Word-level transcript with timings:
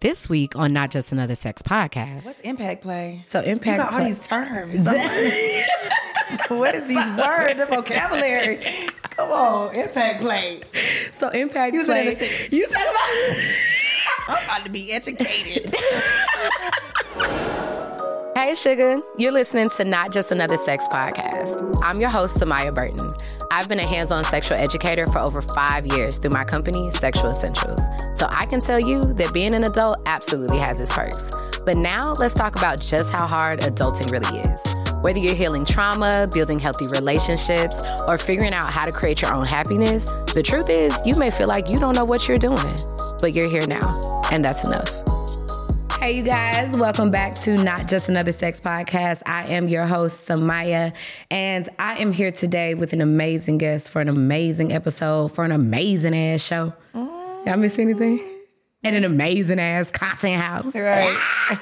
This 0.00 0.28
week 0.30 0.56
on 0.56 0.72
Not 0.72 0.90
Just 0.90 1.12
Another 1.12 1.34
Sex 1.34 1.60
Podcast. 1.60 2.24
What's 2.24 2.40
impact 2.40 2.82
play? 2.82 3.20
So 3.26 3.40
You 3.40 3.46
impact 3.52 3.78
got 3.78 3.92
all 3.92 3.98
play- 3.98 4.06
these 4.12 4.26
terms. 4.26 4.78
what 6.48 6.74
is 6.74 6.86
these 6.88 6.96
words? 7.10 7.58
The 7.58 7.66
vocabulary. 7.68 8.88
Come 9.02 9.30
on, 9.30 9.74
impact 9.74 10.22
play. 10.22 10.62
So 11.12 11.28
impact 11.28 11.74
Use 11.74 11.86
it 11.86 11.90
in 11.90 12.02
play. 12.04 12.08
a 12.08 12.16
sentence. 12.16 12.52
You 12.52 12.66
talk 12.68 12.82
about 12.82 14.38
I'm 14.38 14.44
about 14.44 14.64
to 14.64 14.70
be 14.70 14.90
educated. 14.90 15.70
Hey, 18.34 18.54
Sugar. 18.54 19.02
You're 19.18 19.32
listening 19.32 19.68
to 19.76 19.84
Not 19.84 20.12
Just 20.12 20.32
Another 20.32 20.56
Sex 20.56 20.88
Podcast. 20.88 21.78
I'm 21.84 22.00
your 22.00 22.08
host, 22.08 22.38
Samia 22.38 22.74
Burton. 22.74 23.09
I've 23.52 23.68
been 23.68 23.80
a 23.80 23.86
hands 23.86 24.12
on 24.12 24.22
sexual 24.22 24.58
educator 24.58 25.08
for 25.08 25.18
over 25.18 25.42
five 25.42 25.84
years 25.84 26.18
through 26.18 26.30
my 26.30 26.44
company, 26.44 26.88
Sexual 26.92 27.30
Essentials. 27.30 27.80
So 28.14 28.28
I 28.30 28.46
can 28.46 28.60
tell 28.60 28.78
you 28.78 29.02
that 29.14 29.32
being 29.32 29.54
an 29.54 29.64
adult 29.64 29.98
absolutely 30.06 30.58
has 30.58 30.78
its 30.78 30.92
perks. 30.92 31.32
But 31.64 31.76
now 31.76 32.12
let's 32.12 32.32
talk 32.32 32.54
about 32.54 32.80
just 32.80 33.10
how 33.10 33.26
hard 33.26 33.60
adulting 33.60 34.08
really 34.12 34.38
is. 34.38 34.62
Whether 35.02 35.18
you're 35.18 35.34
healing 35.34 35.64
trauma, 35.64 36.28
building 36.32 36.60
healthy 36.60 36.86
relationships, 36.86 37.82
or 38.06 38.18
figuring 38.18 38.54
out 38.54 38.70
how 38.70 38.86
to 38.86 38.92
create 38.92 39.20
your 39.20 39.34
own 39.34 39.46
happiness, 39.46 40.04
the 40.32 40.44
truth 40.44 40.70
is 40.70 40.94
you 41.04 41.16
may 41.16 41.32
feel 41.32 41.48
like 41.48 41.68
you 41.68 41.80
don't 41.80 41.96
know 41.96 42.04
what 42.04 42.28
you're 42.28 42.36
doing, 42.36 42.76
but 43.20 43.32
you're 43.32 43.50
here 43.50 43.66
now, 43.66 44.22
and 44.30 44.44
that's 44.44 44.62
enough. 44.62 45.09
Hey, 46.00 46.16
you 46.16 46.22
guys, 46.22 46.78
welcome 46.78 47.10
back 47.10 47.38
to 47.40 47.62
Not 47.62 47.86
Just 47.86 48.08
Another 48.08 48.32
Sex 48.32 48.58
Podcast. 48.58 49.22
I 49.26 49.44
am 49.48 49.68
your 49.68 49.84
host, 49.84 50.26
Samia, 50.26 50.94
and 51.30 51.68
I 51.78 51.98
am 51.98 52.10
here 52.10 52.30
today 52.32 52.72
with 52.72 52.94
an 52.94 53.02
amazing 53.02 53.58
guest 53.58 53.90
for 53.90 54.00
an 54.00 54.08
amazing 54.08 54.72
episode, 54.72 55.28
for 55.28 55.44
an 55.44 55.52
amazing 55.52 56.16
ass 56.16 56.42
show. 56.42 56.72
Y'all 56.94 57.58
miss 57.58 57.78
anything? 57.78 58.26
And 58.82 58.96
an 58.96 59.04
amazing 59.04 59.60
ass 59.60 59.90
content 59.90 60.40
house. 60.40 60.74
right. 60.74 61.18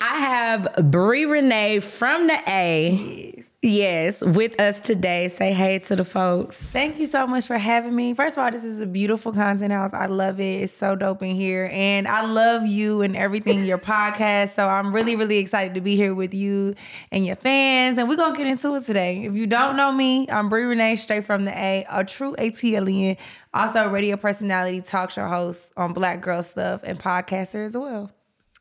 I 0.00 0.18
have 0.18 0.62
Brii 0.78 1.30
Renee 1.30 1.78
from 1.78 2.26
the 2.26 2.38
A. 2.48 3.39
Yes, 3.62 4.22
with 4.22 4.58
us 4.58 4.80
today. 4.80 5.28
Say 5.28 5.52
hey 5.52 5.80
to 5.80 5.94
the 5.94 6.04
folks. 6.04 6.70
Thank 6.70 6.98
you 6.98 7.04
so 7.04 7.26
much 7.26 7.46
for 7.46 7.58
having 7.58 7.94
me. 7.94 8.14
First 8.14 8.38
of 8.38 8.44
all, 8.44 8.50
this 8.50 8.64
is 8.64 8.80
a 8.80 8.86
beautiful 8.86 9.32
content 9.32 9.70
house. 9.70 9.92
I 9.92 10.06
love 10.06 10.40
it. 10.40 10.62
It's 10.62 10.72
so 10.72 10.96
dope 10.96 11.22
in 11.22 11.36
here. 11.36 11.68
And 11.70 12.08
I 12.08 12.24
love 12.24 12.64
you 12.64 13.02
and 13.02 13.14
everything, 13.14 13.66
your 13.66 13.76
podcast. 13.92 14.54
So 14.54 14.66
I'm 14.66 14.94
really, 14.94 15.14
really 15.14 15.36
excited 15.36 15.74
to 15.74 15.82
be 15.82 15.94
here 15.94 16.14
with 16.14 16.32
you 16.32 16.72
and 17.12 17.26
your 17.26 17.36
fans. 17.36 17.98
And 17.98 18.08
we're 18.08 18.16
going 18.16 18.32
to 18.32 18.38
get 18.38 18.46
into 18.46 18.74
it 18.76 18.86
today. 18.86 19.24
If 19.26 19.34
you 19.34 19.46
don't 19.46 19.76
know 19.76 19.92
me, 19.92 20.26
I'm 20.30 20.48
Brii 20.48 20.66
Renee, 20.66 20.96
straight 20.96 21.26
from 21.26 21.44
the 21.44 21.52
A, 21.52 21.84
a 21.90 22.02
true 22.02 22.34
ATLian, 22.38 23.18
also 23.52 23.84
a 23.84 23.88
radio 23.90 24.16
personality, 24.16 24.80
talk 24.80 25.10
show 25.10 25.28
host 25.28 25.66
on 25.76 25.92
Black 25.92 26.22
Girl 26.22 26.42
Stuff, 26.42 26.80
and 26.82 26.98
podcaster 26.98 27.66
as 27.66 27.76
well. 27.76 28.10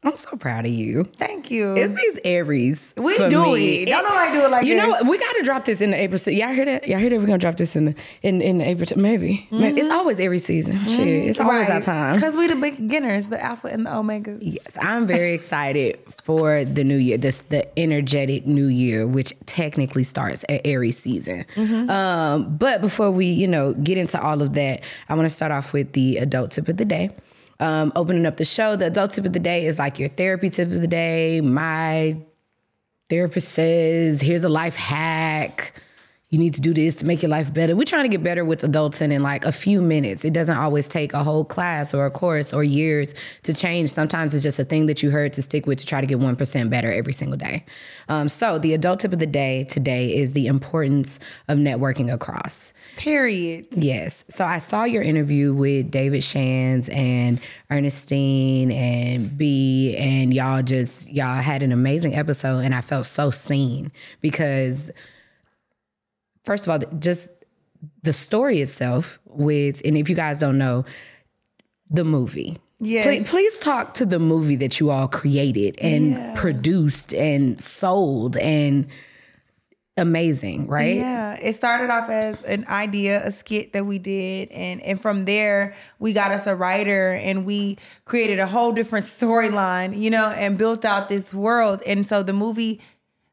I'm 0.01 0.15
so 0.15 0.37
proud 0.37 0.65
of 0.65 0.71
you. 0.71 1.03
Thank 1.17 1.51
you. 1.51 1.75
It's 1.75 1.91
these 1.91 2.19
Aries. 2.23 2.93
We 2.95 3.17
do 3.17 3.43
me. 3.53 3.81
it. 3.83 3.87
Don't 3.89 4.03
nobody 4.03 4.31
do 4.31 4.45
it 4.45 4.49
like 4.49 4.65
you 4.65 4.77
know 4.77 4.85
this. 4.93 5.01
what? 5.01 5.09
We 5.11 5.17
got 5.17 5.33
to 5.33 5.41
drop 5.41 5.65
this 5.65 5.81
in 5.81 5.91
the 5.91 6.01
April. 6.01 6.17
se- 6.17 6.35
Y'all 6.35 6.53
hear 6.53 6.63
that? 6.63 6.87
Y'all 6.87 6.99
hear 6.99 7.09
that? 7.09 7.19
We're 7.19 7.25
gonna 7.25 7.37
drop 7.37 7.57
this 7.57 7.75
in 7.75 7.83
the 7.83 7.95
in 8.21 8.41
in 8.41 8.59
the 8.59 8.69
April. 8.69 8.85
t- 8.85 8.95
Maybe. 8.95 9.45
Maybe. 9.51 9.81
It's 9.81 9.89
always 9.89 10.21
every 10.21 10.39
season. 10.39 10.79
Shit, 10.87 11.05
it's 11.05 11.37
always 11.39 11.69
our 11.69 11.81
time. 11.81 12.15
Because 12.15 12.37
we 12.37 12.47
the 12.47 12.55
beginners, 12.55 13.27
the 13.27 13.43
alpha 13.43 13.67
and 13.67 13.85
the 13.85 13.93
omega. 13.93 14.37
Yes, 14.39 14.77
I'm 14.79 15.05
very 15.05 15.33
excited 15.33 15.99
for 16.23 16.63
the 16.63 16.85
new 16.85 16.95
year. 16.97 17.17
This 17.17 17.41
the 17.49 17.67
energetic 17.77 18.47
new 18.47 18.67
year, 18.67 19.05
which 19.05 19.33
technically 19.47 20.05
starts 20.05 20.45
at 20.47 20.61
Aries 20.65 20.97
season. 20.97 21.43
Um, 21.89 22.55
but 22.55 22.79
before 22.79 23.11
we, 23.11 23.25
you 23.25 23.47
know, 23.49 23.73
get 23.73 23.97
into 23.97 24.21
all 24.21 24.41
of 24.41 24.53
that, 24.53 24.81
I 25.09 25.15
want 25.15 25.25
to 25.25 25.29
start 25.29 25.51
off 25.51 25.73
with 25.73 25.91
the 25.91 26.17
adult 26.19 26.51
tip 26.51 26.69
of 26.69 26.77
the 26.77 26.85
day. 26.85 27.09
Um, 27.61 27.91
opening 27.95 28.25
up 28.25 28.37
the 28.37 28.45
show, 28.45 28.75
the 28.75 28.87
adult 28.87 29.11
tip 29.11 29.25
of 29.25 29.33
the 29.33 29.39
day 29.39 29.65
is 29.65 29.79
like 29.79 29.99
your 29.99 30.09
therapy 30.09 30.49
tip 30.49 30.69
of 30.69 30.79
the 30.79 30.87
day. 30.87 31.41
My 31.41 32.17
therapist 33.09 33.49
says, 33.49 34.21
here's 34.21 34.45
a 34.45 34.49
life 34.49 34.75
hack. 34.75 35.73
You 36.29 36.37
need 36.37 36.53
to 36.53 36.61
do 36.61 36.75
this 36.75 36.93
to 36.97 37.07
make 37.07 37.23
your 37.23 37.29
life 37.29 37.51
better. 37.51 37.75
We're 37.75 37.85
trying 37.85 38.03
to 38.03 38.09
get 38.09 38.21
better 38.21 38.45
with 38.45 38.61
adulting 38.61 39.11
in 39.11 39.23
like 39.23 39.45
a 39.45 39.51
few 39.51 39.81
minutes. 39.81 40.23
It 40.23 40.31
doesn't 40.31 40.57
always 40.57 40.87
take 40.87 41.11
a 41.13 41.23
whole 41.23 41.43
class 41.43 41.91
or 41.91 42.05
a 42.05 42.11
course 42.11 42.53
or 42.53 42.63
years 42.63 43.15
to 43.41 43.53
change. 43.53 43.89
Sometimes 43.89 44.35
it's 44.35 44.43
just 44.43 44.59
a 44.59 44.63
thing 44.63 44.85
that 44.85 45.01
you 45.01 45.09
heard 45.09 45.33
to 45.33 45.41
stick 45.41 45.65
with 45.65 45.79
to 45.79 45.87
try 45.87 46.01
to 46.01 46.05
get 46.05 46.19
1% 46.19 46.69
better 46.69 46.91
every 46.91 47.13
single 47.13 47.35
day. 47.35 47.65
Um, 48.09 48.29
so, 48.29 48.59
the 48.59 48.75
adult 48.75 48.99
tip 48.99 49.11
of 49.11 49.17
the 49.17 49.25
day 49.25 49.63
today 49.63 50.15
is 50.15 50.33
the 50.33 50.45
importance 50.45 51.19
of 51.47 51.57
networking 51.57 52.13
across. 52.13 52.75
Period. 52.97 53.65
Yes. 53.71 54.23
So 54.29 54.45
I 54.45 54.59
saw 54.59 54.83
your 54.83 55.01
interview 55.01 55.55
with 55.55 55.89
David 55.89 56.23
Shands 56.23 56.89
and 56.89 57.41
Ernestine 57.71 58.71
and 58.71 59.35
B, 59.35 59.95
and 59.97 60.31
y'all 60.31 60.61
just, 60.61 61.11
y'all 61.11 61.41
had 61.41 61.63
an 61.63 61.71
amazing 61.71 62.13
episode, 62.13 62.59
and 62.59 62.75
I 62.75 62.81
felt 62.81 63.07
so 63.07 63.31
seen 63.31 63.91
because, 64.21 64.91
first 66.49 66.65
of 66.65 66.71
all, 66.71 66.79
just 66.99 67.29
the 68.01 68.11
story 68.11 68.59
itself 68.59 69.19
with, 69.25 69.81
and 69.85 69.95
if 69.95 70.09
you 70.09 70.15
guys 70.15 70.39
don't 70.39 70.57
know, 70.57 70.83
the 71.91 72.03
movie. 72.03 72.57
Yes. 72.79 73.05
Please, 73.05 73.29
please 73.29 73.59
talk 73.59 73.93
to 73.95 74.05
the 74.05 74.17
movie 74.19 74.55
that 74.55 74.79
you 74.79 74.89
all 74.89 75.07
created 75.07 75.77
and 75.79 76.11
Yeah. 76.11 76.33
produced 76.35 77.13
and 77.13 77.61
sold 77.61 78.35
and 78.37 78.87
amazing, 79.97 80.65
right? 80.67 80.95
Yeah, 80.95 81.37
it 81.41 81.53
started 81.55 81.89
off 81.91 82.09
as 82.09 82.41
an 82.43 82.65
idea, 82.67 83.25
a 83.25 83.31
skit 83.31 83.73
that 83.73 83.85
we 83.85 83.99
did, 83.99 84.49
and 84.49 84.81
and 84.81 84.99
from 84.99 85.25
there 85.25 85.75
we 85.99 86.13
got 86.13 86.31
us 86.31 86.47
a 86.47 86.55
writer, 86.55 87.11
and 87.11 87.45
we 87.45 87.77
created 88.05 88.39
a 88.39 88.47
whole 88.47 88.71
different 88.71 89.05
storyline, 89.19 89.97
you 89.97 90.09
know, 90.09 90.27
and 90.29 90.57
built 90.57 90.83
out 90.85 91.09
this 91.09 91.33
world. 91.33 91.81
And 91.85 92.07
so 92.07 92.23
the 92.23 92.33
movie, 92.33 92.79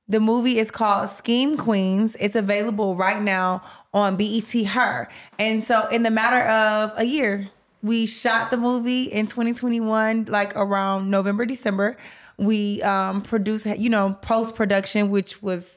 the 0.09 0.21
movie 0.21 0.59
is 0.59 0.71
called 0.71 1.09
Scheme 1.09 1.57
Queens. 1.57 2.17
It's 2.21 2.37
available 2.37 2.95
right 2.97 3.21
now 3.21 3.63
on 3.93 4.17
BET 4.17 4.53
Her, 4.67 5.09
and 5.39 5.63
so 5.63 5.87
in 5.89 6.03
the 6.03 6.11
matter 6.11 6.47
of 6.49 6.93
a 6.97 7.05
year, 7.05 7.51
we 7.83 8.07
shot 8.07 8.51
the 8.51 8.57
movie 8.57 9.05
in 9.05 9.27
2021, 9.27 10.27
like 10.27 10.57
around 10.57 11.11
November, 11.11 11.45
December. 11.47 11.97
We 12.39 12.83
um 12.83 13.23
produced, 13.23 13.67
you 13.67 13.89
know, 13.91 14.13
post 14.23 14.55
production, 14.55 15.11
which 15.11 15.43
was 15.43 15.76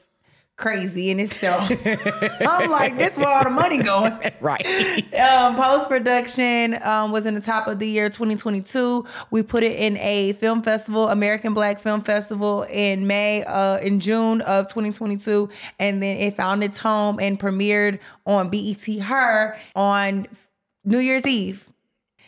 crazy 0.60 1.10
in 1.10 1.18
itself. 1.18 1.70
I'm 2.40 2.70
like, 2.70 2.96
this 2.98 3.16
where 3.16 3.28
all 3.28 3.44
the 3.44 3.50
money 3.50 3.82
going. 3.82 4.18
Right. 4.40 4.66
Um, 5.14 5.56
Post 5.56 5.88
production 5.88 6.78
um, 6.82 7.12
was 7.12 7.26
in 7.26 7.34
the 7.34 7.40
top 7.40 7.66
of 7.66 7.78
the 7.78 7.86
year 7.86 8.08
2022. 8.08 9.04
We 9.30 9.42
put 9.42 9.62
it 9.62 9.78
in 9.78 9.98
a 9.98 10.32
film 10.34 10.62
festival, 10.62 11.08
American 11.08 11.52
Black 11.52 11.78
Film 11.78 12.02
Festival, 12.02 12.62
in 12.62 13.06
May, 13.06 13.44
uh, 13.44 13.78
in 13.78 14.00
June 14.00 14.40
of 14.42 14.66
2022, 14.68 15.50
and 15.78 16.02
then 16.02 16.16
it 16.16 16.36
found 16.36 16.64
its 16.64 16.78
home 16.78 17.18
and 17.20 17.38
premiered 17.38 17.98
on 18.24 18.48
BET 18.48 18.86
Her 19.02 19.58
on 19.76 20.26
New 20.84 20.98
Year's 20.98 21.26
Eve. 21.26 21.68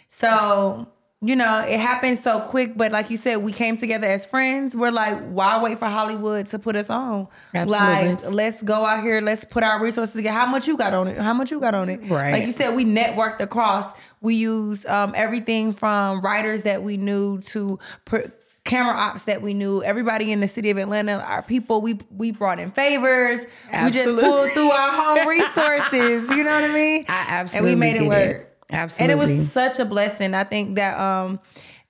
So, 0.08 0.86
you 1.24 1.36
know, 1.36 1.60
it 1.60 1.78
happened 1.78 2.18
so 2.18 2.40
quick, 2.40 2.76
but 2.76 2.90
like 2.90 3.08
you 3.08 3.16
said, 3.16 3.36
we 3.36 3.52
came 3.52 3.76
together 3.76 4.08
as 4.08 4.26
friends. 4.26 4.74
We're 4.74 4.90
like, 4.90 5.20
why 5.28 5.62
wait 5.62 5.78
for 5.78 5.86
Hollywood 5.86 6.46
to 6.48 6.58
put 6.58 6.74
us 6.74 6.90
on? 6.90 7.28
Absolutely. 7.54 8.14
Like, 8.26 8.34
let's 8.34 8.60
go 8.62 8.84
out 8.84 9.02
here, 9.04 9.20
let's 9.20 9.44
put 9.44 9.62
our 9.62 9.80
resources 9.80 10.14
together. 10.14 10.36
How 10.36 10.46
much 10.46 10.66
you 10.66 10.76
got 10.76 10.94
on 10.94 11.06
it? 11.06 11.16
How 11.18 11.32
much 11.32 11.52
you 11.52 11.60
got 11.60 11.76
on 11.76 11.88
it? 11.88 12.00
Right. 12.10 12.32
Like 12.32 12.44
you 12.44 12.50
said, 12.52 12.74
we 12.74 12.84
networked 12.84 13.38
across. 13.40 13.86
We 14.20 14.34
used 14.34 14.84
um, 14.86 15.12
everything 15.16 15.72
from 15.74 16.20
writers 16.22 16.64
that 16.64 16.82
we 16.82 16.96
knew 16.96 17.38
to 17.42 17.78
pr- 18.04 18.28
camera 18.64 18.94
ops 18.94 19.22
that 19.24 19.42
we 19.42 19.54
knew. 19.54 19.82
Everybody 19.82 20.32
in 20.32 20.40
the 20.40 20.48
city 20.48 20.70
of 20.70 20.76
Atlanta, 20.76 21.18
our 21.20 21.42
people, 21.42 21.80
we 21.80 21.98
we 22.16 22.30
brought 22.32 22.58
in 22.58 22.70
favors. 22.72 23.40
We 23.84 23.90
just 23.90 24.08
pulled 24.08 24.50
through 24.50 24.70
our 24.70 24.90
whole 24.92 25.26
resources. 25.28 26.30
You 26.30 26.42
know 26.44 26.50
what 26.60 26.70
I 26.70 26.74
mean? 26.74 27.04
I 27.08 27.24
absolutely 27.28 27.72
And 27.72 27.80
we 27.80 27.86
made 27.86 27.96
it 28.00 28.08
work. 28.08 28.18
it. 28.40 28.48
Absolutely. 28.72 29.12
And 29.12 29.20
it 29.20 29.22
was 29.22 29.52
such 29.52 29.78
a 29.78 29.84
blessing. 29.84 30.34
I 30.34 30.44
think 30.44 30.76
that 30.76 30.98
um 30.98 31.38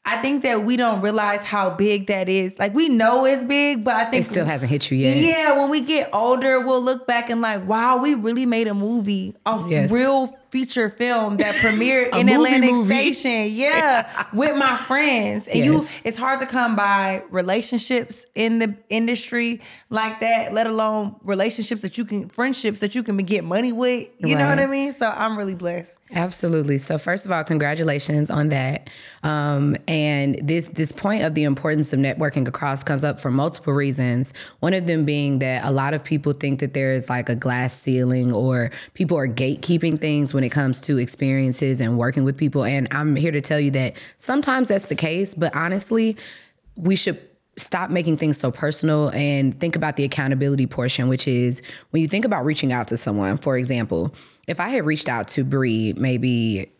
I 0.04 0.16
think 0.20 0.42
that 0.42 0.64
we 0.64 0.76
don't 0.76 1.00
realize 1.00 1.42
how 1.44 1.70
big 1.70 2.08
that 2.08 2.28
is. 2.28 2.58
Like 2.58 2.74
we 2.74 2.88
know 2.88 3.24
it's 3.24 3.44
big, 3.44 3.84
but 3.84 3.94
I 3.94 4.06
think 4.06 4.22
It 4.24 4.28
still 4.28 4.44
hasn't 4.44 4.70
hit 4.70 4.90
you 4.90 4.98
yet. 4.98 5.16
Yeah, 5.16 5.58
when 5.60 5.70
we 5.70 5.80
get 5.80 6.10
older, 6.12 6.58
we'll 6.66 6.82
look 6.82 7.06
back 7.06 7.30
and 7.30 7.40
like, 7.40 7.66
wow, 7.68 7.98
we 7.98 8.14
really 8.14 8.44
made 8.44 8.66
a 8.66 8.74
movie, 8.74 9.34
a 9.46 9.64
Yes. 9.68 9.92
real 9.92 10.34
feature 10.52 10.90
film 10.90 11.38
that 11.38 11.54
premiered 11.64 12.14
in 12.14 12.26
movie 12.26 12.34
Atlantic 12.34 12.72
movie. 12.72 13.12
Station. 13.12 13.48
Yeah, 13.62 14.26
with 14.32 14.54
my 14.56 14.76
friends. 14.76 15.48
And 15.48 15.58
Yes. 15.58 15.96
you, 15.96 16.00
it's 16.04 16.18
hard 16.18 16.40
to 16.40 16.46
come 16.46 16.76
by 16.76 17.22
relationships 17.30 18.26
in 18.34 18.58
the 18.58 18.76
industry 18.90 19.60
like 19.90 20.20
that, 20.20 20.52
let 20.52 20.66
alone 20.66 21.16
relationships 21.22 21.82
that 21.82 21.96
you 21.96 22.04
can, 22.04 22.28
friendships 22.28 22.80
that 22.80 22.94
you 22.94 23.02
can 23.02 23.16
get 23.16 23.44
money 23.44 23.72
with. 23.72 24.08
You 24.18 24.36
know 24.36 24.46
what 24.48 24.58
I 24.58 24.66
mean? 24.66 24.92
So 24.92 25.08
I'm 25.08 25.36
really 25.38 25.54
blessed. 25.54 25.96
Absolutely. 26.14 26.76
So 26.76 26.98
first 26.98 27.24
of 27.24 27.32
all, 27.32 27.42
congratulations 27.42 28.30
on 28.30 28.50
that. 28.50 28.90
Um, 29.22 29.76
and 29.88 30.38
this 30.42 30.66
this 30.66 30.92
point 30.92 31.22
of 31.22 31.34
the 31.34 31.44
importance 31.44 31.92
of 31.94 32.00
networking 32.00 32.46
across 32.46 32.84
comes 32.84 33.02
up 33.04 33.18
for 33.18 33.30
multiple 33.30 33.72
reasons. 33.72 34.34
One 34.60 34.74
of 34.74 34.86
them 34.86 35.04
being 35.06 35.38
that 35.38 35.64
a 35.64 35.70
lot 35.70 35.94
of 35.94 36.04
people 36.04 36.32
think 36.34 36.60
that 36.60 36.74
there 36.74 36.92
is 36.92 37.08
like 37.08 37.30
a 37.30 37.34
glass 37.34 37.72
ceiling 37.72 38.30
or 38.32 38.70
people 38.92 39.16
are 39.16 39.28
gatekeeping 39.28 39.98
things 39.98 40.34
when 40.34 40.41
when 40.42 40.48
it 40.48 40.52
comes 40.52 40.80
to 40.80 40.98
experiences 40.98 41.80
and 41.80 41.96
working 41.96 42.24
with 42.24 42.36
people. 42.36 42.64
And 42.64 42.88
I'm 42.90 43.14
here 43.14 43.30
to 43.30 43.40
tell 43.40 43.60
you 43.60 43.70
that 43.72 43.96
sometimes 44.16 44.68
that's 44.68 44.86
the 44.86 44.96
case, 44.96 45.36
but 45.36 45.54
honestly, 45.54 46.16
we 46.74 46.96
should 46.96 47.20
stop 47.56 47.90
making 47.90 48.16
things 48.16 48.38
so 48.38 48.50
personal 48.50 49.10
and 49.10 49.58
think 49.60 49.76
about 49.76 49.94
the 49.94 50.02
accountability 50.02 50.66
portion, 50.66 51.08
which 51.08 51.28
is 51.28 51.62
when 51.90 52.02
you 52.02 52.08
think 52.08 52.24
about 52.24 52.44
reaching 52.44 52.72
out 52.72 52.88
to 52.88 52.96
someone, 52.96 53.36
for 53.36 53.56
example, 53.56 54.12
if 54.48 54.58
I 54.58 54.70
had 54.70 54.84
reached 54.84 55.08
out 55.08 55.28
to 55.28 55.44
Brii 55.44 55.96
maybe 55.96 56.72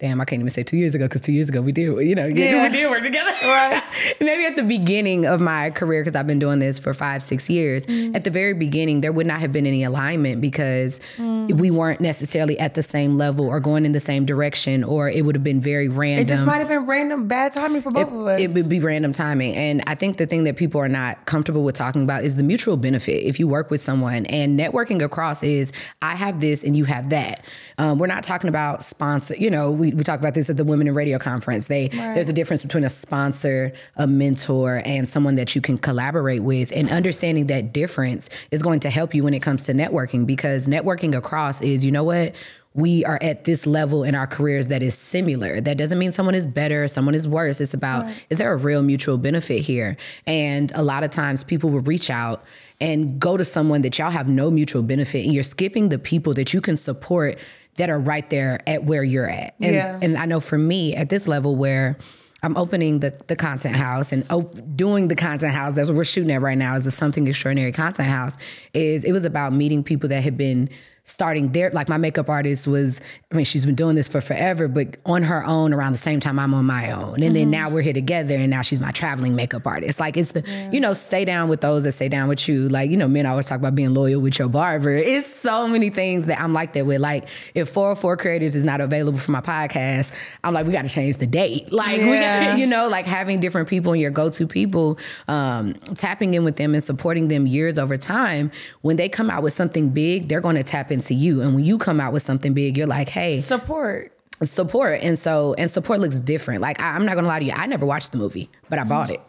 damn, 0.00 0.18
I 0.18 0.24
can't 0.24 0.40
even 0.40 0.48
say 0.48 0.62
two 0.62 0.78
years 0.78 0.94
ago 0.94 1.04
because 1.04 1.20
two 1.20 1.32
years 1.32 1.50
ago 1.50 1.60
we 1.60 1.72
did, 1.72 1.82
you 1.82 2.14
know, 2.14 2.26
yeah. 2.26 2.62
we 2.62 2.70
did 2.70 2.90
work 2.90 3.02
together. 3.02 3.30
Right. 3.50 3.82
Maybe 4.20 4.44
at 4.44 4.56
the 4.56 4.62
beginning 4.62 5.26
of 5.26 5.40
my 5.40 5.70
career, 5.70 6.02
because 6.02 6.14
I've 6.14 6.26
been 6.26 6.38
doing 6.38 6.60
this 6.60 6.78
for 6.78 6.94
five, 6.94 7.22
six 7.22 7.50
years, 7.50 7.84
mm. 7.86 8.14
at 8.14 8.24
the 8.24 8.30
very 8.30 8.54
beginning, 8.54 9.00
there 9.00 9.12
would 9.12 9.26
not 9.26 9.40
have 9.40 9.50
been 9.50 9.66
any 9.66 9.82
alignment 9.82 10.40
because 10.40 11.00
mm. 11.16 11.50
we 11.58 11.70
weren't 11.70 12.00
necessarily 12.00 12.58
at 12.58 12.74
the 12.74 12.82
same 12.82 13.16
level 13.16 13.46
or 13.46 13.58
going 13.58 13.84
in 13.84 13.92
the 13.92 14.00
same 14.00 14.24
direction, 14.24 14.84
or 14.84 15.08
it 15.08 15.24
would 15.24 15.34
have 15.34 15.42
been 15.42 15.60
very 15.60 15.88
random. 15.88 16.26
It 16.26 16.28
just 16.28 16.46
might 16.46 16.58
have 16.58 16.68
been 16.68 16.86
random 16.86 17.28
bad 17.28 17.52
timing 17.52 17.82
for 17.82 17.90
both 17.90 18.08
it, 18.08 18.14
of 18.14 18.26
us. 18.26 18.40
It 18.40 18.50
would 18.50 18.68
be 18.68 18.78
random 18.78 19.12
timing. 19.12 19.56
And 19.56 19.82
I 19.86 19.94
think 19.94 20.16
the 20.16 20.26
thing 20.26 20.44
that 20.44 20.56
people 20.56 20.80
are 20.80 20.88
not 20.88 21.24
comfortable 21.26 21.64
with 21.64 21.74
talking 21.74 22.02
about 22.02 22.22
is 22.22 22.36
the 22.36 22.44
mutual 22.44 22.76
benefit 22.76 23.26
if 23.26 23.40
you 23.40 23.48
work 23.48 23.70
with 23.70 23.82
someone. 23.82 24.26
And 24.26 24.58
networking 24.58 25.02
across 25.02 25.42
is 25.42 25.72
I 26.02 26.14
have 26.14 26.40
this 26.40 26.62
and 26.62 26.76
you 26.76 26.84
have 26.84 27.10
that. 27.10 27.44
Um, 27.78 27.98
we're 27.98 28.06
not 28.06 28.22
talking 28.22 28.48
about 28.48 28.84
sponsor, 28.84 29.34
you 29.36 29.50
know, 29.50 29.70
we, 29.70 29.89
we 29.92 30.04
talk 30.04 30.18
about 30.18 30.34
this 30.34 30.50
at 30.50 30.56
the 30.56 30.64
Women 30.64 30.88
in 30.88 30.94
Radio 30.94 31.18
conference. 31.18 31.66
They 31.66 31.90
right. 31.92 32.14
there's 32.14 32.28
a 32.28 32.32
difference 32.32 32.62
between 32.62 32.84
a 32.84 32.88
sponsor, 32.88 33.72
a 33.96 34.06
mentor, 34.06 34.82
and 34.84 35.08
someone 35.08 35.36
that 35.36 35.54
you 35.54 35.60
can 35.60 35.78
collaborate 35.78 36.42
with. 36.42 36.72
And 36.72 36.90
understanding 36.90 37.46
that 37.46 37.72
difference 37.72 38.28
is 38.50 38.62
going 38.62 38.80
to 38.80 38.90
help 38.90 39.14
you 39.14 39.24
when 39.24 39.34
it 39.34 39.40
comes 39.40 39.66
to 39.66 39.72
networking 39.72 40.26
because 40.26 40.66
networking 40.66 41.16
across 41.16 41.62
is, 41.62 41.84
you 41.84 41.90
know 41.90 42.04
what? 42.04 42.34
we 42.72 43.04
are 43.04 43.18
at 43.20 43.44
this 43.44 43.66
level 43.66 44.04
in 44.04 44.14
our 44.14 44.26
careers 44.26 44.68
that 44.68 44.82
is 44.82 44.96
similar. 44.96 45.60
That 45.60 45.76
doesn't 45.76 45.98
mean 45.98 46.12
someone 46.12 46.36
is 46.36 46.46
better, 46.46 46.86
someone 46.86 47.14
is 47.14 47.26
worse. 47.26 47.60
It's 47.60 47.74
about 47.74 48.04
right. 48.04 48.26
is 48.30 48.38
there 48.38 48.52
a 48.52 48.56
real 48.56 48.82
mutual 48.82 49.18
benefit 49.18 49.62
here? 49.62 49.96
And 50.26 50.70
a 50.74 50.82
lot 50.82 51.02
of 51.02 51.10
times 51.10 51.42
people 51.42 51.70
will 51.70 51.80
reach 51.80 52.10
out 52.10 52.44
and 52.80 53.18
go 53.18 53.36
to 53.36 53.44
someone 53.44 53.82
that 53.82 53.98
y'all 53.98 54.10
have 54.10 54.28
no 54.28 54.50
mutual 54.50 54.82
benefit 54.82 55.24
and 55.24 55.34
you're 55.34 55.42
skipping 55.42 55.88
the 55.88 55.98
people 55.98 56.32
that 56.34 56.54
you 56.54 56.60
can 56.60 56.76
support 56.76 57.38
that 57.76 57.90
are 57.90 57.98
right 57.98 58.28
there 58.30 58.60
at 58.66 58.84
where 58.84 59.02
you're 59.02 59.28
at. 59.28 59.54
And, 59.60 59.74
yeah. 59.74 59.98
and 60.02 60.16
I 60.16 60.26
know 60.26 60.40
for 60.40 60.58
me 60.58 60.94
at 60.94 61.08
this 61.08 61.26
level 61.26 61.56
where 61.56 61.96
I'm 62.42 62.56
opening 62.56 63.00
the, 63.00 63.14
the 63.26 63.36
content 63.36 63.76
house 63.76 64.12
and 64.12 64.24
op- 64.30 64.54
doing 64.76 65.08
the 65.08 65.16
content 65.16 65.52
house. 65.52 65.74
That's 65.74 65.88
what 65.88 65.96
we're 65.96 66.04
shooting 66.04 66.30
at 66.30 66.40
right 66.40 66.56
now 66.56 66.74
is 66.74 66.84
the 66.84 66.90
something 66.90 67.26
extraordinary 67.26 67.72
content 67.72 68.08
house. 68.08 68.38
Is 68.72 69.04
it 69.04 69.12
was 69.12 69.24
about 69.24 69.52
meeting 69.52 69.84
people 69.84 70.08
that 70.08 70.22
had 70.22 70.36
been 70.36 70.70
starting 71.10 71.52
there. 71.52 71.70
Like 71.70 71.88
my 71.88 71.96
makeup 71.96 72.28
artist 72.28 72.66
was, 72.66 73.00
I 73.32 73.36
mean, 73.36 73.44
she's 73.44 73.66
been 73.66 73.74
doing 73.74 73.96
this 73.96 74.08
for 74.08 74.20
forever, 74.20 74.68
but 74.68 74.96
on 75.04 75.24
her 75.24 75.44
own 75.44 75.72
around 75.72 75.92
the 75.92 75.98
same 75.98 76.20
time 76.20 76.38
I'm 76.38 76.54
on 76.54 76.64
my 76.64 76.92
own. 76.92 77.14
And 77.14 77.22
mm-hmm. 77.22 77.34
then 77.34 77.50
now 77.50 77.68
we're 77.68 77.82
here 77.82 77.92
together 77.92 78.36
and 78.36 78.50
now 78.50 78.62
she's 78.62 78.80
my 78.80 78.92
traveling 78.92 79.34
makeup 79.34 79.66
artist. 79.66 80.00
Like 80.00 80.16
it's 80.16 80.32
the, 80.32 80.42
yeah. 80.46 80.70
you 80.70 80.80
know, 80.80 80.92
stay 80.92 81.24
down 81.24 81.48
with 81.48 81.60
those 81.60 81.84
that 81.84 81.92
stay 81.92 82.08
down 82.08 82.28
with 82.28 82.48
you. 82.48 82.68
Like, 82.68 82.90
you 82.90 82.96
know, 82.96 83.08
men 83.08 83.26
always 83.26 83.46
talk 83.46 83.58
about 83.58 83.74
being 83.74 83.94
loyal 83.94 84.20
with 84.20 84.38
your 84.38 84.48
barber. 84.48 84.90
It's 84.96 85.26
so 85.26 85.66
many 85.66 85.90
things 85.90 86.26
that 86.26 86.40
I'm 86.40 86.52
like 86.52 86.72
that 86.74 86.86
with. 86.86 87.00
Like 87.00 87.28
if 87.54 87.68
404 87.68 88.16
creators 88.16 88.54
is 88.54 88.64
not 88.64 88.80
available 88.80 89.18
for 89.18 89.32
my 89.32 89.40
podcast, 89.40 90.12
I'm 90.44 90.54
like, 90.54 90.66
we 90.66 90.72
got 90.72 90.82
to 90.82 90.88
change 90.88 91.16
the 91.16 91.26
date. 91.26 91.68
Like, 91.80 91.98
yeah. 91.98 92.10
we 92.10 92.18
got 92.20 92.58
you 92.58 92.66
know, 92.66 92.88
like 92.88 93.06
having 93.06 93.40
different 93.40 93.66
people 93.66 93.92
and 93.92 94.02
your 94.02 94.10
go-to 94.10 94.46
people, 94.46 94.98
um, 95.28 95.72
tapping 95.94 96.34
in 96.34 96.44
with 96.44 96.56
them 96.56 96.74
and 96.74 96.84
supporting 96.84 97.28
them 97.28 97.46
years 97.46 97.78
over 97.78 97.96
time. 97.96 98.50
When 98.82 98.96
they 98.96 99.08
come 99.08 99.30
out 99.30 99.42
with 99.42 99.54
something 99.54 99.88
big, 99.90 100.28
they're 100.28 100.42
going 100.42 100.56
to 100.56 100.62
tap 100.62 100.92
into 101.00 101.14
you. 101.14 101.40
And 101.40 101.54
when 101.54 101.64
you 101.64 101.78
come 101.78 102.00
out 102.00 102.12
with 102.12 102.22
something 102.22 102.52
big, 102.52 102.76
you're 102.76 102.86
like, 102.86 103.08
hey, 103.08 103.36
support. 103.40 104.12
Support. 104.42 105.00
And 105.02 105.18
so, 105.18 105.54
and 105.58 105.70
support 105.70 106.00
looks 106.00 106.20
different. 106.20 106.60
Like, 106.60 106.80
I, 106.80 106.96
am 106.96 107.04
not 107.04 107.14
gonna 107.14 107.28
lie 107.28 107.40
to 107.40 107.44
you, 107.44 107.52
I 107.52 107.66
never 107.66 107.86
watched 107.86 108.12
the 108.12 108.18
movie, 108.18 108.50
but 108.68 108.78
I 108.78 108.84
bought 108.84 109.10
it. 109.10 109.20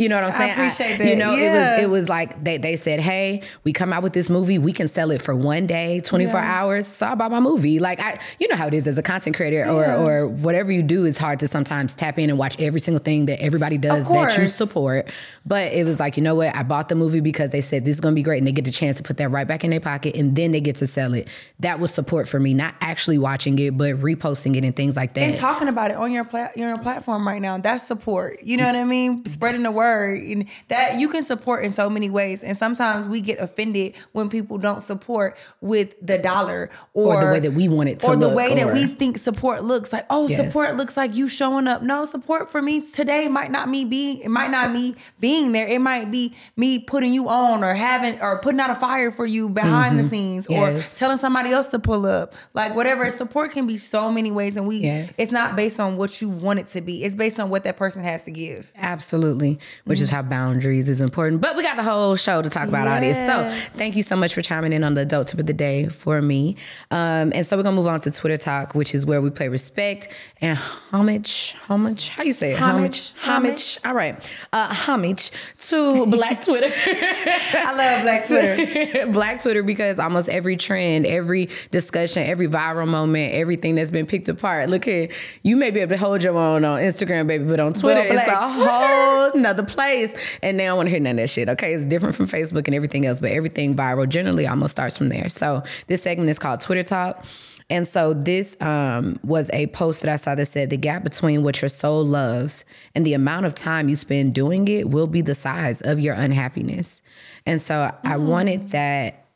You 0.00 0.08
know 0.08 0.14
what 0.14 0.24
I'm 0.24 0.32
saying? 0.32 0.50
I 0.52 0.52
appreciate 0.54 0.96
that. 0.96 1.06
You 1.06 1.14
know, 1.14 1.34
yeah. 1.34 1.44
it 1.44 1.52
was 1.52 1.82
it 1.82 1.90
was 1.90 2.08
like 2.08 2.42
they 2.42 2.56
they 2.56 2.76
said, 2.76 3.00
"Hey, 3.00 3.42
we 3.64 3.74
come 3.74 3.92
out 3.92 4.02
with 4.02 4.14
this 4.14 4.30
movie. 4.30 4.56
We 4.56 4.72
can 4.72 4.88
sell 4.88 5.10
it 5.10 5.20
for 5.20 5.36
one 5.36 5.66
day, 5.66 6.00
24 6.00 6.40
yeah. 6.40 6.60
hours." 6.62 6.86
So 6.86 7.06
I 7.06 7.14
bought 7.14 7.30
my 7.30 7.38
movie. 7.38 7.80
Like 7.80 8.00
I, 8.00 8.18
you 8.38 8.48
know 8.48 8.56
how 8.56 8.66
it 8.66 8.72
is 8.72 8.86
as 8.86 8.96
a 8.96 9.02
content 9.02 9.36
creator 9.36 9.58
yeah. 9.58 9.70
or 9.70 10.22
or 10.22 10.28
whatever 10.28 10.72
you 10.72 10.82
do. 10.82 11.04
It's 11.04 11.18
hard 11.18 11.40
to 11.40 11.48
sometimes 11.48 11.94
tap 11.94 12.18
in 12.18 12.30
and 12.30 12.38
watch 12.38 12.58
every 12.58 12.80
single 12.80 13.04
thing 13.04 13.26
that 13.26 13.42
everybody 13.42 13.76
does 13.76 14.08
that 14.08 14.38
you 14.38 14.46
support. 14.46 15.10
But 15.44 15.74
it 15.74 15.84
was 15.84 16.00
like, 16.00 16.16
you 16.16 16.22
know 16.22 16.34
what? 16.34 16.56
I 16.56 16.62
bought 16.62 16.88
the 16.88 16.94
movie 16.94 17.20
because 17.20 17.50
they 17.50 17.60
said 17.60 17.84
this 17.84 17.96
is 17.96 18.00
gonna 18.00 18.14
be 18.14 18.22
great, 18.22 18.38
and 18.38 18.46
they 18.46 18.52
get 18.52 18.64
the 18.64 18.70
chance 18.70 18.96
to 18.96 19.02
put 19.02 19.18
that 19.18 19.28
right 19.28 19.46
back 19.46 19.64
in 19.64 19.70
their 19.70 19.80
pocket, 19.80 20.16
and 20.16 20.34
then 20.34 20.52
they 20.52 20.62
get 20.62 20.76
to 20.76 20.86
sell 20.86 21.12
it. 21.12 21.28
That 21.58 21.78
was 21.78 21.92
support 21.92 22.26
for 22.26 22.40
me, 22.40 22.54
not 22.54 22.74
actually 22.80 23.18
watching 23.18 23.58
it, 23.58 23.76
but 23.76 23.96
reposting 23.96 24.56
it 24.56 24.64
and 24.64 24.74
things 24.74 24.96
like 24.96 25.12
that, 25.12 25.20
and 25.20 25.36
talking 25.36 25.68
about 25.68 25.90
it 25.90 25.98
on 25.98 26.10
your 26.10 26.24
pla- 26.24 26.52
your 26.56 26.74
platform 26.78 27.28
right 27.28 27.42
now. 27.42 27.58
That's 27.58 27.86
support. 27.86 28.42
You 28.42 28.56
know 28.56 28.64
mm. 28.64 28.72
what 28.72 28.76
I 28.76 28.84
mean? 28.84 29.26
Spreading 29.26 29.62
the 29.62 29.70
word. 29.70 29.89
And 29.90 30.46
that 30.68 30.98
you 30.98 31.08
can 31.08 31.24
support 31.24 31.64
in 31.64 31.72
so 31.72 31.90
many 31.90 32.10
ways. 32.10 32.42
And 32.42 32.56
sometimes 32.56 33.08
we 33.08 33.20
get 33.20 33.38
offended 33.38 33.94
when 34.12 34.28
people 34.28 34.58
don't 34.58 34.82
support 34.82 35.36
with 35.60 35.94
the 36.00 36.18
dollar 36.18 36.70
or, 36.94 37.16
or 37.16 37.20
the 37.20 37.32
way 37.32 37.40
that 37.40 37.52
we 37.52 37.68
want 37.68 37.88
it 37.88 38.00
to 38.00 38.06
or 38.06 38.16
the 38.16 38.28
way 38.28 38.52
or, 38.52 38.56
that 38.56 38.72
we 38.72 38.86
think 38.86 39.18
support 39.18 39.64
looks 39.64 39.92
like. 39.92 40.06
Oh, 40.10 40.28
yes. 40.28 40.52
support 40.52 40.76
looks 40.76 40.96
like 40.96 41.14
you 41.14 41.28
showing 41.28 41.68
up. 41.68 41.82
No, 41.82 42.04
support 42.04 42.50
for 42.50 42.62
me 42.62 42.80
today 42.80 43.28
might 43.28 43.50
not 43.50 43.68
me 43.68 43.84
being 43.84 44.20
it 44.20 44.30
might 44.30 44.50
not 44.50 44.72
me 44.72 44.96
being 45.18 45.52
there. 45.52 45.66
It 45.66 45.80
might 45.80 46.10
be 46.10 46.34
me 46.56 46.78
putting 46.78 47.12
you 47.12 47.28
on 47.28 47.64
or 47.64 47.74
having 47.74 48.20
or 48.20 48.38
putting 48.40 48.60
out 48.60 48.70
a 48.70 48.74
fire 48.74 49.10
for 49.10 49.26
you 49.26 49.48
behind 49.48 49.94
mm-hmm. 49.94 50.02
the 50.02 50.08
scenes 50.08 50.46
yes. 50.48 50.96
or 50.96 50.98
telling 50.98 51.18
somebody 51.18 51.50
else 51.50 51.66
to 51.68 51.78
pull 51.78 52.06
up. 52.06 52.34
Like 52.54 52.74
whatever. 52.74 53.08
Support 53.10 53.52
can 53.52 53.66
be 53.66 53.76
so 53.76 54.10
many 54.10 54.30
ways 54.30 54.56
and 54.56 54.66
we 54.66 54.78
yes. 54.78 55.18
it's 55.18 55.32
not 55.32 55.56
based 55.56 55.80
on 55.80 55.96
what 55.96 56.20
you 56.20 56.28
want 56.28 56.58
it 56.58 56.68
to 56.70 56.80
be. 56.80 57.04
It's 57.04 57.14
based 57.14 57.40
on 57.40 57.50
what 57.50 57.64
that 57.64 57.76
person 57.76 58.02
has 58.02 58.22
to 58.24 58.30
give. 58.30 58.70
Absolutely. 58.76 59.58
Which 59.84 59.98
mm-hmm. 59.98 60.04
is 60.04 60.10
how 60.10 60.22
boundaries 60.22 60.88
is 60.88 61.00
important. 61.00 61.40
But 61.40 61.56
we 61.56 61.62
got 61.62 61.76
the 61.76 61.82
whole 61.82 62.16
show 62.16 62.42
to 62.42 62.50
talk 62.50 62.68
about 62.68 62.86
yes. 62.86 63.16
all 63.16 63.46
this. 63.48 63.54
So 63.54 63.70
thank 63.76 63.96
you 63.96 64.02
so 64.02 64.16
much 64.16 64.34
for 64.34 64.42
chiming 64.42 64.72
in 64.72 64.84
on 64.84 64.94
the 64.94 65.02
adult 65.02 65.28
tip 65.28 65.40
of 65.40 65.46
the 65.46 65.52
day 65.52 65.88
for 65.88 66.20
me. 66.20 66.56
Um, 66.90 67.32
and 67.34 67.46
so 67.46 67.56
we're 67.56 67.62
gonna 67.62 67.76
move 67.76 67.86
on 67.86 68.00
to 68.00 68.10
Twitter 68.10 68.36
talk, 68.36 68.74
which 68.74 68.94
is 68.94 69.06
where 69.06 69.20
we 69.20 69.30
play 69.30 69.48
respect 69.48 70.08
and 70.40 70.58
homage. 70.58 71.56
Homage. 71.68 72.08
How 72.08 72.22
you 72.22 72.32
say 72.32 72.52
it? 72.52 72.58
Homage. 72.58 73.12
Homage. 73.18 73.78
homage. 73.78 73.78
All 73.84 73.94
right. 73.94 74.30
Uh, 74.52 74.72
homage 74.72 75.30
to 75.68 76.06
Black 76.06 76.42
Twitter. 76.44 76.70
I 76.72 77.74
love 77.74 78.02
Black 78.02 78.26
Twitter. 78.26 79.06
Black 79.12 79.42
Twitter 79.42 79.62
because 79.62 79.98
almost 79.98 80.28
every 80.28 80.56
trend, 80.56 81.06
every 81.06 81.48
discussion, 81.70 82.22
every 82.22 82.48
viral 82.48 82.88
moment, 82.88 83.34
everything 83.34 83.74
that's 83.74 83.90
been 83.90 84.06
picked 84.06 84.28
apart. 84.28 84.68
Look 84.68 84.84
here, 84.84 85.08
you 85.42 85.56
may 85.56 85.70
be 85.70 85.80
able 85.80 85.90
to 85.90 85.98
hold 85.98 86.22
your 86.22 86.36
own 86.36 86.64
on 86.64 86.80
Instagram, 86.80 87.26
baby, 87.26 87.44
but 87.44 87.60
on 87.60 87.72
Twitter, 87.72 88.02
it's 88.04 88.28
a 88.28 88.48
whole 88.48 89.30
another 89.32 89.62
place. 89.70 90.14
And 90.42 90.56
now 90.56 90.74
I 90.74 90.76
want 90.76 90.86
to 90.86 90.90
hear 90.90 91.00
none 91.00 91.12
of 91.12 91.16
that 91.18 91.30
shit. 91.30 91.48
Okay, 91.48 91.74
it's 91.74 91.86
different 91.86 92.14
from 92.14 92.26
Facebook 92.26 92.66
and 92.66 92.74
everything 92.74 93.06
else, 93.06 93.20
but 93.20 93.30
everything 93.30 93.74
viral 93.74 94.08
generally 94.08 94.46
almost 94.46 94.72
starts 94.72 94.98
from 94.98 95.08
there. 95.08 95.28
So 95.28 95.62
this 95.86 96.02
segment 96.02 96.30
is 96.30 96.38
called 96.38 96.60
Twitter 96.60 96.82
Talk. 96.82 97.24
And 97.70 97.86
so 97.86 98.12
this 98.12 98.60
um, 98.60 99.18
was 99.22 99.48
a 99.52 99.68
post 99.68 100.02
that 100.02 100.10
I 100.10 100.16
saw 100.16 100.34
that 100.34 100.46
said 100.46 100.70
the 100.70 100.76
gap 100.76 101.04
between 101.04 101.44
what 101.44 101.62
your 101.62 101.68
soul 101.68 102.04
loves 102.04 102.64
and 102.96 103.06
the 103.06 103.14
amount 103.14 103.46
of 103.46 103.54
time 103.54 103.88
you 103.88 103.94
spend 103.94 104.34
doing 104.34 104.66
it 104.66 104.90
will 104.90 105.06
be 105.06 105.22
the 105.22 105.36
size 105.36 105.80
of 105.80 106.00
your 106.00 106.14
unhappiness. 106.14 107.00
And 107.46 107.60
so 107.60 107.74
mm. 107.74 107.96
I 108.04 108.16
wanted 108.16 108.70
that 108.70 109.29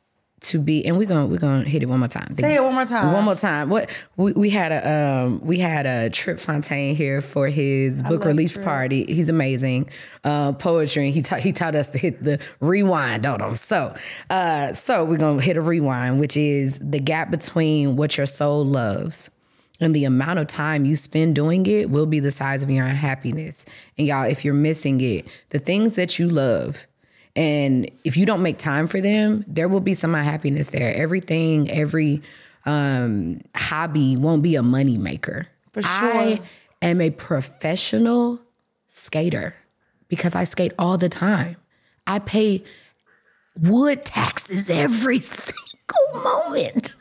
to 0.44 0.58
be 0.58 0.84
and 0.84 0.98
we're 0.98 1.06
gonna 1.06 1.26
we're 1.26 1.38
gonna 1.38 1.64
hit 1.64 1.82
it 1.82 1.88
one 1.88 1.98
more 1.98 2.08
time. 2.08 2.34
Say 2.34 2.54
it 2.54 2.62
one 2.62 2.74
more 2.74 2.84
time. 2.84 3.12
One 3.12 3.24
more 3.24 3.34
time. 3.34 3.68
What 3.70 3.90
we, 4.16 4.32
we 4.32 4.50
had 4.50 4.72
a 4.72 5.24
um 5.24 5.40
we 5.44 5.58
had 5.58 5.86
a 5.86 6.10
Trip 6.10 6.38
Fontaine 6.38 6.94
here 6.94 7.20
for 7.20 7.48
his 7.48 8.02
book 8.02 8.24
release 8.24 8.54
Trip. 8.54 8.64
party. 8.64 9.04
He's 9.04 9.28
amazing. 9.28 9.90
Uh 10.22 10.52
poetry 10.52 11.06
and 11.06 11.14
he 11.14 11.22
taught 11.22 11.40
he 11.40 11.52
taught 11.52 11.74
us 11.74 11.90
to 11.90 11.98
hit 11.98 12.22
the 12.22 12.40
rewind 12.60 13.26
on 13.26 13.40
him. 13.40 13.54
So 13.54 13.94
uh 14.30 14.72
so 14.72 15.04
we're 15.04 15.18
gonna 15.18 15.42
hit 15.42 15.56
a 15.56 15.62
rewind, 15.62 16.20
which 16.20 16.36
is 16.36 16.78
the 16.78 17.00
gap 17.00 17.30
between 17.30 17.96
what 17.96 18.16
your 18.16 18.26
soul 18.26 18.64
loves 18.64 19.30
and 19.80 19.94
the 19.94 20.04
amount 20.04 20.38
of 20.38 20.46
time 20.46 20.84
you 20.84 20.96
spend 20.96 21.34
doing 21.34 21.66
it 21.66 21.90
will 21.90 22.06
be 22.06 22.20
the 22.20 22.30
size 22.30 22.62
of 22.62 22.70
your 22.70 22.86
unhappiness. 22.86 23.66
And 23.98 24.06
y'all, 24.06 24.24
if 24.24 24.44
you're 24.44 24.54
missing 24.54 25.00
it, 25.00 25.26
the 25.50 25.58
things 25.58 25.94
that 25.94 26.18
you 26.18 26.28
love 26.28 26.86
and 27.36 27.90
if 28.04 28.16
you 28.16 28.26
don't 28.26 28.42
make 28.42 28.58
time 28.58 28.86
for 28.86 29.00
them, 29.00 29.44
there 29.48 29.68
will 29.68 29.80
be 29.80 29.94
some 29.94 30.14
unhappiness 30.14 30.68
there. 30.68 30.94
Everything, 30.94 31.70
every 31.70 32.22
um, 32.64 33.40
hobby 33.54 34.16
won't 34.16 34.42
be 34.42 34.54
a 34.54 34.62
money 34.62 34.96
maker. 34.96 35.48
For 35.72 35.82
sure. 35.82 36.12
I 36.12 36.40
am 36.80 37.00
a 37.00 37.10
professional 37.10 38.40
skater 38.88 39.54
because 40.08 40.34
I 40.36 40.44
skate 40.44 40.72
all 40.78 40.96
the 40.96 41.08
time. 41.08 41.56
I 42.06 42.20
pay 42.20 42.62
wood 43.60 44.04
taxes 44.04 44.70
every 44.70 45.20
single 45.20 46.22
moment. 46.22 46.96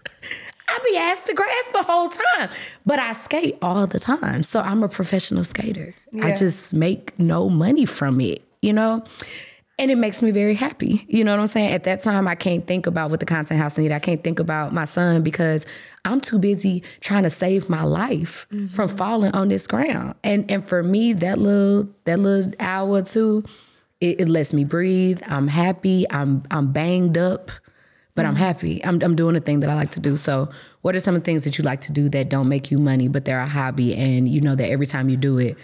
I 0.67 0.79
be 0.91 0.97
asked 0.97 1.27
to 1.27 1.35
grass 1.35 1.69
the 1.73 1.83
whole 1.83 2.09
time, 2.09 2.49
but 2.85 2.97
I 2.97 3.13
skate 3.13 3.57
all 3.61 3.85
the 3.85 3.99
time. 3.99 4.41
So 4.41 4.59
I'm 4.61 4.81
a 4.81 4.89
professional 4.89 5.43
skater. 5.43 5.93
Yeah. 6.11 6.25
I 6.25 6.33
just 6.33 6.73
make 6.73 7.17
no 7.19 7.49
money 7.49 7.85
from 7.85 8.19
it, 8.19 8.41
you 8.61 8.73
know? 8.73 9.03
And 9.83 9.91
it 9.91 9.97
makes 9.97 10.21
me 10.21 10.31
very 10.31 10.55
happy. 10.55 11.05
You 11.09 11.25
know 11.25 11.33
what 11.33 11.41
I'm 11.41 11.47
saying? 11.47 11.73
At 11.73 11.83
that 11.83 11.99
time, 11.99 12.25
I 12.25 12.35
can't 12.35 12.65
think 12.65 12.87
about 12.87 13.11
what 13.11 13.19
the 13.19 13.25
content 13.25 13.59
house 13.59 13.77
needed. 13.77 13.93
I 13.93 13.99
can't 13.99 14.23
think 14.23 14.39
about 14.39 14.71
my 14.71 14.85
son 14.85 15.23
because 15.23 15.65
I'm 16.05 16.21
too 16.21 16.39
busy 16.39 16.83
trying 17.01 17.23
to 17.23 17.29
save 17.29 17.69
my 17.69 17.83
life 17.83 18.47
mm-hmm. 18.49 18.73
from 18.73 18.87
falling 18.87 19.33
on 19.33 19.49
this 19.49 19.67
ground. 19.67 20.15
And 20.23 20.49
and 20.49 20.65
for 20.65 20.83
me, 20.83 21.11
that 21.11 21.37
little 21.37 21.89
that 22.05 22.17
little 22.17 22.53
hour 22.61 22.89
or 22.89 23.01
two, 23.01 23.43
it, 23.99 24.21
it 24.21 24.29
lets 24.29 24.53
me 24.53 24.63
breathe. 24.63 25.21
I'm 25.27 25.49
happy. 25.49 26.05
I'm 26.09 26.43
I'm 26.49 26.71
banged 26.71 27.17
up, 27.17 27.51
but 28.15 28.21
mm-hmm. 28.21 28.29
I'm 28.29 28.35
happy. 28.37 28.85
I'm 28.85 29.01
I'm 29.01 29.17
doing 29.17 29.33
the 29.33 29.41
thing 29.41 29.59
that 29.59 29.69
I 29.69 29.75
like 29.75 29.91
to 29.91 29.99
do. 29.99 30.15
So, 30.15 30.49
what 30.81 30.95
are 30.95 31.01
some 31.01 31.13
of 31.13 31.23
the 31.23 31.25
things 31.25 31.43
that 31.43 31.57
you 31.57 31.65
like 31.65 31.81
to 31.81 31.91
do 31.91 32.07
that 32.07 32.29
don't 32.29 32.47
make 32.47 32.71
you 32.71 32.77
money, 32.77 33.09
but 33.09 33.25
they're 33.25 33.41
a 33.41 33.47
hobby, 33.47 33.93
and 33.95 34.29
you 34.29 34.39
know 34.39 34.55
that 34.55 34.69
every 34.69 34.85
time 34.85 35.09
you 35.09 35.17
do 35.17 35.39
it, 35.39 35.57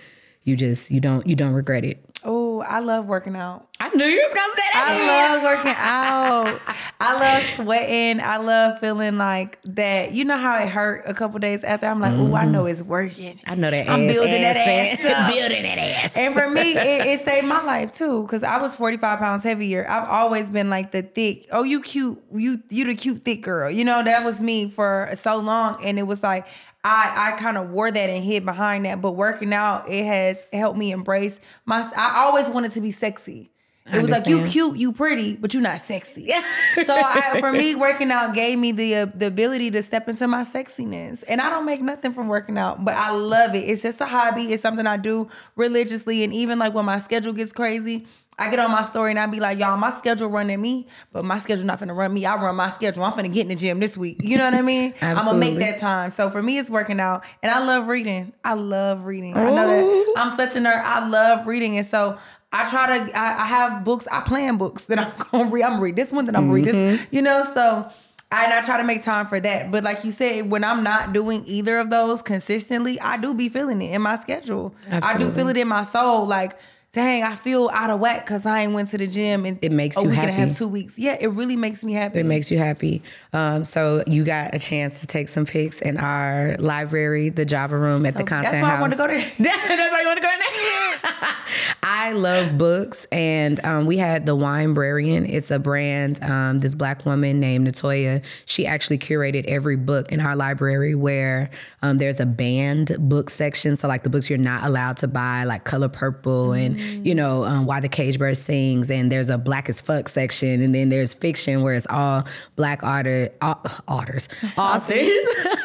you 0.43 0.57
just 0.57 0.91
you 0.91 0.99
don't 0.99 1.25
you 1.25 1.37
don't 1.37 1.53
regret 1.53 1.85
it. 1.85 2.03
Oh, 2.23 2.38
I 2.69 2.79
love 2.79 3.07
working 3.07 3.35
out. 3.35 3.67
I 3.79 3.89
knew 3.89 4.05
you 4.05 4.23
was 4.27 4.35
gonna 4.35 4.53
say 4.55 4.61
that. 4.73 4.85
I 4.87 5.33
love 5.33 5.43
working 5.43 5.73
out. 5.75 6.61
I 6.99 7.19
love 7.19 7.43
sweating. 7.55 8.19
I 8.19 8.37
love 8.37 8.79
feeling 8.79 9.17
like 9.17 9.57
that. 9.63 10.11
You 10.11 10.25
know 10.25 10.37
how 10.37 10.55
it 10.57 10.67
hurt 10.67 11.03
a 11.07 11.13
couple 11.15 11.39
days 11.39 11.63
after. 11.63 11.87
I'm 11.87 11.99
like, 11.99 12.13
mm-hmm. 12.13 12.33
oh, 12.33 12.35
I 12.35 12.45
know 12.45 12.67
it's 12.67 12.83
working. 12.83 13.39
I 13.47 13.55
know 13.55 13.71
that. 13.71 13.89
I'm 13.89 14.07
ass, 14.07 14.13
building 14.13 14.43
ass, 14.43 14.55
that 14.55 14.99
ass. 15.05 15.33
building 15.33 15.63
that 15.63 15.77
ass. 15.79 16.17
And 16.17 16.33
for 16.33 16.47
me, 16.49 16.73
it, 16.73 17.07
it 17.07 17.19
saved 17.21 17.47
my 17.47 17.63
life 17.63 17.91
too, 17.91 18.23
because 18.23 18.43
I 18.43 18.61
was 18.61 18.75
45 18.75 19.17
pounds 19.17 19.43
heavier. 19.43 19.89
I've 19.89 20.07
always 20.07 20.51
been 20.51 20.69
like 20.69 20.91
the 20.91 21.01
thick. 21.01 21.47
Oh, 21.51 21.63
you 21.63 21.81
cute. 21.81 22.21
You 22.31 22.61
you 22.69 22.85
the 22.85 22.95
cute 22.95 23.25
thick 23.25 23.41
girl. 23.41 23.71
You 23.71 23.83
know 23.83 24.03
that 24.03 24.23
was 24.23 24.39
me 24.39 24.69
for 24.69 25.09
so 25.15 25.39
long, 25.39 25.75
and 25.83 25.97
it 25.97 26.03
was 26.03 26.21
like 26.21 26.45
I 26.83 27.33
I 27.33 27.37
kind 27.37 27.57
of 27.57 27.71
wore 27.71 27.91
that 27.91 28.09
and 28.09 28.23
hid 28.23 28.45
behind 28.45 28.85
that. 28.85 29.01
But 29.01 29.13
working 29.13 29.53
out, 29.53 29.89
it 29.89 30.05
has 30.05 30.37
helped 30.53 30.77
me 30.77 30.91
embrace 30.91 31.39
my. 31.65 31.89
I 31.95 32.23
always 32.25 32.49
wanted 32.49 32.71
to 32.73 32.81
be 32.81 32.91
sexy. 32.91 33.51
It 33.91 34.01
was 34.01 34.09
like 34.09 34.27
you 34.27 34.45
cute, 34.45 34.77
you 34.77 34.91
pretty, 34.93 35.35
but 35.35 35.53
you're 35.53 35.63
not 35.63 35.81
sexy. 35.81 36.23
Yeah. 36.23 36.43
so 36.85 36.95
I, 36.95 37.39
for 37.39 37.51
me, 37.51 37.75
working 37.75 38.11
out 38.11 38.33
gave 38.33 38.59
me 38.59 38.71
the 38.71 38.95
uh, 38.95 39.05
the 39.15 39.27
ability 39.27 39.71
to 39.71 39.83
step 39.83 40.07
into 40.07 40.27
my 40.27 40.43
sexiness, 40.43 41.23
and 41.27 41.41
I 41.41 41.49
don't 41.49 41.65
make 41.65 41.81
nothing 41.81 42.13
from 42.13 42.27
working 42.27 42.57
out, 42.57 42.85
but 42.85 42.93
I 42.93 43.11
love 43.11 43.55
it. 43.55 43.59
It's 43.59 43.81
just 43.81 43.99
a 44.01 44.05
hobby. 44.05 44.53
It's 44.53 44.61
something 44.61 44.85
I 44.85 44.97
do 44.97 45.29
religiously, 45.55 46.23
and 46.23 46.33
even 46.33 46.59
like 46.59 46.73
when 46.73 46.85
my 46.85 46.99
schedule 46.99 47.33
gets 47.33 47.51
crazy, 47.51 48.05
I 48.39 48.49
get 48.49 48.59
on 48.59 48.71
my 48.71 48.83
story 48.83 49.11
and 49.11 49.19
I 49.19 49.25
be 49.25 49.41
like, 49.41 49.59
y'all, 49.59 49.75
my 49.75 49.89
schedule 49.91 50.29
running 50.29 50.61
me, 50.61 50.87
but 51.11 51.25
my 51.25 51.39
schedule 51.39 51.65
not 51.65 51.79
finna 51.79 51.95
run 51.95 52.13
me. 52.13 52.25
I 52.25 52.35
run 52.35 52.55
my 52.55 52.69
schedule. 52.69 53.03
I'm 53.03 53.11
finna 53.11 53.31
get 53.31 53.41
in 53.41 53.49
the 53.49 53.55
gym 53.55 53.81
this 53.81 53.97
week. 53.97 54.21
You 54.23 54.37
know 54.37 54.45
what 54.45 54.53
I 54.53 54.61
mean? 54.61 54.93
I'm 55.01 55.15
gonna 55.17 55.37
make 55.37 55.59
that 55.59 55.79
time. 55.79 56.09
So 56.09 56.29
for 56.29 56.41
me, 56.41 56.57
it's 56.57 56.69
working 56.69 57.01
out, 57.01 57.23
and 57.43 57.51
I 57.51 57.63
love 57.63 57.89
reading. 57.89 58.31
I 58.45 58.53
love 58.53 59.05
reading. 59.05 59.35
I 59.35 59.49
know 59.49 59.67
that 59.67 60.13
I'm 60.17 60.29
such 60.29 60.55
a 60.55 60.59
nerd. 60.59 60.81
I 60.81 61.05
love 61.07 61.47
reading, 61.47 61.77
and 61.77 61.85
so 61.85 62.17
I 62.53 62.69
try 62.69 62.97
to. 62.97 63.19
I, 63.19 63.43
I 63.43 63.45
have 63.45 63.83
books. 63.83 64.07
I 64.09 64.21
plan 64.21 64.57
books 64.57 64.85
that 64.85 64.99
I'm 64.99 65.11
gonna 65.31 65.49
read. 65.49 65.63
I'm 65.63 65.71
gonna 65.71 65.83
read 65.83 65.97
this 65.97 66.11
one. 66.11 66.25
Then 66.25 66.37
I'm 66.37 66.43
gonna 66.43 66.53
read 66.53 66.65
this. 66.65 66.99
Mm-hmm. 67.01 67.15
You 67.15 67.21
know, 67.21 67.43
so. 67.53 67.89
And 68.31 68.53
I 68.53 68.61
try 68.61 68.77
to 68.77 68.83
make 68.83 69.03
time 69.03 69.25
for 69.25 69.39
that. 69.39 69.71
But 69.71 69.83
like 69.83 70.03
you 70.03 70.11
said, 70.11 70.51
when 70.51 70.63
I'm 70.63 70.83
not 70.83 71.13
doing 71.13 71.43
either 71.47 71.79
of 71.79 71.89
those 71.89 72.21
consistently, 72.21 72.99
I 72.99 73.17
do 73.17 73.33
be 73.33 73.49
feeling 73.49 73.81
it 73.81 73.91
in 73.91 74.03
my 74.03 74.17
schedule. 74.17 74.75
Absolutely. 74.87 75.25
I 75.25 75.27
do 75.27 75.35
feel 75.35 75.47
it 75.47 75.57
in 75.57 75.67
my 75.67 75.81
soul. 75.81 76.27
Like 76.27 76.55
dang, 76.91 77.23
I 77.23 77.35
feel 77.35 77.69
out 77.71 77.89
of 77.89 77.99
whack 77.99 78.25
because 78.25 78.45
I 78.45 78.61
ain't 78.61 78.73
went 78.73 78.89
to 78.91 78.97
the 78.97 79.05
gym 79.05 79.45
and 79.45 79.59
it 79.61 79.71
makes 79.71 80.01
you 80.01 80.09
happy. 80.09 80.31
have 80.31 80.57
two 80.57 80.67
weeks. 80.67 80.97
Yeah, 80.97 81.17
it 81.19 81.27
really 81.27 81.55
makes 81.55 81.83
me 81.83 81.93
happy. 81.93 82.19
It 82.19 82.25
makes 82.25 82.49
you 82.49 82.57
happy. 82.57 83.03
Um, 83.31 83.63
so 83.63 84.03
you 84.07 84.23
got 84.23 84.55
a 84.55 84.59
chance 84.59 85.01
to 85.01 85.07
take 85.07 85.29
some 85.29 85.45
pics 85.45 85.81
in 85.81 85.97
our 85.97 86.55
library, 86.57 87.29
the 87.29 87.45
Java 87.45 87.77
room 87.77 88.05
at 88.05 88.13
so 88.13 88.19
the 88.19 88.25
content 88.25 88.53
that's 88.53 88.63
why 88.63 88.69
house. 88.69 88.77
I 88.77 88.81
want 88.81 88.93
to 88.93 88.97
go 88.97 89.07
there. 89.07 89.31
that's 89.39 89.93
why 89.93 90.01
you 90.01 90.07
want 90.07 90.17
to 90.17 90.23
go 90.23 90.29
there. 90.29 91.35
I 91.83 92.11
love 92.13 92.57
books, 92.57 93.05
and 93.11 93.63
um, 93.63 93.85
we 93.85 93.97
had 93.97 94.25
the 94.25 94.35
Winebrarian. 94.35 95.31
It's 95.31 95.51
a 95.51 95.59
brand. 95.59 96.21
Um, 96.23 96.59
this 96.59 96.75
black 96.75 97.05
woman 97.05 97.39
named 97.39 97.67
Natoya. 97.67 98.23
She 98.45 98.65
actually 98.65 98.97
curated 98.97 99.45
every 99.45 99.75
book 99.75 100.11
in 100.11 100.19
our 100.19 100.35
library. 100.35 100.95
Where 100.95 101.49
um, 101.81 101.97
there's 101.97 102.19
a 102.19 102.25
banned 102.25 102.95
book 102.99 103.29
section, 103.29 103.75
so 103.75 103.87
like 103.87 104.03
the 104.03 104.09
books 104.09 104.29
you're 104.29 104.37
not 104.39 104.63
allowed 104.63 104.97
to 104.97 105.07
buy, 105.07 105.43
like 105.43 105.63
Color 105.63 105.89
Purple 105.89 106.53
and 106.53 106.78
mm. 106.79 107.05
you 107.05 107.15
know 107.15 107.43
um, 107.43 107.65
Why 107.65 107.79
the 107.79 107.89
Cage 107.89 108.17
Bird 108.17 108.37
Sings, 108.37 108.89
and 108.89 109.11
there's 109.11 109.29
a 109.29 109.37
Black 109.37 109.69
as 109.69 109.81
Fuck 109.81 110.09
section, 110.09 110.61
and 110.61 110.73
then 110.73 110.89
there's 110.89 111.13
fiction 111.13 111.61
where 111.61 111.73
it's 111.73 111.87
all 111.87 112.25
black 112.55 112.83
author, 112.83 113.29
authors, 113.41 114.29
authors, 114.57 115.09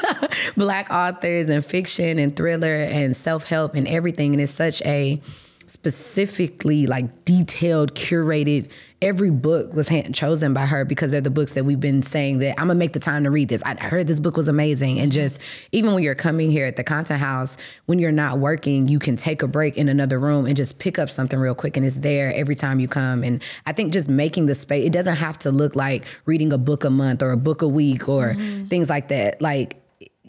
black 0.56 0.90
authors, 0.90 1.49
and 1.49 1.64
fiction 1.64 2.18
and 2.18 2.37
thriller 2.37 2.75
and 2.75 3.16
self 3.16 3.44
help 3.44 3.75
and 3.75 3.88
everything, 3.88 4.33
and 4.33 4.42
it's 4.42 4.52
such 4.52 4.83
a 4.83 5.21
specifically 5.66 6.87
like 6.87 7.25
detailed 7.25 7.94
curated. 7.94 8.68
Every 9.02 9.30
book 9.30 9.75
was 9.75 9.88
hand 9.88 10.14
chosen 10.14 10.54
by 10.54 10.66
her 10.66 10.85
because 10.85 11.11
they're 11.11 11.21
the 11.21 11.30
books 11.30 11.52
that 11.52 11.64
we've 11.64 11.80
been 11.80 12.02
saying 12.02 12.38
that 12.38 12.59
i'm 12.59 12.68
gonna 12.68 12.78
make 12.78 12.94
the 12.94 12.99
time 12.99 13.25
to 13.25 13.30
read 13.30 13.49
this. 13.49 13.62
I 13.64 13.75
heard 13.75 14.06
this 14.06 14.21
book 14.21 14.37
was 14.37 14.49
amazing. 14.49 14.99
And 14.99 15.12
just 15.12 15.40
even 15.73 15.92
when 15.92 16.02
you're 16.02 16.14
coming 16.14 16.50
here 16.50 16.66
at 16.66 16.76
the 16.76 16.85
content 16.85 17.21
house 17.21 17.56
when 17.87 17.99
you're 17.99 18.12
not 18.12 18.38
working 18.38 18.88
you 18.88 18.99
can 18.99 19.16
take 19.16 19.42
a 19.42 19.49
break 19.49 19.76
in 19.76 19.88
another 19.88 20.18
room 20.18 20.47
and 20.47 20.56
just 20.56 20.78
pick 20.78 20.99
up 20.99 21.11
something 21.11 21.38
real 21.38 21.54
quick 21.54 21.76
and 21.76 21.85
it's 21.85 21.97
there 21.97 22.33
every 22.35 22.54
time 22.54 22.80
you 22.80 22.88
come. 22.88 23.23
And 23.23 23.42
i 23.66 23.73
think 23.73 23.92
just 23.92 24.09
making 24.09 24.47
the 24.47 24.54
space 24.54 24.87
it 24.87 24.92
doesn't 24.92 25.16
have 25.16 25.38
to 25.40 25.50
look 25.50 25.76
like 25.76 26.04
reading 26.25 26.52
a 26.52 26.59
book 26.59 26.85
a 26.85 26.90
month 26.90 27.23
or 27.23 27.30
a 27.30 27.37
book 27.37 27.62
a 27.62 27.68
week 27.68 28.09
or 28.09 28.35
mm-hmm. 28.35 28.66
things 28.66 28.90
like 28.90 29.09
that. 29.09 29.40
Like 29.42 29.84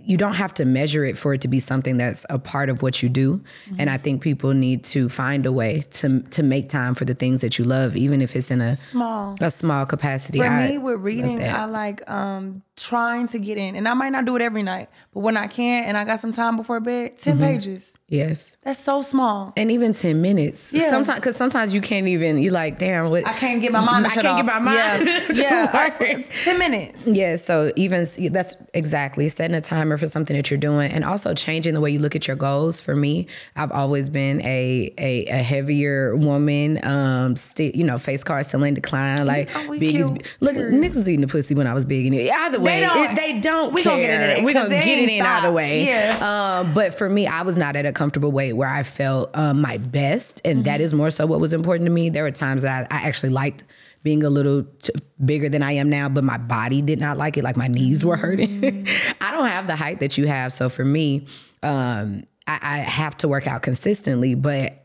you 0.06 0.18
don't 0.18 0.36
have 0.36 0.54
to 0.56 0.66
measure 0.66 1.04
it 1.04 1.18
for 1.18 1.34
it 1.34 1.42
to 1.42 1.48
be 1.48 1.60
something 1.60 1.98
that's 1.98 2.26
a 2.30 2.38
part 2.38 2.70
of 2.70 2.82
what 2.82 3.02
you 3.02 3.10
do. 3.10 3.38
Mm-hmm. 3.38 3.76
And 3.80 3.90
I 3.90 3.98
think 3.98 4.22
people 4.22 4.54
need 4.54 4.84
to 4.86 5.10
find 5.10 5.46
a 5.46 5.52
way 5.52 5.84
to 5.92 6.22
to 6.22 6.44
make 6.44 6.70
time 6.70 6.96
for 6.96 7.06
the 7.06 7.16
things 7.16 7.42
that 7.42 7.58
you 7.58 7.66
love, 7.66 7.96
even 7.96 8.22
if 8.22 8.36
it's 8.36 8.52
in 8.52 8.62
a 8.62 8.76
small 8.76 9.36
a 9.42 9.52
small 9.52 9.86
capacity. 9.86 10.40
For 10.40 10.46
I 10.46 10.68
me, 10.68 10.78
with 10.78 11.02
reading, 11.02 11.44
I 11.44 11.66
like 11.66 12.10
um, 12.10 12.62
trying 12.75 13.27
to 13.29 13.39
get 13.39 13.58
in, 13.58 13.75
and 13.75 13.88
I 13.88 13.94
might 13.94 14.10
not 14.10 14.25
do 14.25 14.36
it 14.36 14.41
every 14.41 14.63
night, 14.63 14.89
but 15.13 15.22
when 15.22 15.38
I 15.38 15.48
can, 15.48 15.86
and 15.86 15.98
I 15.98 16.03
got 16.03 16.20
some 16.20 16.34
time 16.34 16.58
before 16.58 16.79
bed, 16.79 17.17
10 17.20 17.36
mm-hmm. 17.36 17.44
pages. 17.44 17.96
Yes. 18.08 18.55
That's 18.62 18.79
so 18.79 19.01
small. 19.01 19.51
And 19.58 19.72
even 19.72 19.94
10 19.94 20.22
minutes. 20.22 20.72
Yeah. 20.72 20.89
Sometimes, 20.89 21.20
because 21.20 21.36
sometimes 21.36 21.74
you 21.74 21.82
can't 21.82 22.08
even, 22.08 22.38
You're 22.38 22.53
like, 22.53 22.77
damn, 22.77 23.10
what? 23.10 23.25
I 23.25 23.34
can't 23.34 23.62
get 23.62 23.72
my 23.72 23.84
mind 23.84 24.05
I 24.05 24.10
can't 24.10 24.27
off. 24.27 24.38
get 24.38 24.46
my 24.46 24.60
mind. 24.60 25.08
Yeah. 25.36 25.98
yeah. 26.00 26.22
10 26.44 26.60
minutes. 26.60 27.08
Yeah. 27.08 27.36
So 27.36 27.72
even, 27.75 28.05
that's 28.32 28.55
exactly 28.75 29.27
setting 29.29 29.55
a 29.55 29.62
timer 29.62 29.98
for 29.98 30.08
something 30.08 30.36
that 30.36 30.51
you're 30.51 30.60
doing 30.60 30.91
and 30.91 31.03
also 31.03 31.34
changing 31.34 31.74
the 31.74 31.82
way 31.82 31.89
you 31.89 32.00
look 32.00 32.15
at 32.15 32.27
your 32.27 32.36
goals. 32.36 32.79
For 32.79 32.96
me, 32.96 33.27
I've 33.55 33.72
always 33.72 34.10
been 34.10 34.41
a 34.41 34.94
a, 34.98 35.25
a 35.25 35.38
heavier 35.38 36.15
woman, 36.15 36.79
um, 36.86 37.36
you 37.58 37.84
know, 37.84 37.98
face 37.98 38.24
card 38.24 38.46
still 38.46 38.63
in 38.63 38.75
decline. 38.75 39.25
Like, 39.25 39.50
oh, 39.55 39.79
big 39.79 39.96
look, 40.39 40.55
niggas 40.55 40.96
was 40.96 41.10
eating 41.10 41.22
the 41.22 41.27
pussy 41.27 41.55
when 41.55 41.65
I 41.67 41.74
was 41.74 41.86
big. 41.86 42.05
And 42.05 42.15
either 42.15 42.60
way, 42.65 42.79
they 42.79 42.86
don't, 42.86 43.12
it, 43.12 43.15
they 43.15 43.39
don't 43.39 43.74
we 43.74 43.84
care. 43.84 43.93
gonna 43.93 44.03
get 44.03 44.29
it 44.29 44.38
in. 44.39 44.43
We 44.43 44.53
gonna 44.53 44.69
get 44.69 44.88
it 44.88 45.10
in 45.10 45.22
either 45.22 45.51
way. 45.51 45.86
Yeah. 45.86 46.60
Um, 46.62 46.74
but 46.74 46.93
for 46.93 47.10
me, 47.10 47.27
I 47.27 47.43
was 47.43 47.57
not 47.57 47.75
at 47.75 47.86
a 47.86 47.91
comfortable 47.91 48.31
weight 48.31 48.53
where 48.53 48.69
I 48.69 48.84
felt 48.84 49.29
um, 49.34 49.62
my 49.62 49.77
best, 49.77 50.41
and 50.43 50.57
mm-hmm. 50.57 50.63
that 50.63 50.81
is 50.81 50.93
more 50.93 51.10
so 51.10 51.25
what 51.25 51.39
was 51.39 51.53
important 51.53 51.88
to 51.88 51.91
me. 51.91 52.10
There 52.10 52.24
were 52.24 52.31
times 52.31 52.63
that 52.63 52.88
I, 52.91 52.95
I 52.95 53.07
actually 53.07 53.31
liked 53.31 53.63
being 54.03 54.24
a 54.24 54.29
little 54.29 54.63
t- 54.63 54.93
bigger 55.24 55.50
than 55.50 55.63
I 55.63 55.74
am 55.74 55.89
now, 55.89 56.10
but 56.10 56.24
my 56.24 56.38
body 56.38 56.81
did 56.81 57.00
not 57.00 57.17
like 57.17 57.38
it. 57.38 57.43
Like 57.43 57.57
my 57.57 57.67
knees 57.67 58.05
were 58.05 58.17
hurting. 58.17 58.62
Mm-hmm. 58.62 59.12
I 59.22 59.31
don't 59.31 59.48
have 59.48 59.67
the 59.67 59.75
height 59.75 60.00
that 60.01 60.17
you 60.17 60.27
have, 60.27 60.53
so 60.53 60.69
for 60.69 60.86
me, 60.86 61.27
um, 61.63 62.24
I, 62.48 62.60
I 62.62 62.77
have 62.79 63.17
to 63.17 63.27
work 63.27 63.48
out 63.48 63.62
consistently, 63.62 64.36
but. 64.36 64.81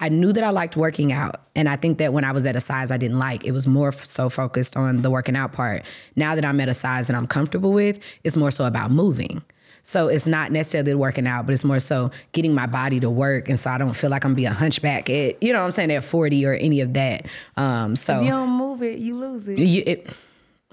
I 0.00 0.08
knew 0.08 0.32
that 0.32 0.42
I 0.42 0.50
liked 0.50 0.76
working 0.76 1.12
out. 1.12 1.42
And 1.54 1.68
I 1.68 1.76
think 1.76 1.98
that 1.98 2.12
when 2.12 2.24
I 2.24 2.32
was 2.32 2.46
at 2.46 2.56
a 2.56 2.60
size 2.60 2.90
I 2.90 2.96
didn't 2.96 3.18
like, 3.18 3.44
it 3.44 3.52
was 3.52 3.66
more 3.66 3.92
so 3.92 4.30
focused 4.30 4.76
on 4.76 5.02
the 5.02 5.10
working 5.10 5.36
out 5.36 5.52
part. 5.52 5.82
Now 6.16 6.34
that 6.34 6.44
I'm 6.44 6.58
at 6.60 6.68
a 6.68 6.74
size 6.74 7.06
that 7.08 7.16
I'm 7.16 7.26
comfortable 7.26 7.72
with, 7.72 7.98
it's 8.24 8.36
more 8.36 8.50
so 8.50 8.64
about 8.64 8.90
moving. 8.90 9.42
So 9.82 10.08
it's 10.08 10.26
not 10.26 10.52
necessarily 10.52 10.94
working 10.94 11.26
out, 11.26 11.46
but 11.46 11.52
it's 11.52 11.64
more 11.64 11.80
so 11.80 12.10
getting 12.32 12.54
my 12.54 12.66
body 12.66 13.00
to 13.00 13.10
work. 13.10 13.48
And 13.48 13.58
so 13.58 13.70
I 13.70 13.78
don't 13.78 13.94
feel 13.94 14.10
like 14.10 14.24
I'm 14.24 14.30
gonna 14.30 14.36
be 14.36 14.44
a 14.46 14.52
hunchback 14.52 15.10
at, 15.10 15.42
you 15.42 15.52
know 15.52 15.60
what 15.60 15.66
I'm 15.66 15.70
saying, 15.72 15.90
at 15.92 16.04
40 16.04 16.46
or 16.46 16.52
any 16.54 16.80
of 16.80 16.94
that. 16.94 17.26
Um, 17.56 17.96
so 17.96 18.18
if 18.18 18.24
you 18.24 18.30
don't 18.30 18.50
move 18.50 18.82
it, 18.82 18.98
you 18.98 19.18
lose 19.18 19.48
it. 19.48 19.58
You, 19.58 19.82
it 19.86 20.10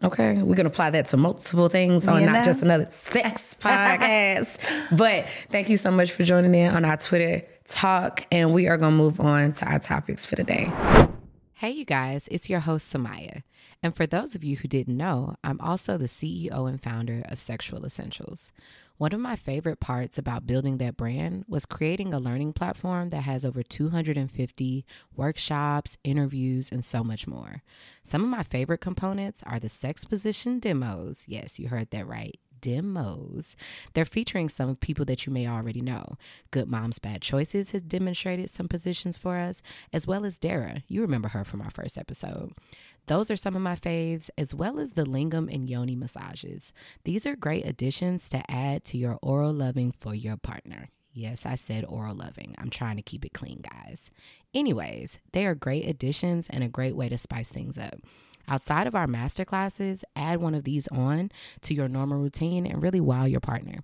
okay, 0.04 0.42
we're 0.42 0.56
gonna 0.56 0.70
apply 0.70 0.92
that 0.92 1.08
to 1.08 1.18
multiple 1.18 1.68
things 1.68 2.08
on 2.08 2.22
you 2.22 2.28
not 2.28 2.46
just 2.46 2.62
another 2.62 2.86
sex 2.90 3.56
podcast. 3.60 4.60
but 4.96 5.28
thank 5.50 5.70
you 5.70 5.78
so 5.78 5.92
much 5.92 6.12
for 6.12 6.24
joining 6.24 6.54
in 6.54 6.74
on 6.74 6.86
our 6.86 6.98
Twitter 6.98 7.44
talk. 7.68 8.26
And 8.32 8.54
we 8.54 8.68
are 8.68 8.78
gonna 8.78 8.96
move 8.96 9.20
on 9.20 9.54
to 9.54 9.66
our 9.66 9.80
topics 9.80 10.26
for 10.26 10.36
today. 10.36 10.72
Hey, 11.56 11.72
you 11.72 11.86
guys, 11.86 12.28
it's 12.32 12.50
your 12.50 12.62
host, 12.62 12.92
Samia. 12.94 13.44
And 13.84 13.96
for 13.96 14.08
those 14.08 14.36
of 14.36 14.44
you 14.44 14.58
who 14.58 14.68
didn't 14.68 14.98
know, 14.98 15.36
I'm 15.44 15.60
also 15.62 15.98
the 15.98 16.08
CEO 16.08 16.68
and 16.70 16.82
founder 16.82 17.24
of 17.30 17.40
Sexual 17.40 17.86
Essentials. 17.86 18.52
One 18.98 19.14
of 19.14 19.20
my 19.20 19.36
favorite 19.36 19.80
parts 19.80 20.18
about 20.18 20.48
building 20.48 20.80
that 20.80 20.98
brand 20.98 21.46
was 21.48 21.68
creating 21.68 22.14
a 22.14 22.20
learning 22.20 22.54
platform 22.54 23.10
that 23.10 23.22
has 23.22 23.46
over 23.46 23.62
250 23.62 24.86
workshops, 25.16 25.98
interviews, 26.04 26.72
and 26.72 26.84
so 26.84 27.04
much 27.04 27.28
more. 27.28 27.62
Some 28.04 28.24
of 28.24 28.30
my 28.30 28.42
favorite 28.42 28.82
components 28.82 29.44
are 29.46 29.60
the 29.60 29.70
sex 29.70 30.04
position 30.04 30.58
demos. 30.58 31.26
Yes, 31.28 31.60
you 31.60 31.68
heard 31.68 31.92
that 31.92 32.08
right 32.08 32.40
demos. 32.62 33.56
They're 33.94 34.06
featuring 34.06 34.50
some 34.50 34.76
people 34.76 35.06
that 35.06 35.26
you 35.26 35.34
may 35.34 35.48
already 35.48 35.82
know. 35.82 36.18
Good 36.52 36.68
Moms 36.68 37.00
Bad 37.00 37.22
Choices 37.22 37.72
has 37.72 37.82
demonstrated 37.82 38.50
some 38.50 38.68
positions 38.68 39.18
for 39.18 39.38
us, 39.38 39.62
as 39.94 40.08
well 40.08 40.26
as 40.26 40.38
Dara. 40.38 40.84
You 40.88 41.02
remember 41.02 41.30
her 41.30 41.44
from 41.44 41.62
our 41.62 41.70
first 41.70 41.98
episode. 41.98 42.54
Those 43.08 43.32
are 43.32 43.38
some 43.38 43.56
of 43.56 43.62
my 43.62 43.76
faves, 43.76 44.30
as 44.38 44.54
well 44.54 44.80
as 44.80 44.92
the 44.92 45.06
lingam 45.06 45.54
and 45.54 45.70
yoni 45.70 45.96
massages. 45.96 46.74
These 47.06 47.26
are 47.26 47.36
great 47.38 47.66
additions 47.66 48.30
to 48.30 48.52
add 48.52 48.84
to 48.86 48.98
your 48.98 49.18
oral 49.22 49.54
loving 49.54 49.94
for 49.94 50.14
your 50.14 50.36
partner. 50.36 50.90
Yes, 51.14 51.46
I 51.46 51.56
said 51.56 51.84
oral 51.86 52.16
loving. 52.16 52.54
I'm 52.60 52.70
trying 52.70 52.98
to 52.98 53.02
keep 53.02 53.26
it 53.26 53.34
clean, 53.34 53.64
guys. 53.64 54.12
Anyways, 54.54 55.18
they 55.32 55.46
are 55.46 55.56
great 55.56 55.88
additions 55.88 56.48
and 56.50 56.64
a 56.64 56.70
great 56.70 56.96
way 56.96 57.10
to 57.10 57.18
spice 57.18 57.52
things 57.52 57.78
up. 57.78 57.96
Outside 58.48 58.88
of 58.88 58.96
our 58.96 59.08
master 59.08 59.44
classes, 59.44 60.04
add 60.16 60.42
one 60.42 60.56
of 60.56 60.64
these 60.64 60.88
on 60.88 61.32
to 61.62 61.74
your 61.74 61.88
normal 61.88 62.18
routine 62.18 62.66
and 62.66 62.82
really 62.82 63.02
wow 63.02 63.26
your 63.26 63.42
partner. 63.42 63.80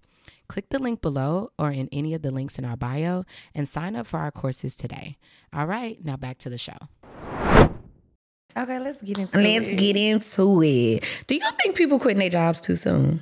Click 0.48 0.70
the 0.70 0.80
link 0.80 1.02
below 1.02 1.52
or 1.60 1.72
in 1.72 1.90
any 1.92 2.14
of 2.14 2.22
the 2.22 2.32
links 2.32 2.58
in 2.58 2.66
our 2.66 2.78
bio 2.78 3.24
and 3.54 3.68
sign 3.68 3.96
up 3.96 4.08
for 4.08 4.20
our 4.20 4.32
courses 4.32 4.76
today. 4.76 5.18
All 5.52 5.66
right, 5.66 6.04
now 6.04 6.16
back 6.16 6.38
to 6.40 6.50
the 6.50 6.58
show. 6.58 6.78
Okay, 8.56 8.78
let's 8.80 9.02
get 9.02 9.18
into 9.18 9.38
Let's 9.40 9.66
it. 9.66 9.78
get 9.78 9.96
into 9.98 10.62
it. 10.64 11.24
Do 11.28 11.36
you 11.36 11.42
think 11.62 11.76
people 11.76 11.98
quitting 12.00 12.20
their 12.20 12.30
jobs 12.30 12.62
too 12.62 12.76
soon? 12.76 13.22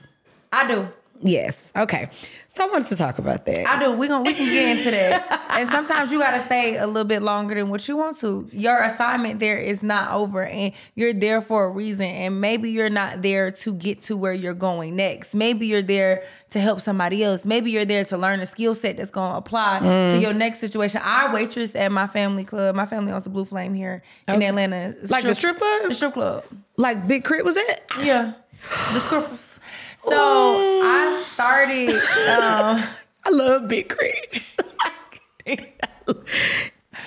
I 0.51 0.67
do. 0.67 0.89
Yes. 1.23 1.71
Okay. 1.75 2.09
So 2.47 2.65
I 2.65 2.71
wanted 2.71 2.87
to 2.87 2.95
talk 2.95 3.19
about 3.19 3.45
that. 3.45 3.67
I 3.67 3.79
do. 3.79 3.91
We 3.93 4.07
gonna 4.07 4.23
we 4.23 4.33
can 4.33 4.45
get 4.45 4.77
into 4.77 4.91
that. 4.91 5.45
and 5.51 5.69
sometimes 5.69 6.11
you 6.11 6.19
gotta 6.19 6.39
stay 6.39 6.77
a 6.77 6.87
little 6.87 7.07
bit 7.07 7.21
longer 7.21 7.55
than 7.55 7.69
what 7.69 7.87
you 7.87 7.95
want 7.95 8.17
to. 8.19 8.49
Your 8.51 8.81
assignment 8.81 9.39
there 9.39 9.57
is 9.57 9.83
not 9.83 10.11
over, 10.11 10.45
and 10.45 10.73
you're 10.95 11.13
there 11.13 11.41
for 11.41 11.65
a 11.65 11.69
reason. 11.69 12.07
And 12.07 12.41
maybe 12.41 12.71
you're 12.71 12.89
not 12.89 13.21
there 13.21 13.51
to 13.51 13.73
get 13.73 14.01
to 14.03 14.17
where 14.17 14.33
you're 14.33 14.53
going 14.53 14.95
next. 14.95 15.33
Maybe 15.35 15.67
you're 15.67 15.81
there 15.81 16.23
to 16.49 16.59
help 16.59 16.81
somebody 16.81 17.23
else. 17.23 17.45
Maybe 17.45 17.71
you're 17.71 17.85
there 17.85 18.03
to 18.05 18.17
learn 18.17 18.39
a 18.41 18.45
skill 18.45 18.75
set 18.75 18.97
that's 18.97 19.11
gonna 19.11 19.37
apply 19.37 19.79
to 19.79 19.85
mm. 19.85 20.21
your 20.21 20.33
next 20.33 20.59
situation. 20.59 21.01
I 21.03 21.31
waitress 21.33 21.75
at 21.75 21.91
my 21.91 22.07
family 22.07 22.43
club. 22.43 22.75
My 22.75 22.85
family 22.85 23.11
owns 23.11 23.23
the 23.23 23.29
Blue 23.29 23.45
Flame 23.45 23.73
here 23.73 24.03
in 24.27 24.41
Atlanta. 24.41 24.95
Like 25.09 25.23
the 25.23 25.35
strip 25.35 25.57
club? 25.57 25.89
The 25.89 25.95
strip 25.95 26.13
club. 26.13 26.43
like 26.77 27.07
Big 27.07 27.23
K.R.I.T. 27.23 27.43
was 27.43 27.57
it? 27.57 27.83
Yeah. 28.01 28.33
The 28.93 28.99
scribbles. 28.99 29.59
So 30.03 30.81
I 30.83 31.23
started 31.33 31.89
um 32.27 32.83
I 33.25 33.29
love 33.29 33.67
Big 33.67 33.87
Crit. 33.89 34.41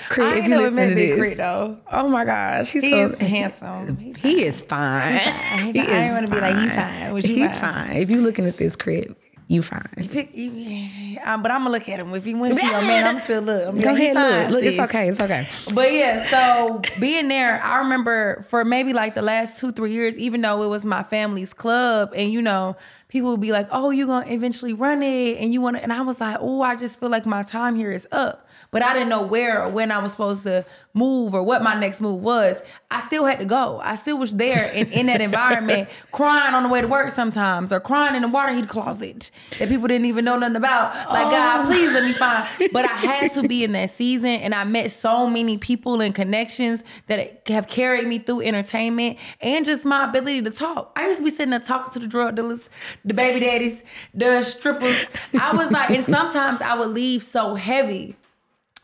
Crit, 0.09 0.27
I 0.27 0.37
if 0.39 0.47
you 0.47 0.57
listen 0.57 0.89
to 0.91 0.95
Big 0.95 1.09
this. 1.11 1.19
Crit 1.19 1.37
though. 1.39 1.79
Oh 1.91 2.09
my 2.09 2.25
gosh, 2.25 2.73
he's 2.73 2.85
He 2.85 2.91
so 2.91 2.97
is 3.07 3.19
handsome. 3.19 3.97
He 3.97 4.13
He 4.19 4.45
is 4.45 4.61
fine. 4.61 5.19
I 5.19 5.71
He 5.73 5.81
ain't 5.81 6.07
is 6.07 6.13
wanna 6.15 6.29
be 6.29 6.41
like, 6.41 6.57
you 6.57 6.71
fine. 6.71 7.13
Was 7.13 7.27
you 7.27 7.35
he 7.35 7.49
fine? 7.49 7.55
fine. 7.55 7.97
If 7.97 8.11
you 8.11 8.21
looking 8.21 8.47
at 8.47 8.57
this 8.59 8.77
crib, 8.77 9.17
you 9.47 9.61
fine. 9.63 9.83
Pick, 10.11 10.31
you, 10.35 11.19
um, 11.23 11.43
but 11.43 11.51
I'm 11.51 11.61
gonna 11.61 11.71
look 11.71 11.89
at 11.89 12.01
him. 12.01 12.15
If 12.15 12.25
he 12.25 12.35
went 12.35 12.59
to 12.59 12.65
your 12.65 12.81
man, 12.81 13.07
I'm 13.07 13.19
still 13.19 13.43
look. 13.43 13.69
I'm 13.69 13.79
Go 13.81 13.95
ahead, 13.95 14.15
fine, 14.15 14.43
look. 14.45 14.53
Look, 14.53 14.65
it's 14.65 14.79
okay. 14.79 15.09
It's 15.09 15.21
okay. 15.21 15.47
But 15.75 15.93
yeah, 15.93 16.31
so 16.31 16.81
being 16.99 17.29
there, 17.29 17.63
I 17.63 17.79
remember 17.79 18.43
for 18.49 18.65
maybe 18.65 18.95
like 18.95 19.15
the 19.15 19.23
last 19.23 19.59
two, 19.59 19.71
three 19.73 19.93
years, 19.93 20.17
even 20.17 20.41
though 20.41 20.63
it 20.63 20.69
was 20.69 20.85
my 20.87 21.03
family's 21.03 21.53
club, 21.53 22.13
and 22.17 22.33
you 22.33 22.41
know, 22.41 22.77
people 23.09 23.33
would 23.33 23.41
be 23.41 23.53
like, 23.53 23.69
"Oh, 23.71 23.91
you're 23.91 24.07
gonna 24.07 24.31
eventually 24.31 24.73
run 24.73 25.03
it," 25.03 25.39
and 25.39 25.53
you 25.53 25.61
want 25.61 25.77
to, 25.77 25.83
and 25.83 25.93
I 25.93 26.01
was 26.01 26.21
like, 26.21 26.39
"Oh, 26.41 26.63
I 26.63 26.77
just 26.77 26.99
feel 26.99 27.11
like 27.11 27.27
my 27.27 27.43
time 27.43 27.77
here 27.77 27.91
is 27.91 28.07
up." 28.13 28.49
But 28.75 28.83
I 28.83 28.93
didn't 28.93 29.09
know 29.09 29.23
where 29.23 29.63
or 29.63 29.69
when 29.69 29.93
I 29.93 29.99
was 29.99 30.11
supposed 30.11 30.43
to 30.43 30.67
move 30.95 31.33
or 31.33 31.45
what 31.45 31.63
my 31.63 31.79
next 31.79 32.01
move 32.01 32.21
was. 32.21 32.61
I 32.91 32.99
still 32.99 33.25
had 33.25 33.39
to 33.39 33.45
go. 33.45 33.81
I 33.85 33.95
still 33.95 34.19
was 34.19 34.35
there 34.35 34.65
in, 34.73 34.89
in 34.89 35.07
that 35.07 35.21
environment, 35.21 35.89
crying 36.11 36.55
on 36.55 36.65
the 36.65 36.69
way 36.69 36.81
to 36.81 36.89
work 36.89 37.11
sometimes, 37.11 37.73
or 37.73 37.79
crying 37.79 38.17
in 38.17 38.23
the 38.23 38.29
water 38.29 38.53
heater 38.53 38.67
closet 38.67 39.31
that 39.61 39.69
people 39.69 39.87
didn't 39.87 40.07
even 40.07 40.25
know 40.25 40.37
nothing 40.37 40.57
about. 40.57 40.93
Like, 41.09 41.31
God, 41.31 41.67
oh. 41.67 41.69
please 41.69 41.93
let 41.93 42.03
me 42.03 42.13
find. 42.15 42.49
But 42.73 42.87
I 42.87 42.95
had 42.95 43.33
to 43.35 43.47
be 43.47 43.63
in 43.63 43.71
that 43.73 43.91
season, 43.91 44.27
and 44.27 44.53
I 44.53 44.65
met 44.65 44.91
so 44.91 45.29
many 45.29 45.57
people 45.57 46.01
and 46.01 46.13
connections 46.13 46.83
that 47.07 47.47
have 47.47 47.69
carried 47.69 48.09
me 48.09 48.19
through 48.19 48.41
entertainment 48.41 49.19
and 49.41 49.65
just 49.65 49.85
my 49.85 50.09
ability 50.09 50.43
to 50.43 50.51
talk. 50.51 50.91
I 50.97 51.07
used 51.07 51.21
to 51.21 51.25
be 51.25 51.31
sitting 51.31 51.51
there 51.51 51.61
talking 51.61 51.93
to 51.93 52.01
the 52.01 52.09
drug 52.09 52.35
dealers, 52.35 52.69
the 53.05 53.15
baby 53.15 53.39
daddies, 53.39 53.85
the 54.13 54.43
strippers. 54.43 54.99
I 55.39 55.55
was 55.55 55.71
like, 55.71 55.91
and 55.91 56.03
sometimes 56.03 56.61
I 56.61 56.75
would 56.75 56.91
leave 56.91 57.23
so 57.23 57.55
heavy 57.55 58.17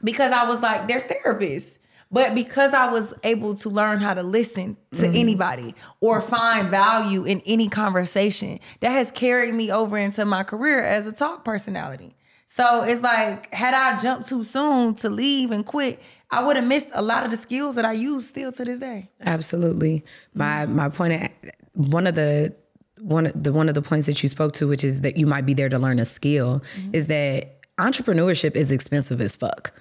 because 0.03 0.33
I 0.33 0.45
was 0.45 0.63
like, 0.63 0.89
they're 0.89 1.01
therapists. 1.01 1.79
But 2.13 2.35
because 2.35 2.75
I 2.75 2.91
was 2.91 3.15
able 3.23 3.55
to 3.57 3.69
learn 3.69 4.01
how 4.01 4.15
to 4.15 4.25
listen 4.25 4.77
to 4.95 5.03
mm-hmm. 5.03 5.15
anybody 5.15 5.75
or 6.01 6.21
find 6.21 6.69
value 6.69 7.25
in 7.25 7.41
any 7.47 7.69
conversation, 7.69 8.59
that 8.81 8.91
has 8.91 9.13
carried 9.13 9.55
me 9.55 9.71
over 9.71 9.97
into 9.97 10.25
my 10.25 10.43
career 10.43 10.83
as 10.83 11.07
a 11.07 11.13
talk 11.13 11.45
personality. 11.45 12.17
So 12.47 12.83
it's 12.83 13.01
like, 13.01 13.55
had 13.55 13.75
I 13.75 13.97
jumped 13.97 14.29
too 14.29 14.43
soon 14.43 14.97
to 14.97 15.09
leave 15.09 15.53
and 15.53 15.65
quit, 15.65 16.03
I 16.33 16.43
would 16.43 16.57
have 16.57 16.67
missed 16.67 16.89
a 16.93 17.03
lot 17.03 17.25
of 17.25 17.31
the 17.31 17.37
skills 17.37 17.77
that 17.77 17.85
I 17.85 17.93
use 17.93 18.27
still 18.27 18.51
to 18.53 18.65
this 18.65 18.81
day. 18.81 19.09
Absolutely. 19.21 20.05
My 20.35 20.65
mm-hmm. 20.65 20.75
my 20.77 20.89
point 20.89 21.13
of, 21.13 21.31
one 21.75 22.09
of 22.09 22.17
the 22.17 22.57
one 22.99 23.27
of 23.27 23.41
the 23.41 23.53
one 23.53 23.69
of 23.69 23.77
the 23.77 23.83
points 23.83 24.09
that 24.09 24.21
you 24.23 24.29
spoke 24.29 24.53
to, 24.55 24.67
which 24.67 24.83
is 24.83 25.03
that 25.03 25.17
you 25.17 25.27
might 25.27 25.47
be 25.47 25.55
there 25.55 25.69
to 25.69 25.79
learn 25.79 26.01
a 26.01 26.05
skill, 26.05 26.63
mm-hmm. 26.77 26.91
is 26.93 27.07
that 27.07 27.63
entrepreneurship 27.79 28.57
is 28.57 28.73
expensive 28.73 29.21
as 29.21 29.37
fuck. 29.37 29.73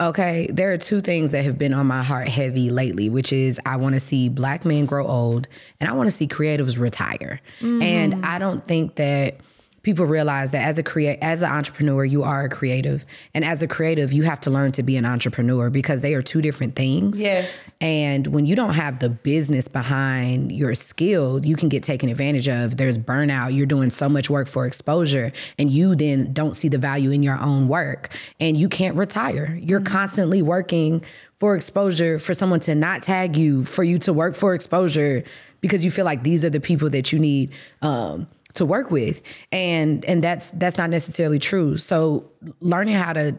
Okay, 0.00 0.46
there 0.52 0.72
are 0.72 0.76
two 0.76 1.00
things 1.00 1.32
that 1.32 1.44
have 1.44 1.58
been 1.58 1.74
on 1.74 1.86
my 1.86 2.04
heart 2.04 2.28
heavy 2.28 2.70
lately, 2.70 3.10
which 3.10 3.32
is 3.32 3.58
I 3.66 3.76
want 3.76 3.94
to 3.94 4.00
see 4.00 4.28
black 4.28 4.64
men 4.64 4.86
grow 4.86 5.04
old 5.04 5.48
and 5.80 5.90
I 5.90 5.92
want 5.92 6.06
to 6.06 6.12
see 6.12 6.28
creatives 6.28 6.78
retire. 6.78 7.40
And 7.60 8.14
mm-hmm. 8.14 8.24
I 8.24 8.38
don't 8.38 8.64
think 8.64 8.94
that 8.94 9.38
people 9.82 10.04
realize 10.04 10.50
that 10.50 10.66
as 10.66 10.78
a 10.78 10.82
create 10.82 11.18
as 11.22 11.42
an 11.42 11.50
entrepreneur 11.50 12.04
you 12.04 12.22
are 12.22 12.44
a 12.44 12.48
creative 12.48 13.06
and 13.34 13.44
as 13.44 13.62
a 13.62 13.68
creative 13.68 14.12
you 14.12 14.22
have 14.22 14.40
to 14.40 14.50
learn 14.50 14.72
to 14.72 14.82
be 14.82 14.96
an 14.96 15.04
entrepreneur 15.04 15.70
because 15.70 16.02
they 16.02 16.14
are 16.14 16.22
two 16.22 16.42
different 16.42 16.76
things. 16.76 17.20
Yes. 17.20 17.70
And 17.80 18.26
when 18.28 18.46
you 18.46 18.56
don't 18.56 18.74
have 18.74 18.98
the 18.98 19.08
business 19.08 19.68
behind 19.68 20.52
your 20.52 20.74
skill, 20.74 21.44
you 21.44 21.56
can 21.56 21.68
get 21.68 21.82
taken 21.82 22.08
advantage 22.08 22.48
of. 22.48 22.76
There's 22.76 22.98
burnout. 22.98 23.54
You're 23.54 23.66
doing 23.66 23.90
so 23.90 24.08
much 24.08 24.28
work 24.28 24.48
for 24.48 24.66
exposure, 24.66 25.32
and 25.58 25.70
you 25.70 25.94
then 25.94 26.32
don't 26.32 26.54
see 26.54 26.68
the 26.68 26.78
value 26.78 27.10
in 27.10 27.22
your 27.22 27.38
own 27.38 27.68
work, 27.68 28.10
and 28.40 28.56
you 28.56 28.68
can't 28.68 28.96
retire. 28.96 29.58
You're 29.60 29.80
constantly 29.80 30.42
working 30.42 31.04
for 31.38 31.54
exposure 31.54 32.18
for 32.18 32.34
someone 32.34 32.60
to 32.60 32.74
not 32.74 33.02
tag 33.02 33.36
you, 33.36 33.64
for 33.64 33.84
you 33.84 33.98
to 33.98 34.12
work 34.12 34.34
for 34.34 34.54
exposure 34.54 35.22
because 35.60 35.84
you 35.84 35.90
feel 35.90 36.04
like 36.04 36.22
these 36.22 36.44
are 36.44 36.50
the 36.50 36.60
people 36.60 36.90
that 36.90 37.12
you 37.12 37.18
need. 37.18 37.52
Um, 37.82 38.28
to 38.54 38.64
work 38.64 38.90
with 38.90 39.20
and 39.52 40.04
and 40.06 40.22
that's 40.24 40.50
that's 40.50 40.78
not 40.78 40.90
necessarily 40.90 41.38
true 41.38 41.76
so 41.76 42.24
learning 42.60 42.94
how 42.94 43.12
to 43.12 43.36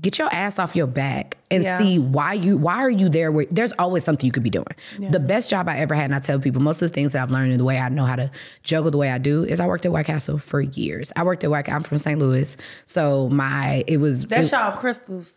get 0.00 0.18
your 0.18 0.28
ass 0.34 0.58
off 0.58 0.74
your 0.74 0.86
back 0.86 1.36
and 1.50 1.62
Yeah. 1.62 1.78
see 1.78 1.98
why 1.98 2.32
you 2.32 2.56
why 2.56 2.76
are 2.76 2.90
you 2.90 3.08
there 3.08 3.30
where 3.30 3.46
there's 3.50 3.72
always 3.78 4.02
something 4.04 4.26
you 4.26 4.32
could 4.32 4.42
be 4.42 4.50
doing 4.50 4.66
the 4.98 5.20
best 5.20 5.48
job 5.48 5.68
i 5.68 5.78
ever 5.78 5.94
had 5.94 6.06
and 6.06 6.14
i 6.14 6.18
tell 6.18 6.40
people 6.40 6.60
most 6.60 6.82
of 6.82 6.88
the 6.90 6.94
things 6.94 7.12
that 7.12 7.22
i've 7.22 7.30
learned 7.30 7.52
in 7.52 7.58
the 7.58 7.64
way 7.64 7.78
i 7.78 7.88
know 7.88 8.04
how 8.04 8.16
to 8.16 8.30
juggle 8.62 8.90
the 8.90 8.98
way 8.98 9.10
i 9.10 9.18
do 9.18 9.44
is 9.44 9.60
i 9.60 9.66
worked 9.66 9.86
at 9.86 9.92
white 9.92 10.06
castle 10.06 10.38
for 10.38 10.60
years 10.60 11.12
i 11.16 11.22
worked 11.22 11.44
at 11.44 11.50
white 11.50 11.70
i'm 11.70 11.82
from 11.82 11.98
st 11.98 12.18
louis 12.18 12.56
so 12.86 13.28
my 13.28 13.84
it 13.86 13.98
was 13.98 14.24
That's 14.24 14.48
it- 14.48 14.52
y'all 14.56 14.76
Krystals. 14.76 15.32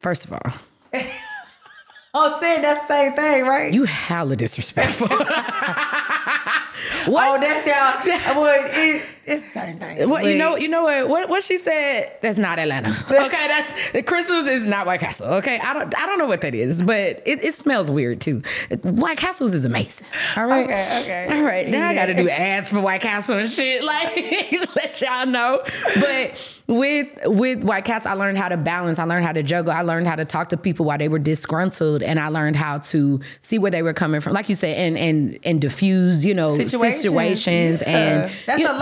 first 0.00 0.24
of 0.24 0.32
all 0.32 0.52
Oh, 2.12 2.38
saying 2.40 2.62
that 2.62 2.88
same 2.88 3.12
thing, 3.12 3.44
right? 3.46 3.72
you 3.72 3.84
hella 3.84 4.34
disrespectful 4.34 5.06
oh, 7.06 7.38
that's 7.40 7.66
y'all. 7.66 8.40
Well, 8.40 8.68
it, 8.72 9.06
it's 9.30 9.54
certain 9.54 9.78
things. 9.78 10.06
What 10.06 10.24
you 10.24 10.36
know? 10.38 10.56
You 10.56 10.68
know 10.68 10.82
what? 10.82 11.08
What 11.08 11.28
what 11.28 11.42
she 11.42 11.58
said? 11.58 12.16
That's 12.20 12.38
not 12.38 12.58
Atlanta. 12.58 12.90
Okay, 13.30 13.48
that's 13.48 13.92
the 13.92 14.02
Krystals 14.02 14.48
is 14.50 14.66
not 14.66 14.86
White 14.86 15.00
Castle. 15.00 15.26
Okay, 15.34 15.58
I 15.60 15.72
don't 15.72 15.96
I 15.98 16.06
don't 16.06 16.18
know 16.18 16.26
what 16.26 16.40
that 16.40 16.54
is, 16.54 16.82
but 16.82 17.22
it, 17.26 17.44
it 17.44 17.54
smells 17.54 17.90
weird 17.90 18.20
too. 18.20 18.42
White 18.82 19.18
Castles 19.18 19.54
is 19.54 19.64
amazing. 19.64 20.06
All 20.36 20.46
right. 20.46 20.64
Okay, 20.64 21.00
okay. 21.02 21.38
All 21.38 21.44
right. 21.44 21.68
Now 21.68 21.88
I 21.88 21.94
got 21.94 22.06
to 22.06 22.14
do 22.14 22.28
ads 22.30 22.70
for 22.70 22.80
White 22.80 23.00
Castle 23.02 23.38
and 23.38 23.48
shit. 23.48 23.82
Like 23.90 24.52
let 24.76 25.00
y'all 25.00 25.26
know. 25.26 25.62
But 26.00 26.60
with 26.66 27.08
with 27.26 27.64
White 27.64 27.84
Castle, 27.84 28.10
I 28.12 28.14
learned 28.14 28.38
how 28.38 28.48
to 28.48 28.56
balance. 28.56 28.98
I 28.98 29.04
learned 29.04 29.24
how 29.26 29.32
to 29.32 29.42
juggle. 29.42 29.72
I 29.72 29.82
learned 29.82 30.06
how 30.06 30.16
to 30.16 30.24
talk 30.24 30.48
to 30.50 30.56
people 30.56 30.86
while 30.86 30.98
they 30.98 31.08
were 31.08 31.18
disgruntled, 31.18 32.02
and 32.02 32.18
I 32.20 32.28
learned 32.28 32.56
how 32.56 32.78
to 32.78 33.20
see 33.40 33.58
where 33.58 33.70
they 33.70 33.82
were 33.82 33.92
coming 33.92 34.20
from, 34.20 34.32
like 34.32 34.48
you 34.48 34.54
said, 34.54 34.76
and 34.76 34.96
and 34.98 35.38
and 35.44 35.60
diffuse, 35.60 36.24
you 36.24 36.34
know, 36.34 36.56
situations, 36.56 37.02
situations, 37.02 37.82
Yeah. 37.86 38.22
and 38.22 38.32
that's 38.46 38.60
you- 38.60 38.68
a 38.68 38.72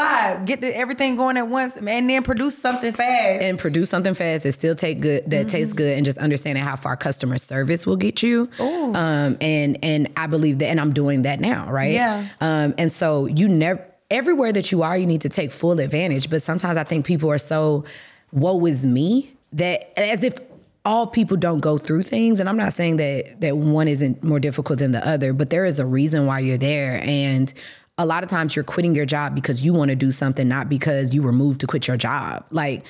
Get 0.45 0.61
the, 0.61 0.77
everything 0.77 1.17
going 1.17 1.37
at 1.37 1.49
once 1.49 1.77
and 1.77 1.87
then 1.87 2.23
produce 2.23 2.57
something 2.59 2.93
fast. 2.93 3.43
and 3.43 3.59
produce 3.59 3.91
something 3.91 4.15
fast 4.15 4.45
that 4.45 4.53
still 4.53 4.75
take 4.75 5.01
good 5.01 5.31
that 5.31 5.49
tastes 5.49 5.73
good 5.75 5.97
and 5.97 6.05
just 6.05 6.19
understanding 6.19 6.63
how 6.65 6.77
far 6.77 6.97
customer 6.97 7.39
service 7.39 7.87
will 7.87 7.97
get 7.97 8.23
you. 8.23 8.49
Um 8.59 9.37
and 9.41 9.79
and 9.83 10.09
i 10.17 10.27
believe 10.27 10.59
that 10.59 10.67
and 10.69 10.81
i'm 10.81 10.93
doing 10.93 11.23
that 11.23 11.41
now 11.41 11.71
right? 11.71 11.93
Yeah. 11.93 12.27
um 12.41 12.75
and 12.79 12.91
so 12.93 13.27
you 13.27 13.49
never 13.49 13.85
everywhere 14.11 14.53
that 14.53 14.73
you 14.73 14.83
are 14.83 14.97
you 14.97 15.07
need 15.07 15.21
to 15.23 15.29
take 15.29 15.53
full 15.53 15.79
advantage. 15.81 16.31
But 16.31 16.43
sometimes 16.43 16.77
i 16.77 16.85
think 16.85 17.05
people 17.07 17.31
are 17.31 17.39
so 17.39 17.85
woe 18.33 18.65
is 18.67 18.85
me 18.87 19.33
that 19.53 19.99
as 19.99 20.23
if 20.25 20.39
all 20.85 21.07
people 21.07 21.37
don't 21.37 21.61
go 21.61 21.77
through 21.77 22.03
things. 22.03 22.41
And 22.41 22.49
i'm 22.49 22.57
not 22.57 22.73
saying 22.73 22.97
that 22.99 23.41
that 23.41 23.57
one 23.57 23.89
isn't 23.89 24.25
more 24.25 24.41
difficult 24.41 24.79
than 24.79 24.93
the 24.93 25.07
other 25.07 25.33
but 25.35 25.51
there 25.51 25.65
is 25.67 25.79
a 25.79 25.85
reason 25.87 26.25
why 26.27 26.41
you're 26.41 26.57
there. 26.59 27.03
And 27.05 27.53
a 27.99 28.07
lot 28.07 28.23
of 28.23 28.29
times 28.29 28.55
you're 28.57 28.65
quitting 28.65 28.95
your 28.95 29.05
job 29.05 29.35
because 29.35 29.65
you 29.65 29.73
want 29.73 29.89
to 29.91 29.97
do 29.97 30.13
something, 30.13 30.47
not 30.49 30.69
because 30.69 31.13
you 31.15 31.23
were 31.23 31.33
moved 31.33 31.61
to 31.61 31.67
quit 31.67 31.89
your 31.89 31.97
job. 31.97 32.45
Like 32.51 32.85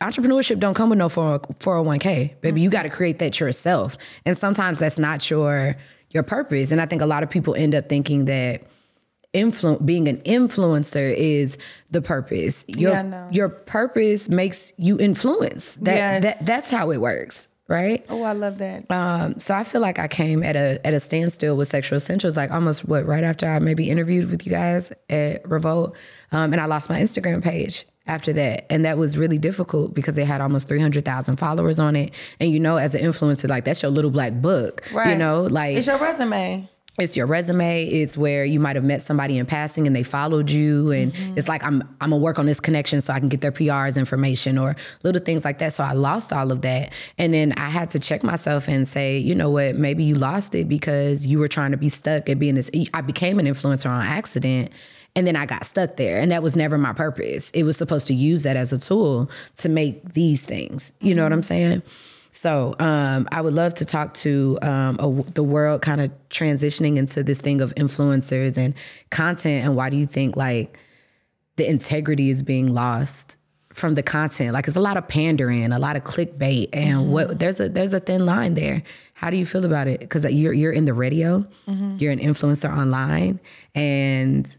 entrepreneurship 0.00 0.58
don't 0.60 0.74
come 0.74 0.90
with 0.90 0.98
no 0.98 1.08
401k. 1.08 2.40
Baby, 2.40 2.60
you 2.60 2.70
got 2.70 2.82
to 2.84 2.90
create 2.90 3.18
that 3.20 3.40
yourself. 3.40 3.96
And 4.24 4.36
sometimes 4.36 4.78
that's 4.78 4.98
not 4.98 5.28
your 5.30 5.76
your 6.10 6.22
purpose. 6.22 6.70
And 6.70 6.80
I 6.80 6.86
think 6.86 7.02
a 7.02 7.06
lot 7.06 7.22
of 7.22 7.28
people 7.30 7.54
end 7.54 7.74
up 7.74 7.88
thinking 7.88 8.24
that 8.26 8.62
influ- 9.34 9.84
being 9.84 10.08
an 10.08 10.18
influencer 10.18 11.14
is 11.14 11.58
the 11.90 12.00
purpose. 12.00 12.64
Your 12.68 12.92
Yeah, 12.92 13.02
no. 13.02 13.28
your 13.30 13.48
purpose 13.50 14.28
makes 14.30 14.72
you 14.78 14.98
influence. 14.98 15.74
That, 15.82 15.94
Yes. 15.96 16.22
that 16.22 16.46
that's 16.46 16.70
how 16.70 16.90
it 16.92 16.98
works, 17.00 17.47
right? 17.68 18.04
Oh, 18.08 18.22
I 18.22 18.32
love 18.32 18.58
that. 18.58 18.90
Um, 18.90 19.38
so 19.38 19.54
I 19.54 19.62
feel 19.62 19.80
like 19.80 19.98
I 19.98 20.08
came 20.08 20.42
at 20.42 20.56
a 20.56 20.84
at 20.86 20.94
a 20.94 21.00
standstill 21.00 21.56
with 21.56 21.68
sexual 21.68 21.98
essentials, 21.98 22.36
like 22.36 22.50
almost 22.50 22.88
what 22.88 23.06
right 23.06 23.22
after 23.22 23.46
I 23.46 23.58
maybe 23.58 23.90
interviewed 23.90 24.30
with 24.30 24.46
you 24.46 24.52
guys 24.52 24.90
at 25.08 25.48
Revolt, 25.48 25.96
um, 26.32 26.52
and 26.52 26.60
I 26.60 26.64
lost 26.64 26.88
my 26.90 27.00
Instagram 27.00 27.42
page 27.42 27.84
after 28.06 28.32
that, 28.32 28.66
and 28.72 28.84
that 28.86 28.96
was 28.96 29.18
really 29.18 29.38
difficult 29.38 29.94
because 29.94 30.16
it 30.16 30.26
had 30.26 30.40
almost 30.40 30.66
three 30.66 30.80
hundred 30.80 31.04
thousand 31.04 31.36
followers 31.36 31.78
on 31.78 31.94
it, 31.94 32.12
and 32.40 32.50
you 32.50 32.58
know, 32.58 32.76
as 32.78 32.94
an 32.94 33.02
influencer, 33.02 33.48
like 33.48 33.64
that's 33.64 33.82
your 33.82 33.90
little 33.90 34.10
black 34.10 34.32
book, 34.32 34.82
right? 34.92 35.10
you 35.12 35.16
know, 35.18 35.42
like 35.42 35.76
It's 35.76 35.86
your 35.86 35.98
resume. 35.98 36.68
It's 36.98 37.16
your 37.16 37.26
resume 37.26 37.84
it's 37.84 38.16
where 38.16 38.44
you 38.44 38.58
might 38.58 38.76
have 38.76 38.84
met 38.84 39.00
somebody 39.00 39.38
in 39.38 39.46
passing 39.46 39.86
and 39.86 39.94
they 39.94 40.02
followed 40.02 40.50
you 40.50 40.90
and 40.90 41.12
Mm-hmm. 41.12 41.38
it's 41.38 41.48
like 41.48 41.64
i'm 41.64 41.82
i'm 42.00 42.10
gonna 42.10 42.18
work 42.18 42.38
on 42.38 42.46
this 42.46 42.60
connection 42.60 43.00
so 43.00 43.12
i 43.12 43.18
can 43.18 43.28
get 43.28 43.40
their 43.40 43.52
pr's 43.52 43.96
information 43.96 44.58
or 44.58 44.76
little 45.02 45.22
things 45.22 45.44
like 45.44 45.58
that 45.58 45.72
so 45.72 45.82
i 45.84 45.92
lost 45.92 46.32
all 46.32 46.52
of 46.52 46.62
that 46.62 46.92
and 47.16 47.32
then 47.32 47.52
i 47.56 47.68
had 47.68 47.90
to 47.90 47.98
check 47.98 48.22
myself 48.22 48.68
and 48.68 48.86
say 48.86 49.16
you 49.16 49.34
know 49.34 49.48
what 49.50 49.76
maybe 49.76 50.04
you 50.04 50.14
lost 50.14 50.54
it 50.54 50.68
because 50.68 51.26
you 51.26 51.38
were 51.38 51.48
trying 51.48 51.70
to 51.70 51.76
be 51.76 51.88
stuck 51.88 52.28
at 52.28 52.38
being 52.38 52.54
this 52.56 52.70
i 52.92 53.00
became 53.00 53.38
an 53.38 53.46
influencer 53.46 53.88
on 53.88 54.02
accident 54.02 54.70
and 55.16 55.26
then 55.26 55.34
I 55.34 55.46
got 55.46 55.64
stuck 55.64 55.96
there. 55.96 56.20
And 56.20 56.30
that 56.30 56.44
was 56.44 56.54
never 56.54 56.78
my 56.78 56.92
purpose. 56.92 57.50
It 57.50 57.64
was 57.64 57.76
supposed 57.76 58.06
to 58.08 58.14
use 58.14 58.44
that 58.44 58.56
as 58.56 58.72
a 58.72 58.78
tool 58.78 59.28
to 59.56 59.68
make 59.68 60.12
these 60.12 60.44
things. 60.44 60.92
You 61.00 61.14
know 61.14 61.24
what 61.24 61.32
I'm 61.32 61.42
saying? 61.42 61.82
So 62.38 62.76
um, 62.78 63.26
I 63.32 63.40
would 63.40 63.52
love 63.52 63.74
to 63.74 63.84
talk 63.84 64.14
to 64.14 64.58
um, 64.62 64.96
a, 65.00 65.32
the 65.32 65.42
world 65.42 65.82
kind 65.82 66.00
of 66.00 66.12
transitioning 66.30 66.96
into 66.96 67.24
this 67.24 67.40
thing 67.40 67.60
of 67.60 67.74
influencers 67.74 68.56
and 68.56 68.74
content. 69.10 69.64
And 69.64 69.74
why 69.74 69.90
do 69.90 69.96
you 69.96 70.04
think 70.04 70.36
like 70.36 70.78
the 71.56 71.68
integrity 71.68 72.30
is 72.30 72.44
being 72.44 72.72
lost 72.72 73.38
from 73.72 73.94
the 73.94 74.04
content? 74.04 74.52
Like 74.52 74.68
it's 74.68 74.76
a 74.76 74.80
lot 74.80 74.96
of 74.96 75.08
pandering, 75.08 75.72
a 75.72 75.80
lot 75.80 75.96
of 75.96 76.04
clickbait, 76.04 76.68
and 76.72 77.12
what 77.12 77.40
there's 77.40 77.58
a 77.58 77.68
there's 77.68 77.92
a 77.92 77.98
thin 77.98 78.24
line 78.24 78.54
there. 78.54 78.84
How 79.14 79.30
do 79.30 79.36
you 79.36 79.44
feel 79.44 79.64
about 79.64 79.88
it? 79.88 79.98
Because 79.98 80.24
you're 80.24 80.52
you're 80.52 80.70
in 80.70 80.84
the 80.84 80.94
radio, 80.94 81.44
you're 81.98 82.12
an 82.12 82.20
influencer 82.20 82.72
online, 82.72 83.40
and 83.74 84.58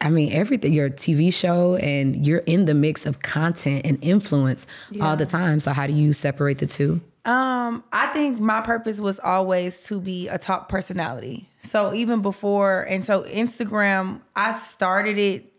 I 0.00 0.08
mean, 0.08 0.32
everything, 0.32 0.72
your 0.72 0.88
TV 0.88 1.32
show, 1.34 1.74
and 1.76 2.24
you're 2.24 2.38
in 2.46 2.66
the 2.66 2.74
mix 2.74 3.06
of 3.06 3.20
content 3.22 3.82
and 3.84 3.98
influence 4.02 4.66
all 5.00 5.16
the 5.16 5.26
time. 5.26 5.58
So, 5.60 5.72
how 5.72 5.86
do 5.86 5.92
you 5.92 6.12
separate 6.12 6.58
the 6.58 6.66
two? 6.66 7.00
Um, 7.24 7.82
I 7.90 8.06
think 8.12 8.38
my 8.38 8.60
purpose 8.60 9.00
was 9.00 9.18
always 9.18 9.82
to 9.84 9.98
be 10.00 10.28
a 10.28 10.36
top 10.38 10.68
personality. 10.68 11.48
So 11.60 11.94
even 11.94 12.20
before, 12.20 12.82
and 12.82 13.04
so 13.04 13.22
Instagram, 13.24 14.20
I 14.36 14.52
started 14.52 15.16
it 15.18 15.50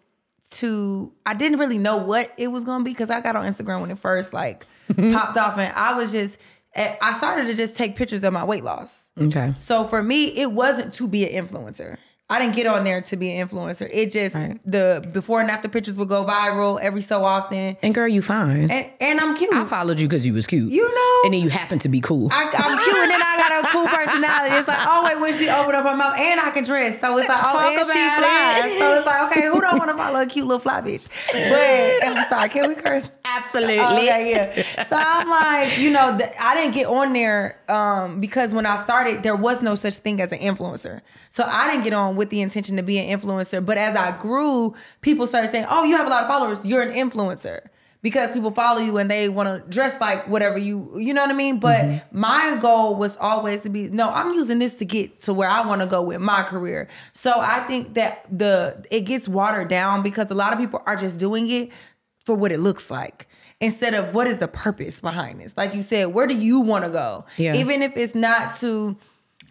to. 0.51 1.11
I 1.25 1.33
didn't 1.33 1.57
really 1.59 1.79
know 1.79 1.97
what 1.97 2.31
it 2.37 2.47
was 2.49 2.63
gonna 2.65 2.83
be 2.83 2.91
because 2.91 3.09
I 3.09 3.19
got 3.19 3.35
on 3.35 3.51
Instagram 3.51 3.81
when 3.81 3.89
it 3.91 3.97
first 3.99 4.31
like 4.31 4.65
popped 4.95 5.37
off, 5.37 5.57
and 5.57 5.73
I 5.75 5.95
was 5.97 6.11
just. 6.11 6.37
eh, 6.75 6.95
I 7.01 7.13
started 7.13 7.47
to 7.47 7.53
just 7.55 7.75
take 7.75 7.95
pictures 7.95 8.23
of 8.23 8.31
my 8.31 8.43
weight 8.45 8.63
loss. 8.63 9.09
Okay. 9.19 9.53
So 9.57 9.83
for 9.85 10.03
me, 10.03 10.25
it 10.39 10.51
wasn't 10.51 10.93
to 10.95 11.07
be 11.07 11.27
an 11.27 11.45
influencer. 11.47 11.97
I 12.27 12.39
didn't 12.39 12.55
get 12.55 12.65
on 12.65 12.83
there 12.83 13.01
to 13.01 13.17
be 13.17 13.31
an 13.37 13.47
influencer. 13.47 13.87
It 13.93 14.11
just 14.11 14.33
Right. 14.33 14.59
the 14.65 15.07
before 15.13 15.41
and 15.41 15.51
after 15.51 15.67
pictures 15.67 15.95
would 15.95 16.07
go 16.09 16.25
viral 16.25 16.79
every 16.81 17.01
so 17.01 17.23
often, 17.23 17.77
And 17.83 17.93
girl, 17.93 18.07
you 18.07 18.23
fine. 18.23 18.71
and 18.71 18.87
and 18.99 19.19
I'm 19.19 19.35
cute. 19.35 19.53
I 19.53 19.63
followed 19.65 19.99
you 19.99 20.07
because 20.07 20.25
you 20.25 20.33
was 20.33 20.47
cute. 20.47 20.71
You 20.73 20.83
know. 20.87 21.21
And 21.25 21.33
then 21.35 21.41
you 21.41 21.49
happen 21.49 21.77
to 21.79 21.89
be 21.89 22.01
cool. 22.01 22.29
I, 22.31 22.45
I'm 22.51 22.77
cute 22.83 22.97
and 22.97 23.11
then 23.11 23.21
I 23.21 23.37
got 23.37 23.63
a 23.63 23.67
cool 23.67 23.85
personality. 23.87 24.55
It's 24.55 24.67
like, 24.67 24.79
oh 24.87 25.03
wait, 25.05 25.19
when 25.19 25.33
she 25.33 25.49
open 25.49 25.75
up 25.75 25.85
her 25.85 25.95
mouth 25.95 26.17
and 26.17 26.39
I 26.39 26.49
can 26.49 26.63
dress. 26.63 26.99
So 26.99 27.15
it's 27.19 27.29
like, 27.29 27.37
oh, 27.43 27.51
Talk 27.51 27.61
and 27.61 27.85
she 27.85 27.91
fly. 27.93 28.61
it. 28.73 28.79
So 28.79 28.93
it's 28.97 29.05
like, 29.05 29.31
okay, 29.31 29.45
who 29.47 29.61
don't 29.61 29.77
want 29.77 29.91
to 29.91 29.97
follow 29.97 30.19
a 30.21 30.25
cute 30.25 30.47
little 30.47 30.59
fly 30.59 30.81
bitch? 30.81 31.07
But 31.31 32.07
I'm 32.09 32.27
sorry, 32.27 32.49
can 32.49 32.67
we 32.69 32.73
curse? 32.75 33.07
Absolutely. 33.23 33.79
Oh, 33.79 34.01
yeah, 34.01 34.19
yeah. 34.19 34.87
So 34.87 34.95
I'm 34.97 35.29
like, 35.29 35.77
you 35.77 35.89
know, 35.91 36.17
th- 36.17 36.29
I 36.39 36.55
didn't 36.55 36.73
get 36.73 36.87
on 36.87 37.13
there 37.13 37.59
um, 37.69 38.19
because 38.19 38.53
when 38.53 38.65
I 38.65 38.77
started, 38.77 39.23
there 39.23 39.35
was 39.35 39.61
no 39.61 39.75
such 39.75 39.95
thing 39.97 40.21
as 40.21 40.31
an 40.31 40.39
influencer. 40.39 41.01
So 41.29 41.43
I 41.43 41.69
didn't 41.69 41.83
get 41.83 41.93
on 41.93 42.14
with 42.15 42.29
the 42.29 42.41
intention 42.41 42.77
to 42.77 42.83
be 42.83 42.99
an 42.99 43.19
influencer. 43.19 43.65
But 43.65 43.77
as 43.77 43.95
I 43.95 44.17
grew, 44.17 44.75
people 45.01 45.27
started 45.27 45.51
saying, 45.51 45.65
"Oh, 45.69 45.83
you 45.83 45.95
have 45.97 46.07
a 46.07 46.09
lot 46.09 46.23
of 46.23 46.29
followers. 46.29 46.65
You're 46.65 46.81
an 46.81 46.93
influencer." 46.93 47.67
Because 48.01 48.29
people 48.29 48.51
follow 48.51 48.81
you 48.81 48.99
and 48.99 49.09
they 49.09 49.29
want 49.29 49.49
to 49.49 49.67
dress 49.67 49.99
like 49.99 50.27
whatever 50.27 50.59
you, 50.59 50.99
you 50.99 51.11
know 51.11 51.21
what 51.21 51.31
I 51.31 51.33
mean. 51.33 51.59
But 51.59 51.81
mm-hmm. 51.81 52.19
my 52.19 52.55
goal 52.61 52.93
was 52.93 53.17
always 53.17 53.61
to 53.61 53.69
be, 53.71 53.89
no, 53.89 54.11
I'm 54.11 54.31
using 54.33 54.59
this 54.59 54.73
to 54.73 54.85
get 54.85 55.21
to 55.21 55.33
where 55.33 55.49
I 55.49 55.65
want 55.65 55.81
to 55.81 55.87
go 55.87 56.03
with 56.03 56.19
my 56.19 56.43
career. 56.43 56.87
So 57.13 57.33
I 57.39 57.61
think 57.61 57.95
that 57.95 58.27
the 58.29 58.85
it 58.91 59.01
gets 59.01 59.27
watered 59.27 59.69
down 59.69 60.03
because 60.03 60.29
a 60.29 60.35
lot 60.35 60.53
of 60.53 60.59
people 60.59 60.83
are 60.85 60.95
just 60.95 61.17
doing 61.17 61.49
it 61.49 61.71
for 62.19 62.35
what 62.35 62.51
it 62.51 62.59
looks 62.59 62.91
like 62.91 63.27
instead 63.59 63.93
of 63.93 64.13
what 64.13 64.27
is 64.27 64.37
the 64.39 64.47
purpose 64.47 64.99
behind 65.01 65.39
this. 65.39 65.55
Like 65.55 65.73
you 65.73 65.81
said, 65.81 66.07
where 66.07 66.27
do 66.27 66.35
you 66.35 66.59
want 66.59 66.83
to 66.83 66.89
go? 66.89 67.25
Yeah. 67.37 67.55
Even 67.55 67.81
if 67.81 67.95
it's 67.95 68.15
not 68.15 68.55
to 68.57 68.97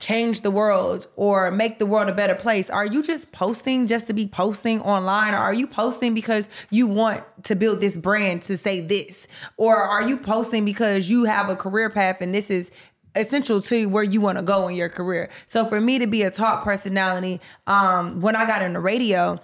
change 0.00 0.40
the 0.42 0.50
world 0.50 1.06
or 1.16 1.50
make 1.50 1.78
the 1.78 1.86
world 1.86 2.08
a 2.08 2.14
better 2.14 2.34
place, 2.34 2.68
are 2.70 2.86
you 2.86 3.02
just 3.02 3.32
posting 3.32 3.86
just 3.86 4.06
to 4.08 4.12
be 4.12 4.26
posting 4.26 4.80
online 4.80 5.34
or 5.34 5.38
are 5.38 5.54
you 5.54 5.66
posting 5.66 6.14
because 6.14 6.48
you 6.70 6.86
want 6.86 7.22
to 7.44 7.54
build 7.54 7.80
this 7.80 7.96
brand 7.96 8.42
to 8.42 8.56
say 8.56 8.80
this? 8.80 9.26
Or 9.56 9.76
are 9.76 10.06
you 10.06 10.16
posting 10.16 10.64
because 10.64 11.10
you 11.10 11.24
have 11.24 11.48
a 11.48 11.56
career 11.56 11.90
path 11.90 12.20
and 12.20 12.34
this 12.34 12.50
is 12.50 12.70
essential 13.16 13.60
to 13.62 13.86
where 13.86 14.02
you 14.02 14.20
want 14.20 14.38
to 14.38 14.44
go 14.44 14.68
in 14.68 14.74
your 14.74 14.88
career. 14.88 15.30
So 15.46 15.64
for 15.66 15.80
me 15.80 15.98
to 16.00 16.06
be 16.06 16.22
a 16.22 16.30
top 16.30 16.64
personality, 16.64 17.40
um, 17.66 18.20
when 18.20 18.34
I 18.34 18.46
got 18.46 18.62
into 18.62 18.80
radio, 18.80 19.40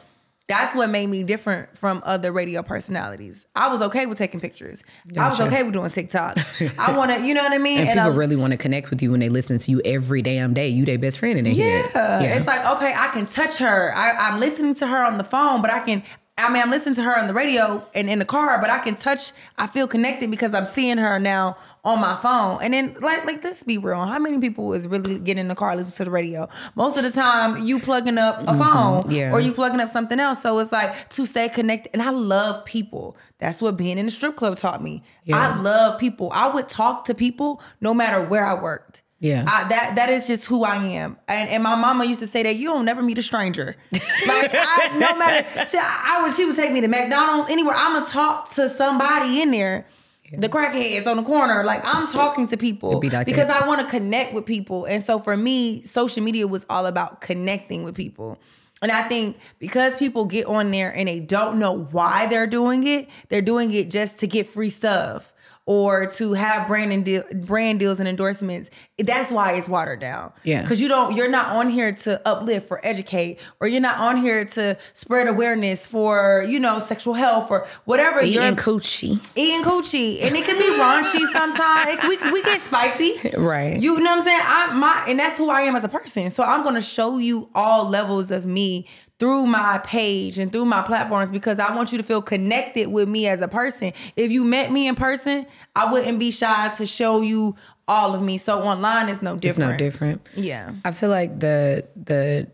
that's 0.50 0.74
what 0.74 0.90
made 0.90 1.06
me 1.08 1.22
different 1.22 1.78
from 1.78 2.02
other 2.04 2.32
radio 2.32 2.62
personalities. 2.62 3.46
I 3.56 3.68
was 3.68 3.80
okay 3.82 4.06
with 4.06 4.18
taking 4.18 4.40
pictures. 4.40 4.82
I 5.16 5.28
was 5.30 5.40
okay 5.40 5.62
with 5.62 5.72
doing 5.72 5.90
TikToks. 5.90 6.76
I 6.78 6.90
want 6.96 7.10
to, 7.12 7.24
you 7.26 7.34
know 7.34 7.42
what 7.42 7.52
I 7.52 7.58
mean? 7.58 7.78
and 7.80 7.88
people 7.98 8.12
I- 8.12 8.14
really 8.16 8.36
want 8.36 8.50
to 8.52 8.56
connect 8.56 8.90
with 8.90 9.00
you 9.02 9.12
when 9.12 9.20
they 9.20 9.28
listen 9.28 9.58
to 9.58 9.70
you 9.70 9.80
every 9.84 10.22
damn 10.22 10.52
day. 10.52 10.68
You 10.68 10.84
their 10.84 10.98
best 10.98 11.18
friend 11.18 11.38
in 11.38 11.44
their 11.44 11.54
head. 11.54 11.90
yeah. 11.94 12.20
It's 12.36 12.46
like, 12.46 12.66
okay, 12.76 12.92
I 12.96 13.08
can 13.08 13.26
touch 13.26 13.58
her. 13.58 13.94
I, 13.94 14.10
I'm 14.28 14.40
listening 14.40 14.74
to 14.76 14.86
her 14.86 15.04
on 15.04 15.18
the 15.18 15.24
phone, 15.24 15.62
but 15.62 15.70
I 15.70 15.80
can, 15.80 16.02
I 16.38 16.50
mean, 16.50 16.62
I'm 16.62 16.70
listening 16.70 16.94
to 16.94 17.02
her 17.02 17.18
on 17.18 17.26
the 17.26 17.34
radio 17.34 17.86
and 17.94 18.08
in 18.08 18.18
the 18.18 18.24
car, 18.24 18.58
but 18.60 18.70
I 18.70 18.78
can 18.78 18.96
touch, 18.96 19.32
I 19.58 19.66
feel 19.66 19.86
connected 19.86 20.30
because 20.30 20.54
I'm 20.54 20.64
seeing 20.64 20.96
her 20.96 21.18
now 21.18 21.56
on 21.84 22.00
my 22.00 22.16
phone. 22.16 22.60
And 22.62 22.72
then, 22.72 22.96
like, 23.00 23.26
like 23.26 23.44
let's 23.44 23.62
be 23.62 23.76
real. 23.76 24.04
How 24.04 24.18
many 24.18 24.38
people 24.38 24.72
is 24.72 24.88
really 24.88 25.18
getting 25.18 25.42
in 25.42 25.48
the 25.48 25.54
car, 25.54 25.76
listening 25.76 25.92
to 25.92 26.04
the 26.04 26.10
radio? 26.10 26.48
Most 26.76 26.96
of 26.96 27.02
the 27.02 27.10
time, 27.10 27.66
you 27.66 27.78
plugging 27.78 28.16
up 28.16 28.40
a 28.40 28.46
mm-hmm. 28.46 28.58
phone 28.58 29.10
yeah. 29.10 29.32
or 29.32 29.40
you 29.40 29.52
plugging 29.52 29.80
up 29.80 29.90
something 29.90 30.18
else. 30.18 30.40
So 30.42 30.58
it's 30.60 30.72
like 30.72 31.10
to 31.10 31.26
stay 31.26 31.48
connected. 31.50 31.90
And 31.92 32.02
I 32.02 32.10
love 32.10 32.64
people. 32.64 33.16
That's 33.38 33.60
what 33.60 33.76
being 33.76 33.98
in 33.98 34.06
the 34.06 34.12
strip 34.12 34.36
club 34.36 34.56
taught 34.56 34.82
me. 34.82 35.02
Yeah. 35.24 35.36
I 35.36 35.60
love 35.60 36.00
people. 36.00 36.30
I 36.32 36.48
would 36.48 36.68
talk 36.68 37.04
to 37.04 37.14
people 37.14 37.62
no 37.80 37.92
matter 37.92 38.24
where 38.24 38.46
I 38.46 38.54
worked. 38.54 39.02
Yeah. 39.20 39.44
I, 39.46 39.68
that 39.68 39.96
that 39.96 40.08
is 40.08 40.26
just 40.26 40.46
who 40.46 40.64
I 40.64 40.76
am. 40.76 41.18
And 41.28 41.48
and 41.50 41.62
my 41.62 41.74
mama 41.76 42.06
used 42.06 42.20
to 42.20 42.26
say 42.26 42.42
that 42.42 42.56
you 42.56 42.68
don't 42.68 42.86
never 42.86 43.02
meet 43.02 43.18
a 43.18 43.22
stranger. 43.22 43.76
like 43.92 44.50
I, 44.54 44.96
no 44.96 45.14
matter 45.18 45.66
she, 45.66 45.78
I 45.78 46.20
would 46.22 46.34
she 46.34 46.46
would 46.46 46.56
take 46.56 46.72
me 46.72 46.80
to 46.80 46.88
McDonald's 46.88 47.50
anywhere. 47.50 47.74
I'm 47.76 47.92
gonna 47.94 48.06
talk 48.06 48.50
to 48.54 48.68
somebody 48.68 49.42
in 49.42 49.50
there. 49.50 49.86
The 50.32 50.48
crackheads 50.48 51.08
on 51.08 51.16
the 51.16 51.24
corner, 51.24 51.64
like 51.64 51.82
I'm 51.84 52.06
talking 52.06 52.46
to 52.48 52.56
people 52.56 53.00
be 53.00 53.10
like 53.10 53.26
because 53.26 53.48
that. 53.48 53.64
I 53.64 53.66
want 53.68 53.80
to 53.80 53.86
connect 53.88 54.32
with 54.32 54.46
people. 54.46 54.84
And 54.84 55.02
so 55.02 55.18
for 55.18 55.36
me, 55.36 55.82
social 55.82 56.22
media 56.22 56.46
was 56.46 56.64
all 56.70 56.86
about 56.86 57.20
connecting 57.20 57.82
with 57.82 57.96
people. 57.96 58.38
And 58.80 58.92
I 58.92 59.08
think 59.08 59.38
because 59.58 59.96
people 59.96 60.24
get 60.24 60.46
on 60.46 60.70
there 60.70 60.96
and 60.96 61.08
they 61.08 61.18
don't 61.20 61.58
know 61.58 61.76
why 61.90 62.26
they're 62.28 62.46
doing 62.46 62.86
it, 62.86 63.08
they're 63.28 63.42
doing 63.42 63.72
it 63.72 63.90
just 63.90 64.20
to 64.20 64.26
get 64.26 64.46
free 64.46 64.70
stuff 64.70 65.34
or 65.70 66.04
to 66.06 66.32
have 66.32 66.66
brand 66.66 66.90
and 66.90 67.04
deal, 67.04 67.22
brand 67.32 67.78
deals 67.78 68.00
and 68.00 68.08
endorsements. 68.08 68.70
That's 68.98 69.30
why 69.30 69.52
it's 69.52 69.68
watered 69.68 70.00
down. 70.00 70.32
Yeah. 70.42 70.62
Because 70.62 70.80
you 70.80 70.88
don't, 70.88 71.14
you're 71.14 71.28
not 71.30 71.46
on 71.54 71.70
here 71.70 71.92
to 71.92 72.20
uplift 72.28 72.72
or 72.72 72.80
educate, 72.84 73.38
or 73.60 73.68
you're 73.68 73.80
not 73.80 74.00
on 74.00 74.16
here 74.16 74.44
to 74.44 74.76
spread 74.94 75.28
awareness 75.28 75.86
for, 75.86 76.44
you 76.48 76.58
know, 76.58 76.80
sexual 76.80 77.14
health 77.14 77.52
or 77.52 77.68
whatever. 77.84 78.20
Eating 78.20 78.32
you're 78.42 78.52
coochie. 78.56 79.24
eating 79.36 79.62
coochie, 79.62 80.20
and 80.24 80.34
it 80.34 80.44
can 80.44 80.58
be 80.58 80.76
raunchy 80.76 81.24
sometimes. 81.32 82.02
We 82.02 82.32
we 82.32 82.42
get 82.42 82.60
spicy, 82.60 83.20
Right. 83.38 83.80
You 83.80 84.00
know 84.00 84.10
what 84.10 84.18
I'm 84.18 84.22
saying? 84.22 84.40
I 84.42 84.74
my 84.74 85.04
and 85.06 85.20
that's 85.20 85.38
who 85.38 85.50
I 85.50 85.60
am 85.60 85.76
as 85.76 85.84
a 85.84 85.88
person. 85.88 86.30
So 86.30 86.42
I'm 86.42 86.64
gonna 86.64 86.82
show 86.82 87.18
you 87.18 87.48
all 87.54 87.88
levels 87.88 88.32
of 88.32 88.44
me 88.44 88.88
through 89.20 89.46
my 89.46 89.78
page 89.84 90.38
and 90.38 90.50
through 90.50 90.64
my 90.64 90.82
platforms 90.82 91.30
because 91.30 91.58
I 91.58 91.76
want 91.76 91.92
you 91.92 91.98
to 91.98 92.04
feel 92.04 92.22
connected 92.22 92.88
with 92.88 93.06
me 93.06 93.28
as 93.28 93.42
a 93.42 93.48
person. 93.48 93.92
If 94.16 94.32
you 94.32 94.44
met 94.44 94.72
me 94.72 94.88
in 94.88 94.94
person, 94.96 95.46
I 95.76 95.92
wouldn't 95.92 96.18
be 96.18 96.30
shy 96.30 96.70
to 96.70 96.86
show 96.86 97.20
you 97.20 97.54
all 97.86 98.14
of 98.14 98.22
me. 98.22 98.38
So 98.38 98.62
online 98.62 99.10
is 99.10 99.20
no 99.20 99.36
different. 99.36 99.44
It's 99.44 99.58
no 99.58 99.76
different. 99.76 100.26
Yeah. 100.34 100.72
I 100.86 100.92
feel 100.92 101.10
like 101.10 101.38
the 101.38 101.86
the 101.94 102.48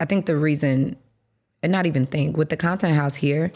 I 0.00 0.04
think 0.04 0.26
the 0.26 0.36
reason, 0.36 0.96
and 1.62 1.70
not 1.70 1.86
even 1.86 2.04
think, 2.04 2.36
with 2.36 2.48
the 2.48 2.56
content 2.56 2.94
house 2.94 3.14
here, 3.14 3.52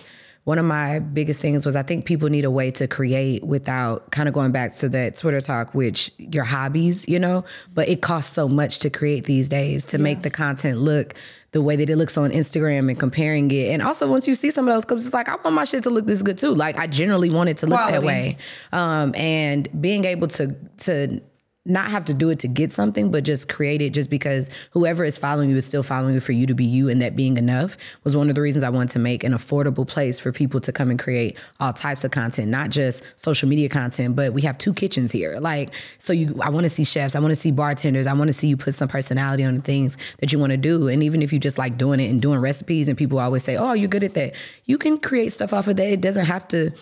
one 0.47 0.61
of 0.61 0.65
my 0.65 1.01
biggest 1.01 1.41
things 1.41 1.67
was 1.67 1.75
I 1.75 1.83
think 1.83 2.05
people 2.05 2.29
need 2.29 2.45
a 2.45 2.51
way 2.53 2.71
to 2.71 2.87
create 2.87 3.43
without 3.43 4.13
kind 4.13 4.29
of 4.29 4.35
going 4.35 4.53
back 4.53 4.77
to 4.77 4.89
that 4.91 5.17
Twitter 5.17 5.41
talk, 5.41 5.75
which 5.75 6.13
your 6.19 6.45
hobbies, 6.45 7.09
you 7.09 7.19
know, 7.19 7.45
but 7.75 7.89
it 7.89 8.01
costs 8.01 8.33
so 8.33 8.47
much 8.47 8.79
to 8.79 8.89
create 8.89 9.25
these 9.25 9.49
days 9.49 9.85
to 9.87 9.97
yeah. 9.97 10.05
make 10.05 10.23
the 10.23 10.31
content 10.31 10.79
look 10.79 11.15
the 11.51 11.61
way 11.61 11.75
that 11.75 11.91
it 11.91 11.97
looks 11.97 12.17
on 12.17 12.31
Instagram 12.31 12.89
and 12.89 12.97
comparing 12.97 13.51
it. 13.51 13.73
And 13.73 13.83
also, 13.83 14.09
once 14.09 14.29
you 14.29 14.37
see 14.37 14.53
some 14.53 14.69
of 14.69 14.75
those 14.75 14.85
clips, 14.85 15.05
it's 15.05 15.15
like, 15.15 15.29
I 15.29 15.35
want 15.35 15.57
my 15.57 15.65
shit 15.65 15.83
to 15.83 15.91
look 15.91 16.07
this 16.07 16.23
good 16.23 16.39
too. 16.39 16.55
Like, 16.55 16.79
I 16.79 16.87
generally 16.87 17.29
want 17.31 17.49
it 17.49 17.57
to 17.59 17.67
look 17.67 17.81
Quality. 17.81 17.93
that 17.95 18.05
way. 18.05 18.37
Um, 18.71 19.17
and 19.17 19.69
being 19.81 20.05
able 20.05 20.29
to, 20.29 20.55
to, 20.79 21.21
not 21.67 21.91
have 21.91 22.05
to 22.07 22.15
do 22.15 22.31
it 22.31 22.39
to 22.41 22.49
get 22.49 22.73
something, 22.73 23.11
but 23.11 23.25
just 23.25 23.49
create 23.49 23.83
it 23.83 23.91
just 23.91 24.11
because 24.11 24.51
whoever 24.71 25.05
is 25.05 25.19
following 25.19 25.51
you 25.51 25.57
is 25.57 25.67
still 25.67 25.83
following 25.83 26.15
you 26.15 26.21
for 26.21 26.33
you 26.33 26.47
to 26.47 26.55
be 26.55 26.65
you 26.65 26.89
and 26.89 27.03
that 27.03 27.17
being 27.17 27.37
enough 27.37 27.77
was 28.05 28.17
one 28.17 28.29
of 28.29 28.35
the 28.35 28.41
reasons 28.41 28.65
I 28.65 28.71
wanted 28.71 28.91
to 28.91 28.99
make 28.99 29.25
an 29.25 29.33
affordable 29.33 29.87
place 29.87 30.19
for 30.19 30.33
people 30.33 30.61
to 30.61 30.73
come 30.73 30.91
and 30.91 30.99
create 30.99 31.39
all 31.61 31.73
types 31.73 32.05
of 32.05 32.11
content, 32.11 32.49
not 32.49 32.71
just 32.71 33.03
social 33.17 33.49
media 33.49 33.69
content, 33.69 34.17
but 34.17 34.33
we 34.33 34.43
have 34.43 34.59
two 34.59 34.73
kitchens 34.73 35.13
here. 35.13 35.39
Like, 35.41 35.75
so 35.99 36.13
you 36.13 36.39
I 36.43 36.51
want 36.51 36.65
to 36.65 36.71
see 36.71 36.85
chefs, 36.85 37.17
I 37.17 37.21
want 37.21 37.33
to 37.33 37.37
see 37.37 37.51
bartenders, 37.51 38.07
I 38.07 38.15
want 38.15 38.29
to 38.29 38.35
see 38.35 38.49
you 38.49 38.57
put 38.57 38.75
some 38.75 38.89
personality 38.89 39.45
on 39.45 39.57
the 39.57 39.63
things 39.63 39.97
that 40.19 40.33
you 40.33 40.39
want 40.39 40.53
to 40.53 40.57
do. 40.57 40.89
And 40.89 41.03
even 41.03 41.23
if 41.23 41.33
you 41.33 41.39
just 41.39 41.59
like 41.59 41.77
doing 41.77 42.01
it 42.01 42.11
and 42.11 42.21
doing 42.21 42.41
recipes 42.41 42.89
and 42.89 42.97
people 42.97 43.19
always 43.19 43.45
say, 43.45 43.57
Oh, 43.57 43.73
you're 43.73 43.89
good 43.89 44.05
at 44.05 44.15
that, 44.15 44.35
you 44.65 44.79
can 44.79 44.99
create 44.99 45.33
stuff 45.33 45.53
off 45.53 45.69
of 45.69 45.77
that. 45.77 45.93
It 45.93 46.01
doesn't 46.01 46.27
have 46.27 46.47
to 46.49 46.73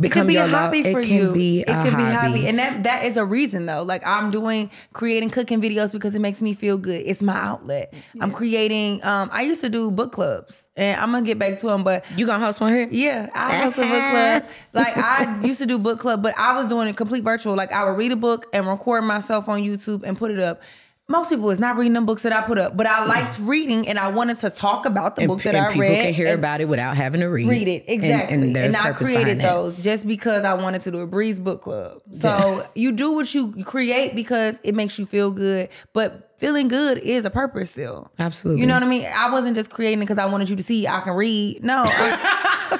become 0.00 0.04
it 0.04 0.22
can 0.22 0.26
be 0.28 0.32
your 0.34 0.44
a 0.44 0.48
hobby 0.48 0.82
love. 0.82 0.92
for 0.92 1.00
it 1.00 1.08
you. 1.08 1.32
Be 1.32 1.60
it 1.60 1.66
can 1.66 1.96
be 1.96 2.02
a 2.02 2.12
hobby, 2.12 2.46
and 2.46 2.58
that 2.58 2.82
that 2.84 3.04
is 3.04 3.16
a 3.16 3.24
reason 3.24 3.66
though. 3.66 3.82
Like 3.82 4.06
I'm 4.06 4.30
doing 4.30 4.70
creating 4.92 5.30
cooking 5.30 5.60
videos 5.60 5.92
because 5.92 6.14
it 6.14 6.20
makes 6.20 6.40
me 6.40 6.54
feel 6.54 6.78
good. 6.78 7.02
It's 7.04 7.22
my 7.22 7.36
outlet. 7.36 7.92
Yes. 7.92 8.02
I'm 8.20 8.32
creating. 8.32 9.04
Um, 9.04 9.30
I 9.32 9.42
used 9.42 9.60
to 9.62 9.68
do 9.68 9.90
book 9.90 10.12
clubs, 10.12 10.68
and 10.76 11.00
I'm 11.00 11.12
gonna 11.12 11.24
get 11.24 11.38
back 11.38 11.58
to 11.60 11.66
them. 11.66 11.84
But 11.84 12.04
you 12.16 12.26
gonna 12.26 12.44
host 12.44 12.60
one 12.60 12.72
here? 12.72 12.88
Yeah, 12.90 13.28
I 13.34 13.56
host 13.64 13.78
a 13.78 13.82
book 13.82 13.90
club. 13.90 14.44
Like 14.74 14.96
I 14.96 15.40
used 15.44 15.58
to 15.60 15.66
do 15.66 15.78
book 15.78 15.98
club, 15.98 16.22
but 16.22 16.38
I 16.38 16.54
was 16.54 16.68
doing 16.68 16.88
it 16.88 16.96
complete 16.96 17.24
virtual. 17.24 17.56
Like 17.56 17.72
I 17.72 17.84
would 17.84 17.98
read 17.98 18.12
a 18.12 18.16
book 18.16 18.46
and 18.52 18.66
record 18.66 19.02
myself 19.02 19.48
on 19.48 19.60
YouTube 19.60 20.04
and 20.04 20.16
put 20.16 20.30
it 20.30 20.38
up 20.38 20.62
most 21.10 21.30
people 21.30 21.48
is 21.48 21.58
not 21.58 21.78
reading 21.78 21.94
the 21.94 22.02
books 22.02 22.22
that 22.22 22.34
I 22.34 22.42
put 22.42 22.58
up, 22.58 22.76
but 22.76 22.86
I 22.86 23.06
liked 23.06 23.38
reading 23.38 23.88
and 23.88 23.98
I 23.98 24.08
wanted 24.08 24.36
to 24.38 24.50
talk 24.50 24.84
about 24.84 25.16
the 25.16 25.22
and, 25.22 25.28
book 25.28 25.42
that 25.42 25.56
I 25.56 25.68
read. 25.68 25.72
People 25.72 26.02
can 26.02 26.12
hear 26.12 26.34
about 26.34 26.60
it 26.60 26.66
without 26.66 26.98
having 26.98 27.22
to 27.22 27.28
read. 27.28 27.48
Read 27.48 27.66
it 27.66 27.84
exactly, 27.88 28.34
and, 28.34 28.44
and, 28.44 28.56
and 28.56 28.76
I 28.76 28.92
created 28.92 29.40
those 29.40 29.80
just 29.80 30.06
because 30.06 30.44
I 30.44 30.52
wanted 30.52 30.82
to 30.82 30.90
do 30.90 31.00
a 31.00 31.06
Breeze 31.06 31.40
book 31.40 31.62
club. 31.62 32.02
So 32.12 32.28
yeah. 32.28 32.66
you 32.74 32.92
do 32.92 33.12
what 33.12 33.34
you 33.34 33.64
create 33.64 34.14
because 34.14 34.60
it 34.62 34.74
makes 34.74 34.98
you 34.98 35.06
feel 35.06 35.30
good, 35.30 35.70
but 35.94 36.34
feeling 36.36 36.68
good 36.68 36.98
is 36.98 37.24
a 37.24 37.30
purpose 37.30 37.70
still. 37.70 38.10
Absolutely, 38.18 38.60
you 38.60 38.66
know 38.66 38.74
what 38.74 38.82
I 38.82 38.86
mean. 38.86 39.06
I 39.06 39.30
wasn't 39.30 39.56
just 39.56 39.70
creating 39.70 40.00
it 40.00 40.02
because 40.02 40.18
I 40.18 40.26
wanted 40.26 40.50
you 40.50 40.56
to 40.56 40.62
see 40.62 40.86
I 40.86 41.00
can 41.00 41.14
read. 41.14 41.64
No. 41.64 41.84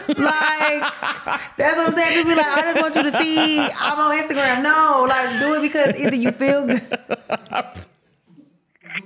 like 0.09 0.83
that's 1.57 1.79
what 1.79 1.87
I'm 1.87 1.93
saying. 1.93 2.13
People 2.13 2.33
be 2.33 2.37
like, 2.37 2.47
I 2.47 2.61
just 2.61 2.81
want 2.83 2.95
you 2.95 3.05
to 3.05 3.11
see 3.11 3.59
I'm 3.59 3.99
on 3.99 4.15
Instagram. 4.19 4.63
No, 4.63 5.07
like 5.09 5.41
do 5.41 5.55
it 5.55 5.63
because 5.63 5.99
either 5.99 6.17
you 6.17 6.31
feel 6.33 6.67
good. 6.67 6.83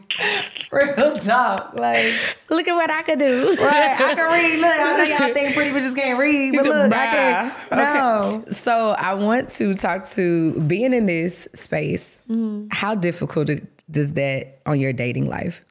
Real 0.73 1.19
talk. 1.19 1.75
Like, 1.75 2.13
look 2.51 2.69
at 2.69 2.75
what 2.75 2.91
I 2.91 3.03
could 3.03 3.19
do. 3.19 3.55
Right. 3.59 4.01
I 4.01 4.15
can 4.15 4.33
read. 4.33 4.61
Look, 4.61 4.81
I 4.81 4.97
know 4.97 5.05
y'all 5.05 5.35
think 5.35 5.55
pretty 5.55 5.71
bitches 5.71 5.95
can't 5.95 6.19
read, 6.19 6.55
but 6.55 6.65
look, 6.65 6.93
I 6.93 7.07
can. 7.07 7.53
No. 7.71 8.43
Okay. 8.43 8.53
So 8.53 8.91
I 8.91 9.15
want 9.15 9.49
to 9.51 9.75
talk 9.75 10.07
to 10.11 10.61
being 10.63 10.93
in 10.93 11.07
this 11.07 11.49
space. 11.55 12.23
Mm-hmm. 12.29 12.69
How 12.71 12.95
difficult 12.95 13.51
does 13.91 14.13
that 14.13 14.61
on 14.67 14.81
your 14.81 14.93
dating 14.93 15.29
life? 15.29 15.65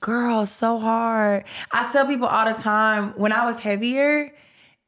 Girl, 0.00 0.46
so 0.46 0.78
hard. 0.78 1.44
I 1.72 1.90
tell 1.92 2.06
people 2.06 2.28
all 2.28 2.46
the 2.46 2.60
time 2.60 3.14
when 3.16 3.32
I 3.32 3.44
was 3.44 3.58
heavier 3.58 4.32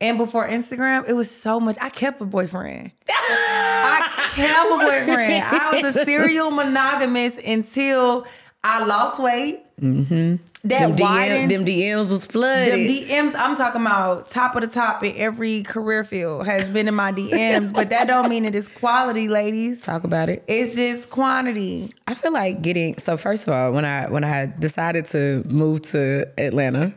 and 0.01 0.17
before 0.17 0.49
Instagram, 0.49 1.07
it 1.09 1.13
was 1.13 1.31
so 1.31 1.61
much. 1.61 1.77
I 1.81 1.91
kept 1.91 2.23
a 2.23 2.25
boyfriend. 2.25 2.93
I 3.09 4.31
kept 4.35 4.71
a 4.71 4.77
boyfriend. 4.77 5.45
I 5.45 5.81
was 5.83 5.97
a 5.97 6.05
serial 6.05 6.51
monogamous 6.51 7.37
until 7.45 8.27
I 8.63 8.85
lost 8.85 9.21
weight. 9.21 9.65
Mm-hmm. 9.81 10.37
That 10.65 10.95
them, 10.95 10.97
DM, 10.97 11.49
them 11.49 11.65
DMs 11.65 12.11
was 12.11 12.27
flooded. 12.27 12.75
Them 12.75 12.81
DMs, 12.81 13.35
I'm 13.35 13.57
talking 13.57 13.81
about 13.81 14.29
top 14.29 14.55
of 14.55 14.61
the 14.61 14.67
top 14.67 15.03
in 15.03 15.17
every 15.17 15.63
career 15.63 16.05
field 16.05 16.45
has 16.45 16.71
been 16.71 16.87
in 16.87 16.95
my 16.95 17.13
DMs, 17.13 17.73
but 17.73 17.89
that 17.89 18.07
don't 18.07 18.29
mean 18.29 18.45
it 18.45 18.55
is 18.55 18.69
quality, 18.69 19.29
ladies. 19.31 19.81
Talk 19.81 20.05
about 20.05 20.29
it. 20.29 20.45
It's 20.47 20.75
just 20.75 21.09
quantity. 21.09 21.91
I 22.07 22.13
feel 22.13 22.33
like 22.33 22.61
getting 22.61 22.99
so 22.99 23.17
first 23.17 23.47
of 23.47 23.55
all, 23.55 23.73
when 23.73 23.87
I 23.87 24.11
when 24.11 24.23
I 24.23 24.53
decided 24.59 25.07
to 25.07 25.43
move 25.47 25.81
to 25.93 26.29
Atlanta, 26.37 26.95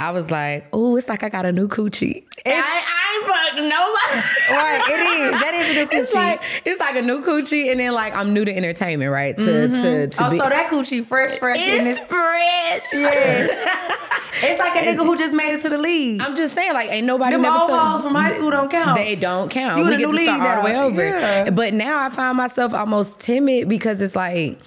I 0.00 0.10
was 0.10 0.30
like, 0.30 0.68
oh, 0.72 0.96
it's 0.96 1.08
like 1.08 1.22
I 1.22 1.28
got 1.28 1.46
a 1.46 1.52
new 1.52 1.68
coochie. 1.68 2.24
I, 2.44 2.50
I 2.50 3.14
ain't 3.14 3.28
fucked 3.28 3.56
nobody. 3.56 4.50
right, 4.50 4.82
it 4.88 5.00
is. 5.00 5.40
That 5.40 5.54
is 5.54 5.70
a 5.70 5.80
new 5.80 5.86
coochie. 5.86 6.02
It's 6.02 6.14
like 6.14 6.42
it's 6.64 6.80
like 6.80 6.96
a 6.96 7.02
new 7.02 7.22
coochie, 7.22 7.70
and 7.70 7.78
then 7.78 7.94
like 7.94 8.14
I'm 8.14 8.34
new 8.34 8.44
to 8.44 8.54
entertainment, 8.54 9.12
right? 9.12 9.36
To 9.36 9.42
mm-hmm. 9.42 9.82
to, 9.82 10.06
to 10.08 10.26
oh, 10.26 10.30
be, 10.30 10.38
so 10.38 10.48
that 10.48 10.68
coochie 10.70 11.04
fresh, 11.04 11.36
fresh. 11.36 11.58
It's, 11.60 11.98
it's 11.98 12.10
fresh. 12.10 12.92
Yes. 12.92 12.92
it's 14.42 14.58
like 14.58 14.82
a 14.82 14.86
nigga 14.86 15.06
who 15.06 15.16
just 15.16 15.32
made 15.32 15.54
it 15.54 15.62
to 15.62 15.68
the 15.68 15.78
league. 15.78 16.20
I'm 16.20 16.36
just 16.36 16.54
saying, 16.54 16.72
like, 16.72 16.90
ain't 16.90 17.06
nobody 17.06 17.32
Them 17.32 17.42
never 17.42 17.58
old 17.58 17.70
told, 17.70 18.02
from 18.02 18.14
high 18.14 18.28
school 18.28 18.50
don't 18.50 18.70
count. 18.70 18.96
They 18.96 19.14
don't 19.14 19.50
count. 19.50 19.78
You 19.78 19.86
we 19.86 19.96
get 19.96 20.10
to 20.10 20.16
start 20.18 20.40
all 20.40 20.62
the 20.62 20.68
way 20.68 20.76
over. 20.76 21.04
Yeah. 21.06 21.50
But 21.50 21.72
now 21.72 22.00
I 22.00 22.08
find 22.10 22.36
myself 22.36 22.74
almost 22.74 23.20
timid 23.20 23.68
because 23.68 24.02
it's 24.02 24.16
like 24.16 24.58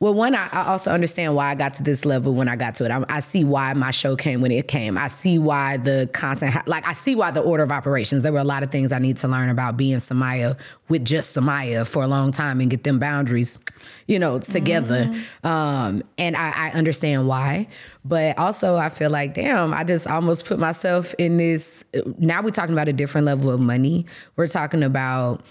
well, 0.00 0.14
one, 0.14 0.36
I, 0.36 0.48
I, 0.52 0.66
also 0.68 0.92
understand 0.92 1.34
why 1.34 1.50
I 1.50 1.56
got 1.56 1.74
to 1.74 1.82
this 1.82 2.04
level 2.04 2.32
when 2.32 2.46
I 2.46 2.54
got 2.54 2.76
to 2.76 2.84
it. 2.84 2.90
I, 2.92 3.04
I, 3.08 3.18
see 3.18 3.42
why 3.42 3.74
my 3.74 3.90
show 3.90 4.14
came 4.14 4.40
when 4.40 4.52
it 4.52 4.68
came. 4.68 4.96
I 4.96 5.08
see 5.08 5.40
why 5.40 5.78
the 5.78 6.08
content, 6.12 6.68
like, 6.68 6.86
I 6.86 6.92
see 6.92 7.16
why 7.16 7.32
the 7.32 7.40
order 7.40 7.64
of 7.64 7.72
operations. 7.72 8.22
There 8.22 8.32
were 8.32 8.38
a 8.38 8.44
lot 8.44 8.62
of 8.62 8.70
things 8.70 8.92
I 8.92 9.00
need 9.00 9.16
to 9.18 9.28
learn 9.28 9.48
about 9.48 9.76
being 9.76 9.96
Samia 9.96 10.56
with 10.88 11.04
just 11.04 11.36
Samia 11.36 11.84
for 11.84 12.04
a 12.04 12.06
long 12.06 12.30
time 12.30 12.60
and 12.60 12.70
get 12.70 12.84
them 12.84 13.00
boundaries, 13.00 13.58
you 14.06 14.20
know, 14.20 14.38
together. 14.38 15.06
Mm-hmm. 15.06 15.46
Um, 15.46 16.02
and 16.16 16.36
I, 16.36 16.68
I 16.68 16.70
understand 16.70 17.26
why. 17.26 17.66
But 18.04 18.38
also, 18.38 18.76
I 18.76 18.90
feel 18.90 19.10
like, 19.10 19.34
damn, 19.34 19.74
I 19.74 19.82
just 19.82 20.06
almost 20.06 20.44
put 20.44 20.60
myself 20.60 21.12
in 21.18 21.38
this. 21.38 21.82
Now 22.18 22.40
we're 22.40 22.50
talking 22.50 22.72
about 22.72 22.86
a 22.86 22.92
different 22.92 23.24
level 23.24 23.50
of 23.50 23.58
money. 23.58 24.06
We're 24.36 24.46
talking 24.46 24.84
about, 24.84 25.42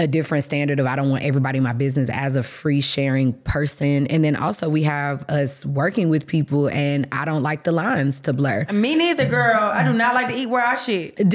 a 0.00 0.06
different 0.06 0.44
standard 0.44 0.80
of 0.80 0.86
I 0.86 0.96
don't 0.96 1.10
want 1.10 1.24
everybody 1.24 1.58
in 1.58 1.62
my 1.62 1.74
business 1.74 2.08
as 2.08 2.36
a 2.36 2.42
free 2.42 2.80
sharing 2.80 3.34
person. 3.34 4.06
And 4.06 4.24
then 4.24 4.34
also 4.34 4.70
we 4.70 4.84
have 4.84 5.28
us 5.28 5.66
working 5.66 6.08
with 6.08 6.26
people 6.26 6.70
and 6.70 7.06
I 7.12 7.26
don't 7.26 7.42
like 7.42 7.64
the 7.64 7.72
lines 7.72 8.20
to 8.20 8.32
blur. 8.32 8.64
Me 8.72 8.96
neither, 8.96 9.26
girl. 9.26 9.60
I 9.60 9.84
do 9.84 9.92
not 9.92 10.14
like 10.14 10.28
to 10.28 10.34
eat 10.34 10.46
where 10.46 10.64
I 10.64 10.74
shit. 10.76 11.16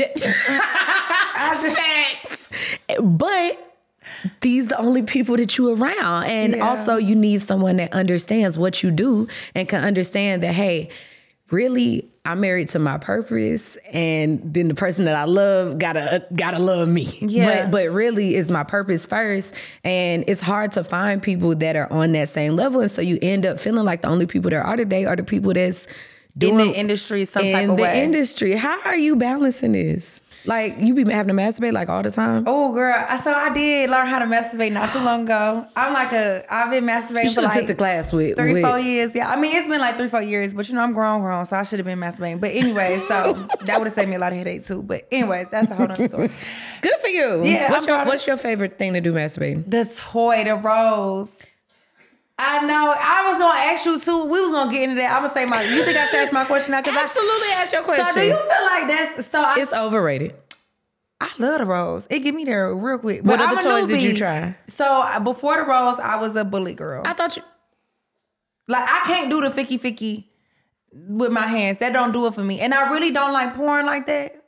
Facts. 1.36 2.50
But 3.00 3.62
these 4.42 4.68
the 4.68 4.80
only 4.80 5.04
people 5.04 5.38
that 5.38 5.60
you 5.60 5.72
around. 5.76 6.26
And 6.26 6.56
yeah. 6.56 6.68
also 6.68 6.96
you 6.98 7.14
need 7.14 7.44
someone 7.44 7.78
that 7.78 7.94
understands 7.94 8.58
what 8.58 8.82
you 8.82 8.90
do 8.90 9.28
and 9.54 9.70
can 9.70 9.84
understand 9.84 10.42
that, 10.42 10.54
hey, 10.54 10.90
really 11.52 12.10
I'm 12.26 12.40
married 12.40 12.70
to 12.70 12.80
my 12.80 12.98
purpose, 12.98 13.76
and 13.92 14.42
then 14.44 14.68
the 14.68 14.74
person 14.76 15.06
that 15.06 15.16
I 15.16 15.26
love 15.26 15.78
gotta 15.78 16.28
gotta 16.36 16.60
love 16.60 16.90
me. 16.90 17.20
Yeah. 17.36 17.66
But 17.66 17.72
but 17.72 17.92
really, 17.92 18.36
it's 18.36 18.50
my 18.50 18.64
purpose 18.64 19.06
first, 19.06 19.54
and 19.84 20.24
it's 20.28 20.42
hard 20.42 20.72
to 20.74 20.84
find 20.84 21.22
people 21.22 21.56
that 21.56 21.76
are 21.76 21.92
on 21.92 22.12
that 22.14 22.30
same 22.30 22.56
level, 22.56 22.82
and 22.82 22.90
so 22.90 23.02
you 23.02 23.20
end 23.22 23.46
up 23.46 23.60
feeling 23.60 23.84
like 23.84 24.02
the 24.02 24.08
only 24.08 24.26
people 24.26 24.50
that 24.52 24.64
are 24.66 24.76
today 24.76 25.06
are 25.06 25.16
the 25.16 25.24
people 25.24 25.54
that's 25.54 25.88
doing 26.38 26.60
in 26.60 26.68
the 26.68 26.80
industry 26.80 27.26
some 27.26 27.44
type 27.44 27.70
of 27.70 27.80
way. 27.80 28.04
In 28.04 28.12
the 28.12 28.18
industry, 28.18 28.56
how 28.56 28.80
are 28.86 28.98
you 28.98 29.16
balancing 29.16 29.74
this? 29.74 30.22
Like 30.48 30.76
you 30.80 30.94
be 30.94 31.10
having 31.12 31.36
to 31.36 31.42
masturbate 31.42 31.74
like 31.74 31.90
all 31.90 32.04
the 32.04 32.12
time. 32.12 32.44
Oh, 32.48 32.74
girl. 32.74 32.94
So 33.18 33.34
I 33.34 33.54
did 33.54 33.90
learn 33.90 34.08
how 34.08 34.20
to 34.20 34.26
masturbate 34.26 34.72
not 34.72 34.94
too 34.94 35.00
long 35.00 35.24
ago. 35.24 35.66
I'm 35.76 35.94
like 35.94 36.12
a. 36.12 36.46
I've 36.50 36.70
been 36.72 36.86
masturbating. 36.86 37.24
You 37.24 37.30
should 37.30 37.44
have 37.44 37.56
like 37.56 37.60
took 37.60 37.68
the 37.68 37.76
class 37.76 38.14
with 38.14 38.38
three, 38.38 38.54
with. 38.54 38.64
four 38.64 38.80
years. 38.80 39.14
Yeah, 39.16 39.30
I 39.30 39.40
mean 39.40 39.56
it's 39.56 39.68
been 39.68 39.82
like 39.82 39.98
three, 39.98 40.08
four 40.08 40.22
years, 40.22 40.54
but 40.54 40.68
you 40.70 40.76
know 40.76 40.82
I'm 40.82 40.94
grown, 40.94 41.22
grown, 41.22 41.46
so 41.46 41.56
I 41.56 41.64
should 41.64 41.80
have 41.80 41.86
been 41.86 42.00
masturbating. 42.00 42.40
But 42.40 42.52
anyway, 42.52 43.00
so 43.08 43.34
that 43.66 43.80
would 43.80 43.88
have 43.88 43.94
saved 43.94 44.10
me 44.10 44.16
a 44.16 44.20
lot 44.20 44.32
of 44.32 44.38
headache 44.38 44.66
too. 44.66 44.84
But 44.84 45.08
anyways, 45.12 45.50
that's 45.50 45.72
a 45.72 45.76
whole 45.76 45.92
other 45.92 46.08
story. 46.08 46.30
Good 46.82 47.00
for 47.02 47.08
you. 47.08 47.44
Yeah. 47.46 47.72
What's 47.72 47.88
your 47.88 48.06
What's 48.06 48.28
your 48.28 48.38
favorite 48.38 48.78
thing 48.78 48.94
to 48.94 49.02
do 49.02 49.14
masturbating? 49.14 49.70
The 49.70 49.86
toy, 49.86 50.44
the 50.44 50.56
rose. 50.56 51.32
I 52.38 52.66
know. 52.66 52.94
I 52.98 53.32
was 53.32 53.38
gonna 53.38 53.60
ask 53.60 53.86
you 53.86 54.00
too. 54.00 54.26
We 54.26 54.42
was 54.42 54.52
gonna 54.52 54.72
get 54.72 54.84
into 54.84 54.96
that. 54.96 55.16
I'm 55.16 55.24
gonna 55.24 55.34
say 55.34 55.46
my. 55.46 55.62
You 55.62 55.84
think 55.84 55.98
I 55.98 56.06
should 56.08 56.20
ask 56.20 56.34
my 56.34 56.44
question 56.46 56.72
now? 56.72 56.82
Cause 56.82 56.96
absolutely 56.96 57.48
I, 57.48 57.62
ask 57.62 57.74
your 57.74 57.84
question. 57.84 58.06
So 58.06 58.20
do 58.20 58.26
you 58.26 58.36
feel 58.36 58.66
like 58.66 58.88
that's 58.88 59.28
so? 59.28 59.42
I, 59.42 59.56
it's 59.60 59.74
overrated. 59.74 60.36
I 61.22 61.32
love 61.40 61.60
the 61.60 61.66
rose. 61.66 62.08
It 62.10 62.20
get 62.20 62.36
me 62.36 62.44
there 62.44 62.76
real 62.76 62.98
quick. 63.00 63.24
But 63.24 63.40
what 63.40 63.52
other 63.52 63.62
toys 63.62 63.88
did 63.88 64.04
you 64.04 64.14
try? 64.14 64.58
So 64.68 64.86
uh, 64.86 65.20
before 65.22 65.56
the 65.56 65.64
rose, 65.64 65.98
I 66.00 66.20
was 66.20 66.36
a 66.36 66.44
bully 66.44 66.74
girl. 66.74 67.04
I 67.06 67.14
thought 67.14 67.38
you 67.38 67.44
like 68.68 68.84
I 68.84 69.04
can't 69.06 69.30
do 69.30 69.42
the 69.42 69.50
ficky 69.50 69.80
ficky 69.80 70.26
with 70.92 71.32
my 71.32 71.48
hands. 71.48 71.78
That 71.78 71.94
don't 71.94 72.12
do 72.12 72.28
it 72.28 72.34
for 72.34 72.44
me. 72.44 72.60
And 72.60 72.74
I 72.74 72.92
really 72.92 73.12
don't 73.12 73.32
like 73.32 73.56
porn 73.56 73.86
like 73.86 74.08
that. 74.08 74.44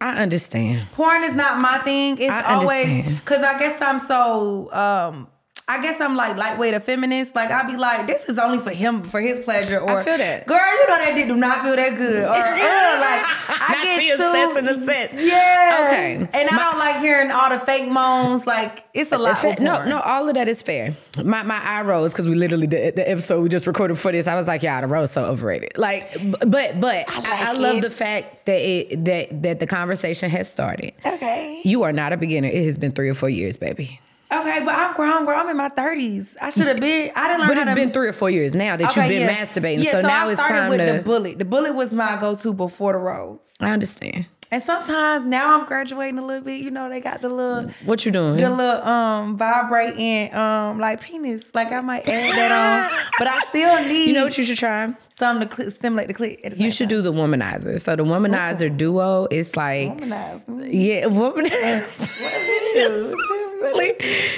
I 0.00 0.22
understand. 0.22 0.86
Porn 0.92 1.22
is 1.22 1.34
not 1.34 1.60
my 1.60 1.78
thing. 1.78 2.16
It's 2.18 2.32
always 2.46 3.04
because 3.18 3.42
I 3.42 3.58
guess 3.58 3.80
I'm 3.82 3.98
so 3.98 4.72
um 4.72 5.28
I 5.70 5.80
guess 5.80 6.00
I'm 6.00 6.16
like 6.16 6.36
lightweight 6.36 6.74
a 6.74 6.80
feminist. 6.80 7.36
Like 7.36 7.52
I'd 7.52 7.68
be 7.68 7.76
like, 7.76 8.08
this 8.08 8.28
is 8.28 8.38
only 8.38 8.58
for 8.58 8.70
him 8.70 9.04
for 9.04 9.20
his 9.20 9.38
pleasure. 9.38 9.78
Or 9.78 10.02
feel 10.02 10.18
that. 10.18 10.44
girl, 10.44 10.58
you 10.58 10.88
know 10.88 10.98
that 10.98 11.12
dick 11.14 11.28
do 11.28 11.36
not 11.36 11.62
feel 11.62 11.76
that 11.76 11.96
good. 11.96 12.24
Or, 12.24 12.26
or 12.26 12.34
like 12.34 13.22
I 13.48 13.74
Not 13.74 13.84
get 13.84 14.00
too 14.00 14.24
assessing 14.24 14.64
the 14.64 14.84
sense. 14.84 15.22
Yeah. 15.22 15.86
Okay. 15.86 16.28
And 16.34 16.50
I 16.50 16.58
don't 16.58 16.76
like 16.76 16.96
hearing 16.96 17.30
all 17.30 17.50
the 17.50 17.60
fake 17.60 17.88
moans. 17.88 18.48
Like 18.48 18.84
it's 18.94 19.12
a 19.12 19.18
lot. 19.18 19.38
Fa- 19.38 19.62
no, 19.62 19.84
no, 19.84 20.00
all 20.00 20.28
of 20.28 20.34
that 20.34 20.48
is 20.48 20.60
fair. 20.60 20.92
My 21.22 21.44
my 21.44 21.62
eye 21.62 21.82
rose 21.82 22.12
because 22.12 22.26
we 22.26 22.34
literally 22.34 22.66
did 22.66 22.96
the 22.96 23.08
episode 23.08 23.40
we 23.40 23.48
just 23.48 23.68
recorded 23.68 23.96
for 23.96 24.10
this. 24.10 24.26
I 24.26 24.34
was 24.34 24.48
like, 24.48 24.64
yeah, 24.64 24.80
the 24.80 24.88
rose 24.88 25.12
so 25.12 25.24
overrated. 25.24 25.78
Like, 25.78 26.12
but 26.40 26.80
but 26.80 27.08
I, 27.08 27.50
I 27.50 27.52
like 27.52 27.60
love 27.60 27.82
the 27.82 27.90
fact 27.90 28.46
that 28.46 28.60
it 28.60 29.04
that 29.04 29.42
that 29.44 29.60
the 29.60 29.68
conversation 29.68 30.30
has 30.30 30.50
started. 30.50 30.94
Okay. 31.06 31.60
You 31.64 31.84
are 31.84 31.92
not 31.92 32.12
a 32.12 32.16
beginner. 32.16 32.48
It 32.48 32.64
has 32.64 32.76
been 32.76 32.90
three 32.90 33.08
or 33.08 33.14
four 33.14 33.30
years, 33.30 33.56
baby. 33.56 34.00
Okay, 34.32 34.64
but 34.64 34.74
I'm 34.74 34.94
grown, 34.94 35.24
girl. 35.24 35.36
I'm 35.36 35.48
in 35.48 35.56
my 35.56 35.68
30s. 35.70 36.36
I 36.40 36.50
should 36.50 36.68
have 36.68 36.78
been. 36.80 37.10
I 37.16 37.26
didn't 37.28 37.40
learn 37.40 37.48
But 37.48 37.56
it's 37.58 37.66
to 37.66 37.74
been 37.74 37.90
three 37.90 38.06
or 38.08 38.12
four 38.12 38.30
years 38.30 38.54
now 38.54 38.76
that 38.76 38.94
you've 38.94 39.08
been 39.08 39.28
masturbating. 39.28 39.82
Yeah, 39.82 39.90
so, 39.92 40.00
now 40.02 40.28
I 40.28 40.32
it's 40.32 40.40
started 40.40 40.60
time 40.60 40.70
with 40.70 40.86
to. 40.86 40.92
the 40.98 41.02
bullet. 41.02 41.38
The 41.38 41.44
bullet 41.44 41.74
was 41.74 41.92
my 41.92 42.16
go-to 42.20 42.54
before 42.54 42.92
the 42.92 42.98
rose. 43.00 43.40
I 43.58 43.70
understand. 43.72 44.26
And 44.52 44.60
sometimes 44.60 45.24
now 45.24 45.60
I'm 45.60 45.66
graduating 45.66 46.18
a 46.18 46.26
little 46.26 46.42
bit. 46.42 46.60
You 46.60 46.72
know, 46.72 46.88
they 46.88 47.00
got 47.00 47.20
the 47.20 47.28
little 47.28 47.70
What 47.84 48.04
you 48.04 48.10
doing? 48.10 48.36
the 48.36 48.50
little 48.50 48.82
um 48.82 49.36
vibrating 49.36 50.34
um 50.34 50.80
like 50.80 51.00
penis. 51.00 51.44
Like 51.54 51.70
I 51.70 51.80
might 51.80 52.08
add 52.08 52.34
that 52.34 52.90
on, 52.90 52.98
but 53.18 53.28
I 53.28 53.38
still 53.40 53.84
need 53.86 54.04
you 54.08 54.12
know 54.14 54.24
what 54.24 54.36
you 54.36 54.42
should 54.44 54.58
try? 54.58 54.92
something 55.10 55.46
to 55.46 55.54
cl- 55.54 55.70
stimulate 55.70 56.08
the 56.08 56.14
clit. 56.14 56.58
You 56.58 56.70
should 56.70 56.88
do 56.88 57.02
the 57.02 57.12
womanizer. 57.12 57.78
So 57.78 57.94
the 57.94 58.04
womanizer 58.04 58.74
duo 58.74 59.26
It's 59.30 59.54
like 59.54 59.98
time. 59.98 60.10
Womanize. 60.10 60.72
Yeah, 60.72 61.04
womanizer. 61.08 63.14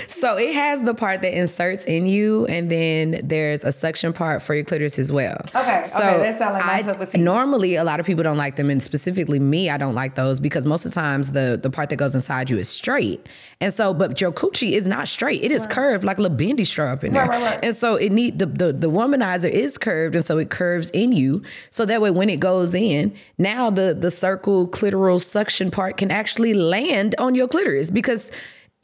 so 0.08 0.36
it 0.36 0.52
has 0.54 0.82
the 0.82 0.94
part 0.94 1.22
that 1.22 1.38
inserts 1.38 1.84
in 1.84 2.06
you, 2.06 2.46
and 2.46 2.68
then 2.68 3.20
there's 3.22 3.62
a 3.62 3.70
suction 3.70 4.12
part 4.12 4.42
for 4.42 4.56
your 4.56 4.64
clitoris 4.64 4.98
as 4.98 5.12
well. 5.12 5.36
Okay, 5.54 5.84
so 5.86 5.98
okay, 5.98 6.18
that 6.18 6.38
sound 6.38 6.54
like 6.54 6.66
my 6.66 6.72
I- 6.74 6.82
cup 6.82 7.00
of 7.00 7.12
tea. 7.12 7.20
Normally, 7.20 7.76
a 7.76 7.84
lot 7.84 8.00
of 8.00 8.06
people 8.06 8.24
don't 8.24 8.36
like 8.36 8.56
them, 8.56 8.68
and 8.68 8.82
specifically 8.82 9.38
me, 9.38 9.70
I 9.70 9.76
don't 9.76 9.94
like 9.94 10.01
those 10.14 10.40
because 10.40 10.66
most 10.66 10.84
of 10.84 10.90
the 10.92 10.94
times 10.94 11.30
the 11.32 11.58
the 11.62 11.70
part 11.70 11.88
that 11.90 11.96
goes 11.96 12.14
inside 12.14 12.50
you 12.50 12.58
is 12.58 12.68
straight, 12.68 13.26
and 13.60 13.72
so 13.72 13.94
but 13.94 14.20
your 14.20 14.32
coochie 14.32 14.72
is 14.72 14.86
not 14.86 15.08
straight; 15.08 15.42
it 15.42 15.50
is 15.52 15.66
curved 15.66 16.04
like 16.04 16.18
a 16.18 16.22
little 16.22 16.36
bendy 16.36 16.64
straw 16.64 16.92
up 16.92 17.04
in 17.04 17.12
there, 17.12 17.26
Right, 17.26 17.42
right, 17.42 17.50
right. 17.54 17.60
and 17.64 17.76
so 17.76 17.96
it 17.96 18.10
need 18.12 18.38
the, 18.38 18.46
the 18.46 18.72
the 18.72 18.90
womanizer 18.90 19.50
is 19.50 19.78
curved, 19.78 20.14
and 20.14 20.24
so 20.24 20.38
it 20.38 20.50
curves 20.50 20.90
in 20.90 21.12
you, 21.12 21.42
so 21.70 21.84
that 21.86 22.00
way 22.00 22.10
when 22.10 22.28
it 22.28 22.40
goes 22.40 22.74
in, 22.74 23.14
now 23.38 23.70
the 23.70 23.94
the 23.94 24.10
circle 24.10 24.68
clitoral 24.68 25.20
suction 25.22 25.70
part 25.70 25.96
can 25.96 26.10
actually 26.10 26.54
land 26.54 27.14
on 27.18 27.34
your 27.34 27.48
clitoris 27.48 27.90
because. 27.90 28.30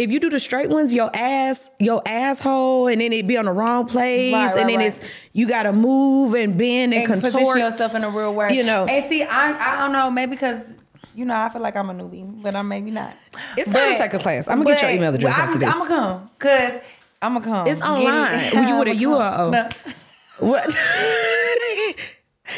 If 0.00 0.12
you 0.12 0.20
do 0.20 0.30
the 0.30 0.38
straight 0.38 0.68
ones, 0.68 0.94
your 0.94 1.10
ass, 1.12 1.70
your 1.80 2.00
asshole, 2.06 2.86
and 2.86 3.00
then 3.00 3.12
it 3.12 3.26
be 3.26 3.36
on 3.36 3.46
the 3.46 3.50
wrong 3.50 3.84
place, 3.86 4.32
Right, 4.32 4.46
right, 4.46 4.56
and 4.60 4.70
then 4.70 4.76
right. 4.78 4.86
it's 4.86 5.00
you 5.32 5.48
gotta 5.48 5.72
move 5.72 6.34
and 6.34 6.56
bend 6.56 6.94
and, 6.94 7.10
and 7.10 7.20
contort 7.20 7.58
yourself 7.58 7.96
in 7.96 8.04
a 8.04 8.08
real 8.08 8.32
way. 8.32 8.54
You 8.54 8.62
know, 8.62 8.86
and 8.86 9.04
see, 9.10 9.24
I 9.24 9.48
I 9.74 9.76
don't 9.80 9.90
know, 9.92 10.08
maybe 10.08 10.30
because 10.30 10.60
you 11.18 11.24
know 11.24 11.34
I 11.34 11.48
feel 11.48 11.60
like 11.60 11.74
I'm 11.74 11.90
a 11.90 11.94
newbie, 11.94 12.42
but 12.42 12.54
I'm 12.54 12.68
maybe 12.68 12.92
not. 12.92 13.16
It's 13.56 13.72
time 13.72 13.92
to 13.92 13.98
take 13.98 14.14
a 14.14 14.18
class. 14.20 14.46
I'ma 14.46 14.62
get 14.62 14.80
your 14.80 14.92
email 14.92 15.12
address 15.12 15.36
I'm, 15.36 15.48
after 15.48 15.58
this. 15.58 15.68
I'm 15.68 15.78
gonna 15.78 15.88
come 15.88 16.30
because 16.38 16.80
I'm 17.20 17.34
gonna 17.34 17.44
come. 17.44 17.66
It's 17.66 17.82
online. 17.82 18.38
it. 18.38 18.68
You 18.68 18.78
with 18.78 18.88
a 18.88 18.94
U 18.94 19.14
or. 19.14 19.22
O? 19.22 19.50
No. 19.50 19.68
what? 20.38 20.76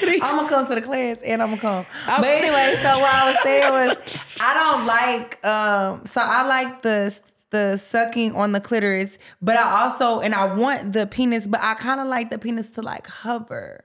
I'm 0.02 0.18
gonna 0.18 0.48
come 0.48 0.66
to 0.68 0.74
the 0.74 0.82
class 0.82 1.22
and 1.22 1.42
I'm 1.42 1.56
gonna 1.56 1.60
come. 1.60 1.86
But 2.06 2.26
anyway, 2.26 2.74
so 2.82 2.90
what 3.00 3.14
I 3.14 3.32
was 3.32 3.42
saying 3.42 3.72
was 3.72 4.36
I 4.42 4.54
don't 4.54 4.86
like 4.86 5.44
um 5.44 6.04
so 6.04 6.20
I 6.22 6.46
like 6.46 6.82
the 6.82 7.18
the 7.48 7.78
sucking 7.78 8.36
on 8.36 8.52
the 8.52 8.60
clitoris, 8.60 9.18
but 9.40 9.56
I 9.56 9.82
also 9.82 10.20
and 10.20 10.34
I 10.34 10.54
want 10.54 10.92
the 10.92 11.06
penis, 11.06 11.48
but 11.48 11.60
I 11.62 11.74
kind 11.74 11.98
of 11.98 12.08
like 12.08 12.28
the 12.28 12.38
penis 12.38 12.68
to 12.72 12.82
like 12.82 13.06
hover. 13.06 13.84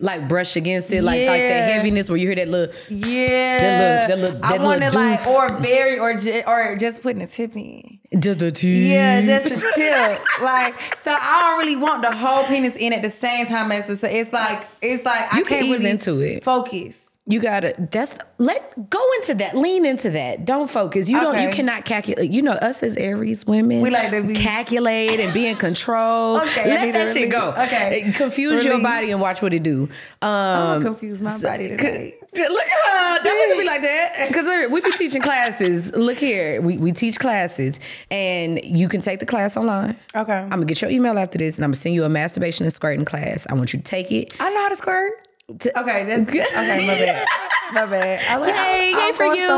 Like 0.00 0.28
brush 0.28 0.56
against 0.56 0.90
it, 0.92 1.02
like 1.02 1.26
like 1.28 1.40
Yeah. 1.40 1.48
that 1.66 1.72
heaviness 1.74 2.08
where 2.08 2.16
you 2.18 2.26
hear 2.26 2.34
that 2.36 2.48
little. 2.48 2.74
Yeah, 2.88 4.06
That 4.08 4.18
little- 4.18 4.18
that 4.18 4.18
little- 4.18 4.44
I 4.44 4.52
that 4.58 4.60
want 4.62 4.82
it 4.82 4.94
like 4.94 5.26
or 5.26 5.58
very 5.60 5.98
or 5.98 6.14
ju- 6.14 6.42
or 6.46 6.76
just 6.76 7.02
putting 7.02 7.22
a 7.22 7.26
tip 7.26 7.54
in. 7.56 7.98
Just 8.18 8.42
a 8.42 8.50
tip, 8.50 8.68
Yeah, 8.68 9.20
just 9.22 9.64
a 9.64 9.72
tip. 9.74 10.20
like 10.42 10.74
so, 11.02 11.12
I 11.18 11.40
don't 11.40 11.58
really 11.60 11.76
want 11.76 12.02
the 12.02 12.10
whole 12.14 12.44
penis 12.44 12.74
in 12.76 12.92
at 12.92 13.02
the 13.02 13.10
same 13.10 13.46
time 13.46 13.70
as 13.72 13.86
the. 13.86 13.96
So 13.96 14.06
it's 14.08 14.32
like 14.32 14.66
it's 14.82 15.04
like 15.04 15.22
I 15.32 15.36
can 15.36 15.44
can't 15.44 15.64
ease 15.66 15.78
really 15.78 15.90
into 15.90 16.20
it. 16.20 16.42
Focus. 16.44 16.98
You 17.24 17.40
gotta 17.40 17.74
that's 17.90 18.14
let 18.38 18.90
go 18.90 19.00
into 19.20 19.34
that. 19.34 19.56
Lean 19.56 19.86
into 19.86 20.10
that. 20.10 20.44
Don't 20.44 20.68
focus. 20.68 21.08
You 21.08 21.20
don't 21.20 21.40
you 21.40 21.50
cannot 21.50 21.84
calculate. 21.84 22.32
You 22.32 22.42
know, 22.42 22.52
us 22.52 22.82
as 22.82 22.96
Aries 22.96 23.46
women, 23.46 23.80
We 23.80 23.90
like 23.90 24.10
to 24.10 24.24
be- 24.26 24.34
calculate 24.34 25.20
and 25.20 25.32
be 25.32 25.46
in 25.46 25.56
control. 25.56 26.36
Okay, 26.42 26.68
let 26.68 26.92
that 26.92 27.08
shit 27.08 27.30
go. 27.30 27.50
Okay. 27.50 28.10
Confuse 28.14 28.64
your 28.64 28.82
body 28.82 29.12
and 29.12 29.20
watch 29.20 29.40
what 29.40 29.54
it 29.54 29.62
do. 29.62 29.84
Um 30.20 30.28
I'm 30.30 30.82
gonna 30.82 30.84
confuse 30.86 31.20
my 31.20 31.38
body 31.40 31.76
tonight. 31.76 32.14
Look 32.34 32.66
at 32.66 33.18
her. 33.18 33.22
That 33.22 33.34
wouldn't 33.38 33.60
be 33.60 33.66
like 33.66 33.82
that. 33.82 34.28
Because 34.28 34.70
we 34.70 34.80
be 34.80 34.90
teaching 34.92 35.20
classes. 35.22 35.94
Look 35.94 36.18
here. 36.18 36.60
We, 36.62 36.78
we 36.78 36.92
teach 36.92 37.18
classes. 37.18 37.78
And 38.10 38.58
you 38.64 38.88
can 38.88 39.00
take 39.02 39.20
the 39.20 39.26
class 39.26 39.56
online. 39.56 39.96
Okay. 40.16 40.32
I'm 40.32 40.48
going 40.48 40.60
to 40.62 40.66
get 40.66 40.80
your 40.80 40.90
email 40.90 41.18
after 41.18 41.36
this 41.36 41.56
and 41.58 41.64
I'm 41.64 41.68
going 41.68 41.74
to 41.74 41.80
send 41.80 41.94
you 41.94 42.04
a 42.04 42.08
masturbation 42.08 42.64
and 42.64 42.72
squirting 42.72 43.04
class. 43.04 43.46
I 43.50 43.54
want 43.54 43.74
you 43.74 43.80
to 43.80 43.84
take 43.84 44.10
it. 44.10 44.34
I 44.40 44.48
know 44.50 44.62
how 44.62 44.68
to 44.70 44.76
squirt. 44.76 45.12
To- 45.58 45.80
Okay, 45.80 46.04
that's 46.04 46.30
good. 46.30 46.46
okay. 46.46 46.86
My 46.86 46.94
bad. 46.94 47.26
My 47.74 47.86
bad. 47.86 48.20
I 48.28 48.36
like, 48.36 48.54
Yay, 48.54 48.92
I'm 48.94 49.06
yay 49.06 49.12
for 49.12 49.24
you. 49.24 49.48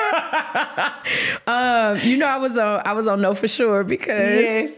Um, 1.46 1.98
you 2.00 2.16
know, 2.16 2.26
I 2.26 2.36
was 2.38 2.56
on 2.58 2.82
I 2.84 2.92
was 2.92 3.06
on 3.06 3.20
no 3.20 3.34
for 3.34 3.48
sure 3.48 3.84
because 3.84 4.40
Yes. 4.40 4.70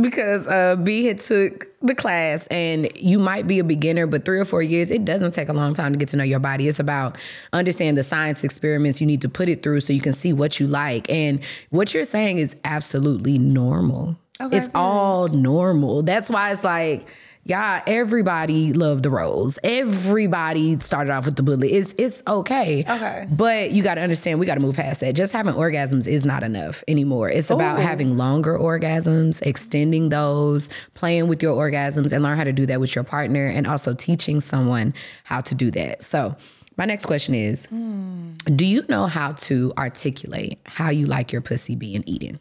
because 0.00 0.46
uh, 0.48 0.76
B 0.76 1.04
had 1.06 1.20
took 1.20 1.66
the 1.82 1.94
class, 1.94 2.46
and 2.48 2.88
you 2.96 3.18
might 3.18 3.46
be 3.46 3.58
a 3.58 3.64
beginner, 3.64 4.06
but 4.06 4.24
three 4.24 4.38
or 4.38 4.44
four 4.44 4.62
years 4.62 4.90
it 4.90 5.04
doesn't 5.04 5.32
take 5.32 5.48
a 5.48 5.52
long 5.52 5.74
time 5.74 5.92
to 5.92 5.98
get 5.98 6.08
to 6.10 6.16
know 6.16 6.24
your 6.24 6.40
body. 6.40 6.68
It's 6.68 6.80
about 6.80 7.16
understanding 7.52 7.94
the 7.94 8.02
science 8.02 8.44
experiments 8.44 9.00
you 9.00 9.06
need 9.06 9.22
to 9.22 9.28
put 9.28 9.48
it 9.48 9.62
through 9.62 9.80
so 9.80 9.92
you 9.92 10.00
can 10.00 10.12
see 10.14 10.32
what 10.32 10.58
you 10.60 10.66
like, 10.66 11.10
and 11.10 11.40
what 11.70 11.94
you're 11.94 12.04
saying 12.04 12.38
is 12.38 12.56
absolutely 12.64 13.38
normal. 13.38 14.16
Okay, 14.40 14.56
it's 14.58 14.68
all 14.74 15.28
normal. 15.28 16.02
That's 16.02 16.28
why 16.30 16.52
it's 16.52 16.64
like. 16.64 17.06
Yeah, 17.48 17.82
everybody 17.86 18.74
loved 18.74 19.04
the 19.04 19.10
rose. 19.10 19.58
Everybody 19.64 20.78
started 20.80 21.10
off 21.10 21.24
with 21.24 21.36
the 21.36 21.42
bullet. 21.42 21.70
It's 21.70 21.94
it's 21.96 22.22
okay. 22.26 22.84
Okay. 22.86 23.26
But 23.30 23.70
you 23.70 23.82
got 23.82 23.94
to 23.94 24.02
understand, 24.02 24.38
we 24.38 24.44
got 24.44 24.56
to 24.56 24.60
move 24.60 24.76
past 24.76 25.00
that. 25.00 25.14
Just 25.14 25.32
having 25.32 25.54
orgasms 25.54 26.06
is 26.06 26.26
not 26.26 26.42
enough 26.42 26.84
anymore. 26.86 27.30
It's 27.30 27.48
about 27.48 27.80
having 27.80 28.18
longer 28.18 28.58
orgasms, 28.58 29.40
extending 29.40 30.10
those, 30.10 30.68
playing 30.92 31.28
with 31.28 31.42
your 31.42 31.56
orgasms, 31.56 32.12
and 32.12 32.22
learn 32.22 32.36
how 32.36 32.44
to 32.44 32.52
do 32.52 32.66
that 32.66 32.80
with 32.80 32.94
your 32.94 33.04
partner, 33.04 33.46
and 33.46 33.66
also 33.66 33.94
teaching 33.94 34.42
someone 34.42 34.92
how 35.24 35.40
to 35.40 35.54
do 35.54 35.70
that. 35.70 36.02
So, 36.02 36.36
my 36.76 36.84
next 36.84 37.06
question 37.06 37.34
is 37.34 37.64
hmm. 37.64 38.34
Do 38.44 38.66
you 38.66 38.84
know 38.90 39.06
how 39.06 39.32
to 39.32 39.72
articulate 39.78 40.58
how 40.66 40.90
you 40.90 41.06
like 41.06 41.32
your 41.32 41.40
pussy 41.40 41.76
being 41.76 42.04
eaten? 42.04 42.40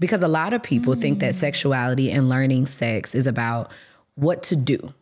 Because 0.00 0.24
a 0.24 0.28
lot 0.28 0.52
of 0.52 0.62
people 0.62 0.94
think 0.94 1.20
that 1.20 1.34
mm. 1.34 1.38
sexuality 1.38 2.10
and 2.10 2.28
learning 2.28 2.66
sex 2.66 3.14
is 3.14 3.28
about 3.28 3.70
what 4.16 4.42
to 4.44 4.56
do. 4.56 4.92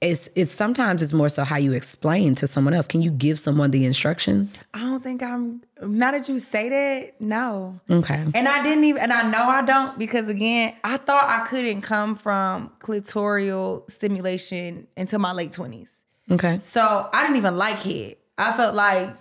It's 0.00 0.30
it's 0.34 0.50
sometimes 0.50 1.02
it's 1.02 1.12
more 1.12 1.28
so 1.28 1.44
how 1.44 1.56
you 1.56 1.72
explain 1.72 2.34
to 2.36 2.46
someone 2.46 2.72
else. 2.72 2.88
Can 2.88 3.02
you 3.02 3.10
give 3.10 3.38
someone 3.38 3.70
the 3.70 3.84
instructions? 3.84 4.64
I 4.72 4.80
don't 4.80 5.02
think 5.02 5.22
I'm. 5.22 5.62
Now 5.82 6.12
that 6.12 6.26
you 6.26 6.38
say 6.38 6.70
that, 6.70 7.20
no. 7.20 7.78
Okay. 7.90 8.24
And 8.34 8.48
I 8.48 8.62
didn't 8.62 8.84
even, 8.84 9.02
and 9.02 9.12
I 9.12 9.30
know 9.30 9.48
I 9.48 9.60
don't 9.62 9.98
because 9.98 10.28
again, 10.28 10.74
I 10.84 10.96
thought 10.96 11.28
I 11.28 11.44
couldn't 11.44 11.82
come 11.82 12.14
from 12.14 12.72
clitoral 12.80 13.90
stimulation 13.90 14.86
until 14.96 15.18
my 15.18 15.32
late 15.32 15.52
twenties. 15.52 15.92
Okay. 16.30 16.60
So 16.62 17.10
I 17.12 17.22
didn't 17.22 17.36
even 17.36 17.58
like 17.58 17.84
it. 17.86 18.20
I 18.38 18.52
felt 18.52 18.74
like 18.74 19.14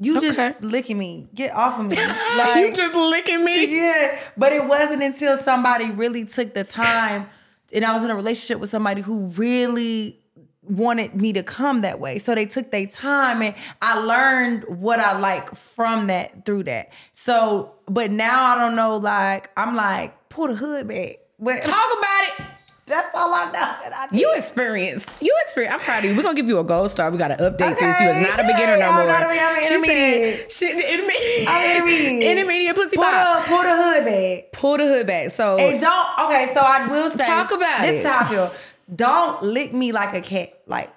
you 0.00 0.16
Okay. 0.18 0.32
just 0.32 0.62
licking 0.62 0.98
me. 0.98 1.28
Get 1.34 1.54
off 1.54 1.78
of 1.78 1.86
me. 1.86 1.96
Like 2.36 2.74
just 2.74 2.94
licking 2.94 3.44
me. 3.44 3.66
yeah. 3.80 4.18
But 4.36 4.52
it 4.52 4.66
wasn't 4.66 5.02
until 5.02 5.36
somebody 5.36 5.90
really 5.90 6.24
took 6.24 6.54
the 6.54 6.64
time 6.64 7.28
and 7.74 7.84
I 7.84 7.92
was 7.94 8.04
in 8.04 8.10
a 8.10 8.14
relationship 8.16 8.58
with 8.60 8.70
somebody 8.70 9.00
who 9.02 9.26
really 9.28 10.18
wanted 10.62 11.14
me 11.20 11.32
to 11.34 11.42
come 11.42 11.80
that 11.82 11.98
way. 12.00 12.18
So 12.18 12.34
they 12.34 12.46
took 12.46 12.70
their 12.70 12.86
time 12.86 13.42
and 13.42 13.54
I 13.80 13.98
learned 13.98 14.64
what 14.68 15.00
I 15.00 15.18
like 15.18 15.54
from 15.54 16.06
that 16.06 16.44
through 16.44 16.64
that. 16.64 16.92
So, 17.12 17.74
but 17.86 18.10
now 18.12 18.44
I 18.44 18.54
don't 18.56 18.76
know, 18.76 18.96
like, 18.96 19.50
I'm 19.56 19.74
like, 19.74 20.28
pull 20.28 20.48
the 20.48 20.54
hood 20.54 20.86
back. 20.88 21.16
But 21.38 21.62
Talk 21.62 21.98
about 21.98 22.22
it. 22.24 22.46
That's 22.92 23.14
all 23.14 23.32
I 23.34 23.46
know 23.46 23.52
that 23.52 24.08
I. 24.12 24.16
You 24.16 24.32
experienced. 24.34 25.22
You 25.22 25.34
experienced. 25.44 25.74
I'm 25.74 25.80
proud 25.84 26.04
of 26.04 26.10
you. 26.10 26.16
We're 26.16 26.22
gonna 26.22 26.34
give 26.34 26.46
you 26.48 26.58
a 26.58 26.64
gold 26.64 26.90
star. 26.90 27.10
We 27.10 27.18
gotta 27.18 27.34
update 27.36 27.78
this. 27.80 28.00
You 28.00 28.08
is 28.08 28.16
Okay. 28.16 28.22
not 28.28 28.40
a 28.40 28.46
beginner 28.46 28.76
no 28.78 28.92
more. 28.92 29.06
not 29.06 29.22
a 29.22 29.26
I'm 29.26 29.56
an 29.56 29.62
she 29.62 29.74
intermediate. 29.74 30.52
said, 30.52 30.68
"Shit, 30.76 30.84
intermediate. 30.92 31.48
I'm 31.48 31.76
intermediate. 31.88 32.36
intermediate 32.38 32.76
pussy 32.76 32.96
pull 32.96 33.04
pop. 33.04 33.44
the, 33.44 33.48
pull 33.48 33.62
the 33.62 33.74
hood 33.82 34.04
back. 34.04 34.52
Pull 34.52 34.76
the 34.78 34.84
hood 34.84 35.06
back. 35.06 35.30
So 35.30 35.56
And 35.58 35.80
don't 35.80 36.18
okay, 36.26 36.50
so 36.54 36.60
I 36.60 36.86
will 36.86 37.10
say 37.10 37.26
Talk 37.26 37.50
about 37.50 37.82
this 37.82 37.94
it. 37.94 37.96
is 37.98 38.06
how 38.06 38.20
I 38.20 38.28
feel. 38.28 38.52
Don't 38.94 39.42
lick 39.42 39.72
me 39.72 39.92
like 39.92 40.14
a 40.14 40.20
cat. 40.20 40.50
Like 40.66 40.90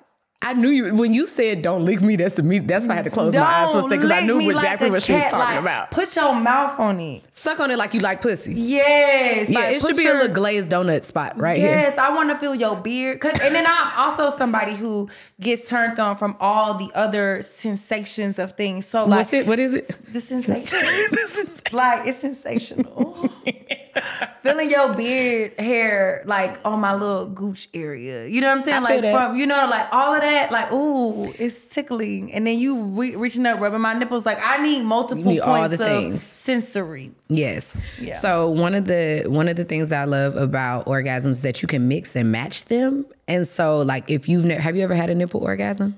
I 0.45 0.53
knew 0.53 0.69
you 0.69 0.93
when 0.93 1.11
you 1.11 1.25
said 1.25 1.63
"Don't 1.63 1.85
lick 1.85 2.01
me." 2.01 2.17
That's 2.17 2.35
the 2.35 2.43
me. 2.43 2.59
That's 2.59 2.87
why 2.87 2.93
I 2.93 2.95
had 2.97 3.05
to 3.05 3.09
close 3.09 3.33
my 3.33 3.41
eyes 3.41 3.71
for 3.71 3.79
a 3.79 3.81
second 3.81 4.01
because 4.01 4.11
I 4.11 4.27
knew 4.27 4.47
exactly 4.47 4.87
like 4.87 4.93
what 4.93 5.01
she 5.01 5.13
was 5.13 5.23
talking 5.23 5.39
like, 5.39 5.59
about. 5.59 5.89
Put 5.89 6.15
your 6.15 6.35
mouth 6.35 6.79
on 6.79 6.99
it. 6.99 7.23
Suck 7.33 7.59
on 7.59 7.71
it 7.71 7.79
like 7.79 7.95
you 7.95 7.99
like 7.99 8.21
pussy. 8.21 8.53
Yes. 8.53 9.49
Yeah, 9.49 9.59
like, 9.59 9.75
it 9.75 9.81
should 9.81 9.97
be 9.97 10.03
your- 10.03 10.17
a 10.17 10.19
little 10.19 10.35
glazed 10.35 10.69
donut 10.69 11.03
spot 11.03 11.39
right 11.39 11.57
here. 11.57 11.69
Yes, 11.69 11.97
I 11.97 12.13
want 12.13 12.29
to 12.29 12.37
feel 12.37 12.53
your 12.53 12.79
beard. 12.79 13.19
Cause 13.21 13.39
and 13.41 13.55
then 13.55 13.65
I'm 13.67 13.97
also 13.97 14.29
somebody 14.29 14.75
who 14.75 15.09
gets 15.41 15.67
turned 15.67 15.99
on 15.99 16.15
from 16.15 16.37
all 16.39 16.75
the 16.75 16.91
other 16.93 17.41
sensations 17.41 18.37
of 18.37 18.51
things. 18.51 18.85
So 18.85 19.05
like 19.05 19.17
What's 19.17 19.33
it? 19.33 19.47
What 19.47 19.57
is 19.57 19.73
it? 19.73 19.91
the 20.13 20.21
sensation, 20.21 20.79
like 21.71 22.05
it's 22.05 22.19
sensational. 22.19 23.31
Feeling 24.43 24.69
your 24.69 24.93
beard 24.93 25.53
hair 25.59 26.21
like 26.25 26.59
on 26.65 26.79
my 26.79 26.93
little 26.93 27.25
gooch 27.27 27.67
area. 27.73 28.27
You 28.27 28.41
know 28.41 28.47
what 28.49 28.57
I'm 28.57 28.61
saying? 28.63 28.77
I 28.85 28.95
Like 28.95 29.01
from 29.11 29.35
you 29.37 29.47
know 29.47 29.67
like 29.69 29.87
all 29.91 30.13
of 30.13 30.21
that. 30.21 30.51
Like 30.51 30.71
ooh, 30.71 31.33
it's 31.39 31.65
tickling. 31.65 32.31
And 32.33 32.45
then 32.45 32.59
you 32.59 32.83
re- 32.83 33.15
reaching 33.15 33.45
up, 33.45 33.59
rubbing 33.59 33.81
my 33.81 33.93
nipples. 33.93 34.25
Like 34.25 34.37
I 34.41 34.61
need 34.61 34.83
multiple 34.83 35.23
need 35.23 35.39
all 35.39 35.55
points 35.57 35.77
the 35.77 35.83
of 35.83 35.89
things. 35.89 36.21
sensory. 36.23 37.11
Yes. 37.27 37.75
Yeah. 37.99 38.13
So 38.13 38.49
one 38.49 38.75
of 38.75 38.85
the 38.85 39.23
one 39.27 39.47
of 39.47 39.55
the 39.55 39.65
things 39.65 39.91
I 39.91 40.03
love 40.05 40.35
about 40.35 40.85
orgasms 40.85 41.41
that 41.41 41.61
you 41.61 41.67
can 41.67 41.87
mix 41.87 42.15
and 42.15 42.31
match 42.31 42.65
them. 42.65 43.05
And 43.27 43.47
so 43.47 43.79
like 43.79 44.09
if 44.11 44.27
you've 44.29 44.45
ne- 44.45 44.55
have 44.55 44.75
you 44.75 44.83
ever 44.83 44.95
had 44.95 45.09
a 45.09 45.15
nipple 45.15 45.41
orgasm? 45.43 45.95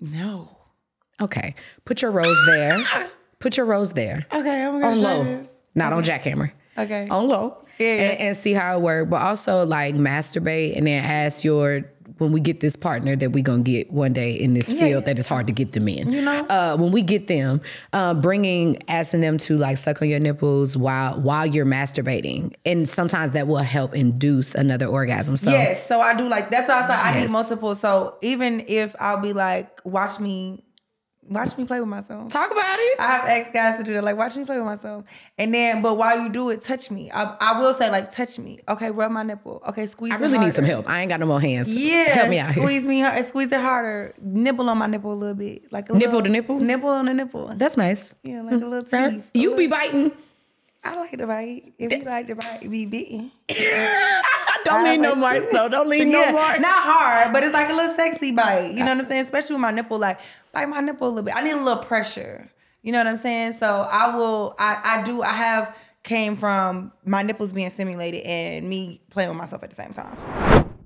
No. 0.00 0.56
Okay. 1.20 1.54
Put 1.84 2.00
your 2.00 2.10
rose 2.12 2.38
there. 2.46 2.82
Put 3.40 3.56
your 3.56 3.66
rose 3.66 3.92
there. 3.92 4.26
Okay, 4.32 4.64
I'm 4.64 4.80
gonna 4.80 4.86
On 4.94 5.00
try 5.00 5.14
low. 5.16 5.24
this. 5.24 5.52
Not 5.74 5.92
on 5.92 6.02
jackhammer. 6.02 6.52
Okay. 6.84 7.08
On 7.10 7.28
low. 7.28 7.64
Yeah, 7.78 7.86
yeah. 7.86 8.02
And, 8.02 8.20
and 8.20 8.36
see 8.36 8.52
how 8.52 8.76
it 8.76 8.82
works. 8.82 9.08
But 9.10 9.22
also 9.22 9.64
like 9.64 9.94
masturbate 9.94 10.76
and 10.76 10.86
then 10.86 11.02
ask 11.04 11.44
your 11.44 11.84
when 12.18 12.32
we 12.32 12.40
get 12.40 12.60
this 12.60 12.76
partner 12.76 13.16
that 13.16 13.30
we 13.30 13.40
gonna 13.40 13.62
get 13.62 13.90
one 13.90 14.12
day 14.12 14.32
in 14.34 14.52
this 14.52 14.70
field 14.74 15.06
that 15.06 15.18
is 15.18 15.26
hard 15.26 15.46
to 15.46 15.54
get 15.54 15.72
them 15.72 15.88
in. 15.88 16.12
You 16.12 16.20
know? 16.20 16.44
uh, 16.50 16.76
when 16.76 16.92
we 16.92 17.00
get 17.00 17.28
them, 17.28 17.62
uh, 17.94 18.12
bringing 18.12 18.76
asking 18.88 19.22
them 19.22 19.38
to 19.38 19.56
like 19.56 19.78
suck 19.78 20.02
on 20.02 20.08
your 20.10 20.20
nipples 20.20 20.76
while 20.76 21.18
while 21.18 21.46
you're 21.46 21.64
masturbating, 21.64 22.52
and 22.66 22.86
sometimes 22.86 23.30
that 23.30 23.46
will 23.46 23.56
help 23.58 23.94
induce 23.94 24.54
another 24.54 24.84
orgasm. 24.86 25.38
So 25.38 25.50
Yes, 25.50 25.86
so 25.88 26.02
I 26.02 26.14
do 26.14 26.28
like 26.28 26.50
that's 26.50 26.68
why 26.68 26.80
I 26.80 26.82
said 26.82 26.90
I 26.90 27.12
Yes. 27.14 27.22
need 27.28 27.32
multiple. 27.32 27.74
So 27.74 28.16
even 28.20 28.64
if 28.68 28.94
I'll 29.00 29.20
be 29.22 29.32
like, 29.32 29.80
watch 29.86 30.20
me, 30.20 30.62
watch 31.30 31.56
me 31.56 31.64
play 31.64 31.80
with 31.80 31.88
myself. 31.88 32.30
talk 32.30 32.50
about 32.50 32.76
it. 32.78 33.00
I 33.00 33.06
have 33.12 33.24
ex 33.28 33.50
guys 33.50 33.78
to 33.78 33.84
do 33.84 33.94
that, 33.94 34.04
like 34.04 34.16
watch 34.16 34.36
me 34.36 34.44
play 34.44 34.56
with 34.56 34.66
myself, 34.66 35.04
and 35.38 35.54
then 35.54 35.80
but 35.80 35.96
while 35.96 36.20
you 36.20 36.28
do 36.28 36.50
it, 36.50 36.62
touch 36.62 36.90
me. 36.90 37.10
I, 37.10 37.36
I 37.40 37.58
will 37.58 37.72
say 37.72 37.88
like 37.90 38.12
touch 38.12 38.38
me. 38.38 38.58
Okay, 38.68 38.90
rub 38.90 39.10
my 39.12 39.22
nipple. 39.22 39.62
Okay, 39.68 39.86
squeeze. 39.86 40.12
I 40.12 40.16
really 40.16 40.38
need 40.38 40.52
some 40.52 40.64
help. 40.64 40.88
I 40.88 41.00
ain't 41.00 41.08
got 41.08 41.20
no 41.20 41.26
more 41.26 41.40
hands. 41.40 41.72
Yeah, 41.74 42.04
help 42.04 42.28
me 42.28 42.38
out 42.38 42.52
here. 42.52 42.62
Squeeze 42.62 42.82
me, 42.84 43.00
hard, 43.00 43.24
squeeze 43.26 43.52
it 43.52 43.60
harder. 43.60 44.14
Nibble 44.20 44.68
on 44.68 44.78
my 44.78 44.86
nipple 44.86 45.12
a 45.12 45.14
little 45.14 45.34
bit, 45.34 45.72
like 45.72 45.88
a 45.88 45.92
Nipple 45.94 46.16
little, 46.18 46.22
to 46.22 46.28
nipple? 46.28 46.58
nipple 46.58 46.88
on 46.90 47.06
the 47.06 47.14
nipple. 47.14 47.52
That's 47.54 47.76
nice. 47.76 48.16
yeah, 48.22 48.42
like 48.42 48.54
a 48.54 48.56
little 48.56 48.82
mm-hmm. 48.82 48.96
Right? 48.96 49.10
teeth. 49.12 49.30
You 49.34 49.56
be 49.56 49.66
biting. 49.66 50.12
I 50.82 50.96
like 50.96 51.10
to 51.18 51.26
bite. 51.26 51.74
If 51.78 51.92
you 51.92 52.04
like 52.04 52.26
to 52.28 52.34
bite, 52.36 52.70
be 52.70 52.86
bitten. 52.86 53.30
Don't 54.64 54.84
leave 54.84 55.00
no 55.00 55.14
marks 55.14 55.46
though. 55.52 55.68
Don't 55.68 55.88
leave 55.88 56.06
yeah, 56.06 56.30
no 56.30 56.32
marks. 56.32 56.60
not 56.60 56.82
hard, 56.82 57.32
but 57.32 57.42
it's 57.42 57.52
like 57.52 57.68
a 57.68 57.72
little 57.72 57.94
sexy 57.94 58.32
bite. 58.32 58.72
You 58.72 58.84
know 58.84 58.94
what 58.94 59.04
I'm 59.04 59.06
saying? 59.06 59.24
Especially 59.24 59.54
with 59.54 59.62
my 59.62 59.70
nipple, 59.70 59.98
like 59.98 60.18
bite 60.52 60.68
my 60.68 60.80
nipple 60.80 61.08
a 61.08 61.10
little 61.10 61.24
bit. 61.24 61.36
I 61.36 61.42
need 61.42 61.52
a 61.52 61.56
little 61.56 61.82
pressure. 61.82 62.50
You 62.82 62.92
know 62.92 62.98
what 62.98 63.06
I'm 63.06 63.16
saying? 63.16 63.54
So 63.58 63.88
I 63.90 64.14
will. 64.14 64.54
I 64.58 64.80
I 64.84 65.02
do. 65.02 65.22
I 65.22 65.32
have 65.32 65.76
came 66.02 66.36
from 66.36 66.92
my 67.04 67.22
nipples 67.22 67.52
being 67.52 67.70
stimulated 67.70 68.22
and 68.22 68.68
me 68.68 69.02
playing 69.10 69.28
with 69.28 69.38
myself 69.38 69.62
at 69.62 69.70
the 69.70 69.76
same 69.76 69.92
time. 69.92 70.16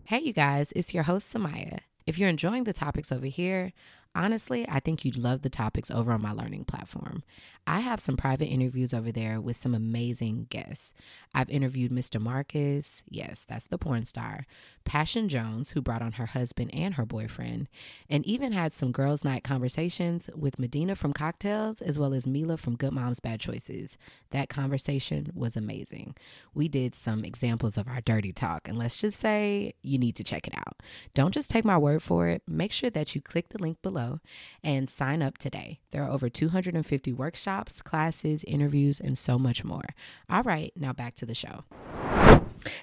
Hey, 0.04 0.18
you 0.20 0.32
guys, 0.32 0.72
it's 0.74 0.92
your 0.92 1.04
host, 1.04 1.32
Samia. 1.32 1.78
If 2.06 2.18
you're 2.18 2.28
enjoying 2.28 2.64
the 2.64 2.72
topics 2.72 3.12
over 3.12 3.26
here, 3.26 3.72
honestly, 4.14 4.66
I 4.68 4.80
think 4.80 5.04
you'd 5.04 5.16
love 5.16 5.42
the 5.42 5.50
topics 5.50 5.90
over 5.90 6.12
on 6.12 6.20
my 6.20 6.32
learning 6.32 6.64
platform. 6.64 7.22
I 7.66 7.80
have 7.80 8.00
some 8.00 8.16
private 8.16 8.46
interviews 8.46 8.92
over 8.92 9.10
there 9.10 9.40
with 9.40 9.56
some 9.56 9.74
amazing 9.74 10.48
guests. 10.50 10.92
I've 11.34 11.48
interviewed 11.48 11.90
Mr. 11.90 12.20
Marcus, 12.20 13.02
yes, 13.08 13.44
that's 13.48 13.66
the 13.66 13.78
porn 13.78 14.04
star, 14.04 14.46
Passion 14.84 15.28
Jones, 15.30 15.70
who 15.70 15.80
brought 15.80 16.02
on 16.02 16.12
her 16.12 16.26
husband 16.26 16.70
and 16.74 16.94
her 16.94 17.06
boyfriend, 17.06 17.68
and 18.08 18.24
even 18.26 18.52
had 18.52 18.74
some 18.74 18.92
girls' 18.92 19.24
night 19.24 19.42
conversations 19.44 20.28
with 20.36 20.58
Medina 20.58 20.94
from 20.94 21.14
Cocktails 21.14 21.80
as 21.80 21.98
well 21.98 22.12
as 22.12 22.26
Milah 22.26 22.58
from 22.58 22.76
Good 22.76 22.92
Moms 22.92 23.20
Bad 23.20 23.40
Choices. 23.40 23.96
That 24.30 24.50
conversation 24.50 25.30
was 25.34 25.56
amazing. 25.56 26.16
We 26.52 26.68
did 26.68 26.94
some 26.94 27.24
examples 27.24 27.78
of 27.78 27.88
our 27.88 28.02
dirty 28.02 28.32
talk, 28.32 28.68
and 28.68 28.76
let's 28.76 28.96
just 28.96 29.18
say 29.18 29.74
you 29.82 29.98
need 29.98 30.16
to 30.16 30.24
check 30.24 30.46
it 30.46 30.54
out. 30.54 30.80
Don't 31.14 31.32
just 31.32 31.50
take 31.50 31.64
my 31.64 31.78
word 31.78 32.02
for 32.02 32.28
it. 32.28 32.42
Make 32.46 32.72
sure 32.72 32.90
that 32.90 33.14
you 33.14 33.22
click 33.22 33.48
the 33.48 33.62
link 33.62 33.80
below 33.80 34.20
and 34.62 34.90
sign 34.90 35.22
up 35.22 35.38
today. 35.38 35.80
There 35.92 36.02
are 36.04 36.10
over 36.10 36.28
250 36.28 37.12
workshops, 37.12 37.53
classes, 37.84 38.44
interviews, 38.46 39.00
and 39.00 39.16
so 39.16 39.38
much 39.38 39.64
more. 39.64 39.84
All 40.28 40.42
right, 40.42 40.72
now 40.76 40.92
back 40.92 41.14
to 41.16 41.26
the 41.26 41.34
show. 41.34 41.64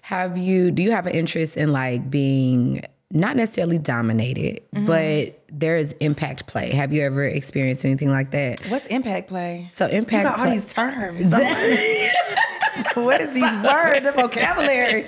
Have 0.03 0.37
you, 0.37 0.71
do 0.71 0.83
you 0.83 0.91
have 0.91 1.07
an 1.07 1.13
interest 1.13 1.57
in 1.57 1.71
like 1.71 2.09
being 2.09 2.83
not 3.09 3.35
necessarily 3.35 3.77
dominated, 3.77 4.61
mm-hmm. 4.73 4.85
but 4.85 5.43
there 5.49 5.75
is 5.77 5.93
impact 5.93 6.47
play? 6.47 6.71
Have 6.71 6.93
you 6.93 7.03
ever 7.03 7.23
experienced 7.23 7.83
anything 7.85 8.09
like 8.09 8.31
that? 8.31 8.61
What's 8.69 8.85
impact 8.87 9.27
play? 9.27 9.67
So 9.71 9.87
You 9.87 9.93
impact 9.93 10.23
got 10.23 10.39
all 10.39 10.45
play. 10.45 10.57
these 10.57 10.73
terms. 10.73 11.25
what 12.93 13.21
is 13.21 13.33
these 13.33 13.55
words? 13.57 14.05
The 14.05 14.13
vocabulary. 14.15 15.03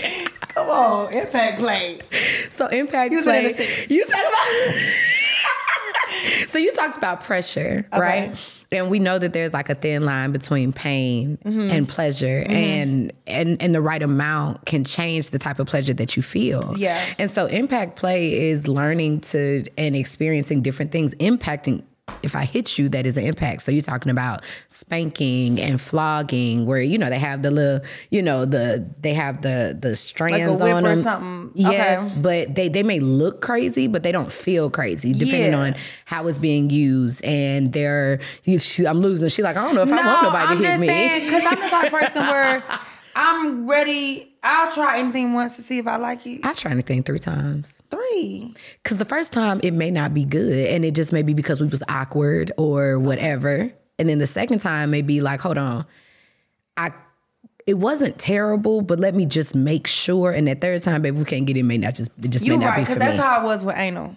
Come 0.50 0.70
on, 0.70 1.14
impact 1.14 1.60
play. 1.60 2.00
So 2.52 2.68
impact 2.68 3.12
You 3.14 3.20
said 3.20 3.26
play. 3.26 3.40
it 3.40 3.46
in 3.46 3.52
a 3.52 3.54
sentence. 3.56 3.92
You 3.92 4.06
said 4.08 4.26
about. 4.28 4.40
so 6.50 6.60
you 6.60 6.72
talked 6.74 6.98
about 6.98 7.24
pressure, 7.24 7.88
right? 7.92 8.38
And 8.74 8.90
we 8.90 9.00
know 9.00 9.20
that 9.20 9.34
there's 9.34 9.54
like 9.54 9.70
a 9.70 9.76
thin 9.76 10.04
line 10.04 10.32
between 10.32 10.74
pain 10.74 11.38
Mm-hmm. 11.44 11.72
and 11.72 11.88
pleasure, 11.88 12.44
and 12.48 13.12
and 13.28 13.62
and 13.62 13.76
the 13.76 13.82
right 13.82 14.02
amount 14.02 14.66
can 14.66 14.84
change 14.84 15.30
the 15.30 15.40
type 15.40 15.60
of 15.60 15.68
pleasure 15.68 15.94
that 15.94 16.16
you 16.18 16.24
feel. 16.24 16.74
Yeah. 16.78 17.02
And 17.20 17.30
so 17.30 17.46
impact 17.46 17.96
play 17.96 18.50
is 18.50 18.68
learning 18.68 19.22
to 19.22 19.64
and 19.78 19.96
experiencing 19.96 20.62
different 20.62 20.92
things, 20.92 21.14
impacting. 21.16 21.84
If 22.22 22.36
I 22.36 22.44
hit 22.44 22.78
you, 22.78 22.90
that 22.90 23.06
is 23.06 23.16
an 23.16 23.24
impact. 23.24 23.62
So 23.62 23.72
you're 23.72 23.82
talking 23.82 24.10
about 24.10 24.44
spanking 24.68 25.58
and 25.60 25.80
flogging, 25.80 26.66
where 26.66 26.82
you 26.82 26.98
know 26.98 27.10
they 27.10 27.18
have 27.20 27.44
the 27.44 27.50
little, 27.52 27.80
you 28.10 28.22
know, 28.22 28.44
the 28.44 28.86
they 29.00 29.14
have 29.14 29.42
the 29.42 29.78
the 29.80 29.96
strands 29.96 30.62
whip 30.62 30.76
on 30.76 30.86
or 30.86 30.96
them. 30.96 31.04
something. 31.04 31.52
Yes, 31.56 32.12
Okay. 32.12 32.22
but 32.22 32.56
they 32.56 32.68
they 32.68 32.84
may 32.84 33.00
look 33.00 33.40
crazy, 33.42 33.88
but 33.88 34.04
they 34.04 34.12
don't 34.12 34.30
feel 34.32 34.70
crazy 34.70 35.14
depending 35.14 35.54
Yeah. 35.54 35.60
on 35.60 35.76
how 36.04 36.28
it's 36.28 36.40
being 36.40 36.70
used. 36.70 37.24
And 37.24 37.72
they're, 37.72 38.20
she, 38.58 38.86
I'm 38.86 39.00
losing. 39.00 39.30
She's 39.30 39.46
like, 39.46 39.56
I 39.56 39.64
don't 39.64 39.76
know 39.76 39.84
if 39.84 39.92
I 39.94 40.06
want 40.06 40.24
nobody 40.24 40.46
I'm 40.46 40.62
to 40.62 40.68
hit 40.72 40.80
me. 40.82 41.26
because 41.26 41.44
I'm 41.46 41.60
the 41.62 41.70
type 41.70 41.86
of 41.94 42.00
person 42.00 42.22
where 42.24 42.64
I'm 43.16 43.70
ready. 43.70 44.34
I'll 44.44 44.72
try 44.72 45.00
anything 45.00 45.34
once 45.34 45.56
to 45.56 45.62
see 45.62 45.78
if 45.78 45.88
I 45.88 45.98
like 45.98 46.26
it. 46.26 46.42
I 46.44 46.54
try 46.54 46.72
anything 46.72 47.04
three 47.04 47.20
times. 47.20 47.82
Three. 47.90 48.54
Cause 48.84 48.98
the 48.98 49.06
first 49.06 49.34
time 49.34 49.60
it 49.64 49.72
may 49.74 49.92
not 49.92 50.14
be 50.14 50.26
good, 50.26 50.68
and 50.70 50.84
it 50.84 50.96
just 50.96 51.14
may 51.14 51.22
be 51.24 51.34
because 51.34 51.62
we 51.62 51.68
was 51.68 51.84
awkward 51.88 52.52
or 52.58 53.00
whatever. 53.00 53.72
And 54.00 54.10
then 54.10 54.18
the 54.20 54.28
second 54.28 54.60
time 54.60 54.90
may 54.92 55.02
be 55.02 55.22
like, 55.22 55.42
hold 55.42 55.58
on, 55.58 55.86
I. 56.78 56.92
It 57.66 57.76
wasn't 57.76 58.20
terrible, 58.20 58.82
but 58.82 59.00
let 59.00 59.16
me 59.16 59.26
just 59.26 59.56
make 59.56 59.88
sure. 59.88 60.32
And 60.32 60.50
that 60.50 60.60
third 60.60 60.84
time, 60.84 61.02
baby, 61.02 61.18
we 61.18 61.24
can't 61.24 61.46
get 61.46 61.56
it. 61.56 61.64
May 61.64 61.78
not 61.78 61.96
just 61.96 62.12
it 62.22 62.28
just 62.30 62.46
You 62.46 62.58
may 62.58 62.66
not 62.66 62.72
right, 62.72 62.76
be 62.78 62.82
because 62.82 62.96
for 62.96 63.00
that's 63.00 63.16
me. 63.16 63.24
how 63.24 63.40
I 63.40 63.44
was 63.44 63.64
with 63.64 63.78
anal. 63.78 64.16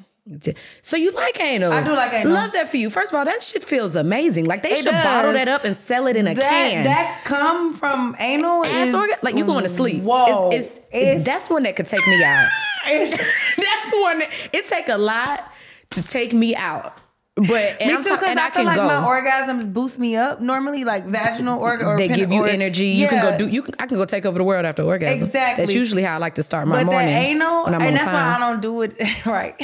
So 0.83 0.97
you 0.97 1.13
like 1.13 1.41
anal? 1.41 1.73
I 1.73 1.83
do 1.85 1.93
like 1.93 2.13
anal. 2.13 2.33
Love 2.33 2.53
that 2.53 2.69
for 2.69 2.77
you. 2.79 2.91
First 2.91 3.13
of 3.13 3.19
all, 3.19 3.25
that 3.25 3.41
shit 3.43 3.63
feels 3.63 3.95
amazing. 3.95 4.47
Like 4.47 4.63
they 4.63 4.71
It 4.71 4.79
should 4.79 4.91
bottle 4.91 5.33
that 5.35 5.47
up 5.47 5.65
and 5.65 5.77
sell 5.77 6.09
it 6.09 6.17
in 6.17 6.27
a 6.27 6.35
That 6.35 6.43
can. 6.51 6.85
that 6.85 7.23
come 7.25 7.73
from 7.73 8.17
anal 8.19 8.65
Ass 8.65 8.89
is 8.89 8.95
organ, 8.95 9.15
like 9.23 9.37
you 9.37 9.45
going 9.45 9.63
to 9.63 9.69
sleep. 9.69 10.03
Whoa, 10.03 10.51
It's, 10.51 10.73
it's, 10.73 10.81
It's- 10.91 11.25
that's 11.25 11.49
one 11.49 11.63
that 11.63 11.77
could 11.77 11.87
take 11.87 12.05
me 12.07 12.25
out. 12.25 12.49
that's 12.87 13.93
one. 13.95 14.19
That, 14.21 14.31
it 14.53 14.67
take 14.67 14.89
a 14.89 14.99
lot 14.99 15.53
to 15.91 16.03
take 16.03 16.33
me 16.33 16.57
out. 16.57 16.93
But 17.37 17.77
and 17.83 17.89
Me 17.89 17.95
I'm 17.95 18.03
too, 18.03 18.09
because 18.17 18.35
I, 18.35 18.47
I 18.47 18.51
feel 18.51 18.65
like 18.65 18.77
go. 18.77 18.87
my 18.87 18.95
orgasms 19.07 19.71
boost 19.71 19.99
me 19.99 20.17
up. 20.17 20.41
Normally, 20.41 20.85
like 20.85 21.05
vaginal 21.05 21.59
organ 21.61 21.87
or 21.87 21.99
they 21.99 22.09
pen- 22.09 22.17
give 22.17 22.33
you 22.33 22.45
or- 22.45 22.49
energy. 22.49 22.87
You 22.89 23.09
can 23.09 23.23
Yeah. 23.23 23.31
go 23.33 23.39
do. 23.45 23.49
You 23.49 23.61
can, 23.63 23.75
I 23.79 23.85
can 23.87 23.99
go 23.99 24.07
take 24.07 24.25
over 24.25 24.39
the 24.39 24.45
world 24.45 24.65
after 24.65 24.83
orgasm. 24.83 25.27
Exactly. 25.27 25.63
That's 25.67 25.75
usually 25.75 26.03
how 26.03 26.15
I 26.15 26.17
like 26.17 26.37
to 26.37 26.43
start 26.43 26.67
my 26.67 26.83
But 26.83 26.93
mornings 26.93 27.15
anal, 27.15 27.65
when 27.67 27.75
I'm 27.75 27.81
and 27.83 27.89
on 27.91 27.95
that's 27.95 28.07
why 28.07 28.37
I 28.37 28.39
don't 28.39 28.63
do 28.63 28.81
it 28.81 28.97
right. 29.27 29.55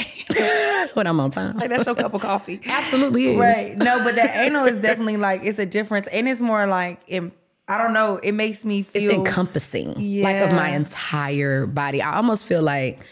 when 0.93 1.07
I'm 1.07 1.19
on 1.19 1.31
time. 1.31 1.57
like 1.57 1.69
that's 1.69 1.87
your 1.87 1.95
cup 1.95 2.13
of 2.13 2.21
coffee. 2.21 2.61
Absolutely 2.63 3.33
is. 3.33 3.39
Right. 3.39 3.75
No, 3.75 4.03
but 4.03 4.15
that 4.17 4.35
anal 4.45 4.65
is 4.65 4.77
definitely 4.77 5.17
like 5.17 5.41
it's 5.43 5.57
a 5.57 5.65
difference, 5.65 6.05
and 6.13 6.29
it's 6.29 6.41
more 6.41 6.67
like 6.67 6.99
im- 7.07 7.31
I 7.67 7.79
don't 7.79 7.93
know. 7.93 8.17
It 8.21 8.33
makes 8.33 8.63
me 8.63 8.83
feel 8.83 9.01
It's 9.03 9.13
encompassing, 9.13 9.95
like 10.21 10.37
of 10.37 10.51
my 10.51 10.69
entire 10.69 11.65
body. 11.65 12.03
I 12.03 12.17
almost 12.17 12.45
feel 12.45 12.61
like. 12.61 13.03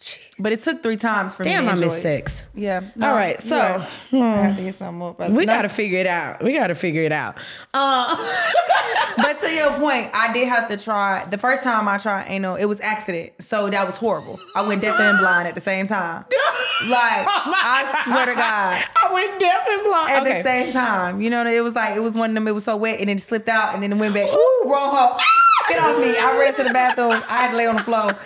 But 0.42 0.52
it 0.54 0.62
took 0.62 0.82
three 0.84 0.98
times 0.98 1.36
for 1.36 1.44
Damn, 1.44 1.66
me. 1.66 1.72
Damn, 1.72 1.78
I 1.78 1.80
miss 1.86 1.98
it. 1.98 2.02
sex. 2.02 2.48
Yeah. 2.56 2.82
All 3.02 3.12
right, 3.14 3.39
so- 3.39 3.58
I 4.14 4.16
have 4.18 4.58
to 4.58 4.64
get 4.64 4.76
something 4.76 5.02
up. 5.02 5.20
We 5.32 5.46
No, 5.46 5.54
got 5.54 5.62
to 5.64 5.70
figure 5.70 6.00
it 6.00 6.08
out. 6.08 6.44
We 6.44 6.54
got 6.54 6.68
to 6.68 6.76
figure 6.76 7.04
it 7.04 7.12
out. 7.12 7.38
Uh, 7.74 8.16
but 9.18 9.39
to 9.42 9.50
your 9.52 9.72
point, 9.74 10.10
I 10.14 10.32
did 10.34 10.48
have 10.48 10.68
to 10.70 10.78
try. 10.78 11.26
The 11.26 11.38
first 11.38 11.64
time 11.64 11.88
I 11.88 11.98
tried 11.98 12.26
anal, 12.30 12.56
it 12.56 12.66
was 12.66 12.80
accident, 12.82 13.34
so 13.39 13.70
that 13.70 13.86
was 13.86 13.98
horrible. 13.98 14.39
I 14.56 14.68
went 14.68 14.82
deaf 14.82 15.00
and 15.00 15.18
blind 15.20 15.48
at 15.48 15.56
the 15.56 15.62
same 15.62 15.88
time. 15.88 16.26
Like 16.89 17.28
Oh 17.28 17.54
I 17.56 18.02
swear 18.06 18.26
to 18.26 18.34
God. 18.34 18.84
I 19.04 19.14
went 19.14 19.39
deaf 19.39 19.68
and 19.70 19.84
blind. 19.84 20.10
At 20.12 20.24
okay. 20.24 20.38
the 20.39 20.44
same 20.44 20.74
time, 20.74 21.22
you 21.22 21.30
know, 21.30 21.46
it 21.46 21.64
was 21.64 21.76
like 21.76 21.96
it 21.96 22.00
was 22.00 22.16
one 22.16 22.32
of 22.32 22.34
them. 22.34 22.48
It 22.48 22.56
was 22.56 22.64
so 22.64 22.76
wet, 22.76 23.00
and 23.00 23.08
then 23.08 23.18
it 23.18 23.20
slipped 23.22 23.48
out, 23.50 23.76
and 23.76 23.84
then 23.84 23.92
it 23.92 23.98
went 23.98 24.16
back. 24.16 24.28
Ooh, 24.34 24.64
wrong 24.66 24.89
hole! 24.89 25.16
Ah, 25.20 25.66
Get 25.70 25.78
off 25.80 26.00
me! 26.02 26.10
I 26.18 26.39
ran 26.39 26.56
to 26.56 26.64
the 26.64 26.74
bathroom. 26.74 27.22
I 27.30 27.38
had 27.38 27.52
to 27.52 27.58
lay 27.58 27.68
on 27.68 27.76
the 27.76 27.84
floor. 27.84 28.18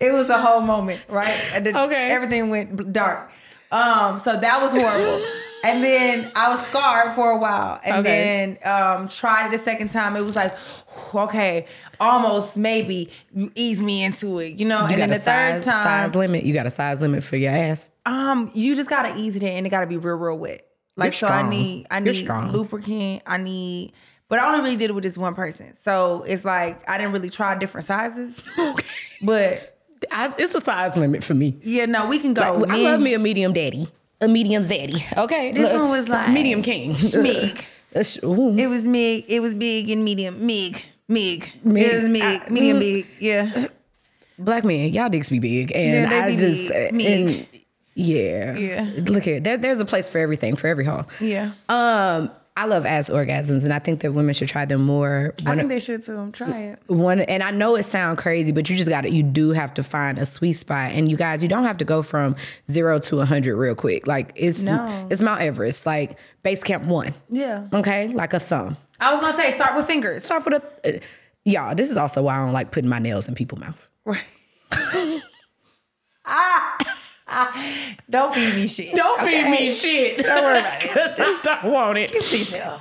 It 0.00 0.12
was 0.12 0.28
a 0.28 0.38
whole 0.40 0.60
moment, 0.62 1.00
right? 1.08 1.38
And 1.52 1.66
then 1.66 1.76
Okay. 1.76 2.10
Everything 2.10 2.48
went 2.50 2.92
dark. 2.92 3.30
Um, 3.70 4.18
so 4.18 4.36
that 4.36 4.60
was 4.62 4.72
horrible. 4.72 5.24
And 5.62 5.84
then 5.84 6.32
I 6.34 6.48
was 6.48 6.64
scarred 6.66 7.14
for 7.14 7.30
a 7.32 7.38
while, 7.38 7.78
and 7.84 7.98
Okay. 7.98 8.56
then 8.64 8.72
um, 8.72 9.08
tried 9.10 9.48
it 9.52 9.54
a 9.54 9.58
second 9.62 9.90
time. 9.90 10.16
It 10.16 10.22
was 10.24 10.34
like, 10.34 10.52
okay, 11.14 11.66
almost 12.00 12.56
maybe 12.56 13.10
you 13.32 13.52
ease 13.54 13.82
me 13.82 14.02
into 14.02 14.38
it, 14.38 14.54
you 14.54 14.64
know. 14.64 14.80
You 14.86 14.92
and 14.94 15.02
then 15.02 15.10
the 15.10 15.16
third 15.16 15.62
size, 15.62 15.64
time, 15.66 16.08
size 16.08 16.14
limit. 16.14 16.44
You 16.44 16.54
got 16.54 16.64
a 16.66 16.70
size 16.70 17.02
limit 17.02 17.22
for 17.22 17.36
your 17.36 17.52
ass. 17.52 17.90
um, 18.06 18.50
you 18.54 18.74
just 18.74 18.88
gotta 18.88 19.14
ease 19.18 19.36
it 19.36 19.42
in, 19.42 19.50
and 19.50 19.66
it 19.66 19.70
gotta 19.70 19.86
be 19.86 19.98
real, 19.98 20.16
real 20.16 20.38
wet. 20.38 20.66
Like 20.96 21.08
You're 21.08 21.12
so, 21.12 21.26
I 21.28 21.48
need, 21.48 21.86
I 21.90 22.00
need 22.00 22.14
strong. 22.14 22.52
lubricant. 22.52 23.22
I 23.26 23.36
need, 23.36 23.92
but 24.28 24.38
I 24.38 24.48
only 24.48 24.60
really 24.62 24.76
did 24.76 24.88
it 24.90 24.94
with 24.94 25.04
this 25.04 25.18
one 25.18 25.34
person, 25.34 25.76
so 25.84 26.24
it's 26.26 26.44
like 26.44 26.88
I 26.88 26.96
didn't 26.96 27.12
really 27.12 27.28
try 27.30 27.54
different 27.58 27.86
sizes. 27.86 28.42
okay. 28.58 28.86
But 29.22 29.69
I, 30.10 30.34
it's 30.38 30.54
a 30.54 30.60
size 30.60 30.96
limit 30.96 31.22
for 31.24 31.34
me. 31.34 31.56
yeah, 31.62 31.86
no, 31.86 32.08
we 32.08 32.18
can 32.18 32.34
go. 32.34 32.64
I 32.68 32.76
love 32.82 33.00
me 33.00 33.14
a 33.14 33.18
medium 33.18 33.52
daddy, 33.52 33.88
a 34.20 34.28
medium 34.28 34.62
zaddy. 34.62 35.16
Okay, 35.16 35.52
This 35.52 35.72
Look, 35.72 35.82
one 35.82 35.90
was 35.90 36.08
like 36.08 36.30
medium 36.30 36.62
king. 36.62 36.92
ooh. 38.24 38.56
It 38.56 38.68
was 38.68 38.86
mig. 38.86 39.24
It 39.28 39.40
was 39.40 39.54
big 39.54 39.90
and 39.90 40.04
medium. 40.04 40.46
Mig. 40.46 40.84
Mig. 41.08 41.52
Mig. 41.64 41.82
It 41.82 42.02
was 42.02 42.08
mig. 42.08 42.42
Uh, 42.42 42.50
medium 42.50 42.76
mm. 42.76 42.80
big. 42.80 43.06
Yeah. 43.18 43.66
Black 44.38 44.64
men, 44.64 44.92
y'all 44.94 45.10
dicks 45.10 45.28
be 45.28 45.38
big, 45.38 45.70
and 45.74 46.10
Yeah, 46.10 46.24
I 46.24 46.34
just 46.34 46.68
big. 46.70 46.94
Me. 46.94 47.06
and 47.06 47.46
yeah, 47.94 48.56
Yeah. 48.56 48.90
Look 48.96 49.24
here, 49.24 49.40
there, 49.40 49.58
there's 49.58 49.80
a 49.80 49.84
place 49.84 50.08
for 50.08 50.18
everything 50.18 50.56
for 50.56 50.66
every 50.66 50.84
hall. 50.84 51.06
Yeah. 51.20 51.52
Um, 51.68 52.30
I 52.60 52.66
love 52.66 52.84
ass 52.84 53.08
orgasms, 53.08 53.64
and 53.64 53.72
I 53.72 53.78
think 53.78 54.00
that 54.00 54.12
women 54.12 54.34
should 54.34 54.48
try 54.48 54.66
them 54.66 54.82
more. 54.84 55.32
I 55.46 55.56
think 55.56 55.70
they 55.70 55.78
should 55.78 56.02
too. 56.04 56.30
Try 56.32 56.58
it. 56.60 56.78
one, 56.88 57.20
and 57.20 57.42
I 57.42 57.52
know 57.52 57.74
it 57.76 57.84
sounds 57.84 58.20
crazy, 58.20 58.52
but 58.52 58.68
you 58.68 58.76
just 58.76 58.90
got 58.90 59.00
to, 59.02 59.10
you 59.10 59.22
do 59.22 59.52
have 59.52 59.72
to 59.74 59.82
find 59.82 60.18
a 60.18 60.26
sweet 60.26 60.52
spot. 60.52 60.90
And 60.92 61.10
you 61.10 61.16
guys, 61.16 61.42
you 61.42 61.48
don't 61.48 61.64
have 61.64 61.78
to 61.78 61.86
go 61.86 62.02
from 62.02 62.36
zero 62.70 62.98
to 62.98 63.20
a 63.20 63.24
hundred 63.24 63.56
real 63.56 63.74
quick. 63.74 64.06
Like 64.06 64.32
it's 64.36 64.66
No. 64.66 65.08
it's 65.10 65.22
Mount 65.22 65.40
Everest, 65.40 65.86
like 65.86 66.18
base 66.42 66.62
camp 66.62 66.84
one. 66.84 67.14
Yeah. 67.30 67.66
Okay, 67.72 68.08
like 68.08 68.34
a 68.34 68.40
thumb. 68.40 68.76
I 69.00 69.10
was 69.10 69.20
gonna 69.20 69.36
say 69.36 69.50
start 69.52 69.74
with 69.74 69.86
fingers. 69.86 70.24
Start 70.24 70.44
with 70.44 70.62
a. 70.84 70.96
Uh, 70.96 71.00
y'all, 71.46 71.74
this 71.74 71.88
is 71.90 71.96
also 71.96 72.20
why 72.22 72.36
I 72.36 72.44
don't 72.44 72.52
like 72.52 72.72
putting 72.72 72.90
my 72.90 72.98
nails 72.98 73.26
in 73.26 73.34
people's 73.34 73.60
mouth. 73.62 73.88
Right. 74.04 74.20
don't 78.10 78.34
feed 78.34 78.54
me 78.54 78.66
shit. 78.66 78.94
Don't 78.94 79.20
okay? 79.20 79.42
feed 79.44 79.50
me 79.50 79.70
shit. 79.70 80.18
Don't 80.18 80.44
worry 80.44 80.58
about 80.58 80.84
it. 80.84 81.20
I 81.20 81.60
don't 81.62 81.72
want 81.72 81.98
it. 81.98 82.12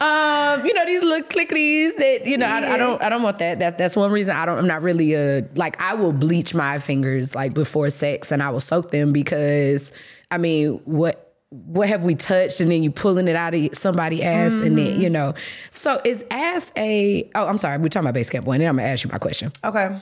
Um, 0.01 0.65
you 0.65 0.73
know 0.73 0.85
these 0.85 1.03
little 1.03 1.27
clickities 1.27 1.95
that 1.97 2.25
you 2.25 2.37
know 2.37 2.47
I, 2.47 2.73
I 2.73 2.77
don't 2.77 3.01
I 3.01 3.09
don't 3.09 3.23
want 3.23 3.39
that. 3.39 3.59
That 3.59 3.77
that's 3.77 3.95
one 3.95 4.11
reason 4.11 4.35
I 4.35 4.45
don't. 4.45 4.57
I'm 4.57 4.67
not 4.67 4.81
really 4.81 5.13
a 5.13 5.47
like 5.55 5.79
I 5.81 5.93
will 5.93 6.13
bleach 6.13 6.53
my 6.53 6.79
fingers 6.79 7.35
like 7.35 7.53
before 7.53 7.89
sex 7.89 8.31
and 8.31 8.41
I 8.41 8.49
will 8.49 8.59
soak 8.59 8.91
them 8.91 9.11
because 9.11 9.91
I 10.31 10.37
mean 10.37 10.81
what 10.85 11.25
what 11.51 11.89
have 11.89 12.05
we 12.05 12.13
touched 12.13 12.61
and 12.61 12.71
then 12.71 12.83
you 12.83 12.91
pulling 12.91 13.27
it 13.27 13.35
out 13.35 13.55
of 13.55 13.69
somebody 13.73 14.21
ass 14.23 14.53
and 14.59 14.77
then 14.77 15.01
you 15.01 15.09
know 15.09 15.33
so 15.71 15.99
is 16.05 16.23
ass 16.29 16.71
a 16.77 17.27
oh 17.33 17.47
I'm 17.47 17.57
sorry 17.57 17.79
we're 17.79 17.87
talking 17.87 18.05
about 18.05 18.13
base 18.13 18.29
camp 18.29 18.45
one 18.45 18.61
and 18.61 18.69
I'm 18.69 18.75
gonna 18.75 18.87
ask 18.87 19.03
you 19.03 19.09
my 19.11 19.17
question 19.17 19.51
Okay. 19.63 19.99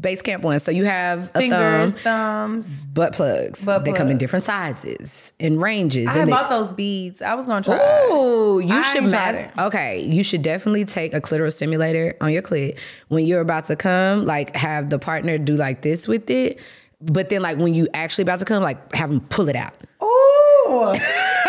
Base 0.00 0.22
camp 0.22 0.42
one 0.42 0.58
so 0.58 0.70
you 0.70 0.84
have 0.84 1.30
a 1.34 1.38
Fingers, 1.38 1.94
thumb 1.94 2.60
thumbs. 2.62 2.84
butt 2.86 3.12
plugs 3.12 3.64
Butt 3.64 3.84
they 3.84 3.92
come 3.92 4.08
in 4.10 4.18
different 4.18 4.44
sizes 4.44 5.32
and 5.38 5.60
ranges 5.60 6.08
I 6.08 6.18
and 6.18 6.28
they- 6.28 6.32
bought 6.32 6.48
those 6.50 6.72
beads. 6.72 7.22
I 7.22 7.34
was 7.34 7.46
gonna 7.46 7.62
try. 7.62 7.76
Ooh, 8.10 8.58
you 8.60 8.74
I 8.74 8.82
should 8.82 9.04
ain't 9.04 9.56
ma- 9.56 9.66
Okay, 9.66 10.00
you 10.02 10.22
should 10.24 10.42
definitely 10.42 10.84
take 10.84 11.14
a 11.14 11.20
clitoral 11.20 11.52
stimulator 11.52 12.16
on 12.20 12.32
your 12.32 12.42
clit 12.42 12.78
when 13.08 13.24
you're 13.24 13.40
about 13.40 13.66
to 13.66 13.76
come. 13.76 14.24
Like, 14.24 14.54
have 14.56 14.90
the 14.90 14.98
partner 14.98 15.38
do 15.38 15.54
like 15.54 15.82
this 15.82 16.08
with 16.08 16.28
it, 16.30 16.58
but 17.00 17.28
then 17.28 17.42
like 17.42 17.58
when 17.58 17.74
you 17.74 17.88
actually 17.94 18.22
about 18.22 18.40
to 18.40 18.44
come, 18.44 18.62
like 18.62 18.92
have 18.94 19.10
them 19.10 19.20
pull 19.20 19.48
it 19.48 19.56
out. 19.56 19.76
Ooh. 20.02 20.94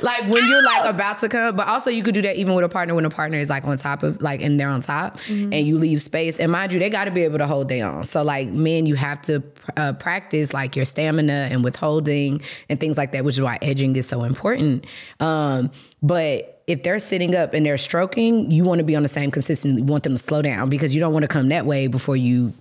Like 0.00 0.22
when 0.28 0.48
you're 0.48 0.62
like 0.62 0.84
about 0.88 1.18
to 1.18 1.28
come, 1.28 1.56
but 1.56 1.68
also 1.68 1.90
you 1.90 2.02
could 2.02 2.14
do 2.14 2.22
that 2.22 2.36
even 2.36 2.54
with 2.54 2.64
a 2.64 2.68
partner 2.68 2.94
when 2.94 3.04
a 3.04 3.10
partner 3.10 3.38
is 3.38 3.50
like 3.50 3.64
on 3.64 3.76
top 3.76 4.02
of 4.02 4.20
like 4.22 4.42
and 4.42 4.58
they're 4.58 4.68
on 4.68 4.80
top 4.80 5.18
Mm-hmm. 5.22 5.52
and 5.52 5.66
you 5.66 5.78
leave 5.78 6.00
space. 6.00 6.38
And 6.38 6.50
mind 6.50 6.72
you, 6.72 6.78
they 6.78 6.90
got 6.90 7.04
to 7.04 7.10
be 7.10 7.22
able 7.22 7.38
to 7.38 7.46
hold 7.46 7.68
their 7.68 7.86
own. 7.86 8.04
So 8.04 8.22
like 8.22 8.48
men, 8.48 8.86
you 8.86 8.94
have 8.94 9.20
to 9.22 9.42
uh, 9.76 9.92
practice 9.94 10.52
like 10.52 10.76
your 10.76 10.84
stamina 10.84 11.48
and 11.50 11.62
withholding 11.64 12.40
and 12.68 12.80
things 12.80 12.96
like 12.96 13.12
that, 13.12 13.24
which 13.24 13.34
is 13.36 13.40
why 13.42 13.58
edging 13.62 13.94
is 13.96 14.08
so 14.08 14.22
important. 14.24 14.86
Um, 15.20 15.70
but 16.02 16.62
if 16.66 16.82
they're 16.82 16.98
sitting 16.98 17.34
up 17.34 17.54
and 17.54 17.66
they're 17.66 17.78
stroking, 17.78 18.50
you 18.50 18.64
want 18.64 18.78
to 18.78 18.84
be 18.84 18.94
on 18.96 19.02
the 19.02 19.08
same 19.08 19.30
consistency. 19.30 19.78
You 19.82 19.84
want 19.84 20.04
them 20.04 20.12
to 20.14 20.18
slow 20.18 20.42
down 20.42 20.68
because 20.68 20.94
you 20.94 21.00
don't 21.00 21.12
want 21.12 21.24
to 21.24 21.28
come 21.28 21.48
that 21.48 21.66
way 21.66 21.86
before 21.88 22.16
you 22.16 22.52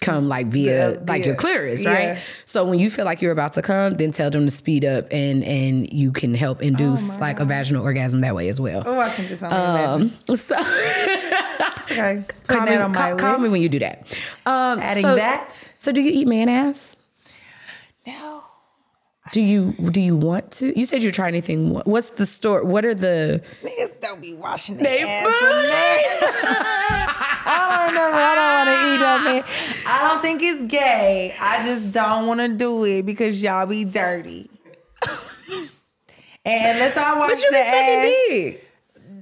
come 0.00 0.28
like 0.28 0.46
via 0.46 0.92
The- 0.92 1.04
like 1.06 1.26
your 1.26 1.34
Yeah. 1.82 1.92
right? 1.92 2.18
So 2.46 2.64
when 2.64 2.78
you 2.78 2.90
feel 2.90 3.04
like 3.04 3.20
you're 3.20 3.32
about 3.32 3.52
to 3.54 3.62
come, 3.62 3.94
then 3.94 4.12
tell 4.12 4.30
them 4.30 4.46
to 4.46 4.50
speed 4.50 4.84
up 4.84 5.06
and 5.10 5.44
and 5.44 5.92
you 5.92 6.12
can 6.12 6.34
help 6.34 6.62
induce 6.62 7.20
like 7.20 7.40
a 7.40 7.44
vaginal 7.44 7.82
orgasm 7.84 8.20
that 8.22 8.34
way 8.34 8.48
as 8.48 8.60
well. 8.60 8.82
Oh, 8.86 8.98
I 8.98 9.10
can 9.10 9.28
just 9.28 9.42
only 9.42 9.54
imagine. 9.56 10.12
Um, 10.28 10.36
so 10.40 10.56
Okay. 11.90 12.22
Call 12.46 12.66
me, 12.66 12.76
on 12.76 12.92
my 12.92 13.10
call, 13.10 13.16
call 13.18 13.38
me 13.38 13.48
when 13.48 13.60
you 13.60 13.68
do 13.68 13.80
that. 13.80 14.06
Um, 14.46 14.78
Adding 14.80 15.02
so, 15.02 15.16
that. 15.16 15.68
So 15.76 15.92
do 15.92 16.00
you 16.00 16.10
eat 16.12 16.28
man 16.28 16.48
ass? 16.48 16.96
No. 18.06 18.44
Do 19.32 19.42
you 19.42 19.72
do 19.92 20.00
you 20.00 20.16
want 20.16 20.50
to? 20.52 20.76
You 20.78 20.86
said 20.86 21.02
you're 21.02 21.12
trying 21.12 21.34
anything. 21.34 21.74
What's 21.84 22.10
the 22.10 22.26
store? 22.26 22.64
What 22.64 22.84
are 22.84 22.94
the? 22.94 23.42
Niggas 23.62 24.00
don't 24.00 24.20
be 24.20 24.34
washing 24.34 24.76
They 24.78 25.04
their 25.04 25.06
ass. 25.06 27.09
I 27.60 27.86
don't 27.86 27.94
know. 27.94 28.10
I 28.12 28.34
don't 28.34 28.54
want 28.58 28.68
to 28.78 28.94
eat 28.94 29.02
up, 29.02 29.22
man. 29.24 29.84
I 29.86 30.08
don't 30.08 30.22
think 30.22 30.42
it's 30.42 30.62
gay. 30.72 31.34
I 31.40 31.64
just 31.64 31.92
don't 31.92 32.26
want 32.26 32.40
to 32.40 32.48
do 32.48 32.84
it 32.84 33.04
because 33.06 33.42
y'all 33.42 33.66
be 33.66 33.84
dirty. 33.84 34.50
and 36.44 36.78
let's 36.78 36.96
all 36.96 37.18
wash 37.18 37.30
But 37.30 37.42
you 37.42 37.50
the 37.50 37.56
be 37.56 37.62
sucking 37.62 37.98
ass. 37.98 38.04
dick. 38.28 38.66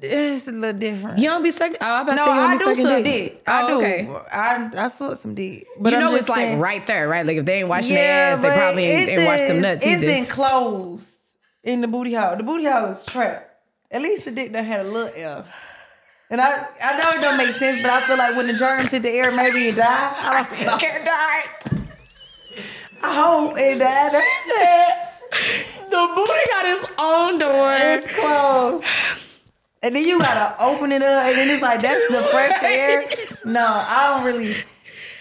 It's 0.01 0.47
a 0.47 0.53
little 0.53 0.79
different. 0.79 1.19
You 1.19 1.29
don't 1.29 1.43
be 1.43 1.51
sucking. 1.51 1.79
Oh, 1.81 1.85
I 1.87 2.03
about 2.03 2.11
to 2.13 2.17
no, 2.17 2.25
say 2.25 2.31
you 2.31 2.37
don't 2.37 2.51
I 2.51 2.53
be 2.53 2.59
do 2.59 2.65
sucking 2.65 2.85
suck 2.85 3.05
dick. 3.05 3.05
dick. 3.33 3.43
I 3.49 3.63
Oh, 3.63 3.67
do. 3.67 3.75
Okay. 3.79 4.09
I 4.31 4.71
I 4.85 4.89
suck 4.89 5.19
some 5.19 5.35
dick. 5.35 5.67
But 5.81 5.93
you 5.93 5.99
know 5.99 6.11
just 6.11 6.21
it's 6.21 6.29
like 6.29 6.59
right 6.61 6.87
there, 6.87 7.09
right? 7.09 7.27
Like 7.27 7.39
if 7.39 7.45
they 7.45 7.59
ain't 7.61 7.69
washing 7.69 7.97
Yeah, 7.97 8.03
their 8.03 8.33
ass, 8.35 8.41
they 8.41 8.51
probably 8.51 8.85
ain't, 8.85 9.09
it 9.09 9.19
ain't 9.19 9.27
washed 9.27 9.49
them 9.49 9.61
nuts 9.61 9.85
It's 9.85 10.03
either. 10.05 10.13
enclosed 10.13 11.11
in 11.65 11.81
the 11.81 11.89
booty 11.89 12.15
hole. 12.15 12.37
The 12.37 12.45
booty 12.45 12.65
hole 12.67 12.87
is 12.87 13.05
trapped. 13.05 13.51
At 13.91 14.03
least 14.03 14.25
the 14.25 14.31
dick 14.31 14.53
done 14.53 14.65
had 14.65 14.87
a 14.87 14.89
little 14.89 15.11
air. 15.17 15.45
And 16.31 16.41
I, 16.41 16.67
I 16.83 16.97
know 16.99 17.19
it 17.19 17.23
don't 17.23 17.37
make 17.39 17.55
sense, 17.57 17.81
but 17.81 17.91
I 17.91 18.01
feel 18.07 18.19
like 18.19 18.37
when 18.37 18.47
the 18.47 18.53
germs 18.53 18.91
hit 18.91 19.03
the 19.03 19.09
air, 19.11 19.31
maybe 19.33 19.69
it 19.69 19.77
died. 19.77 20.15
I 20.19 20.43
don't 20.43 20.61
know. 20.67 20.79
Die. 20.79 21.45
I 23.03 23.15
hope 23.15 23.55
it 23.57 23.79
died. 23.79 24.11
She 24.11 24.51
said 24.51 25.89
the 25.91 26.13
booty 26.15 26.33
got 26.51 26.67
its 26.67 26.85
own 26.99 27.39
door. 27.39 27.73
It's 27.77 28.19
closed. 28.19 28.85
And 29.83 29.95
then 29.95 30.05
you 30.05 30.19
gotta 30.19 30.61
open 30.63 30.91
it 30.93 31.03
up, 31.03 31.25
and 31.27 31.39
then 31.39 31.49
it's 31.49 31.63
like 31.63 31.81
that's 31.81 32.07
the 32.09 32.21
fresh 32.33 32.63
air. 32.63 33.09
No, 33.45 33.65
I 33.65 34.17
don't 34.23 34.27
really. 34.27 34.57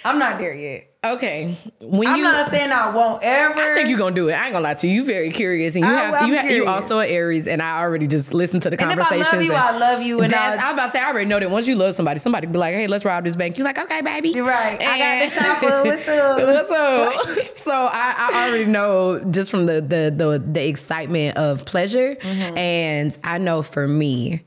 I'm 0.08 0.20
not 0.20 0.40
there 0.40 0.54
yet. 0.54 0.84
Okay. 1.06 1.56
When 1.80 2.08
I'm 2.08 2.16
you 2.18 2.24
not 2.24 2.50
saying 2.50 2.70
I 2.72 2.90
won't 2.90 3.24
ever. 3.24 3.58
I 3.58 3.76
think 3.76 3.88
you're 3.88 4.00
gonna 4.00 4.14
do 4.16 4.28
it. 4.30 4.34
I 4.34 4.46
ain't 4.46 4.52
gonna 4.54 4.64
lie 4.64 4.74
to 4.74 4.88
you. 4.88 4.96
You 4.96 5.06
very 5.06 5.30
curious, 5.30 5.76
and 5.76 5.86
you 5.86 5.90
I- 5.92 5.96
have 5.96 6.14
I'm 6.16 6.28
you 6.30 6.38
ha- 6.38 6.48
you 6.48 6.66
also 6.66 7.00
an 7.00 7.08
Aries, 7.08 7.48
and 7.48 7.62
I 7.62 7.80
already 7.82 8.08
just 8.08 8.34
listened 8.34 8.64
to 8.64 8.70
the 8.72 8.82
and 8.82 8.92
if 8.92 9.00
I 9.00 9.16
love 9.16 9.42
you, 9.44 9.52
and 9.52 9.52
I 9.54 9.78
love 9.78 10.02
you, 10.02 10.20
and 10.22 10.34
that's, 10.34 10.62
I 10.62 10.66
was 10.66 10.74
about 10.74 10.86
to 10.88 10.92
say, 10.94 11.00
I 11.00 11.10
already 11.12 11.28
know 11.30 11.40
that 11.40 11.50
once 11.50 11.66
you 11.68 11.76
love 11.76 11.96
somebody, 11.96 12.20
somebody 12.20 12.48
be 12.48 12.58
like, 12.58 12.74
"Hey, 12.74 12.88
let's 12.88 13.06
rob 13.06 13.24
this 13.24 13.36
bank." 13.38 13.58
You're 13.58 13.66
like, 13.66 13.78
"Okay, 13.78 14.02
baby." 14.02 14.30
You're 14.30 14.46
right. 14.48 14.82
I 14.82 14.98
got 14.98 14.98
the 14.98 15.24
And- 15.24 15.32
chopper. 15.32 15.84
What's 15.86 16.08
up? 16.10 16.38
What's 16.42 16.72
up? 16.72 17.58
so 17.58 17.72
I, 17.74 18.16
I 18.32 18.48
already 18.50 18.66
know 18.66 19.24
just 19.32 19.50
from 19.52 19.66
the 19.68 19.76
the 19.82 20.14
the, 20.14 20.44
the 20.46 20.68
excitement 20.68 21.38
of 21.38 21.64
pleasure, 21.66 22.16
Mm-hmm. 22.16 22.58
and 22.58 23.18
I 23.24 23.38
know 23.38 23.62
for 23.62 23.88
me, 23.88 24.44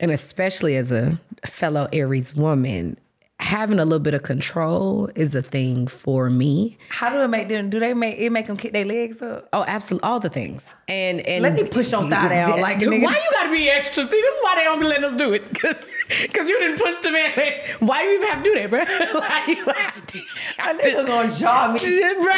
and 0.00 0.10
especially 0.10 0.76
as 0.76 0.92
a 0.92 1.18
fellow 1.46 1.88
Aries 1.92 2.34
woman, 2.34 2.98
having 3.40 3.78
a 3.78 3.84
little 3.84 3.98
bit 4.00 4.14
of 4.14 4.22
control 4.22 5.08
is 5.14 5.34
a 5.34 5.42
thing 5.42 5.86
for 5.86 6.28
me. 6.28 6.76
How 6.88 7.08
do 7.10 7.22
it 7.22 7.28
make 7.28 7.48
them? 7.48 7.70
Do 7.70 7.78
they 7.78 7.94
make 7.94 8.18
it 8.18 8.30
make 8.30 8.46
them 8.46 8.56
kick 8.56 8.72
their 8.72 8.84
legs 8.84 9.22
up? 9.22 9.48
Oh, 9.52 9.64
absolutely, 9.66 10.08
all 10.08 10.20
the 10.20 10.28
things. 10.28 10.74
And 10.88 11.20
and 11.20 11.42
Let 11.42 11.54
me 11.54 11.64
push 11.64 11.92
your 11.92 12.02
thigh 12.08 12.28
down 12.28 12.60
like 12.60 12.78
Dude, 12.78 13.02
why 13.02 13.12
you 13.12 13.30
gotta 13.32 13.50
be 13.50 13.68
extra? 13.70 14.02
See, 14.02 14.08
this 14.20 14.34
is 14.34 14.40
why 14.42 14.56
they 14.56 14.64
don't 14.64 14.80
be 14.80 14.86
letting 14.86 15.04
us 15.04 15.14
do 15.14 15.32
it, 15.32 15.46
cause, 15.60 15.94
cause 16.32 16.48
you 16.48 16.58
didn't 16.58 16.80
push 16.80 16.96
the 16.96 17.12
man. 17.12 17.32
Why 17.80 18.02
do 18.02 18.08
you 18.08 18.16
even 18.16 18.28
have 18.28 18.42
to 18.42 18.50
do 18.50 18.54
that, 18.60 18.70
bro? 18.70 18.80
you 19.46 19.64
have 19.64 20.06
to? 20.06 20.18
A 20.58 20.74
nigga 20.74 21.06
gonna 21.06 21.32
jaw 21.32 21.72
me. 21.72 21.78
Shit, 21.78 22.16
bro. 22.16 22.34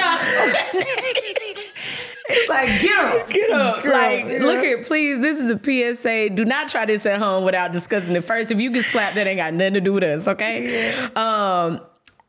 It's 2.20 2.20
like 2.49 2.81
get 2.81 2.99
up, 2.99 3.29
Get 3.31 3.51
up. 3.51 3.83
Girl, 3.83 3.93
like, 3.93 4.25
yeah. 4.27 4.39
look 4.45 4.61
here, 4.63 4.83
please. 4.85 5.21
This 5.21 5.39
is 5.41 5.51
a 5.51 5.59
PSA. 5.97 6.31
Do 6.35 6.45
not 6.45 6.69
try 6.69 6.85
this 6.87 7.07
at 7.07 7.19
home 7.19 7.45
without 7.45 7.73
discussing 7.73 8.17
it 8.17 8.25
first. 8.25 8.51
If 8.51 8.61
you 8.61 8.71
get 8.71 8.85
slapped, 8.85 9.15
that 9.17 9.27
ain't 9.27 9.39
got 9.39 9.55
nothing 9.55 9.75
to 9.75 9.81
do 9.81 9.93
with 9.95 10.05
us, 10.05 10.27
okay? 10.29 10.93
Um, 11.17 11.81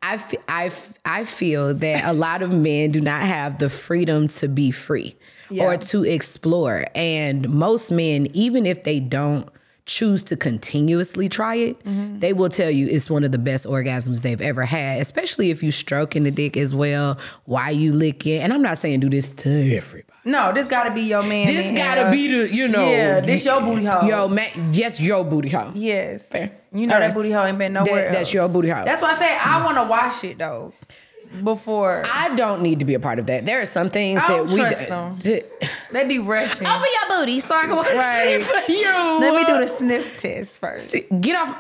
I, 0.03 0.15
f- 0.15 0.33
I, 0.47 0.65
f- 0.65 0.93
I 1.05 1.23
feel 1.25 1.73
that 1.75 2.05
a 2.05 2.13
lot 2.13 2.41
of 2.41 2.51
men 2.53 2.91
do 2.91 3.01
not 3.01 3.21
have 3.21 3.59
the 3.59 3.69
freedom 3.69 4.27
to 4.29 4.47
be 4.47 4.71
free 4.71 5.15
Yeah. 5.49 5.63
or 5.65 5.77
to 5.77 6.03
explore. 6.03 6.85
And 6.95 7.47
most 7.49 7.91
men, 7.91 8.27
even 8.33 8.65
if 8.65 8.83
they 8.83 8.99
don't 8.99 9.47
choose 9.85 10.23
to 10.25 10.35
continuously 10.37 11.27
try 11.27 11.55
it, 11.55 11.83
Mm-hmm. 11.83 12.19
they 12.19 12.33
will 12.33 12.49
tell 12.49 12.69
you 12.69 12.87
it's 12.87 13.09
one 13.09 13.23
of 13.23 13.31
the 13.31 13.37
best 13.37 13.65
orgasms 13.65 14.21
they've 14.21 14.41
ever 14.41 14.63
had, 14.65 15.01
especially 15.01 15.49
if 15.49 15.63
you 15.63 15.71
stroking 15.71 16.23
the 16.23 16.31
dick 16.31 16.55
as 16.55 16.73
well 16.75 17.17
while 17.45 17.71
you 17.71 17.91
lick 17.93 18.25
it. 18.27 18.39
And 18.39 18.53
I'm 18.53 18.61
not 18.61 18.77
saying 18.77 18.99
do 19.01 19.09
this 19.09 19.31
to 19.31 19.75
everybody. 19.75 20.07
No, 20.23 20.53
this 20.53 20.67
gotta 20.67 20.93
be 20.93 21.01
your 21.01 21.23
man. 21.23 21.47
This 21.47 21.71
gotta 21.71 22.11
be 22.11 22.27
the, 22.27 22.53
you 22.53 22.67
know. 22.67 22.87
Yeah, 22.87 23.21
this 23.21 23.43
your 23.43 23.59
booty 23.59 23.85
hole. 23.85 24.07
Yo, 24.07 24.27
man, 24.27 24.49
yes, 24.71 25.01
your 25.01 25.23
booty 25.25 25.49
hole. 25.49 25.71
Yes. 25.73 26.27
Fair. 26.27 26.51
You 26.71 26.85
know 26.87 26.99
that 26.99 27.13
booty 27.15 27.31
hole 27.31 27.43
ain't 27.45 27.57
been 27.57 27.73
nowhere 27.73 27.95
That- 27.95 28.05
else. 28.09 28.15
that's 28.17 28.33
your 28.33 28.47
booty 28.49 28.69
hole. 28.69 28.85
That's 28.85 29.01
why 29.01 29.13
I 29.13 29.17
say 29.19 29.35
I 29.35 29.65
want 29.65 29.77
to 29.77 29.83
wash 29.85 30.23
it 30.23 30.37
though 30.37 30.73
before 31.43 32.03
I 32.05 32.35
don't 32.35 32.61
need 32.61 32.79
to 32.79 32.85
be 32.85 32.93
a 32.93 32.99
part 32.99 33.19
of 33.19 33.25
that. 33.27 33.45
There 33.45 33.61
are 33.61 33.65
some 33.65 33.89
things 33.89 34.21
I 34.23 34.27
that 34.27 34.37
don't 34.37 34.47
we 34.49 34.55
trust 34.57 34.79
d- 34.79 34.85
them. 34.85 35.15
d- 35.19 35.41
they 35.91 36.07
be 36.07 36.19
rushing. 36.19 36.67
Open 36.67 36.87
your 37.09 37.17
booty 37.19 37.39
so 37.39 37.55
I 37.55 37.61
can 37.63 37.75
wash 37.75 37.87
Right. 37.87 38.27
it 38.39 38.43
for 38.43 38.71
you. 38.71 39.19
Let 39.19 39.35
me 39.35 39.43
do 39.45 39.59
the 39.59 39.67
sniff 39.67 40.19
test 40.19 40.59
first. 40.59 40.95
Get 41.21 41.35
off. 41.35 41.55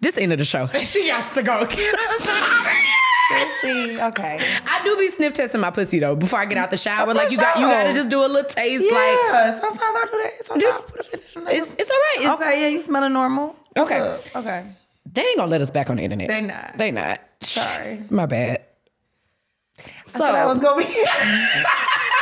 This 0.00 0.18
end 0.18 0.32
of 0.32 0.38
the 0.38 0.44
show. 0.44 0.68
She 0.74 1.08
has 1.08 1.32
to 1.32 1.42
go. 1.42 1.64
Get 1.70 1.94
off. 1.94 2.68
Let's 3.30 3.60
see. 3.62 4.00
Okay. 4.00 4.38
I 4.66 4.82
do 4.84 4.96
be 4.96 5.08
sniff 5.10 5.32
testing 5.32 5.60
my 5.60 5.70
pussy 5.70 5.98
though 5.98 6.14
before 6.14 6.38
I 6.38 6.44
get 6.44 6.58
out 6.58 6.70
the 6.70 6.76
shower. 6.76 7.06
For 7.06 7.14
Like 7.14 7.30
you 7.30 7.38
got, 7.38 7.58
you 7.58 7.66
got 7.66 7.84
to 7.84 7.94
just 7.94 8.10
do 8.10 8.20
a 8.24 8.26
little 8.28 8.44
taste. 8.44 8.84
Like 8.84 8.92
Yeah. 8.92 9.58
sometimes 9.58 9.80
I 9.82 10.04
do 10.10 10.22
that. 10.22 10.44
Sometimes 10.44 10.74
I 10.74 10.80
put 10.82 11.00
a 11.00 11.02
finish 11.04 11.36
on 11.36 11.44
that. 11.44 11.54
it's 11.54 11.72
it's 11.72 11.90
all 11.90 11.96
right. 11.96 12.16
It's, 12.32 12.40
okay. 12.42 12.60
Yeah, 12.62 12.68
you 12.68 12.80
smelling 12.82 13.12
normal. 13.14 13.56
What's 13.72 13.90
Okay. 13.90 13.98
up? 14.00 14.20
Okay. 14.36 14.64
They 15.12 15.22
ain't 15.22 15.38
gonna 15.38 15.50
let 15.50 15.62
us 15.62 15.70
back 15.70 15.88
on 15.90 15.96
the 15.96 16.02
internet. 16.02 16.28
They 16.28 16.40
not. 16.42 16.74
They 16.76 16.90
not. 16.90 17.20
Sorry. 17.40 18.02
My 18.10 18.26
bad. 18.26 18.62
So 20.06 20.18
So 20.18 20.32
that 20.32 20.46
was 20.46 20.58
gonna 20.58 20.84
be. 20.84 21.04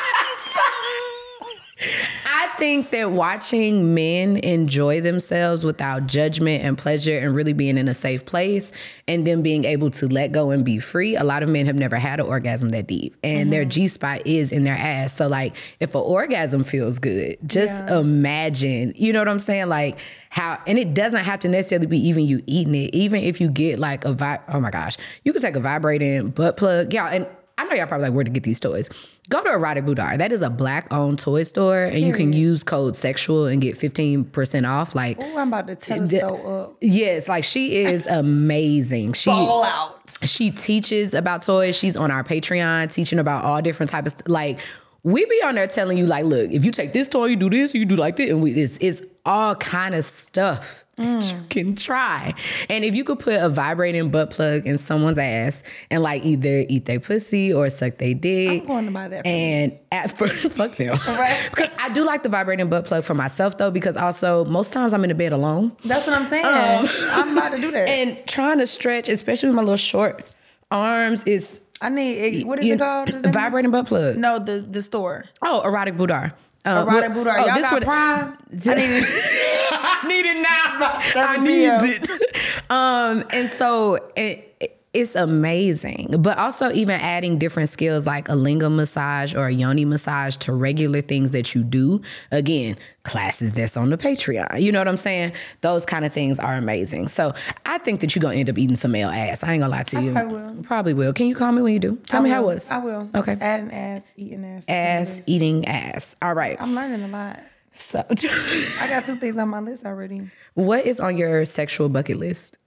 I 2.25 2.47
think 2.57 2.91
that 2.91 3.11
watching 3.11 3.95
men 3.95 4.37
enjoy 4.37 5.01
themselves 5.01 5.65
without 5.65 6.07
judgment 6.07 6.65
and 6.65 6.79
pleasure 6.79 7.19
and 7.19 7.35
really 7.35 7.53
being 7.53 7.77
in 7.77 7.89
a 7.89 7.95
safe 7.95 8.25
place 8.25 8.73
and 9.09 9.27
then 9.27 9.43
being 9.43 9.65
able 9.65 9.91
to 9.91 10.07
let 10.07 10.33
go 10.33 10.51
and 10.51 10.65
be 10.65 10.79
free, 10.79 11.17
a 11.17 11.25
lot 11.25 11.43
of 11.43 11.49
men 11.49 11.67
have 11.67 11.77
never 11.77 11.97
had 11.97 12.21
an 12.21 12.27
orgasm 12.27 12.71
that 12.71 12.87
deep 12.87 13.17
and 13.23 13.53
their 13.53 13.65
G 13.65 13.89
spot 13.89 14.27
is 14.27 14.53
in 14.53 14.65
their 14.65 14.77
ass. 14.77 15.15
So, 15.15 15.29
like, 15.29 15.57
if 15.81 15.95
an 15.95 16.03
orgasm 16.03 16.65
feels 16.65 16.99
good, 16.99 17.37
just 17.47 17.85
imagine, 17.89 18.93
you 18.97 19.13
know 19.13 19.21
what 19.21 19.29
I'm 19.29 19.41
saying? 19.41 19.69
Like, 19.69 19.99
how, 20.31 20.61
and 20.67 20.79
it 20.79 20.95
doesn't 20.95 21.25
have 21.25 21.41
to 21.41 21.49
necessarily 21.49 21.87
be 21.87 21.99
even 22.09 22.25
you 22.27 22.43
eating 22.47 22.75
it, 22.75 22.95
even 22.95 23.23
if 23.23 23.41
you 23.41 23.51
get 23.51 23.79
like 23.79 24.05
a 24.05 24.13
vi 24.13 24.39
oh 24.49 24.61
my 24.61 24.71
gosh, 24.71 24.97
you 25.25 25.33
could 25.33 25.43
take 25.43 25.57
a 25.57 25.61
vibrating 25.61 26.31
butt 26.31 26.57
plug. 26.57 26.93
Yeah. 26.93 27.09
And 27.09 27.27
I 27.63 27.65
know 27.67 27.75
y'all 27.77 27.87
probably 27.87 28.09
like 28.09 28.15
where 28.15 28.25
to 28.25 28.31
get 28.31 28.43
these 28.43 28.59
toys. 28.59 28.91
Go 29.29 29.41
to 29.41 29.51
Erotic 29.51 29.85
Boudoir. 29.85 30.19
That 30.19 30.33
is 30.33 30.43
a 30.43 30.51
black 30.51 30.89
owned 30.93 31.21
toy 31.21 31.45
store, 31.45 31.85
and 31.85 32.01
you 32.01 32.13
can 32.13 32.33
use 32.33 32.65
code 32.65 32.97
sexual 32.97 33.47
and 33.47 33.63
get 33.63 33.77
15% 33.79 34.69
off. 34.69 34.97
Like, 34.97 35.23
Ooh, 35.23 35.39
I'm 35.39 35.49
about 35.49 35.69
to 35.69 35.77
telescope 35.77 36.45
up. 36.45 36.71
Uh, 36.71 36.75
yes, 36.81 37.29
like 37.29 37.45
she 37.45 37.85
is 37.85 38.07
amazing. 38.11 39.13
She 39.13 39.31
All 39.31 39.63
out. 39.63 40.01
she 40.25 40.51
teaches 40.51 41.15
about 41.15 41.43
toys. 41.43 41.77
She's 41.77 41.97
on 41.97 42.11
our 42.11 42.25
Patreon 42.25 42.93
teaching 42.93 43.21
about 43.21 43.45
all 43.45 43.63
different 43.63 43.91
types 43.91 44.15
of 44.15 44.29
like 44.29 44.59
we 45.05 45.25
be 45.25 45.41
on 45.45 45.55
there 45.55 45.69
telling 45.69 45.99
you 45.99 46.07
like, 46.07 46.25
look, 46.25 46.51
if 46.51 46.65
you 46.65 46.73
take 46.73 46.93
this 46.93 47.07
toy, 47.07 47.27
you 47.27 47.37
do 47.37 47.49
this, 47.49 47.75
you 47.75 47.85
do 47.85 47.95
like 47.97 48.17
this, 48.17 48.29
and 48.29 48.43
we 48.43 48.53
it's 48.55 48.77
it's 48.79 49.03
all 49.25 49.55
kind 49.55 49.95
of 49.95 50.05
stuff 50.05 50.82
that 50.97 51.33
you 51.35 51.45
can 51.49 51.75
try. 51.77 52.35
And 52.69 52.85
if 52.85 52.95
you 52.95 53.05
could 53.05 53.19
put 53.19 53.35
a 53.35 53.49
vibrating 53.49 54.11
butt 54.11 54.31
plug 54.31 54.67
in 54.67 54.79
someone's 54.79 55.19
ass 55.19 55.63
and 55.91 56.03
like 56.03 56.25
either 56.25 56.65
eat 56.69 56.85
their 56.85 57.01
pussy 57.01 57.53
or 57.53 57.69
suck 57.71 57.99
their 57.99 58.15
dick. 58.15 58.63
I'm 58.63 58.67
going 58.67 58.87
to 58.87 58.91
buy 58.93 59.09
that 59.09 59.27
And 59.27 59.79
at 59.91 60.17
first, 60.19 60.53
fuck 60.53 60.77
them. 60.77 60.97
Right. 61.09 61.49
because 61.51 61.71
I 61.79 61.89
do 61.91 62.05
like 62.05 62.23
the 62.23 62.29
vibrating 62.29 62.69
butt 62.69 62.85
plug 62.85 63.05
for 63.05 63.15
myself 63.15 63.59
though, 63.59 63.71
because 63.71 63.97
also 63.97 64.45
most 64.45 64.73
times 64.73 64.93
I'm 64.93 65.03
in 65.05 65.09
the 65.09 65.15
bed 65.15 65.33
alone. 65.33 65.77
That's 65.85 66.07
what 66.07 66.17
I'm 66.17 66.29
saying. 66.29 66.45
Um, 66.45 66.89
I'm 67.11 67.37
about 67.39 67.53
to 67.53 67.61
do 67.61 67.71
that. 67.71 67.89
And 67.89 68.19
trying 68.27 68.59
to 68.59 68.67
stretch, 68.67 69.09
especially 69.09 69.49
with 69.49 69.57
my 69.57 69.63
little 69.63 69.77
short 69.77 70.25
arms, 70.71 71.25
is 71.25 71.61
I 71.81 71.89
need. 71.89 72.45
What 72.47 72.59
is 72.61 72.65
you- 72.67 72.75
it 72.75 72.79
called? 72.79 73.11
Is 73.11 73.23
vibrating 73.33 73.71
butt 73.71 73.87
plug. 73.87 74.17
No, 74.17 74.39
the 74.39 74.61
the 74.61 74.83
store. 74.83 75.25
Oh, 75.43 75.63
erotic 75.63 75.97
boudoir. 75.97 76.33
Um, 76.65 76.89
Erotic 76.89 77.09
what- 77.11 77.15
Boudoir. 77.15 77.39
oh, 77.41 77.47
Y'all 77.47 77.55
this 77.55 77.63
got 77.63 77.73
what- 77.73 77.83
Prime. 77.83 78.39
I 78.69 78.75
need 78.75 78.91
it. 78.91 79.05
I 79.73 80.07
need 80.09 80.27
it 80.27 80.43
now. 80.43 81.01
I 81.17 81.37
need 81.39 81.95
it. 81.95 82.11
Um, 82.71 83.25
and 83.33 83.51
so 83.51 83.99
it, 84.17 84.52
it's 84.95 85.15
amazing, 85.15 86.17
but 86.19 86.37
also 86.37 86.71
even 86.73 87.01
adding 87.01 87.39
different 87.39 87.71
skills 87.71 88.07
like 88.07 88.29
a 88.29 88.33
lingam 88.33 88.77
massage 88.77 89.35
or 89.35 89.47
a 89.47 89.51
yoni 89.53 89.87
massage 89.87 90.37
to 90.39 90.53
regular 90.53 91.01
things 91.01 91.31
that 91.31 91.55
you 91.55 91.63
do. 91.63 92.03
Again, 92.31 92.77
classes 93.03 93.55
that's 93.55 93.77
on 93.79 93.89
the 93.89 93.97
Patreon. 93.97 94.61
You 94.61 94.71
know 94.71 94.81
what 94.81 94.89
I'm 94.89 94.99
saying? 94.99 95.33
Those 95.63 95.87
kind 95.87 96.05
of 96.05 96.13
things 96.13 96.39
are 96.39 96.55
amazing. 96.55 97.09
So 97.09 97.33
I 97.65 97.79
think 97.79 98.01
that 98.01 98.15
you're 98.15 98.21
gonna 98.21 98.37
end 98.37 98.51
up 98.51 98.59
eating 98.59 98.77
some 98.77 98.93
male 98.93 99.09
ass. 99.09 99.43
I 99.43 99.55
ain't 99.55 99.63
gonna 99.63 99.71
lie 99.71 99.83
to 99.85 100.03
you. 100.03 100.13
probably 100.13 100.35
will. 100.37 100.63
Probably 100.63 100.95
will. 100.95 101.13
Can 101.15 101.27
you 101.27 101.35
call 101.35 101.53
me 101.53 101.63
when 101.63 101.73
you 101.73 101.79
do? 101.81 101.97
Tell 102.09 102.21
me 102.21 102.31
I 102.31 102.35
how 102.35 102.43
it 102.43 102.55
was. 102.55 102.71
I 102.71 102.79
will. 102.79 103.09
Okay. 103.15 103.37
Add 103.41 103.61
an 103.61 103.71
ass, 103.71 104.03
eating 104.17 104.45
ass. 104.45 104.65
Ass 104.69 105.21
eating 105.27 105.67
ass. 105.67 106.17
All 106.21 106.35
right. 106.35 106.61
I'm 106.61 106.75
learning 106.75 107.03
a 107.03 107.09
lot. 107.09 107.41
So, 107.73 108.05
I 108.11 108.87
got 108.91 109.05
two 109.07 109.15
things 109.15 109.39
on 109.39 109.49
my 109.49 109.61
list 109.61 109.87
already. 109.87 110.29
what 110.53 110.85
is 110.85 111.01
on 111.01 111.17
your 111.17 111.47
sexual 111.47 111.89
bucket 111.89 112.19
list? 112.19 112.59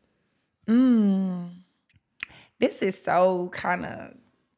Mm. 0.67 1.49
This 2.59 2.81
is 2.81 3.01
so 3.01 3.49
kind 3.51 3.85
of 3.85 4.13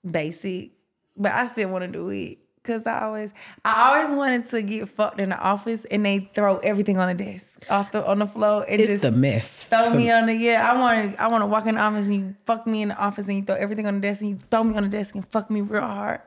basic, 0.09 0.71
but 1.15 1.31
I 1.31 1.47
still 1.47 1.69
want 1.69 1.83
to 1.83 1.87
do 1.91 2.09
it 2.09 2.37
because 2.61 2.85
I 2.85 3.03
always, 3.05 3.33
I 3.63 3.89
always 3.95 4.17
wanted 4.17 4.47
to 4.49 4.61
get 4.61 4.89
fucked 4.89 5.19
in 5.19 5.29
the 5.29 5.37
office 5.39 5.85
and 5.85 6.05
they 6.05 6.29
throw 6.35 6.57
everything 6.57 6.97
on 6.97 7.07
the 7.15 7.23
desk, 7.23 7.47
off 7.69 7.91
the 7.91 8.05
on 8.05 8.19
the 8.19 8.27
floor, 8.27 8.65
and 8.69 8.79
It's 8.81 8.89
just 8.89 9.03
the 9.03 9.11
mess. 9.11 9.67
throw 9.69 9.89
me 9.93 10.11
on 10.11 10.25
the 10.27 10.33
yeah. 10.35 10.69
I 10.71 10.77
want 10.79 11.15
to, 11.15 11.21
I 11.21 11.27
want 11.27 11.41
to 11.43 11.45
walk 11.47 11.65
in 11.65 11.75
the 11.75 11.81
office 11.81 12.07
and 12.07 12.15
you 12.15 12.35
fuck 12.45 12.67
me 12.67 12.81
in 12.81 12.89
the 12.89 12.97
office 12.97 13.27
and 13.27 13.37
you 13.37 13.43
throw 13.43 13.55
everything 13.55 13.87
on 13.87 13.95
the 13.95 14.01
desk 14.01 14.21
and 14.21 14.31
you 14.31 14.37
throw 14.51 14.63
me 14.63 14.75
on 14.75 14.83
the 14.83 14.89
desk 14.89 15.15
and 15.15 15.25
fuck 15.31 15.49
me 15.49 15.61
real 15.61 15.81
hard 15.81 16.21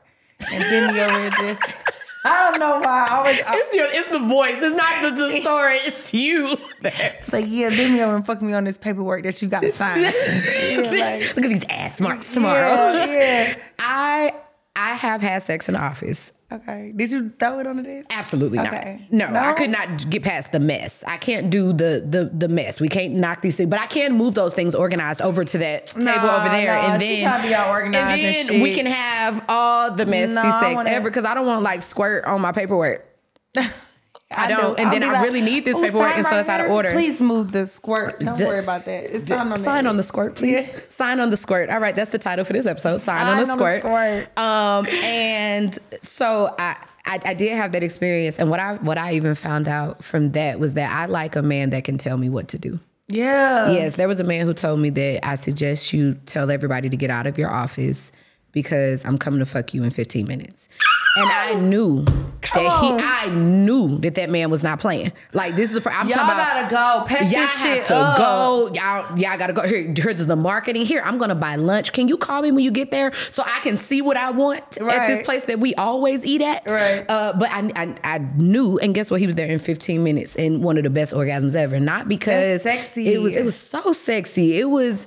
and 0.51 0.63
bend 0.63 0.93
me 0.95 0.99
over 1.01 1.23
the 1.29 1.29
desk. 1.37 1.77
I 2.23 2.49
don't 2.51 2.59
know 2.59 2.79
why. 2.79 3.07
I 3.09 3.15
always. 3.17 3.39
I, 3.41 3.55
It's 3.57 3.75
your, 3.75 3.87
it's 3.89 4.07
the 4.09 4.19
voice. 4.19 4.57
It's 4.61 4.75
not 4.75 5.01
the, 5.01 5.09
the 5.15 5.31
story. 5.41 5.77
It's 5.77 6.13
you. 6.13 6.57
it's 6.83 7.33
like, 7.33 7.45
yeah, 7.47 7.69
bend 7.69 7.93
me 7.93 8.01
over 8.01 8.15
and 8.15 8.25
fuck 8.25 8.41
me 8.41 8.53
on 8.53 8.63
this 8.63 8.77
paperwork 8.77 9.23
that 9.23 9.41
you 9.41 9.47
got 9.47 9.61
to 9.61 9.71
sign. 9.73 10.01
yeah, 10.01 10.81
like, 11.17 11.35
Look 11.35 11.45
at 11.45 11.49
these 11.49 11.65
ass 11.69 11.99
marks 11.99 12.33
tomorrow. 12.33 12.69
Yeah, 12.69 13.05
yeah. 13.05 13.55
I 13.79 14.33
I 14.75 14.95
have 14.95 15.21
had 15.21 15.41
sex 15.41 15.67
in 15.67 15.73
the 15.73 15.81
office. 15.81 16.31
Okay. 16.51 16.91
Did 16.95 17.11
you 17.11 17.29
throw 17.29 17.59
it 17.59 17.67
on 17.67 17.77
the 17.77 17.83
desk? 17.83 18.07
Absolutely 18.11 18.59
Okay. 18.59 19.05
not. 19.09 19.29
No, 19.29 19.33
No? 19.33 19.39
I 19.49 19.53
could 19.53 19.69
not 19.69 20.09
get 20.09 20.21
past 20.23 20.51
the 20.51 20.59
mess. 20.59 21.03
I 21.07 21.17
can't 21.17 21.49
do 21.49 21.71
the 21.71 22.05
the 22.07 22.25
the 22.25 22.47
mess. 22.49 22.81
We 22.81 22.89
can't 22.89 23.13
knock 23.13 23.41
these 23.41 23.55
things, 23.55 23.69
but 23.69 23.79
I 23.79 23.85
can 23.85 24.13
move 24.13 24.33
those 24.35 24.53
things 24.53 24.75
organized 24.75 25.21
over 25.21 25.45
to 25.45 25.57
that 25.59 25.87
table 25.87 26.03
Nah, 26.05 26.37
over 26.39 26.49
there, 26.49 26.75
nah, 26.75 26.91
and 26.93 27.01
then 27.01 27.25
tryna 27.25 27.43
be 27.43 27.53
all 27.55 27.69
organized 27.71 28.05
and 28.23 28.35
then 28.35 28.45
shit. 28.47 28.61
we 28.61 28.73
can 28.75 28.85
have 28.85 29.45
all 29.47 29.91
the 29.91 30.05
messy 30.05 30.33
No, 30.35 30.51
sex 30.59 30.83
ever 30.85 31.09
because 31.09 31.23
I 31.25 31.33
don't 31.33 31.45
want 31.47 31.63
like 31.63 31.81
squirt 31.81 32.25
on 32.25 32.41
my 32.41 32.51
paperwork. 32.51 33.07
I 34.37 34.47
don't, 34.47 34.59
do. 34.59 34.81
and 34.81 34.87
I'll 34.87 34.91
then 34.91 35.01
be 35.01 35.07
I 35.07 35.11
like, 35.13 35.23
really 35.23 35.41
need 35.41 35.65
this 35.65 35.75
"Ooh, 35.77 35.81
paperwork, 35.81 36.15
and 36.15 36.25
so 36.25 36.31
right 36.31 36.39
it's 36.39 36.49
out 36.49 36.61
of 36.61 36.71
order. 36.71 36.91
Please 36.91 37.21
move 37.21 37.51
the 37.51 37.65
squirt. 37.67 38.19
Don't 38.19 38.37
D- 38.37 38.45
worry 38.45 38.59
about 38.59 38.85
that. 38.85 39.15
It's 39.15 39.27
sign 39.27 39.51
on 39.51 39.57
Sign 39.57 39.83
that. 39.83 39.89
on 39.89 39.97
the 39.97 40.03
squirt, 40.03 40.35
please. 40.35 40.69
Yeah. 40.69 40.79
Sign 40.89 41.19
on 41.19 41.29
the 41.29 41.37
squirt. 41.37 41.69
All 41.69 41.79
right, 41.79 41.95
that's 41.95 42.11
the 42.11 42.17
title 42.19 42.45
for 42.45 42.53
this 42.53 42.65
episode. 42.67 42.99
Sign, 42.99 43.25
on 43.27 43.37
the 43.37 43.45
Sign 43.45 43.51
on 43.53 43.57
the 43.59 43.79
squirt. 43.81 43.81
squirt. 43.81 44.37
Um, 44.39 44.87
and 45.03 45.79
so 46.01 46.53
I, 46.59 46.75
I 47.05 47.19
I 47.25 47.33
did 47.33 47.55
have 47.55 47.71
that 47.73 47.83
experience, 47.83 48.39
and 48.39 48.49
what 48.49 48.59
I 48.59 48.75
what 48.75 48.97
I 48.97 49.13
even 49.13 49.35
found 49.35 49.67
out 49.67 50.03
from 50.03 50.31
that 50.31 50.59
was 50.59 50.73
that 50.75 50.91
I 50.91 51.05
like 51.07 51.35
a 51.35 51.41
man 51.41 51.71
that 51.71 51.83
can 51.83 51.97
tell 51.97 52.17
me 52.17 52.29
what 52.29 52.47
to 52.49 52.57
do. 52.57 52.79
Yeah. 53.09 53.71
Yes, 53.71 53.95
there 53.95 54.07
was 54.07 54.19
a 54.21 54.23
man 54.23 54.45
who 54.45 54.53
told 54.53 54.79
me 54.79 54.89
that 54.91 55.27
I 55.27 55.35
suggest 55.35 55.91
you 55.91 56.13
tell 56.25 56.49
everybody 56.49 56.87
to 56.89 56.95
get 56.95 57.09
out 57.09 57.27
of 57.27 57.37
your 57.37 57.49
office 57.49 58.11
because 58.53 59.03
I'm 59.05 59.17
coming 59.17 59.39
to 59.39 59.45
fuck 59.45 59.73
you 59.73 59.83
in 59.83 59.89
15 59.91 60.25
minutes. 60.27 60.69
And 61.17 61.29
I 61.29 61.53
knew 61.55 62.05
that 62.53 62.55
on. 62.65 62.99
he, 62.99 63.03
I 63.05 63.29
knew 63.35 63.97
that 63.99 64.15
that 64.15 64.29
man 64.29 64.49
was 64.49 64.63
not 64.63 64.79
playing. 64.79 65.11
Like 65.33 65.55
this 65.55 65.71
is, 65.71 65.77
a, 65.77 65.93
I'm 65.93 66.07
Y'all 66.07 66.17
talking 66.17 66.33
about. 66.33 66.69
gotta 66.69 66.69
go. 66.69 67.05
Pack 67.07 67.21
Y'all 67.31 67.41
this 67.41 67.57
have 67.63 67.75
shit 67.77 67.85
to 67.87 67.95
up. 67.95 68.17
go. 68.17 68.71
Y'all, 68.73 69.19
y'all 69.19 69.37
gotta 69.37 69.53
go. 69.53 69.61
Here, 69.63 69.93
here's 69.95 70.25
the 70.25 70.35
marketing. 70.35 70.85
Here, 70.85 71.01
I'm 71.03 71.17
gonna 71.17 71.35
buy 71.35 71.55
lunch. 71.57 71.91
Can 71.91 72.07
you 72.07 72.17
call 72.17 72.41
me 72.41 72.51
when 72.51 72.63
you 72.63 72.71
get 72.71 72.91
there 72.91 73.13
so 73.29 73.43
I 73.45 73.59
can 73.61 73.77
see 73.77 74.01
what 74.01 74.15
I 74.17 74.31
want 74.31 74.61
at 74.81 75.07
this 75.07 75.21
place 75.25 75.43
that 75.45 75.59
we 75.59 75.75
always 75.75 76.25
eat 76.25 76.41
at? 76.41 76.69
Right. 76.71 77.05
Uh, 77.07 77.33
but 77.37 77.49
I, 77.51 77.71
I, 77.75 77.95
I 78.03 78.17
knew, 78.37 78.79
and 78.79 78.95
guess 78.95 79.11
what? 79.11 79.19
He 79.19 79.25
was 79.25 79.35
there 79.35 79.47
in 79.47 79.59
15 79.59 80.03
minutes, 80.03 80.35
and 80.35 80.63
one 80.63 80.77
of 80.77 80.83
the 80.83 80.89
best 80.89 81.13
orgasms 81.13 81.55
ever. 81.55 81.79
Not 81.79 82.07
because 82.07 82.63
That's 82.63 82.83
sexy. 82.85 83.13
It 83.13 83.21
was, 83.21 83.35
it 83.35 83.43
was 83.43 83.55
so 83.55 83.91
sexy. 83.91 84.57
It 84.59 84.69
was. 84.69 85.05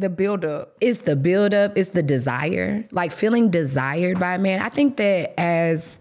The 0.00 0.08
build 0.08 0.44
up. 0.46 0.76
It's 0.80 1.00
the 1.00 1.14
buildup. 1.14 1.76
It's 1.76 1.90
the 1.90 2.02
desire, 2.02 2.86
like 2.90 3.12
feeling 3.12 3.50
desired 3.50 4.18
by 4.18 4.34
a 4.36 4.38
man. 4.38 4.60
I 4.60 4.70
think 4.70 4.96
that 4.96 5.38
as 5.38 6.00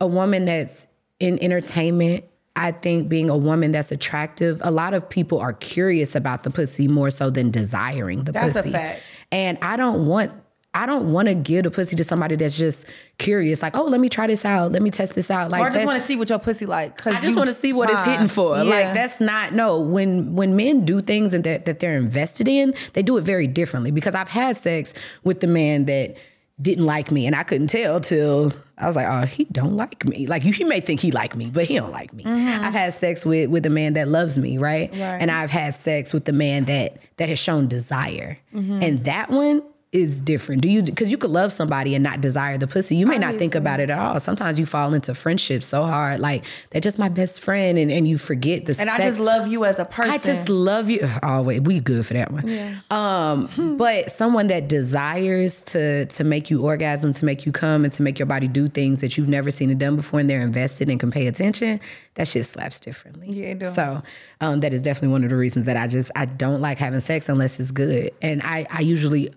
a 0.00 0.06
woman 0.06 0.46
that's 0.46 0.86
in 1.20 1.38
entertainment. 1.42 2.24
I 2.58 2.72
think 2.72 3.10
being 3.10 3.28
a 3.28 3.36
woman 3.36 3.72
that's 3.72 3.92
attractive, 3.92 4.62
a 4.64 4.70
lot 4.70 4.94
of 4.94 5.10
people 5.10 5.38
are 5.38 5.52
curious 5.52 6.14
about 6.16 6.42
the 6.42 6.50
pussy 6.50 6.88
more 6.88 7.10
so 7.10 7.28
than 7.28 7.50
desiring 7.50 8.24
the 8.24 8.32
That's 8.32 8.52
a 8.52 8.54
pussy. 8.60 8.72
fact. 8.72 9.02
And 9.30 9.58
I 9.60 9.76
don't 9.76 10.06
want 10.06 10.32
I 10.76 10.84
don't 10.86 11.10
want 11.12 11.26
to 11.28 11.34
give 11.34 11.64
the 11.64 11.70
pussy 11.70 11.96
to 11.96 12.04
somebody 12.04 12.36
that's 12.36 12.56
just 12.56 12.86
curious, 13.18 13.62
like, 13.62 13.74
oh, 13.76 13.84
let 13.84 14.00
me 14.00 14.08
try 14.10 14.26
this 14.26 14.44
out, 14.44 14.72
let 14.72 14.82
me 14.82 14.90
test 14.90 15.14
this 15.14 15.30
out. 15.30 15.50
Like 15.50 15.62
Or 15.62 15.66
I 15.68 15.70
just 15.70 15.86
want 15.86 15.98
to 15.98 16.06
see 16.06 16.16
what 16.16 16.28
your 16.28 16.38
pussy 16.38 16.66
like. 16.66 16.96
Cause 16.98 17.14
I 17.14 17.20
just 17.20 17.36
want 17.36 17.48
to 17.48 17.54
see 17.54 17.72
what 17.72 17.88
it's 17.90 18.04
hitting 18.04 18.28
for. 18.28 18.56
Yeah. 18.58 18.62
Like 18.64 18.94
that's 18.94 19.20
not 19.20 19.54
no. 19.54 19.80
When 19.80 20.34
when 20.36 20.54
men 20.54 20.84
do 20.84 21.00
things 21.00 21.32
and 21.34 21.42
that 21.44 21.64
that 21.64 21.80
they're 21.80 21.96
invested 21.96 22.46
in, 22.46 22.74
they 22.92 23.02
do 23.02 23.16
it 23.16 23.22
very 23.22 23.46
differently. 23.46 23.90
Because 23.90 24.14
I've 24.14 24.28
had 24.28 24.56
sex 24.56 24.92
with 25.24 25.40
the 25.40 25.46
man 25.46 25.86
that 25.86 26.16
didn't 26.60 26.86
like 26.86 27.10
me, 27.10 27.26
and 27.26 27.34
I 27.36 27.42
couldn't 27.42 27.66
tell 27.68 28.00
till 28.00 28.52
I 28.78 28.86
was 28.86 28.96
like, 28.96 29.06
oh, 29.08 29.26
he 29.26 29.44
don't 29.44 29.76
like 29.76 30.04
me. 30.04 30.26
Like 30.26 30.44
you, 30.44 30.52
he 30.52 30.64
may 30.64 30.80
think 30.80 31.00
he 31.00 31.10
like 31.10 31.36
me, 31.36 31.50
but 31.50 31.64
he 31.64 31.74
don't 31.76 31.90
like 31.92 32.12
me. 32.14 32.24
I've 32.26 32.72
had 32.74 32.92
sex 32.94 33.24
with 33.26 33.50
with 33.50 33.64
a 33.66 33.70
man 33.70 33.94
that 33.94 34.08
loves 34.08 34.38
me, 34.38 34.58
right? 34.58 34.90
Mm-hmm. 34.92 35.00
Right. 35.00 35.20
And 35.22 35.30
I've 35.30 35.50
had 35.50 35.74
sex 35.74 36.12
with 36.12 36.24
the 36.26 36.32
man 36.32 36.64
that 36.66 36.98
that 37.16 37.28
has 37.30 37.38
shown 37.38 37.66
desire, 37.66 38.38
Mm-hmm. 38.54 38.82
and 38.82 39.04
that 39.04 39.30
one. 39.30 39.62
Is 39.96 40.20
different. 40.20 40.60
Do 40.60 40.68
you 40.68 40.82
because 40.82 41.10
you 41.10 41.16
could 41.16 41.30
love 41.30 41.52
somebody 41.52 41.94
and 41.94 42.04
not 42.04 42.20
desire 42.20 42.58
the 42.58 42.66
pussy. 42.66 42.96
You 42.96 43.06
may 43.06 43.16
not 43.16 43.36
think 43.36 43.54
about 43.54 43.80
it 43.80 43.88
at 43.88 43.98
all. 43.98 44.20
Sometimes 44.20 44.58
you 44.58 44.66
fall 44.66 44.92
into 44.92 45.14
friendships 45.14 45.64
so 45.64 45.84
hard, 45.84 46.20
like 46.20 46.44
they're 46.68 46.82
just 46.82 46.98
my 46.98 47.08
best 47.08 47.40
friend, 47.40 47.78
and, 47.78 47.90
and 47.90 48.06
you 48.06 48.18
forget 48.18 48.66
the 48.66 48.76
And 48.78 48.90
I 48.90 48.98
just 48.98 49.22
love 49.22 49.46
you 49.46 49.64
as 49.64 49.78
a 49.78 49.86
person. 49.86 50.12
I 50.12 50.18
just 50.18 50.50
love 50.50 50.90
you. 50.90 51.10
Always, 51.22 51.62
we 51.62 51.80
good 51.80 52.04
for 52.04 52.12
that 52.12 52.30
one. 52.30 52.46
Yeah. 52.46 52.76
Um, 52.90 53.48
but 53.78 54.10
someone 54.10 54.48
that 54.48 54.68
desires 54.68 55.60
to 55.60 56.04
to 56.04 56.24
make 56.24 56.50
you 56.50 56.60
orgasm, 56.60 57.14
to 57.14 57.24
make 57.24 57.46
you 57.46 57.52
come, 57.52 57.84
and 57.84 57.92
to 57.94 58.02
make 58.02 58.18
your 58.18 58.26
body 58.26 58.48
do 58.48 58.68
things 58.68 58.98
that 58.98 59.16
you've 59.16 59.28
never 59.28 59.50
seen 59.50 59.70
it 59.70 59.78
done 59.78 59.96
before, 59.96 60.20
and 60.20 60.28
they're 60.28 60.42
invested 60.42 60.90
and 60.90 61.00
can 61.00 61.10
pay 61.10 61.26
attention. 61.26 61.80
That 62.16 62.28
shit 62.28 62.44
slaps 62.44 62.80
differently. 62.80 63.32
Yeah. 63.32 63.70
So 63.70 64.02
um, 64.42 64.60
that 64.60 64.74
is 64.74 64.82
definitely 64.82 65.12
one 65.12 65.24
of 65.24 65.30
the 65.30 65.36
reasons 65.36 65.64
that 65.64 65.78
I 65.78 65.86
just 65.86 66.10
I 66.14 66.26
don't 66.26 66.60
like 66.60 66.76
having 66.76 67.00
sex 67.00 67.30
unless 67.30 67.58
it's 67.58 67.70
good, 67.70 68.10
and 68.20 68.42
I 68.42 68.66
I 68.70 68.82
usually 68.82 69.32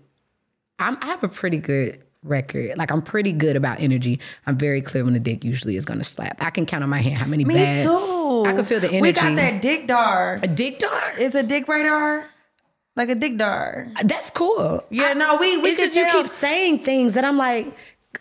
I'm, 0.79 0.97
I 1.01 1.07
have 1.07 1.23
a 1.23 1.27
pretty 1.27 1.57
good 1.59 2.01
record. 2.23 2.77
Like 2.77 2.91
I'm 2.91 3.01
pretty 3.01 3.31
good 3.31 3.55
about 3.55 3.79
energy. 3.79 4.19
I'm 4.45 4.57
very 4.57 4.81
clear 4.81 5.03
when 5.03 5.13
the 5.13 5.19
dick 5.19 5.43
usually 5.43 5.75
is 5.75 5.85
gonna 5.85 6.03
slap. 6.03 6.37
I 6.43 6.49
can 6.49 6.65
count 6.65 6.83
on 6.83 6.89
my 6.89 6.99
hand 6.99 7.17
how 7.17 7.27
many 7.27 7.45
Me 7.45 7.53
bad. 7.53 7.83
too. 7.85 8.43
I 8.45 8.53
can 8.53 8.65
feel 8.65 8.79
the 8.79 8.87
energy. 8.87 9.01
We 9.01 9.11
got 9.13 9.35
that 9.35 9.61
dick 9.61 9.87
dar. 9.87 10.39
A 10.41 10.47
dick 10.47 10.79
dar? 10.79 11.17
Is 11.19 11.35
a 11.35 11.43
dick 11.43 11.67
radar. 11.67 12.25
Like 12.95 13.09
a 13.09 13.15
dick 13.15 13.37
dar. 13.37 13.87
That's 14.03 14.29
cool. 14.31 14.83
Yeah, 14.89 15.13
no, 15.13 15.37
we 15.37 15.57
we 15.57 15.69
it's 15.69 15.79
just 15.79 15.95
you 15.95 16.05
keep 16.11 16.27
saying 16.27 16.79
things 16.79 17.13
that 17.13 17.23
I'm 17.23 17.37
like, 17.37 17.67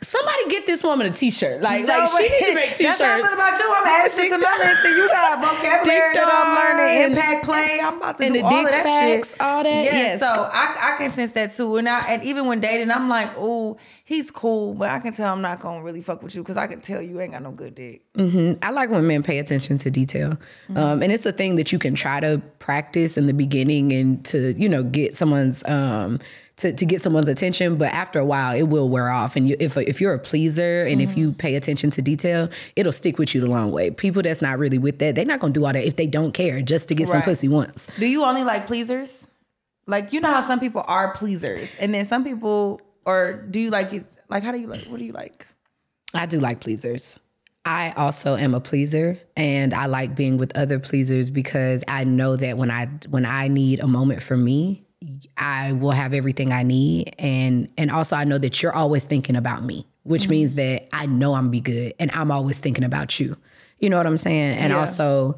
somebody 0.00 0.48
get 0.48 0.66
this 0.66 0.82
woman 0.82 1.06
a 1.06 1.10
t-shirt. 1.10 1.62
Like, 1.62 1.84
No, 1.86 1.98
like 1.98 2.08
she 2.08 2.12
but 2.14 2.30
need 2.30 2.46
to 2.46 2.54
make 2.54 2.76
t-shirts. 2.76 2.98
That's 2.98 3.22
not 3.22 3.34
about 3.34 3.58
you. 3.58 3.74
I'm 3.74 3.86
adding 3.86 4.12
shit 4.16 4.32
to 4.32 4.38
my 4.38 4.56
list. 4.58 4.84
And 4.84 4.96
you 4.96 5.08
got 5.08 5.40
vocabulary 5.42 6.14
that 6.14 6.28
I'm 6.30 6.78
learning, 6.78 7.10
impact 7.16 7.44
play. 7.44 7.80
I'm 7.82 7.96
about 7.96 8.18
to 8.18 8.24
And 8.24 8.34
do 8.34 8.42
all 8.42 8.66
of 8.66 8.70
that 8.70 8.84
facts, 8.84 9.30
shit. 9.30 9.40
all 9.40 9.62
that? 9.64 9.84
Yes. 9.84 9.94
Yes. 9.94 10.20
So 10.20 10.26
I, 10.26 10.92
I 10.94 10.96
can 10.98 11.10
sense 11.10 11.32
that 11.32 11.54
too. 11.54 11.76
And 11.78 11.88
I, 11.88 12.00
and 12.12 12.22
even 12.22 12.46
when 12.46 12.60
dating, 12.60 12.90
I'm 12.90 13.08
like, 13.08 13.30
oh, 13.36 13.78
he's 14.04 14.30
cool, 14.30 14.74
but 14.74 14.90
I 14.90 14.98
can 14.98 15.14
tell 15.14 15.32
I'm 15.32 15.42
not 15.42 15.60
gonna 15.60 15.82
really 15.82 16.02
fuck 16.02 16.22
with 16.22 16.34
you 16.34 16.42
because 16.42 16.56
I 16.58 16.66
can 16.66 16.80
tell 16.80 17.00
you 17.02 17.20
ain't 17.20 17.32
got 17.32 17.42
no 17.42 17.50
good 17.50 17.74
dick. 17.74 18.02
Mm-hmm. 18.14 18.62
I 18.62 18.70
like 18.70 18.90
when 18.90 19.06
men 19.06 19.22
pay 19.22 19.38
attention 19.38 19.78
to 19.78 19.90
detail. 19.90 20.38
Um, 20.76 21.02
and 21.02 21.10
it's 21.10 21.24
a 21.26 21.32
thing 21.32 21.56
that 21.56 21.72
you 21.72 21.78
can 21.78 21.94
try 21.94 22.20
to 22.20 22.42
practice 22.58 23.16
in 23.16 23.26
the 23.26 23.34
beginning 23.34 23.92
and 23.92 24.24
to, 24.26 24.52
you 24.58 24.68
know, 24.68 24.82
get 24.82 25.16
someone's 25.16 25.66
um 25.66 26.18
to, 26.58 26.72
to 26.72 26.86
get 26.86 27.00
someone's 27.00 27.28
attention, 27.28 27.76
but 27.76 27.92
after 27.92 28.18
a 28.18 28.24
while 28.24 28.54
it 28.54 28.64
will 28.64 28.88
wear 28.88 29.08
off. 29.08 29.36
And 29.36 29.46
you, 29.46 29.56
if 29.58 29.76
if 29.76 30.00
you're 30.00 30.14
a 30.14 30.18
pleaser 30.18 30.84
and 30.84 31.00
if 31.00 31.16
you 31.16 31.28
mm-hmm. 31.28 31.38
pay 31.38 31.54
attention 31.54 31.90
to 31.92 32.02
detail, 32.02 32.48
it'll 32.76 32.92
stick 32.92 33.18
with 33.18 33.34
you 33.34 33.40
the 33.40 33.46
long 33.46 33.72
way. 33.72 33.90
People 33.90 34.22
that's 34.22 34.42
not 34.42 34.58
really 34.58 34.78
with 34.78 34.98
that, 34.98 35.14
they're 35.14 35.24
not 35.24 35.40
gonna 35.40 35.52
do 35.52 35.64
all 35.64 35.72
that 35.72 35.84
if 35.84 35.96
they 35.96 36.06
don't 36.06 36.32
care 36.32 36.60
just 36.60 36.88
to 36.88 36.94
get 36.94 37.08
some 37.08 37.22
pussy 37.22 37.48
once. 37.48 37.86
Do 37.98 38.06
you 38.06 38.24
only 38.24 38.44
like 38.44 38.66
pleasers? 38.66 39.26
Like 39.86 40.12
you 40.12 40.20
know 40.20 40.32
how 40.32 40.42
some 40.42 40.60
people 40.60 40.84
are 40.86 41.12
pleasers, 41.14 41.70
and 41.80 41.94
then 41.94 42.04
some 42.06 42.24
people, 42.24 42.80
or 43.06 43.44
do 43.50 43.60
you 43.60 43.70
like 43.70 43.92
it? 43.92 44.04
Like 44.28 44.42
how 44.42 44.52
do 44.52 44.58
you 44.58 44.66
like? 44.66 44.84
What 44.84 44.98
do 44.98 45.04
you 45.04 45.12
like? 45.12 45.46
I 46.14 46.26
do 46.26 46.38
like 46.38 46.60
pleasers. 46.60 47.18
I 47.64 47.92
also 47.96 48.36
am 48.36 48.54
a 48.54 48.60
pleaser 48.60 49.18
and 49.36 49.74
I 49.74 49.86
like 49.86 50.14
being 50.14 50.38
with 50.38 50.56
other 50.56 50.78
pleasers 50.78 51.28
because 51.28 51.84
I 51.86 52.04
know 52.04 52.34
that 52.36 52.56
when 52.56 52.70
I 52.70 52.86
when 53.10 53.26
I 53.26 53.48
need 53.48 53.80
a 53.80 53.86
moment 53.86 54.22
for 54.22 54.38
me, 54.38 54.86
I 55.38 55.72
will 55.72 55.90
have 55.92 56.14
everything 56.14 56.52
I 56.52 56.62
need 56.62 57.14
and 57.18 57.68
and 57.78 57.90
also 57.90 58.16
I 58.16 58.24
know 58.24 58.38
that 58.38 58.62
you're 58.62 58.74
always 58.74 59.04
thinking 59.04 59.36
about 59.36 59.62
me, 59.64 59.86
which 60.02 60.28
means 60.28 60.54
that 60.54 60.88
I 60.92 61.06
know 61.06 61.34
I'm 61.34 61.50
be 61.50 61.60
good 61.60 61.94
and 61.98 62.10
I'm 62.12 62.30
always 62.30 62.58
thinking 62.58 62.84
about 62.84 63.18
you. 63.20 63.36
You 63.78 63.88
know 63.90 63.96
what 63.96 64.06
I'm 64.06 64.18
saying? 64.18 64.58
And 64.58 64.70
Yeah. 64.70 64.80
also 64.80 65.36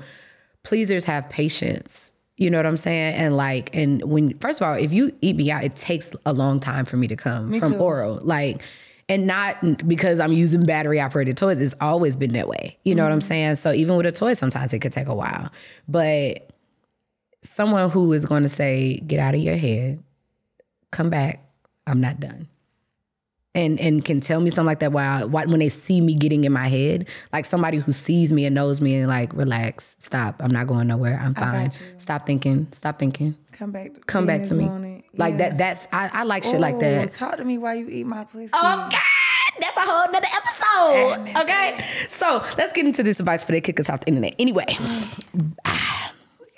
pleasers 0.62 1.04
have 1.04 1.28
patience. 1.28 2.12
You 2.36 2.48
know 2.50 2.58
what 2.58 2.66
I'm 2.66 2.76
saying? 2.78 3.14
And 3.16 3.36
like, 3.36 3.74
and 3.76 4.02
when 4.04 4.38
first 4.38 4.60
of 4.62 4.66
all, 4.66 4.74
if 4.74 4.92
you 4.92 5.12
eat 5.20 5.36
me 5.36 5.50
out, 5.50 5.62
it 5.62 5.76
takes 5.76 6.10
a 6.24 6.32
long 6.32 6.58
time 6.60 6.86
for 6.86 6.96
me 6.96 7.06
to 7.08 7.16
come 7.16 7.52
from 7.58 7.72
too. 7.72 7.78
oral. 7.78 8.18
Like, 8.22 8.62
and 9.10 9.26
not 9.26 9.86
because 9.88 10.20
I'm 10.20 10.32
using 10.32 10.64
battery 10.64 11.00
operated 11.00 11.36
toys. 11.36 11.60
It's 11.60 11.74
always 11.80 12.16
been 12.16 12.32
that 12.34 12.48
way. 12.48 12.78
You 12.84 12.94
know 12.94 13.02
what 13.02 13.08
Mm-hmm. 13.08 13.14
I'm 13.14 13.20
saying? 13.20 13.54
So 13.56 13.72
even 13.72 13.96
with 13.96 14.06
a 14.06 14.12
toy, 14.12 14.32
sometimes 14.34 14.72
it 14.72 14.78
could 14.78 14.92
take 14.92 15.08
a 15.08 15.14
while. 15.14 15.50
But 15.88 16.49
someone 17.42 17.90
who 17.90 18.12
is 18.12 18.26
going 18.26 18.42
to 18.42 18.48
say, 18.48 18.98
"Get 19.06 19.20
out 19.20 19.34
of 19.34 19.40
your 19.40 19.56
head, 19.56 20.02
come 20.90 21.10
back. 21.10 21.42
I'm 21.86 22.00
not 22.00 22.20
done." 22.20 22.48
And, 23.52 23.80
and 23.80 24.04
can 24.04 24.20
tell 24.20 24.40
me 24.40 24.48
something 24.48 24.66
like 24.66 24.78
that 24.78 24.92
while, 24.92 25.28
when 25.28 25.58
they 25.58 25.70
see 25.70 26.00
me 26.00 26.14
getting 26.14 26.44
in 26.44 26.52
my 26.52 26.68
head, 26.68 27.08
like 27.32 27.44
somebody 27.44 27.78
who 27.78 27.90
sees 27.90 28.32
me 28.32 28.44
and 28.44 28.54
knows 28.54 28.80
me 28.80 28.94
and 28.94 29.08
like 29.08 29.34
relax, 29.34 29.96
stop. 29.98 30.36
I'm 30.38 30.52
not 30.52 30.68
going 30.68 30.86
nowhere. 30.86 31.18
I'm 31.20 31.34
fine. 31.34 31.72
Stop 31.98 32.26
thinking. 32.26 32.68
Stop 32.70 33.00
thinking. 33.00 33.34
Come 33.50 33.72
back. 33.72 34.06
Come 34.06 34.24
back 34.24 34.44
to 34.44 34.54
me. 34.54 35.02
Like 35.16 35.38
that. 35.38 35.58
That's 35.58 35.88
I, 35.92 36.10
I 36.12 36.22
like 36.22 36.44
shit 36.44 36.60
like 36.60 36.78
that. 36.78 37.12
Talk 37.14 37.38
to 37.38 37.44
me 37.44 37.58
while 37.58 37.74
you 37.74 37.88
eat 37.88 38.06
my 38.06 38.22
pussy. 38.22 38.52
Oh 38.54 38.88
God, 38.88 38.92
that's 39.60 39.76
a 39.76 39.80
whole 39.80 40.12
nother 40.12 40.28
episode. 40.32 41.42
Okay, 41.42 41.84
so 42.08 42.44
let's 42.56 42.72
get 42.72 42.86
into 42.86 43.02
this 43.02 43.18
advice 43.18 43.42
for 43.42 43.50
they 43.50 43.60
kick 43.60 43.80
us 43.80 43.90
off 43.90 43.98
the 44.00 44.06
internet. 44.06 44.36
Anyway, 44.38 44.66
mm. 44.68 45.30
We 45.34 45.89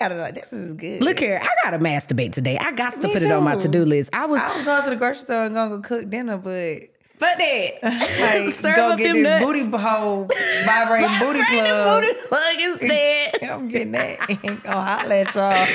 gotta 0.03 0.21
like 0.21 0.35
this 0.35 0.53
is 0.53 0.75
good. 0.75 1.01
look 1.03 1.19
here, 1.21 1.41
I 1.43 1.49
gotta 1.65 1.79
masturbate 1.79 2.33
today. 2.33 2.59
I 2.59 2.73
got 2.73 3.01
to 3.01 3.09
Me 3.09 3.13
put 3.15 3.23
it 3.23 3.31
on 3.31 3.45
my 3.45 3.57
to 3.57 3.69
do 3.69 3.85
list. 3.85 4.11
I 4.13 4.27
was 4.27 4.41
I 4.41 4.57
was 4.57 4.65
going 4.65 4.85
to 4.85 4.91
the 4.91 4.97
grocery 4.97 5.21
store 5.21 5.45
and 5.45 5.55
gonna 5.55 5.77
go 5.77 5.81
cook 5.83 6.11
dinner, 6.11 6.39
but 6.39 6.89
fuck 7.19 7.39
that. 7.39 7.73
like 7.83 8.55
Serve 8.55 8.77
go 8.77 8.97
get 8.97 9.13
this 9.13 9.23
nuts. 9.23 9.45
booty 9.45 9.65
hole 9.65 10.29
vibrating 10.67 11.19
booty 11.19 11.43
plug. 11.45 12.03
booty 12.03 12.19
plug 12.29 12.61
instead. 12.61 13.43
I'm 13.45 13.69
getting 13.69 13.93
that. 13.93 14.31
Ain't 14.31 14.63
gonna 14.63 14.81
holler 14.81 15.13
at 15.15 15.35
y'all. 15.35 15.69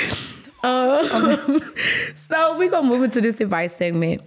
Um, 0.63 1.61
so 2.15 2.57
we're 2.57 2.69
gonna 2.69 2.87
move 2.87 3.03
into 3.03 3.21
this 3.21 3.39
advice 3.39 3.75
segment. 3.75 4.21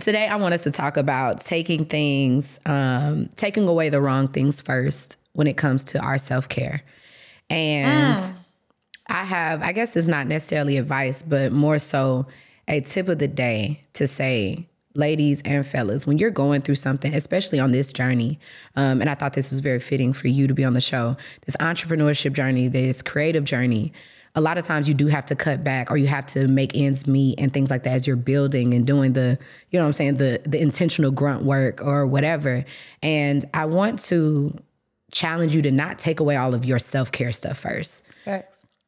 Today, 0.00 0.26
I 0.26 0.36
want 0.36 0.52
us 0.52 0.64
to 0.64 0.70
talk 0.72 0.96
about 0.96 1.40
taking 1.40 1.86
things, 1.86 2.58
um, 2.66 3.30
taking 3.36 3.66
away 3.68 3.88
the 3.88 4.00
wrong 4.00 4.28
things 4.28 4.60
first 4.60 5.16
when 5.32 5.46
it 5.46 5.56
comes 5.56 5.84
to 5.84 6.00
our 6.00 6.18
self 6.18 6.48
care. 6.48 6.82
And 7.48 8.20
I 9.08 9.24
have, 9.24 9.62
I 9.62 9.72
guess 9.72 9.96
it's 9.96 10.08
not 10.08 10.26
necessarily 10.26 10.76
advice, 10.76 11.22
but 11.22 11.52
more 11.52 11.78
so 11.78 12.26
a 12.68 12.80
tip 12.80 13.08
of 13.08 13.18
the 13.18 13.28
day 13.28 13.84
to 13.94 14.06
say, 14.06 14.68
ladies 14.94 15.42
and 15.44 15.64
fellas, 15.64 16.06
when 16.06 16.18
you're 16.18 16.30
going 16.30 16.62
through 16.62 16.74
something, 16.74 17.14
especially 17.14 17.60
on 17.60 17.70
this 17.70 17.92
journey, 17.92 18.38
um, 18.74 19.00
and 19.00 19.10
I 19.10 19.14
thought 19.14 19.34
this 19.34 19.50
was 19.50 19.60
very 19.60 19.78
fitting 19.78 20.12
for 20.12 20.28
you 20.28 20.46
to 20.46 20.54
be 20.54 20.64
on 20.64 20.72
the 20.72 20.80
show, 20.80 21.16
this 21.44 21.56
entrepreneurship 21.58 22.32
journey, 22.32 22.68
this 22.68 23.02
creative 23.02 23.44
journey. 23.44 23.92
A 24.34 24.40
lot 24.40 24.58
of 24.58 24.64
times 24.64 24.88
you 24.88 24.94
do 24.94 25.06
have 25.06 25.24
to 25.26 25.36
cut 25.36 25.62
back 25.62 25.90
or 25.90 25.96
you 25.96 26.08
have 26.08 26.26
to 26.26 26.48
make 26.48 26.76
ends 26.76 27.06
meet 27.06 27.38
and 27.38 27.52
things 27.52 27.70
like 27.70 27.84
that 27.84 27.92
as 27.92 28.06
you're 28.06 28.16
building 28.16 28.74
and 28.74 28.86
doing 28.86 29.12
the, 29.12 29.38
you 29.70 29.78
know 29.78 29.84
what 29.84 29.88
I'm 29.88 29.92
saying, 29.92 30.16
the 30.16 30.40
the 30.44 30.60
intentional 30.60 31.10
grunt 31.10 31.42
work 31.42 31.82
or 31.82 32.06
whatever. 32.06 32.64
And 33.02 33.44
I 33.54 33.64
want 33.64 33.98
to 34.00 34.58
challenge 35.10 35.54
you 35.54 35.62
to 35.62 35.70
not 35.70 35.98
take 35.98 36.20
away 36.20 36.36
all 36.36 36.54
of 36.54 36.64
your 36.64 36.78
self-care 36.78 37.32
stuff 37.32 37.58
first. 37.58 38.04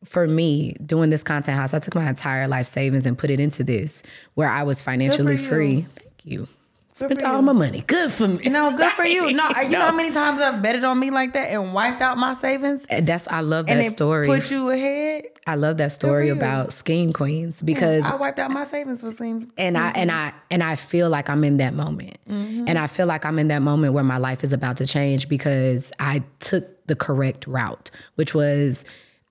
For 0.05 0.27
me 0.27 0.75
doing 0.85 1.11
this 1.11 1.23
content 1.25 1.57
house 1.59 1.75
i 1.75 1.79
took 1.79 1.95
my 1.95 2.09
entire 2.09 2.47
life 2.47 2.67
savings 2.67 3.05
and 3.07 3.19
put 3.19 3.31
it 3.31 3.41
into 3.41 3.65
this 3.65 4.03
where 4.35 4.49
i 4.49 4.63
was 4.63 4.81
financially 4.81 5.37
free 5.37 5.83
thank 5.83 6.25
you 6.25 6.49
spent 6.95 7.23
all 7.23 7.37
you. 7.37 7.43
my 7.43 7.53
money 7.53 7.83
good 7.87 8.11
for 8.11 8.27
me 8.27 8.49
No, 8.49 8.77
good 8.77 8.91
for 8.93 9.05
you. 9.05 9.33
No, 9.33 9.49
you 9.63 9.69
know 9.71 9.83
how 9.83 9.93
many 9.93 10.11
times 10.11 10.41
I've 10.41 10.61
betted 10.61 10.83
on 10.83 10.99
me 10.99 11.11
like 11.11 11.33
that 11.35 11.53
and 11.53 11.73
wiped 11.73 12.03
out 12.03 12.19
my 12.19 12.35
savings? 12.35 12.85
And 12.89 13.07
that's 13.07 13.29
i 13.29 13.41
love 13.41 13.67
And 13.69 13.79
that 13.79 13.87
it 13.87 13.91
story 13.91 14.27
put 14.27 14.51
you 14.51 14.71
ahead. 14.71 15.27
i 15.47 15.55
love 15.55 15.77
that 15.77 15.93
story 15.93 16.29
about 16.29 16.73
scheme 16.73 17.13
queens 17.13 17.63
because 17.63 18.05
I 18.05 18.17
wiped 18.17 18.41
out 18.41 18.51
my 18.51 18.65
savings 18.65 19.01
for 19.01 19.13
schemes. 19.13 19.47
and 19.57 19.79
I 19.79 19.91
and 19.91 20.11
I 20.11 20.33
and 20.51 20.63
I 20.63 20.75
feel 20.75 21.09
like 21.09 21.31
I'm 21.31 21.45
in 21.45 21.59
that 21.59 21.73
moment. 21.73 22.19
Mm-hmm. 22.29 22.65
And 22.67 22.77
I 22.79 22.89
feel 22.89 23.07
like 23.07 23.25
I'm 23.25 23.39
in 23.39 23.47
that 23.49 23.63
moment 23.63 23.95
where 23.95 24.05
my 24.05 24.19
life 24.19 24.43
is 24.43 24.53
about 24.53 24.77
to 24.79 24.87
change 24.87 25.29
because 25.29 25.93
I 26.01 26.25
took 26.41 26.87
the 26.89 26.97
correct 26.97 27.47
route, 27.47 27.91
which 28.17 28.35
was 28.35 28.85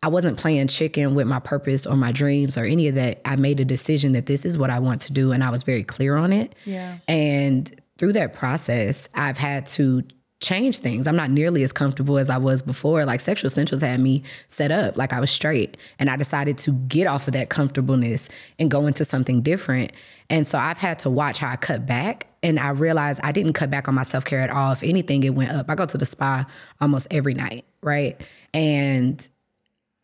I 0.07 0.09
wasn't 0.09 0.37
playing 0.37 0.69
chicken 0.69 1.15
with 1.15 1.27
my 1.27 1.39
purpose 1.39 1.85
or 1.85 1.97
my 1.97 2.13
dreams 2.13 2.57
or 2.57 2.63
any 2.63 2.87
of 2.87 2.95
that. 2.95 3.19
I 3.25 3.35
made 3.35 3.59
a 3.59 3.65
decision 3.65 4.13
that 4.13 4.25
this 4.25 4.45
is 4.45 4.57
what 4.57 4.69
I 4.69 4.79
want 4.79 5.01
to 5.01 5.11
do 5.11 5.33
and 5.33 5.43
I 5.43 5.49
was 5.49 5.63
very 5.63 5.83
clear 5.83 6.15
on 6.15 6.31
it. 6.31 6.55
Yeah. 6.63 6.99
And 7.09 7.69
through 7.97 8.13
that 8.13 8.33
process, 8.33 9.09
I've 9.15 9.37
had 9.37 9.65
to 9.65 10.03
change 10.39 10.77
things. 10.77 11.07
I'm 11.07 11.17
not 11.17 11.29
nearly 11.29 11.61
as 11.61 11.73
comfortable 11.73 12.17
as 12.17 12.29
I 12.29 12.37
was 12.37 12.61
before. 12.61 13.03
Like 13.03 13.19
sexual 13.19 13.47
essentials 13.47 13.81
had 13.81 13.99
me 13.99 14.23
set 14.47 14.71
up 14.71 14.95
like 14.95 15.11
I 15.11 15.19
was 15.19 15.29
straight. 15.29 15.75
And 15.99 16.09
I 16.09 16.15
decided 16.15 16.57
to 16.59 16.71
get 16.71 17.05
off 17.05 17.27
of 17.27 17.33
that 17.33 17.49
comfortableness 17.49 18.29
and 18.57 18.71
go 18.71 18.87
into 18.87 19.03
something 19.03 19.41
different. 19.41 19.91
And 20.29 20.47
so 20.47 20.57
I've 20.57 20.77
had 20.77 20.99
to 20.99 21.09
watch 21.09 21.39
how 21.39 21.49
I 21.49 21.57
cut 21.57 21.85
back. 21.85 22.27
And 22.41 22.61
I 22.61 22.69
realized 22.69 23.19
I 23.25 23.33
didn't 23.33 23.53
cut 23.53 23.69
back 23.69 23.89
on 23.89 23.95
my 23.95 24.03
self 24.03 24.23
care 24.23 24.39
at 24.39 24.51
all. 24.51 24.71
If 24.71 24.83
anything, 24.83 25.23
it 25.23 25.31
went 25.31 25.51
up. 25.51 25.69
I 25.69 25.75
go 25.75 25.85
to 25.85 25.97
the 25.97 26.05
spa 26.05 26.45
almost 26.79 27.07
every 27.11 27.33
night, 27.33 27.65
right? 27.81 28.21
And 28.53 29.27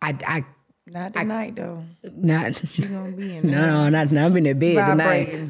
I, 0.03 0.17
I 0.27 0.45
not 0.87 1.13
tonight 1.13 1.55
though. 1.55 1.83
Not 2.03 2.77
you 2.77 2.85
gonna 2.87 3.11
be 3.11 3.37
in 3.37 3.49
no, 3.51 3.65
no, 3.65 3.89
not 3.89 4.11
not 4.11 4.25
I'm 4.25 4.37
in 4.37 4.43
the 4.43 4.53
bed 4.53 4.85
tonight. 4.85 5.49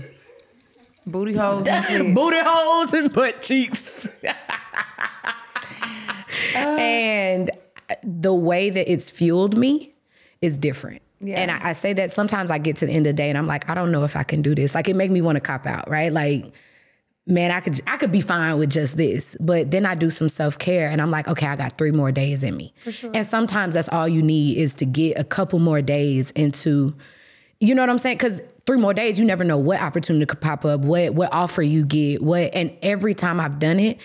Booty 1.08 1.34
holes 1.34 1.68
and. 1.68 2.16
Booty 2.16 2.38
holes 2.40 2.94
and 2.94 3.14
butt 3.14 3.42
cheeks. 3.42 4.10
Uh. 6.56 6.60
and 6.80 7.52
the 8.04 8.34
way 8.34 8.70
that 8.70 8.92
it's 8.92 9.10
fueled 9.10 9.58
me 9.58 9.94
is 10.42 10.58
different. 10.58 11.02
Yeah. 11.20 11.40
And 11.40 11.52
I, 11.52 11.70
I 11.70 11.74
say 11.74 11.94
that 11.94 12.12
sometimes 12.12 12.52
I 12.52 12.58
get 12.58 12.78
to 12.78 12.86
the 12.86 12.92
end 12.92 13.08
of 13.08 13.12
the 13.12 13.18
day 13.18 13.30
and 13.30 13.38
I'm 13.38 13.48
like, 13.48 13.70
I 13.70 13.74
don't 13.74 13.92
know 13.92 14.04
if 14.04 14.16
I 14.16 14.24
can 14.24 14.42
do 14.42 14.54
this. 14.54 14.76
Like 14.76 14.88
it 14.88 14.96
make 14.96 15.12
me 15.12 15.22
want 15.22 15.36
to 15.36 15.42
cop 15.42 15.66
out, 15.66 15.90
right? 15.90 16.12
Like, 16.12 16.54
man, 17.26 17.52
I 17.52 17.60
could 17.60 17.82
I 17.88 17.98
could 17.98 18.12
be 18.12 18.22
fine 18.22 18.58
with 18.58 18.70
just 18.70 18.98
this. 18.98 19.36
But 19.40 19.72
then 19.72 19.86
I 19.86 19.96
do 19.96 20.10
some 20.10 20.30
self-care 20.30 20.90
and 20.90 21.02
I'm 21.02 21.12
like, 21.12 21.28
okay, 21.28 21.48
I 21.48 21.56
got 21.56 21.78
three 21.78 21.92
more 21.92 22.12
days 22.12 22.44
in 22.44 22.56
me. 22.58 22.74
sure. 22.90 23.12
And 23.14 23.26
sometimes 23.26 23.76
that's 23.76 23.90
all 23.90 24.08
you 24.08 24.22
need 24.22 24.58
is 24.58 24.76
to 24.76 24.86
get 24.86 25.18
a 25.18 25.24
couple 25.24 25.60
more 25.60 25.82
days 25.82 26.32
into 26.32 26.96
you 27.60 27.74
know 27.76 27.82
what 27.82 27.90
I'm 27.90 27.98
saying? 27.98 28.18
Because 28.18 28.42
three 28.66 28.78
more 28.78 28.94
days, 28.94 29.18
you 29.18 29.24
never 29.24 29.46
know 29.46 29.58
what 29.58 29.80
opportunity 29.80 30.26
could 30.26 30.42
pop 30.42 30.66
up, 30.66 30.82
what 30.82 31.14
what 31.14 31.32
offer 31.32 31.62
you 31.62 31.86
get, 31.86 32.22
what. 32.22 32.54
And 32.54 32.76
every 32.82 33.14
time 33.14 33.40
I've 33.40 33.58
done 33.58 33.80
it, 33.80 34.02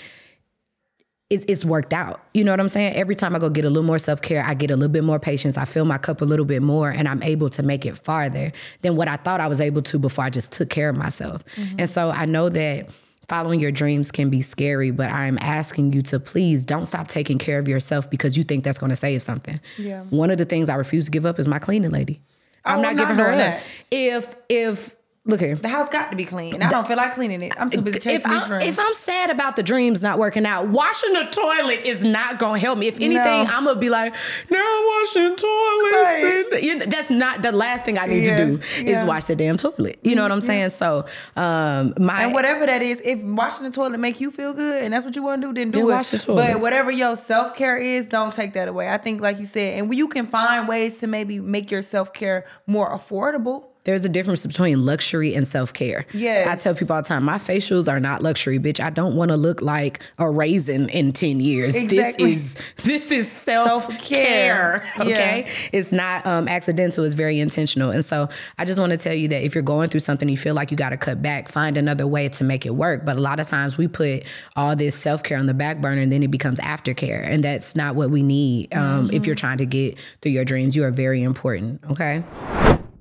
it, 1.29 1.45
it's 1.49 1.65
worked 1.65 1.93
out. 1.93 2.23
You 2.33 2.45
know 2.45 2.53
what 2.53 2.61
I'm 2.61 2.69
saying? 2.69 2.95
Every 2.95 3.17
time 3.17 3.35
I 3.35 3.41
go 3.41 3.51
get 3.51 3.65
a 3.65 3.69
little 3.69 3.83
more 3.87 3.99
self 3.99 4.23
care, 4.23 4.45
I 4.45 4.55
get 4.55 4.71
a 4.71 4.77
little 4.77 4.93
bit 4.93 5.03
more 5.03 5.19
patience. 5.19 5.59
I 5.59 5.65
fill 5.65 5.85
my 5.85 5.99
cup 5.99 6.21
a 6.21 6.25
little 6.25 6.45
bit 6.45 6.63
more, 6.63 6.89
and 6.89 7.09
I'm 7.09 7.23
able 7.23 7.51
to 7.51 7.63
make 7.65 7.85
it 7.85 7.99
farther 7.99 8.53
than 8.83 8.95
what 8.95 9.09
I 9.09 9.17
thought 9.17 9.41
I 9.41 9.49
was 9.49 9.61
able 9.61 9.83
to 9.83 9.99
before 9.99 10.25
I 10.25 10.31
just 10.31 10.53
took 10.53 10.71
care 10.71 10.89
of 10.89 10.97
myself. 10.97 11.45
Mm-hmm. 11.57 11.81
And 11.81 11.91
so 11.91 12.11
I 12.11 12.27
know 12.27 12.49
that 12.51 12.89
following 13.29 13.61
your 13.61 13.71
dreams 13.71 14.11
can 14.11 14.31
be 14.31 14.41
scary, 14.43 14.91
but 14.91 15.11
I'm 15.11 15.39
asking 15.41 15.93
you 15.93 16.03
to 16.03 16.19
please 16.19 16.65
don't 16.65 16.87
stop 16.87 17.09
taking 17.09 17.39
care 17.39 17.59
of 17.59 17.69
yourself 17.69 18.09
because 18.11 18.37
you 18.37 18.45
think 18.45 18.65
that's 18.65 18.79
going 18.79 18.91
to 18.91 18.97
save 18.97 19.23
something. 19.23 19.61
Yeah. 19.77 20.03
One 20.05 20.31
of 20.31 20.39
the 20.39 20.45
things 20.47 20.69
I 20.69 20.75
refuse 20.77 21.05
to 21.07 21.11
give 21.11 21.27
up 21.27 21.39
is 21.39 21.47
my 21.47 21.59
cleaning 21.59 21.91
lady. 21.91 22.21
Oh, 22.65 22.71
I'm 22.73 22.79
Oh, 22.79 22.83
not 22.83 22.91
I'm 22.91 22.97
not 22.97 23.09
giving 23.09 23.25
her 23.25 23.37
that. 23.37 23.63
If 23.91 24.35
if 24.49 24.97
look 25.29 25.41
here. 25.41 25.55
The 25.55 25.69
house 25.69 25.89
got 25.91 26.11
to 26.11 26.17
be 26.17 26.25
clean. 26.25 26.61
I 26.63 26.69
don't 26.71 26.87
feel 26.89 26.97
like 26.97 27.15
cleaning 27.15 27.43
it. 27.43 27.53
I'm 27.57 27.71
too 27.71 27.81
busy 27.83 27.99
chasing 28.01 28.17
If 28.17 28.25
these 28.25 28.43
I'm, 28.43 28.49
dreams. 28.49 28.65
if 28.65 28.79
I'm 28.79 28.95
sad 28.95 29.31
about 29.31 29.55
the 29.55 29.63
dreams 29.63 30.03
not 30.03 30.19
working 30.19 30.45
out, 30.47 30.69
washing 30.69 31.13
the 31.13 31.25
toilet 31.31 31.83
is 31.87 32.03
not 32.03 32.39
gonna 32.41 32.59
help 32.59 32.79
me. 32.79 32.89
If 32.89 32.97
anything, 32.97 33.15
No. 33.45 33.47
I'm 33.51 33.65
gonna 33.65 33.79
be 33.79 33.91
like, 33.91 34.13
now 34.51 34.59
I'm 34.59 34.87
washing 35.01 35.37
toilets. 35.37 35.95
Right. 35.95 36.45
And, 36.55 36.63
you 36.65 36.75
know, 36.77 36.85
that's 36.87 37.11
not 37.11 37.43
the 37.43 37.53
last 37.53 37.85
thing 37.85 37.99
I 37.99 38.07
need 38.07 38.27
Yeah, 38.27 38.37
to 38.39 38.45
do 38.57 38.61
yeah. 38.83 38.99
is 39.01 39.05
wash 39.05 39.27
the 39.27 39.37
damn 39.37 39.57
toilet. 39.57 39.99
You 40.03 40.15
know 40.17 40.23
what 40.23 40.33
I'm 40.33 40.41
saying? 40.41 40.71
So, 40.71 41.07
um, 41.37 41.95
my 41.99 42.23
and 42.25 42.33
whatever 42.35 42.67
that 42.67 42.83
is, 42.83 43.01
if 43.05 43.21
washing 43.23 43.65
the 43.65 43.71
toilet 43.71 43.99
make 44.01 44.21
you 44.21 44.31
feel 44.31 44.55
good 44.55 44.83
and 44.83 44.93
that's 44.95 45.05
what 45.05 45.15
you 45.15 45.23
want 45.23 45.43
to 45.43 45.49
do, 45.49 45.55
then 45.55 45.71
do 45.71 45.81
Then 45.81 45.89
it. 45.89 45.93
wash 45.93 46.11
the 46.11 46.19
toilet. 46.19 46.53
But 46.53 46.61
whatever 46.61 46.91
your 46.91 47.15
self 47.17 47.55
care 47.55 47.77
is, 47.77 48.07
don't 48.07 48.33
take 48.35 48.55
that 48.55 48.69
away. 48.69 48.89
I 48.91 48.97
think, 48.97 49.21
like 49.21 49.39
you 49.39 49.45
said, 49.45 49.79
and 49.79 49.95
you 49.95 50.09
can 50.09 50.27
find 50.27 50.67
ways 50.69 50.97
to 50.99 51.07
maybe 51.07 51.39
make 51.41 51.71
your 51.71 51.83
self 51.83 52.13
care 52.13 52.47
more 52.67 52.91
affordable. 52.97 53.68
There's 53.85 54.05
a 54.05 54.09
difference 54.09 54.45
between 54.45 54.85
luxury 54.85 55.35
and 55.35 55.47
self 55.47 55.73
care. 55.73 56.05
Yeah. 56.13 56.47
I 56.49 56.57
tell 56.57 56.75
people 56.75 56.95
all 56.95 57.03
the 57.03 57.09
time, 57.09 57.25
my 57.25 57.39
facials 57.39 57.91
are 57.91 58.01
not 58.01 58.23
luxury, 58.23 58.59
bitch. 58.59 58.81
I 58.81 58.91
don't 58.91 59.17
want 59.17 59.31
to 59.31 59.37
look 59.37 59.63
like 59.63 60.03
a 60.19 60.31
raisin 60.31 60.89
in 60.91 61.13
10 61.13 61.41
years. 61.41 61.75
Exactly. 61.75 62.35
This 62.35 62.55
is 62.55 62.57
this 62.85 63.11
is 63.11 63.31
self 63.33 63.89
care. 63.99 63.99
Self-care. 63.99 64.93
Okay. 65.09 65.51
It's 65.73 65.91
not 65.91 66.27
um, 66.27 66.49
accidental, 66.49 67.05
it's 67.05 67.15
very 67.15 67.41
intentional. 67.41 67.91
And 67.91 68.05
so 68.05 68.29
I 68.59 68.65
just 68.65 68.79
want 68.79 68.93
to 68.93 68.99
tell 68.99 69.15
you 69.15 69.29
that 69.29 69.43
if 69.43 69.55
you're 69.55 69.63
going 69.63 69.89
through 69.89 70.01
something, 70.01 70.29
you 70.29 70.37
feel 70.37 70.55
like 70.55 70.71
you 70.71 70.77
got 70.77 70.91
to 70.91 70.97
cut 70.97 71.23
back, 71.23 71.49
find 71.49 71.77
another 71.77 72.07
way 72.07 72.29
to 72.29 72.45
make 72.45 72.67
it 72.67 72.75
work. 72.75 73.05
But 73.05 73.17
a 73.17 73.21
lot 73.21 73.41
of 73.41 73.47
times 73.47 73.79
we 73.79 73.89
put 73.89 74.25
all 74.55 74.77
this 74.77 74.95
self 74.95 75.23
care 75.23 75.39
on 75.39 75.47
the 75.47 75.55
back 75.55 75.81
burner 75.81 76.03
and 76.03 76.13
then 76.13 76.23
it 76.23 76.31
becomes 76.31 76.61
aftercare. 76.61 77.25
And 77.25 77.43
that's 77.43 77.75
not 77.75 77.95
what 77.95 78.11
we 78.11 78.23
need 78.23 78.75
um, 78.75 79.11
if 79.13 79.25
you're 79.27 79.35
trying 79.35 79.59
to 79.59 79.67
get 79.67 79.99
through 80.21 80.33
your 80.33 80.45
dreams. 80.45 80.77
You 80.77 80.85
are 80.85 80.91
very 80.91 81.23
important. 81.23 81.81
Okay. 81.91 82.23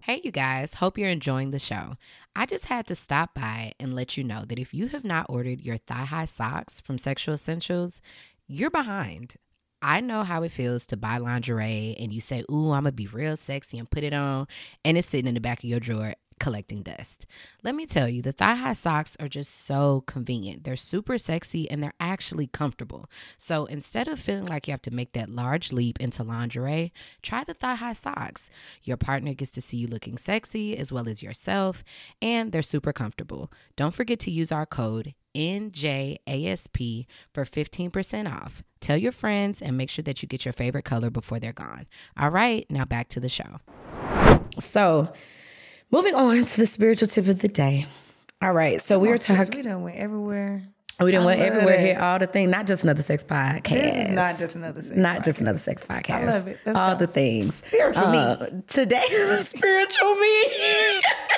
Hey, 0.08 0.22
you 0.24 0.32
guys, 0.32 0.76
hope 0.76 0.98
you're 0.98 1.10
enjoying 1.10 1.52
the 1.52 1.60
show. 1.60 1.98
I 2.34 2.46
just 2.46 2.68
had 2.68 2.88
to 2.88 2.96
stop 2.96 3.34
by 3.34 3.74
and 3.78 3.94
let 3.94 4.16
you 4.16 4.24
know 4.24 4.46
that 4.48 4.58
if 4.58 4.74
you 4.74 4.88
have 4.88 5.04
not 5.04 5.26
ordered 5.28 5.60
your 5.60 5.76
thigh 5.76 6.06
high 6.06 6.24
socks 6.24 6.80
from 6.80 6.98
Sexual 6.98 7.36
Essentials, 7.36 8.00
you're 8.48 8.70
behind. 8.70 9.36
I 9.82 10.00
know 10.00 10.24
how 10.24 10.44
it 10.44 10.54
feels 10.54 10.86
to 10.86 10.96
buy 10.96 11.18
lingerie 11.18 11.94
and 12.00 12.14
you 12.14 12.22
say, 12.22 12.46
Ooh, 12.50 12.72
I'm 12.72 12.84
gonna 12.84 12.94
be 12.94 13.08
real 13.08 13.36
sexy 13.36 13.78
and 13.78 13.92
put 13.92 14.06
it 14.06 14.14
on, 14.14 14.48
and 14.86 14.98
it's 14.98 15.10
sitting 15.10 15.28
in 15.28 15.34
the 15.34 15.42
back 15.42 15.60
of 15.60 15.70
your 15.70 15.82
drawer 15.82 16.14
collecting 16.40 16.84
dust. 16.84 17.26
Let 17.64 17.76
me 17.76 17.86
tell 17.86 18.08
you, 18.10 18.22
the 18.22 18.32
thigh 18.32 18.56
high 18.56 18.74
socks 18.74 19.16
are 19.20 19.28
just 19.28 19.66
so 19.66 20.04
convenient. 20.08 20.64
They're 20.64 20.76
super 20.76 21.18
sexy 21.18 21.70
and 21.70 21.82
they're 21.82 21.94
actually 22.00 22.48
comfortable. 22.48 23.10
So 23.38 23.66
instead 23.66 24.08
of 24.08 24.20
feeling 24.20 24.46
like 24.46 24.68
you 24.68 24.72
have 24.72 24.82
to 24.84 24.92
make 24.92 25.14
that 25.14 25.30
large 25.30 25.72
leap 25.72 26.00
into 26.00 26.24
lingerie, 26.24 26.94
try 27.22 27.44
the 27.44 27.54
thigh 27.54 27.76
high 27.76 27.94
socks. 27.94 28.50
Your 28.84 28.98
partner 28.98 29.34
gets 29.34 29.52
to 29.52 29.62
see 29.62 29.78
you 29.78 29.88
looking 29.88 30.18
sexy 30.18 30.78
as 30.78 30.92
well 30.92 31.08
as 31.08 31.24
yourself, 31.24 31.84
and 32.22 32.52
they're 32.52 32.62
super 32.62 32.94
comfortable. 32.94 33.52
Don't 33.76 33.94
forget 33.94 34.20
to 34.20 34.32
use 34.32 34.52
our 34.52 34.66
code 34.66 35.14
NJASP 35.36 37.06
for 37.34 37.46
15% 37.46 38.32
off. 38.32 38.64
Tell 38.80 38.98
your 38.98 39.12
friends 39.12 39.62
and 39.62 39.78
make 39.78 39.90
sure 39.90 40.04
that 40.04 40.22
you 40.22 40.28
get 40.28 40.46
your 40.46 40.54
favorite 40.54 40.86
color 40.86 41.10
before 41.10 41.40
they're 41.40 41.54
gone. 41.54 41.86
All 42.18 42.30
right, 42.30 42.66
now 42.70 42.86
back 42.86 43.10
to 43.10 43.20
the 43.20 43.30
show. 43.30 43.60
So, 44.60 45.12
moving 45.92 46.16
on 46.16 46.46
to 46.46 46.58
the 46.58 46.66
spiritual 46.68 47.08
tip 47.08 47.28
of 47.28 47.40
the 47.40 47.48
day. 47.48 47.86
All 48.42 48.54
right, 48.54 48.82
so 48.82 49.00
we 49.00 49.08
were 49.08 49.16
We 49.16 49.20
talking. 49.20 49.62
done 49.64 49.84
went 49.84 49.98
everywhere. 49.98 50.64
We 51.00 51.12
didn't 51.12 51.26
went 51.28 51.40
everywhere 51.42 51.76
it. 51.76 51.80
here, 51.80 52.00
all 52.00 52.18
the 52.18 52.26
things, 52.26 52.50
not 52.50 52.66
just 52.66 52.84
another 52.84 53.04
sex 53.04 53.24
podcast. 53.24 53.70
This 53.70 54.10
is 54.10 54.16
not 54.16 54.40
just 54.40 54.56
another 54.56 54.82
sex 54.82 54.98
Not 54.98 55.24
just 55.24 55.42
another 55.42 55.60
sex 55.60 55.84
podcast. 55.84 56.10
I 56.10 56.26
love 56.26 56.48
it. 56.48 56.60
Let's 56.66 56.80
all 56.80 56.96
the 56.96 57.06
things. 57.06 57.56
Spiritual 57.58 58.10
me. 58.10 58.18
Uh, 58.18 58.48
Today 58.66 59.04
spiritual 59.42 60.16
me. 60.16 60.44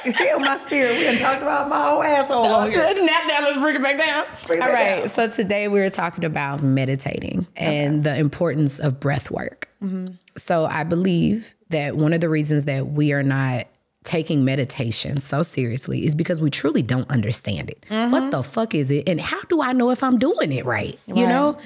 Heal 0.17 0.39
my 0.39 0.55
spirit. 0.55 0.97
We 0.97 1.03
done 1.03 1.17
talked 1.17 1.41
about 1.41 1.67
my 1.67 1.89
whole 1.89 2.01
asshole 2.01 2.45
on 2.45 2.71
here. 2.71 2.79
now, 2.95 3.19
now 3.27 3.39
let's 3.41 3.57
bring 3.57 3.75
it 3.75 3.81
back 3.81 3.97
down. 3.97 4.23
Bring 4.47 4.61
All 4.61 4.69
right. 4.71 4.99
down. 4.99 5.09
So 5.09 5.27
today 5.27 5.67
we 5.67 5.81
were 5.81 5.89
talking 5.89 6.23
about 6.23 6.63
meditating 6.63 7.45
and 7.57 8.05
the 8.05 8.17
importance 8.17 8.79
of 8.79 9.01
breath 9.01 9.29
work. 9.29 9.67
Mm-hmm. 9.83 10.13
So 10.37 10.65
I 10.67 10.85
believe 10.85 11.53
that 11.67 11.97
one 11.97 12.13
of 12.13 12.21
the 12.21 12.29
reasons 12.29 12.63
that 12.63 12.87
we 12.87 13.11
are 13.11 13.23
not 13.23 13.67
taking 14.09 14.43
meditation 14.43 15.19
so 15.19 15.43
seriously 15.43 16.03
is 16.05 16.15
because 16.15 16.41
we 16.41 16.49
truly 16.49 16.81
don't 16.81 17.09
understand 17.11 17.69
it. 17.69 17.85
Mm-hmm. 17.91 18.11
What 18.11 18.31
the 18.31 18.41
fuck 18.41 18.73
is 18.73 18.89
it? 18.89 19.07
And 19.07 19.21
how 19.21 19.39
do 19.49 19.61
I 19.61 19.71
know 19.73 19.91
if 19.91 20.01
I'm 20.01 20.17
doing 20.17 20.51
it 20.51 20.65
right? 20.65 20.97
You 21.05 21.13
Right. 21.25 21.29
know? 21.29 21.57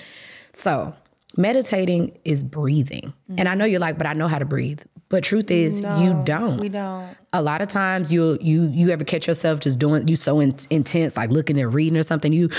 So 0.51 0.93
meditating 1.37 2.17
is 2.25 2.43
breathing. 2.43 3.13
And 3.37 3.47
I 3.47 3.55
know 3.55 3.63
you're 3.65 3.79
like, 3.79 3.97
but 3.97 4.07
I 4.07 4.13
know 4.13 4.27
how 4.27 4.39
to 4.39 4.45
breathe. 4.45 4.81
But 5.07 5.23
truth 5.23 5.49
is, 5.51 5.79
you 5.81 6.21
don't 6.25 6.57
We 6.59 6.69
don't. 6.69 7.07
a 7.31 7.41
lot 7.41 7.61
of 7.61 7.67
times 7.69 8.11
you 8.11 8.37
you 8.41 8.63
you 8.67 8.89
ever 8.89 9.03
catch 9.05 9.27
yourself 9.27 9.59
just 9.59 9.77
doing 9.79 10.07
you 10.07 10.15
so 10.15 10.39
in, 10.39 10.55
intense 10.69 11.15
like 11.15 11.29
looking 11.29 11.59
and 11.59 11.71
reading 11.73 11.97
or 11.97 12.03
something 12.03 12.33
you 12.33 12.49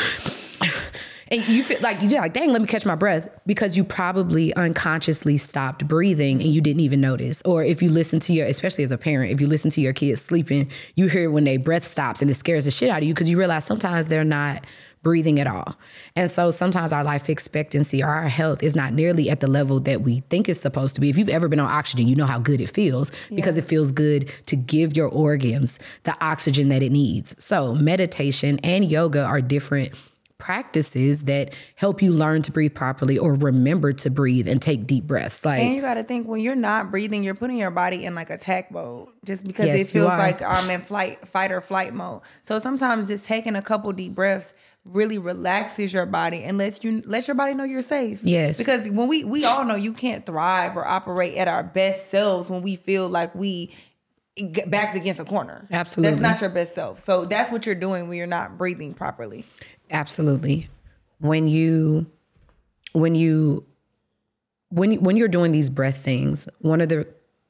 and 1.34 1.48
you 1.48 1.64
feel 1.64 1.78
like 1.80 2.00
you're 2.00 2.20
like 2.20 2.32
dang 2.32 2.52
let 2.52 2.60
me 2.60 2.66
catch 2.66 2.86
my 2.86 2.94
breath 2.94 3.28
because 3.46 3.76
you 3.76 3.84
probably 3.84 4.54
unconsciously 4.54 5.36
stopped 5.36 5.86
breathing 5.86 6.40
and 6.40 6.50
you 6.50 6.60
didn't 6.60 6.80
even 6.80 7.00
notice 7.00 7.42
or 7.44 7.62
if 7.62 7.82
you 7.82 7.90
listen 7.90 8.20
to 8.20 8.32
your 8.32 8.46
especially 8.46 8.84
as 8.84 8.92
a 8.92 8.98
parent 8.98 9.32
if 9.32 9.40
you 9.40 9.46
listen 9.46 9.70
to 9.70 9.80
your 9.80 9.92
kids 9.92 10.20
sleeping 10.20 10.70
you 10.94 11.08
hear 11.08 11.30
when 11.30 11.44
their 11.44 11.58
breath 11.58 11.84
stops 11.84 12.22
and 12.22 12.30
it 12.30 12.34
scares 12.34 12.64
the 12.64 12.70
shit 12.70 12.90
out 12.90 12.98
of 12.98 13.04
you 13.04 13.14
because 13.14 13.28
you 13.28 13.38
realize 13.38 13.64
sometimes 13.64 14.06
they're 14.06 14.24
not 14.24 14.64
breathing 15.04 15.38
at 15.38 15.46
all. 15.46 15.76
And 16.16 16.28
so 16.28 16.50
sometimes 16.50 16.92
our 16.92 17.04
life 17.04 17.28
expectancy 17.28 18.02
or 18.02 18.08
our 18.08 18.28
health 18.28 18.62
is 18.62 18.74
not 18.74 18.92
nearly 18.92 19.30
at 19.30 19.40
the 19.40 19.46
level 19.46 19.78
that 19.80 20.00
we 20.00 20.20
think 20.30 20.48
it's 20.48 20.58
supposed 20.58 20.96
to 20.96 21.00
be. 21.00 21.10
If 21.10 21.18
you've 21.18 21.28
ever 21.28 21.46
been 21.46 21.60
on 21.60 21.70
oxygen, 21.70 22.08
you 22.08 22.16
know 22.16 22.26
how 22.26 22.40
good 22.40 22.60
it 22.60 22.70
feels 22.70 23.12
because 23.28 23.56
it 23.56 23.66
feels 23.66 23.92
good 23.92 24.28
to 24.46 24.56
give 24.56 24.96
your 24.96 25.08
organs 25.08 25.78
the 26.02 26.16
oxygen 26.24 26.70
that 26.70 26.82
it 26.82 26.90
needs. 26.90 27.36
So 27.38 27.74
meditation 27.74 28.58
and 28.64 28.84
yoga 28.84 29.22
are 29.22 29.42
different 29.42 29.92
practices 30.38 31.22
that 31.22 31.54
help 31.76 32.02
you 32.02 32.12
learn 32.12 32.42
to 32.42 32.52
breathe 32.52 32.74
properly 32.74 33.16
or 33.16 33.34
remember 33.34 33.92
to 33.92 34.10
breathe 34.10 34.48
and 34.48 34.60
take 34.60 34.86
deep 34.86 35.06
breaths. 35.06 35.44
Like 35.44 35.62
And 35.62 35.74
you 35.74 35.80
got 35.80 35.94
to 35.94 36.02
think 36.02 36.26
when 36.26 36.40
you're 36.40 36.56
not 36.56 36.90
breathing, 36.90 37.22
you're 37.22 37.34
putting 37.34 37.56
your 37.56 37.70
body 37.70 38.04
in 38.04 38.14
like 38.14 38.30
attack 38.30 38.70
mode 38.70 39.08
just 39.24 39.44
because 39.44 39.66
Yes, 39.66 39.88
it 39.88 39.92
feels 39.92 40.08
like 40.08 40.42
I'm 40.42 40.68
in 40.70 40.80
flight, 40.80 41.26
fight 41.26 41.52
or 41.52 41.60
flight 41.60 41.94
mode. 41.94 42.22
So 42.42 42.58
sometimes 42.58 43.08
just 43.08 43.24
taking 43.24 43.54
a 43.54 43.62
couple 43.62 43.92
deep 43.92 44.14
breaths 44.14 44.54
really 44.84 45.18
relaxes 45.18 45.92
your 45.94 46.04
body 46.04 46.42
and 46.42 46.58
lets 46.58 46.84
you 46.84 47.02
let 47.06 47.26
your 47.26 47.34
body 47.34 47.54
know 47.54 47.64
you're 47.64 47.80
safe. 47.80 48.20
Yes. 48.22 48.58
Because 48.58 48.88
when 48.90 49.08
we 49.08 49.24
we 49.24 49.44
all 49.44 49.64
know 49.64 49.76
you 49.76 49.92
can't 49.92 50.26
thrive 50.26 50.76
or 50.76 50.86
operate 50.86 51.34
at 51.34 51.48
our 51.48 51.62
best 51.62 52.10
selves 52.10 52.50
when 52.50 52.62
we 52.62 52.76
feel 52.76 53.08
like 53.08 53.34
we 53.34 53.72
get 54.52 54.70
backed 54.70 54.96
against 54.96 55.20
a 55.20 55.24
corner. 55.24 55.66
Absolutely. 55.70 56.10
That's 56.10 56.22
not 56.22 56.40
your 56.40 56.50
best 56.50 56.74
self. 56.74 56.98
So 56.98 57.24
that's 57.24 57.52
what 57.52 57.66
you're 57.66 57.74
doing 57.74 58.08
when 58.08 58.18
you're 58.18 58.26
not 58.26 58.58
breathing 58.58 58.92
properly. 58.92 59.44
Absolutely. 59.90 60.68
when 61.18 61.46
you 61.46 62.06
when 62.92 63.14
you 63.14 63.64
when 64.70 64.92
you, 64.92 65.00
when 65.00 65.16
you're 65.16 65.28
doing 65.28 65.52
these 65.52 65.70
breath 65.70 65.98
things, 65.98 66.48
one 66.58 66.80
of 66.80 66.88
the 66.88 67.06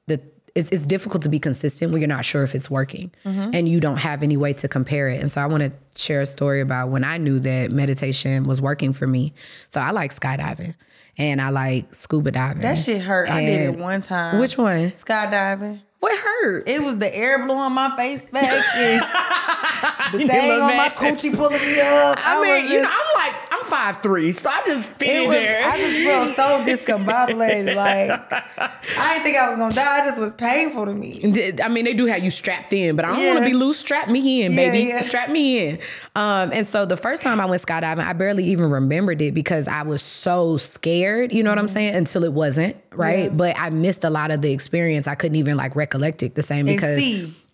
the 0.07 0.21
it's, 0.55 0.71
it's 0.71 0.87
difficult 0.87 1.23
to 1.23 1.29
be 1.29 1.39
consistent 1.39 1.91
when 1.91 2.01
you're 2.01 2.09
not 2.09 2.25
sure 2.25 2.43
if 2.43 2.55
it's 2.55 2.71
working 2.71 3.13
mm-hmm. 3.25 3.51
and 3.53 3.69
you 3.69 3.81
don't 3.81 3.97
have 3.97 4.23
any 4.23 4.37
way 4.37 4.53
to 4.55 4.69
compare 4.69 5.09
it. 5.09 5.21
And 5.21 5.31
so 5.31 5.41
I 5.41 5.47
want 5.47 5.63
to 5.63 5.73
share 6.01 6.21
a 6.21 6.27
story 6.27 6.61
about 6.61 6.91
when 6.91 7.05
I 7.05 7.19
knew 7.19 7.39
that 7.41 7.71
meditation 7.71 8.45
was 8.45 8.61
working 8.61 8.93
for 8.93 9.07
me. 9.07 9.33
So 9.69 9.81
I 9.81 9.91
like 9.91 10.13
skydiving 10.13 10.75
and 11.17 11.41
I 11.41 11.51
like 11.51 11.95
scuba 11.95 12.31
diving. 12.31 12.63
That 12.63 12.79
shit 12.79 13.03
hurt. 13.03 13.31
I 13.31 13.45
did 13.45 13.61
it 13.75 13.79
one 13.79 14.03
time. 14.03 14.39
Which 14.39 14.59
one? 14.59 14.91
skydiving? 14.93 15.81
What 16.05 16.19
hurt? 16.19 16.69
It 16.69 16.83
was 16.83 16.99
the 16.99 17.17
air 17.17 17.47
blowing 17.47 17.73
my 17.73 17.97
face 17.97 18.21
back 18.29 18.45
and 18.77 19.01
the 20.13 20.29
thing 20.29 20.51
on 20.51 20.77
my 20.77 20.91
coochie 20.91 21.35
pulling 21.35 21.63
me 21.63 21.81
up. 21.81 22.19
I, 22.21 22.43
mean, 22.43 22.63
was 22.63 22.71
you 22.71 22.83
know, 22.83 22.91
I'm 22.93 23.33
like, 23.33 23.44
I'm 23.65 23.71
five 23.71 24.03
three, 24.03 24.33
so 24.33 24.51
I 24.51 24.63
just 24.67 24.91
fit 24.93 25.27
was, 25.29 25.37
there. 25.37 25.65
I 25.65 25.77
just 25.79 26.05
felt 26.05 26.37
so 26.37 26.65
discombobulated. 26.99 27.75
Like 27.75 28.11
I 28.33 29.13
didn't 29.15 29.25
think 29.25 29.37
I 29.37 29.49
was 29.49 29.57
gonna 29.59 29.75
die. 29.75 30.03
It 30.05 30.09
just 30.09 30.19
was 30.19 30.33
painful 30.33 30.87
to 30.87 30.93
me. 30.95 31.21
I 31.63 31.69
mean, 31.69 31.85
they 31.85 31.95
do 31.95 32.07
have 32.07 32.23
you 32.23 32.31
strapped 32.31 32.73
in, 32.73 32.97
but 32.97 33.05
I 33.05 33.09
don't 33.09 33.21
Yeah. 33.21 33.33
want 33.35 33.45
to 33.45 33.51
be 33.51 33.55
loose. 33.55 33.79
Strap 33.79 34.09
me 34.09 34.43
in, 34.45 34.55
baby. 34.55 34.89
yeah. 34.89 35.01
Strap 35.01 35.31
me 35.31 35.69
in. 35.69 35.79
Um, 36.15 36.51
and 36.53 36.67
so 36.67 36.87
the 36.87 36.97
first 36.97 37.23
time 37.23 37.41
I 37.41 37.47
went 37.47 37.63
skydiving, 37.63 38.05
I 38.05 38.13
barely 38.13 38.45
even 38.45 38.71
remembered 38.71 39.21
it 39.23 39.35
because 39.35 39.69
I 39.69 39.83
was 39.83 40.03
so 40.03 40.57
scared. 40.57 41.33
You 41.33 41.43
know 41.43 41.51
what 41.51 41.59
I'm 41.59 41.69
saying? 41.69 41.95
Until 41.95 42.25
it 42.25 42.33
wasn't 42.33 42.77
right. 42.93 43.29
Mm-hmm. 43.31 43.41
Yeah. 43.41 43.53
But 43.55 43.59
I 43.59 43.71
missed 43.71 44.05
a 44.05 44.11
lot 44.11 44.31
of 44.31 44.43
the 44.43 44.53
experience. 44.53 45.07
I 45.09 45.15
couldn't 45.15 45.37
even 45.37 45.57
like 45.57 45.75
recollect 45.77 46.23
it 46.23 46.35
the 46.35 46.43
same 46.43 46.67
because. 46.67 47.03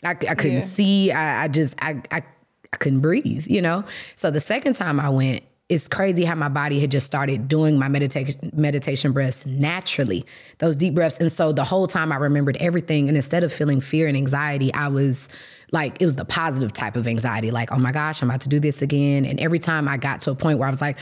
I, 0.02 0.10
I 0.12 0.14
couldn't 0.14 0.52
Yeah. 0.52 0.60
see. 0.60 1.12
I, 1.12 1.44
I 1.44 1.48
just 1.48 1.74
I, 1.82 2.02
I 2.10 2.22
I 2.72 2.76
couldn't 2.78 3.00
breathe. 3.00 3.46
You 3.46 3.60
know. 3.60 3.84
So 4.16 4.30
the 4.30 4.40
second 4.40 4.74
time 4.74 4.98
I 4.98 5.10
went. 5.10 5.42
It's 5.70 5.86
crazy 5.86 6.24
how 6.24 6.34
my 6.34 6.48
body 6.48 6.80
had 6.80 6.90
just 6.90 7.06
started 7.06 7.46
doing 7.46 7.78
my 7.78 7.88
meditation 7.88 8.50
meditation 8.52 9.12
breaths 9.12 9.46
naturally, 9.46 10.26
those 10.58 10.74
deep 10.76 10.94
breaths. 10.94 11.18
And 11.20 11.30
so 11.30 11.52
the 11.52 11.64
whole 11.64 11.86
time 11.86 12.10
I 12.10 12.16
remembered 12.16 12.56
everything. 12.56 13.06
And 13.08 13.16
instead 13.16 13.44
of 13.44 13.52
feeling 13.52 13.80
fear 13.80 14.08
and 14.08 14.16
anxiety, 14.16 14.74
I 14.74 14.88
was 14.88 15.28
like, 15.70 16.02
it 16.02 16.04
was 16.04 16.16
the 16.16 16.24
positive 16.24 16.72
type 16.72 16.96
of 16.96 17.06
anxiety, 17.06 17.52
like, 17.52 17.70
oh 17.70 17.78
my 17.78 17.92
gosh, 17.92 18.20
I'm 18.20 18.28
about 18.28 18.40
to 18.42 18.48
do 18.48 18.58
this 18.58 18.82
again. 18.82 19.24
And 19.24 19.38
every 19.38 19.60
time 19.60 19.86
I 19.86 19.96
got 19.96 20.20
to 20.22 20.32
a 20.32 20.34
point 20.34 20.58
where 20.58 20.66
I 20.66 20.70
was 20.70 20.80
like, 20.80 20.98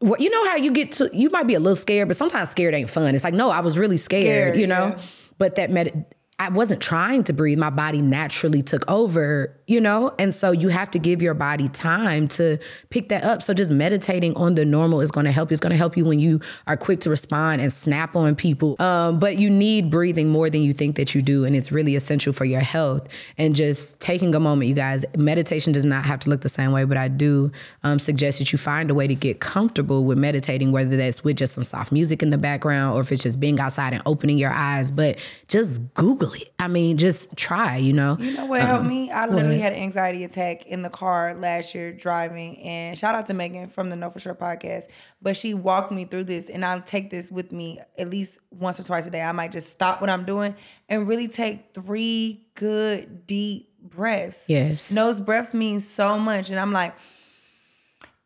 well, 0.00 0.18
you 0.18 0.30
know 0.30 0.46
how 0.48 0.56
you 0.56 0.72
get 0.72 0.92
to, 0.92 1.10
you 1.12 1.28
might 1.28 1.46
be 1.46 1.54
a 1.54 1.60
little 1.60 1.76
scared, 1.76 2.08
but 2.08 2.16
sometimes 2.16 2.48
scared 2.48 2.74
ain't 2.74 2.88
fun. 2.90 3.14
It's 3.14 3.22
like, 3.24 3.34
no, 3.34 3.50
I 3.50 3.60
was 3.60 3.76
really 3.76 3.98
scared, 3.98 4.22
Scared, 4.22 4.56
you 4.56 4.66
know? 4.66 4.88
yeah. 4.96 5.00
But 5.38 5.56
that 5.56 5.70
med- 5.70 6.06
I 6.38 6.48
wasn't 6.48 6.82
trying 6.82 7.22
to 7.24 7.32
breathe. 7.32 7.58
My 7.58 7.70
body 7.70 8.02
naturally 8.02 8.62
took 8.62 8.90
over, 8.90 9.56
you 9.68 9.80
know? 9.80 10.12
And 10.18 10.34
so 10.34 10.50
you 10.50 10.70
have 10.70 10.90
to 10.90 10.98
give 10.98 11.22
your 11.22 11.34
body 11.34 11.68
time 11.68 12.26
to 12.28 12.58
pick 12.90 13.10
that 13.10 13.22
up. 13.22 13.44
So 13.44 13.54
just 13.54 13.70
meditating 13.70 14.34
on 14.34 14.56
the 14.56 14.64
normal 14.64 15.02
is 15.02 15.12
going 15.12 15.26
to 15.26 15.30
help 15.30 15.50
you. 15.50 15.54
It's 15.54 15.60
going 15.60 15.70
to 15.70 15.76
help 15.76 15.96
you 15.96 16.04
when 16.04 16.18
you 16.18 16.40
are 16.66 16.76
quick 16.76 16.98
to 17.00 17.10
respond 17.10 17.60
and 17.60 17.72
snap 17.72 18.16
on 18.16 18.34
people. 18.34 18.74
Um, 18.80 19.20
but 19.20 19.36
you 19.36 19.50
need 19.50 19.88
breathing 19.88 20.30
more 20.30 20.50
than 20.50 20.62
you 20.62 20.72
think 20.72 20.96
that 20.96 21.14
you 21.14 21.22
do. 21.22 21.44
And 21.44 21.54
it's 21.54 21.70
really 21.70 21.94
essential 21.94 22.32
for 22.32 22.44
your 22.44 22.60
health. 22.60 23.08
And 23.38 23.54
just 23.54 24.00
taking 24.00 24.34
a 24.34 24.40
moment, 24.40 24.68
you 24.68 24.74
guys, 24.74 25.04
meditation 25.16 25.72
does 25.72 25.84
not 25.84 26.04
have 26.06 26.18
to 26.20 26.30
look 26.30 26.40
the 26.40 26.48
same 26.48 26.72
way, 26.72 26.82
but 26.84 26.96
I 26.96 27.06
do 27.06 27.52
um, 27.84 28.00
suggest 28.00 28.40
that 28.40 28.52
you 28.52 28.58
find 28.58 28.90
a 28.90 28.94
way 28.94 29.06
to 29.06 29.14
get 29.14 29.38
comfortable 29.38 30.04
with 30.04 30.18
meditating, 30.18 30.72
whether 30.72 30.96
that's 30.96 31.22
with 31.22 31.36
just 31.36 31.54
some 31.54 31.62
soft 31.62 31.92
music 31.92 32.20
in 32.20 32.30
the 32.30 32.38
background 32.38 32.96
or 32.96 33.00
if 33.02 33.12
it's 33.12 33.22
just 33.22 33.38
being 33.38 33.60
outside 33.60 33.92
and 33.92 34.02
opening 34.06 34.38
your 34.38 34.52
eyes. 34.52 34.90
But 34.90 35.18
just 35.46 35.94
Google 35.94 36.21
it. 36.32 36.52
I 36.58 36.68
mean, 36.68 36.96
just 36.98 37.36
try, 37.36 37.76
you 37.76 37.92
know? 37.92 38.16
You 38.20 38.32
know 38.34 38.46
what 38.46 38.60
Uh-huh. 38.60 38.68
helped 38.74 38.86
me? 38.88 39.10
I 39.10 39.26
literally 39.26 39.58
had 39.58 39.72
an 39.72 39.80
anxiety 39.80 40.24
attack 40.24 40.66
in 40.66 40.82
the 40.82 40.90
car 40.90 41.34
last 41.34 41.74
year 41.74 41.92
driving. 41.92 42.58
And 42.58 42.96
shout 42.96 43.14
out 43.14 43.26
to 43.26 43.34
Megan 43.34 43.68
from 43.68 43.90
the 43.90 43.96
Know 43.96 44.10
For 44.10 44.20
Sure 44.20 44.34
podcast. 44.34 44.84
But 45.20 45.36
she 45.36 45.54
walked 45.54 45.92
me 45.92 46.04
through 46.04 46.24
this, 46.24 46.48
and 46.48 46.64
I'll 46.64 46.80
take 46.82 47.10
this 47.10 47.30
with 47.30 47.52
me 47.52 47.80
at 47.98 48.08
least 48.10 48.38
once 48.50 48.78
or 48.80 48.84
twice 48.84 49.06
a 49.06 49.10
day. 49.10 49.22
I 49.22 49.32
might 49.32 49.52
just 49.52 49.70
stop 49.70 50.00
what 50.00 50.08
I'm 50.10 50.24
doing 50.24 50.54
and 50.88 51.06
really 51.08 51.28
take 51.28 51.74
three 51.74 52.46
good, 52.54 53.26
deep 53.26 53.68
breaths. 53.80 54.44
Yes. 54.48 54.90
And 54.90 54.98
those 54.98 55.20
breaths 55.20 55.52
mean 55.54 55.80
so 55.80 56.18
much. 56.18 56.50
And 56.50 56.58
I'm 56.60 56.72
like, 56.72 56.94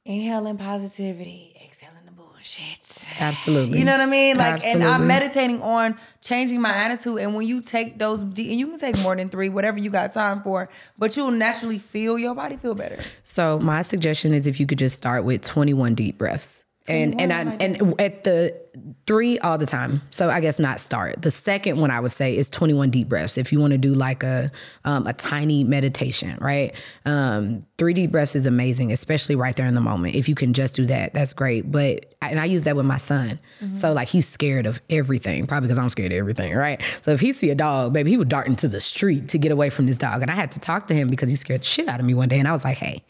inhaling 0.04 0.56
positivity, 0.56 1.55
bullshit. 2.56 3.20
Absolutely. 3.20 3.78
You 3.78 3.84
know 3.84 3.92
what 3.92 4.00
I 4.00 4.06
mean? 4.06 4.36
Like, 4.36 4.64
and 4.64 4.82
I'm 4.82 5.06
meditating 5.06 5.62
on 5.62 5.98
changing 6.20 6.60
my 6.60 6.74
attitude. 6.74 7.18
And 7.18 7.34
when 7.34 7.46
you 7.46 7.60
take 7.60 7.98
those, 7.98 8.24
deep, 8.24 8.50
and 8.50 8.58
you 8.58 8.68
can 8.68 8.78
take 8.78 8.98
more 9.00 9.16
than 9.16 9.28
three, 9.28 9.48
whatever 9.48 9.78
you 9.78 9.90
got 9.90 10.12
time 10.12 10.42
for, 10.42 10.68
but 10.98 11.16
you'll 11.16 11.30
naturally 11.30 11.78
feel 11.78 12.18
your 12.18 12.34
body 12.34 12.56
feel 12.56 12.74
better. 12.74 12.98
So 13.22 13.58
my 13.58 13.82
suggestion 13.82 14.32
is 14.32 14.46
if 14.46 14.60
you 14.60 14.66
could 14.66 14.78
just 14.78 14.96
start 14.96 15.24
with 15.24 15.42
21 15.42 15.94
deep 15.94 16.18
breaths. 16.18 16.64
And 16.88 17.20
and 17.20 17.32
I, 17.32 17.42
21, 17.42 17.48
I 17.48 17.66
like 17.66 17.80
and 17.80 18.00
at 18.00 18.24
the 18.24 18.60
three 19.06 19.38
all 19.38 19.56
the 19.56 19.66
time. 19.66 20.02
So 20.10 20.28
I 20.30 20.40
guess 20.40 20.58
not 20.58 20.80
start. 20.80 21.22
The 21.22 21.30
second 21.30 21.80
one 21.80 21.90
I 21.90 22.00
would 22.00 22.10
say 22.10 22.36
is 22.36 22.50
21 22.50 22.90
deep 22.90 23.08
breaths. 23.08 23.38
If 23.38 23.52
you 23.52 23.60
want 23.60 23.70
to 23.70 23.78
do 23.78 23.94
like 23.94 24.22
a 24.22 24.50
um, 24.84 25.06
a 25.06 25.12
tiny 25.12 25.62
meditation, 25.62 26.36
right? 26.40 26.74
Um, 27.04 27.64
three 27.78 27.94
deep 27.94 28.10
breaths 28.10 28.34
is 28.34 28.46
amazing, 28.46 28.90
especially 28.90 29.36
right 29.36 29.54
there 29.54 29.66
in 29.66 29.74
the 29.74 29.80
moment. 29.80 30.16
If 30.16 30.28
you 30.28 30.34
can 30.34 30.52
just 30.52 30.74
do 30.74 30.86
that, 30.86 31.14
that's 31.14 31.32
great. 31.32 31.70
But 31.70 32.14
and 32.20 32.40
I 32.40 32.46
use 32.46 32.64
that 32.64 32.74
with 32.74 32.86
my 32.86 32.96
son. 32.96 33.38
So 33.72 33.92
like 33.92 34.08
he's 34.08 34.26
scared 34.26 34.66
of 34.66 34.80
everything, 34.90 35.46
probably 35.46 35.68
because 35.68 35.78
I'm 35.78 35.90
scared 35.90 36.12
of 36.12 36.18
everything, 36.18 36.54
right? 36.54 36.82
So 37.00 37.12
if 37.12 37.20
he 37.20 37.32
see 37.32 37.50
a 37.50 37.54
dog, 37.54 37.92
baby, 37.92 38.10
he 38.10 38.16
would 38.16 38.28
dart 38.28 38.48
into 38.48 38.68
the 38.68 38.80
street 38.80 39.28
to 39.28 39.38
get 39.38 39.52
away 39.52 39.70
from 39.70 39.86
this 39.86 39.96
dog. 39.96 40.22
And 40.22 40.30
I 40.30 40.34
had 40.34 40.50
to 40.52 40.60
talk 40.60 40.88
to 40.88 40.94
him 40.94 41.08
because 41.08 41.28
he 41.28 41.36
scared 41.36 41.60
the 41.60 41.66
shit 41.66 41.88
out 41.88 42.00
of 42.00 42.06
me 42.06 42.14
one 42.14 42.28
day. 42.28 42.38
And 42.38 42.48
I 42.48 42.52
was 42.52 42.64
like, 42.64 42.78
hey, 42.78 43.02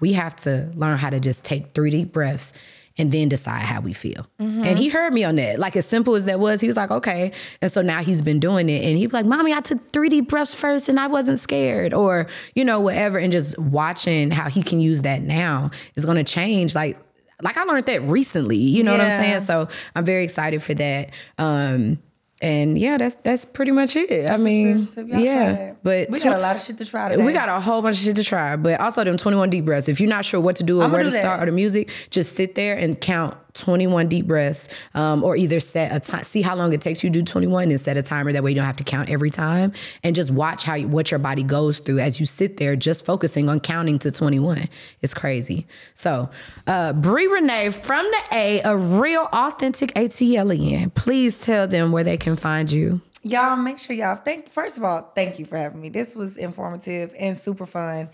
we 0.00 0.12
have 0.12 0.36
to 0.36 0.70
learn 0.74 0.98
how 0.98 1.10
to 1.10 1.20
just 1.20 1.44
take 1.44 1.74
three 1.74 1.90
deep 1.90 2.12
breaths 2.12 2.52
and 2.98 3.10
then 3.12 3.28
decide 3.28 3.62
how 3.62 3.80
we 3.80 3.92
feel. 3.92 4.26
And 4.38 4.78
he 4.78 4.88
heard 4.88 5.12
me 5.12 5.24
on 5.24 5.36
that. 5.36 5.58
Like 5.58 5.76
as 5.76 5.86
simple 5.86 6.14
as 6.14 6.24
that 6.26 6.38
was, 6.40 6.60
he 6.60 6.66
was 6.66 6.76
like, 6.76 6.90
okay. 6.90 7.32
And 7.60 7.70
so 7.70 7.82
now 7.82 8.02
he's 8.02 8.22
been 8.22 8.40
doing 8.40 8.68
it. 8.68 8.84
And 8.84 8.98
he'd 8.98 9.06
be 9.08 9.12
like, 9.12 9.26
Mommy, 9.26 9.52
I 9.54 9.60
took 9.60 9.92
three 9.92 10.08
deep 10.08 10.28
breaths 10.28 10.54
first 10.54 10.88
and 10.88 10.98
I 11.00 11.06
wasn't 11.06 11.38
scared. 11.38 11.94
Or, 11.94 12.26
you 12.54 12.64
know, 12.64 12.80
whatever. 12.80 13.18
And 13.18 13.32
just 13.32 13.58
watching 13.58 14.30
how 14.30 14.48
he 14.48 14.62
can 14.62 14.80
use 14.80 15.02
that 15.02 15.22
now 15.22 15.70
is 15.94 16.04
gonna 16.04 16.24
change. 16.24 16.74
Like, 16.74 16.98
like 17.40 17.56
I 17.56 17.64
learned 17.64 17.86
that 17.86 18.02
recently. 18.02 18.56
You 18.56 18.84
know 18.84 18.92
what 18.92 19.00
I'm 19.00 19.10
saying? 19.10 19.40
So 19.40 19.68
I'm 19.96 20.04
very 20.04 20.24
excited 20.24 20.62
for 20.62 20.74
that. 20.74 21.10
Um 21.38 21.98
and 22.42 22.76
yeah, 22.76 22.98
that's 22.98 23.14
that's 23.22 23.44
pretty 23.44 23.70
much 23.70 23.94
it. 23.94 24.28
I 24.28 24.36
mean, 24.36 24.86
Spiritual 24.86 25.04
tip. 25.04 25.08
Y'all 25.08 25.34
try 25.34 25.52
yeah, 25.52 25.74
but 25.82 26.10
we 26.10 26.20
got 26.20 26.36
a 26.36 26.42
lot 26.42 26.56
of 26.56 26.62
shit 26.62 26.76
to 26.78 26.84
try 26.84 27.08
today. 27.08 27.24
we 27.24 27.32
got 27.32 27.48
a 27.48 27.60
whole 27.60 27.80
bunch 27.80 27.98
of 27.98 28.02
shit 28.02 28.16
to 28.16 28.24
try, 28.24 28.56
but 28.56 28.80
also 28.80 29.04
them 29.04 29.16
21 29.16 29.48
deep 29.50 29.64
breaths. 29.64 29.88
If 29.88 30.00
you're 30.00 30.08
not 30.10 30.24
sure 30.24 30.40
what 30.40 30.56
to 30.56 30.64
do 30.64 30.80
or 30.80 30.84
I'ma 30.84 30.94
where 30.94 31.04
to 31.04 31.10
that. 31.10 31.20
start 31.20 31.42
or 31.42 31.46
the 31.46 31.52
music, 31.52 31.90
just 32.10 32.34
sit 32.34 32.56
there 32.56 32.76
and 32.76 33.00
count 33.00 33.36
21 33.54 34.08
deep 34.08 34.26
breaths, 34.26 34.68
um, 34.94 35.22
or 35.22 35.36
either 35.36 35.60
set 35.60 35.94
a 35.94 36.00
time, 36.00 36.24
see 36.24 36.42
how 36.42 36.56
long 36.56 36.72
it 36.72 36.80
takes 36.80 37.02
you 37.02 37.10
to 37.10 37.20
do 37.20 37.22
21 37.22 37.70
and 37.70 37.80
set 37.80 37.96
a 37.96 38.02
timer. 38.02 38.32
That 38.32 38.42
way 38.42 38.50
you 38.50 38.56
don't 38.56 38.64
have 38.64 38.76
to 38.76 38.84
count 38.84 39.10
every 39.10 39.30
time, 39.30 39.72
and 40.02 40.16
just 40.16 40.30
watch 40.30 40.64
how 40.64 40.74
you, 40.74 40.88
what 40.88 41.10
your 41.10 41.18
body 41.18 41.42
goes 41.42 41.78
through 41.78 41.98
as 41.98 42.20
you 42.20 42.26
sit 42.26 42.56
there, 42.56 42.76
just 42.76 43.04
focusing 43.04 43.48
on 43.48 43.60
counting 43.60 43.98
to 44.00 44.10
21. 44.10 44.68
It's 45.00 45.14
crazy. 45.14 45.66
So, 45.94 46.30
uh, 46.66 46.92
Brii 46.92 47.30
Renee 47.30 47.70
from 47.70 48.04
the 48.04 48.36
A, 48.36 48.60
a 48.62 48.76
real 48.76 49.28
authentic 49.32 49.92
ATLian. 49.94 50.94
Please 50.94 51.40
tell 51.40 51.66
them 51.68 51.92
where 51.92 52.04
they 52.04 52.16
can 52.16 52.36
find 52.36 52.70
you. 52.70 53.00
Y'all 53.24 53.56
make 53.56 53.78
sure 53.78 53.94
y'all 53.94 54.16
thank 54.16 54.48
first 54.50 54.76
of 54.76 54.82
all, 54.82 55.12
thank 55.14 55.38
you 55.38 55.44
for 55.44 55.56
having 55.56 55.80
me. 55.80 55.88
This 55.88 56.16
was 56.16 56.36
informative 56.36 57.14
and 57.16 57.38
super 57.38 57.66
fun. 57.66 58.08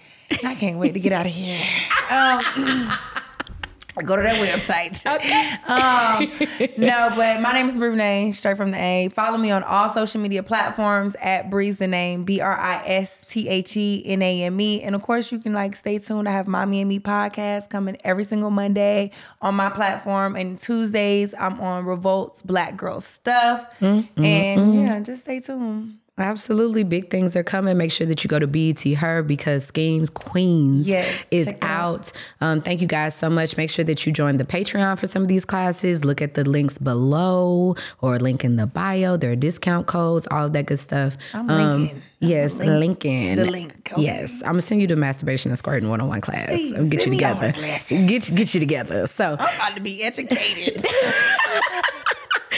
I 0.45 0.55
can't 0.55 0.78
wait 0.78 0.93
to 0.93 1.01
get 1.01 1.12
out 1.12 1.24
of 1.24 1.32
here. 1.32 1.64
Um, 2.11 2.93
go 4.05 4.16
to 4.16 4.22
that 4.22 4.36
website. 4.36 5.05
um, 5.68 6.70
no, 6.76 7.11
but 7.16 7.40
my 7.40 7.53
name 7.53 7.68
is 7.68 7.78
Renee, 7.78 8.32
straight 8.32 8.57
from 8.57 8.70
the 8.70 8.78
A. 8.78 9.09
Follow 9.09 9.38
me 9.38 9.51
on 9.51 9.62
all 9.62 9.88
social 9.88 10.20
media 10.20 10.42
platforms 10.42 11.16
at 11.16 11.51
Breeze 11.51 11.78
the 11.78 11.86
Name, 11.86 12.24
B 12.24 12.40
R 12.40 12.57
I 12.57 12.82
S 12.86 13.24
T 13.28 13.49
H 13.49 13.76
E 13.76 14.03
N 14.07 14.22
A 14.22 14.42
M 14.44 14.61
E. 14.61 14.82
And 14.82 14.94
of 14.94 15.03
course, 15.03 15.32
you 15.32 15.38
can 15.38 15.53
like 15.53 15.76
stay 15.76 15.99
tuned. 15.99 16.28
I 16.28 16.32
have 16.32 16.46
Mommy 16.46 16.80
and 16.80 16.88
Me 16.88 16.99
podcast 16.99 17.70
coming 17.70 17.96
every 18.05 18.24
single 18.24 18.51
Monday 18.51 19.11
on 19.40 19.55
my 19.55 19.70
platform. 19.70 20.36
And 20.36 20.59
Tuesdays, 20.59 21.34
I'm 21.38 21.61
on 21.61 21.84
Revolt's 21.84 22.42
Black 22.42 22.76
Girl 22.76 23.01
Stuff. 23.01 23.66
Mm, 23.80 24.09
and 24.18 24.74
yeah, 24.74 25.01
just 25.01 25.22
stay 25.22 25.40
tuned. 25.40 25.99
Absolutely. 26.18 26.84
Big 26.84 27.10
things 27.10 27.36
are 27.36 27.44
coming. 27.44 27.76
Make 27.78 27.92
sure 27.92 28.06
that 28.06 28.24
you 28.24 28.28
go 28.28 28.38
to 28.38 28.46
BET 28.46 28.82
Her 28.84 29.22
because 29.22 29.64
Schemes 29.66 30.10
Queens 30.10 30.86
Yes, 30.88 31.24
is 31.30 31.48
out. 31.62 31.78
out. 31.78 32.12
Um, 32.40 32.60
thank 32.60 32.80
you 32.80 32.88
guys 32.88 33.14
so 33.14 33.30
much. 33.30 33.56
Make 33.56 33.70
sure 33.70 33.84
that 33.84 34.04
you 34.06 34.12
join 34.12 34.36
the 34.36 34.44
Patreon 34.44 34.98
for 34.98 35.06
some 35.06 35.22
of 35.22 35.28
these 35.28 35.44
classes. 35.44 36.04
Look 36.04 36.20
at 36.20 36.34
the 36.34 36.44
links 36.48 36.78
below 36.78 37.76
or 38.00 38.18
link 38.18 38.44
in 38.44 38.56
the 38.56 38.66
bio. 38.66 39.16
There 39.16 39.30
are 39.32 39.36
discount 39.36 39.86
codes, 39.86 40.26
all 40.30 40.46
of 40.46 40.52
that 40.54 40.66
good 40.66 40.78
stuff. 40.80 41.16
Um, 41.34 41.48
I'm 41.48 41.80
linking. 41.80 41.96
I'm 41.96 42.02
Yes, 42.20 42.54
link- 42.56 42.70
linking. 42.80 43.36
the 43.36 43.44
link, 43.46 43.92
okay. 43.92 44.02
Yes. 44.02 44.32
I'm 44.42 44.48
gonna 44.54 44.62
send 44.62 44.80
you 44.80 44.88
the 44.88 44.96
masturbation 44.96 45.52
and 45.52 45.58
squirting 45.58 45.88
one-on-one 45.88 46.20
class. 46.20 46.48
Please, 46.48 46.74
I'll 46.74 46.82
get 46.88 46.94
you 46.94 47.00
send 47.00 47.16
me 47.16 47.22
all 47.24 47.34
together. 47.36 47.52
the. 47.52 48.06
Get 48.08 48.28
you, 48.28 48.36
get 48.36 48.54
you 48.54 48.60
together. 48.60 49.06
So 49.06 49.36
I'm 49.38 49.54
about 49.56 49.76
to 49.76 49.80
be 49.80 50.02
educated. 50.02 50.84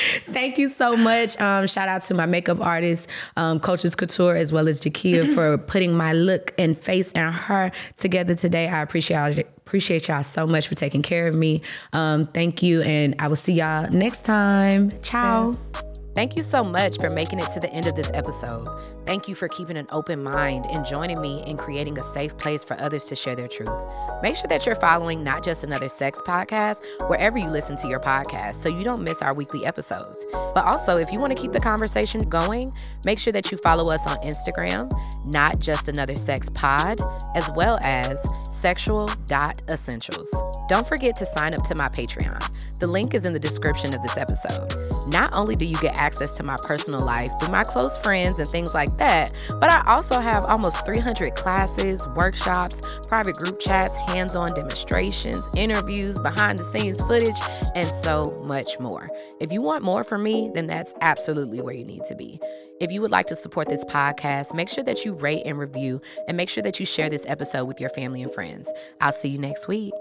Thank 0.24 0.58
you 0.58 0.68
so 0.68 0.96
much. 0.96 1.40
Um, 1.40 1.66
shout 1.66 1.88
out 1.88 2.02
to 2.04 2.14
my 2.14 2.26
makeup 2.26 2.60
artist, 2.60 3.08
um, 3.36 3.60
Coaches 3.60 3.94
Couture, 3.94 4.36
as 4.36 4.52
well 4.52 4.68
as 4.68 4.80
Jakia 4.80 5.32
for 5.34 5.58
putting 5.72 5.94
my 5.94 6.12
look 6.12 6.54
and 6.58 6.78
face 6.78 7.12
and 7.12 7.34
her 7.34 7.72
together 7.96 8.34
today. 8.34 8.68
I 8.68 8.82
appreciate 8.82 9.46
Appreciate 9.70 10.08
y'all 10.08 10.24
so 10.24 10.48
much 10.48 10.66
for 10.66 10.74
taking 10.74 11.00
care 11.00 11.28
of 11.28 11.34
me. 11.36 11.62
Um, 11.92 12.26
thank 12.26 12.60
you. 12.60 12.82
And 12.82 13.14
I 13.20 13.28
will 13.28 13.36
see 13.36 13.52
y'all 13.52 13.88
next 13.90 14.24
time. 14.24 14.90
Ciao. 15.00 15.50
Yes. 15.50 15.80
Thank 16.16 16.36
you 16.36 16.42
so 16.42 16.64
much 16.64 16.98
for 16.98 17.08
making 17.08 17.38
it 17.38 17.50
to 17.50 17.60
the 17.60 17.72
end 17.72 17.86
of 17.86 17.94
this 17.94 18.10
episode. 18.12 18.66
Thank 19.10 19.26
you 19.26 19.34
for 19.34 19.48
keeping 19.48 19.76
an 19.76 19.88
open 19.90 20.22
mind 20.22 20.66
and 20.70 20.86
joining 20.86 21.20
me 21.20 21.42
in 21.44 21.56
creating 21.56 21.98
a 21.98 22.02
safe 22.04 22.36
place 22.38 22.62
for 22.62 22.80
others 22.80 23.06
to 23.06 23.16
share 23.16 23.34
their 23.34 23.48
truth. 23.48 23.84
Make 24.22 24.36
sure 24.36 24.46
that 24.46 24.64
you're 24.64 24.76
following 24.76 25.24
Not 25.24 25.42
Just 25.42 25.64
Another 25.64 25.88
Sex 25.88 26.20
podcast 26.24 26.80
wherever 27.08 27.36
you 27.36 27.48
listen 27.48 27.74
to 27.78 27.88
your 27.88 27.98
podcast 27.98 28.54
so 28.54 28.68
you 28.68 28.84
don't 28.84 29.02
miss 29.02 29.20
our 29.20 29.34
weekly 29.34 29.66
episodes. 29.66 30.24
But 30.30 30.64
also, 30.64 30.96
if 30.96 31.10
you 31.10 31.18
want 31.18 31.36
to 31.36 31.42
keep 31.42 31.50
the 31.50 31.58
conversation 31.58 32.28
going, 32.28 32.72
make 33.04 33.18
sure 33.18 33.32
that 33.32 33.50
you 33.50 33.58
follow 33.58 33.92
us 33.92 34.06
on 34.06 34.16
Instagram, 34.18 34.88
Not 35.24 35.58
Just 35.58 35.88
Another 35.88 36.14
Sex 36.14 36.48
Pod, 36.48 37.02
as 37.34 37.50
well 37.56 37.80
as 37.82 38.24
sexual.essentials. 38.48 40.42
Don't 40.68 40.86
forget 40.86 41.16
to 41.16 41.26
sign 41.26 41.52
up 41.52 41.64
to 41.64 41.74
my 41.74 41.88
Patreon. 41.88 42.48
The 42.78 42.86
link 42.86 43.12
is 43.14 43.26
in 43.26 43.32
the 43.32 43.40
description 43.40 43.92
of 43.92 44.02
this 44.02 44.16
episode. 44.16 44.72
Not 45.08 45.34
only 45.34 45.56
do 45.56 45.64
you 45.66 45.76
get 45.78 45.96
access 45.96 46.36
to 46.36 46.42
my 46.42 46.56
personal 46.62 47.00
life 47.00 47.32
through 47.40 47.50
my 47.50 47.64
close 47.64 47.98
friends 47.98 48.38
and 48.38 48.48
things 48.48 48.72
like 48.72 48.96
that, 49.00 49.32
but 49.48 49.70
I 49.70 49.82
also 49.86 50.20
have 50.20 50.44
almost 50.44 50.84
300 50.86 51.34
classes, 51.34 52.06
workshops, 52.08 52.80
private 53.08 53.34
group 53.34 53.58
chats, 53.58 53.96
hands 53.96 54.36
on 54.36 54.52
demonstrations, 54.54 55.48
interviews, 55.56 56.20
behind 56.20 56.58
the 56.58 56.64
scenes 56.64 57.00
footage, 57.00 57.38
and 57.74 57.90
so 57.90 58.40
much 58.44 58.78
more. 58.78 59.10
If 59.40 59.52
you 59.52 59.62
want 59.62 59.82
more 59.82 60.04
from 60.04 60.22
me, 60.22 60.50
then 60.54 60.66
that's 60.66 60.94
absolutely 61.00 61.60
where 61.60 61.74
you 61.74 61.84
need 61.84 62.04
to 62.04 62.14
be. 62.14 62.38
If 62.80 62.92
you 62.92 63.02
would 63.02 63.10
like 63.10 63.26
to 63.26 63.36
support 63.36 63.68
this 63.68 63.84
podcast, 63.84 64.54
make 64.54 64.68
sure 64.68 64.84
that 64.84 65.04
you 65.04 65.14
rate 65.14 65.42
and 65.44 65.58
review 65.58 66.00
and 66.28 66.36
make 66.36 66.48
sure 66.48 66.62
that 66.62 66.78
you 66.78 66.86
share 66.86 67.10
this 67.10 67.26
episode 67.26 67.64
with 67.66 67.80
your 67.80 67.90
family 67.90 68.22
and 68.22 68.32
friends. 68.32 68.72
I'll 69.00 69.12
see 69.12 69.28
you 69.28 69.38
next 69.38 69.68
week. 69.68 69.92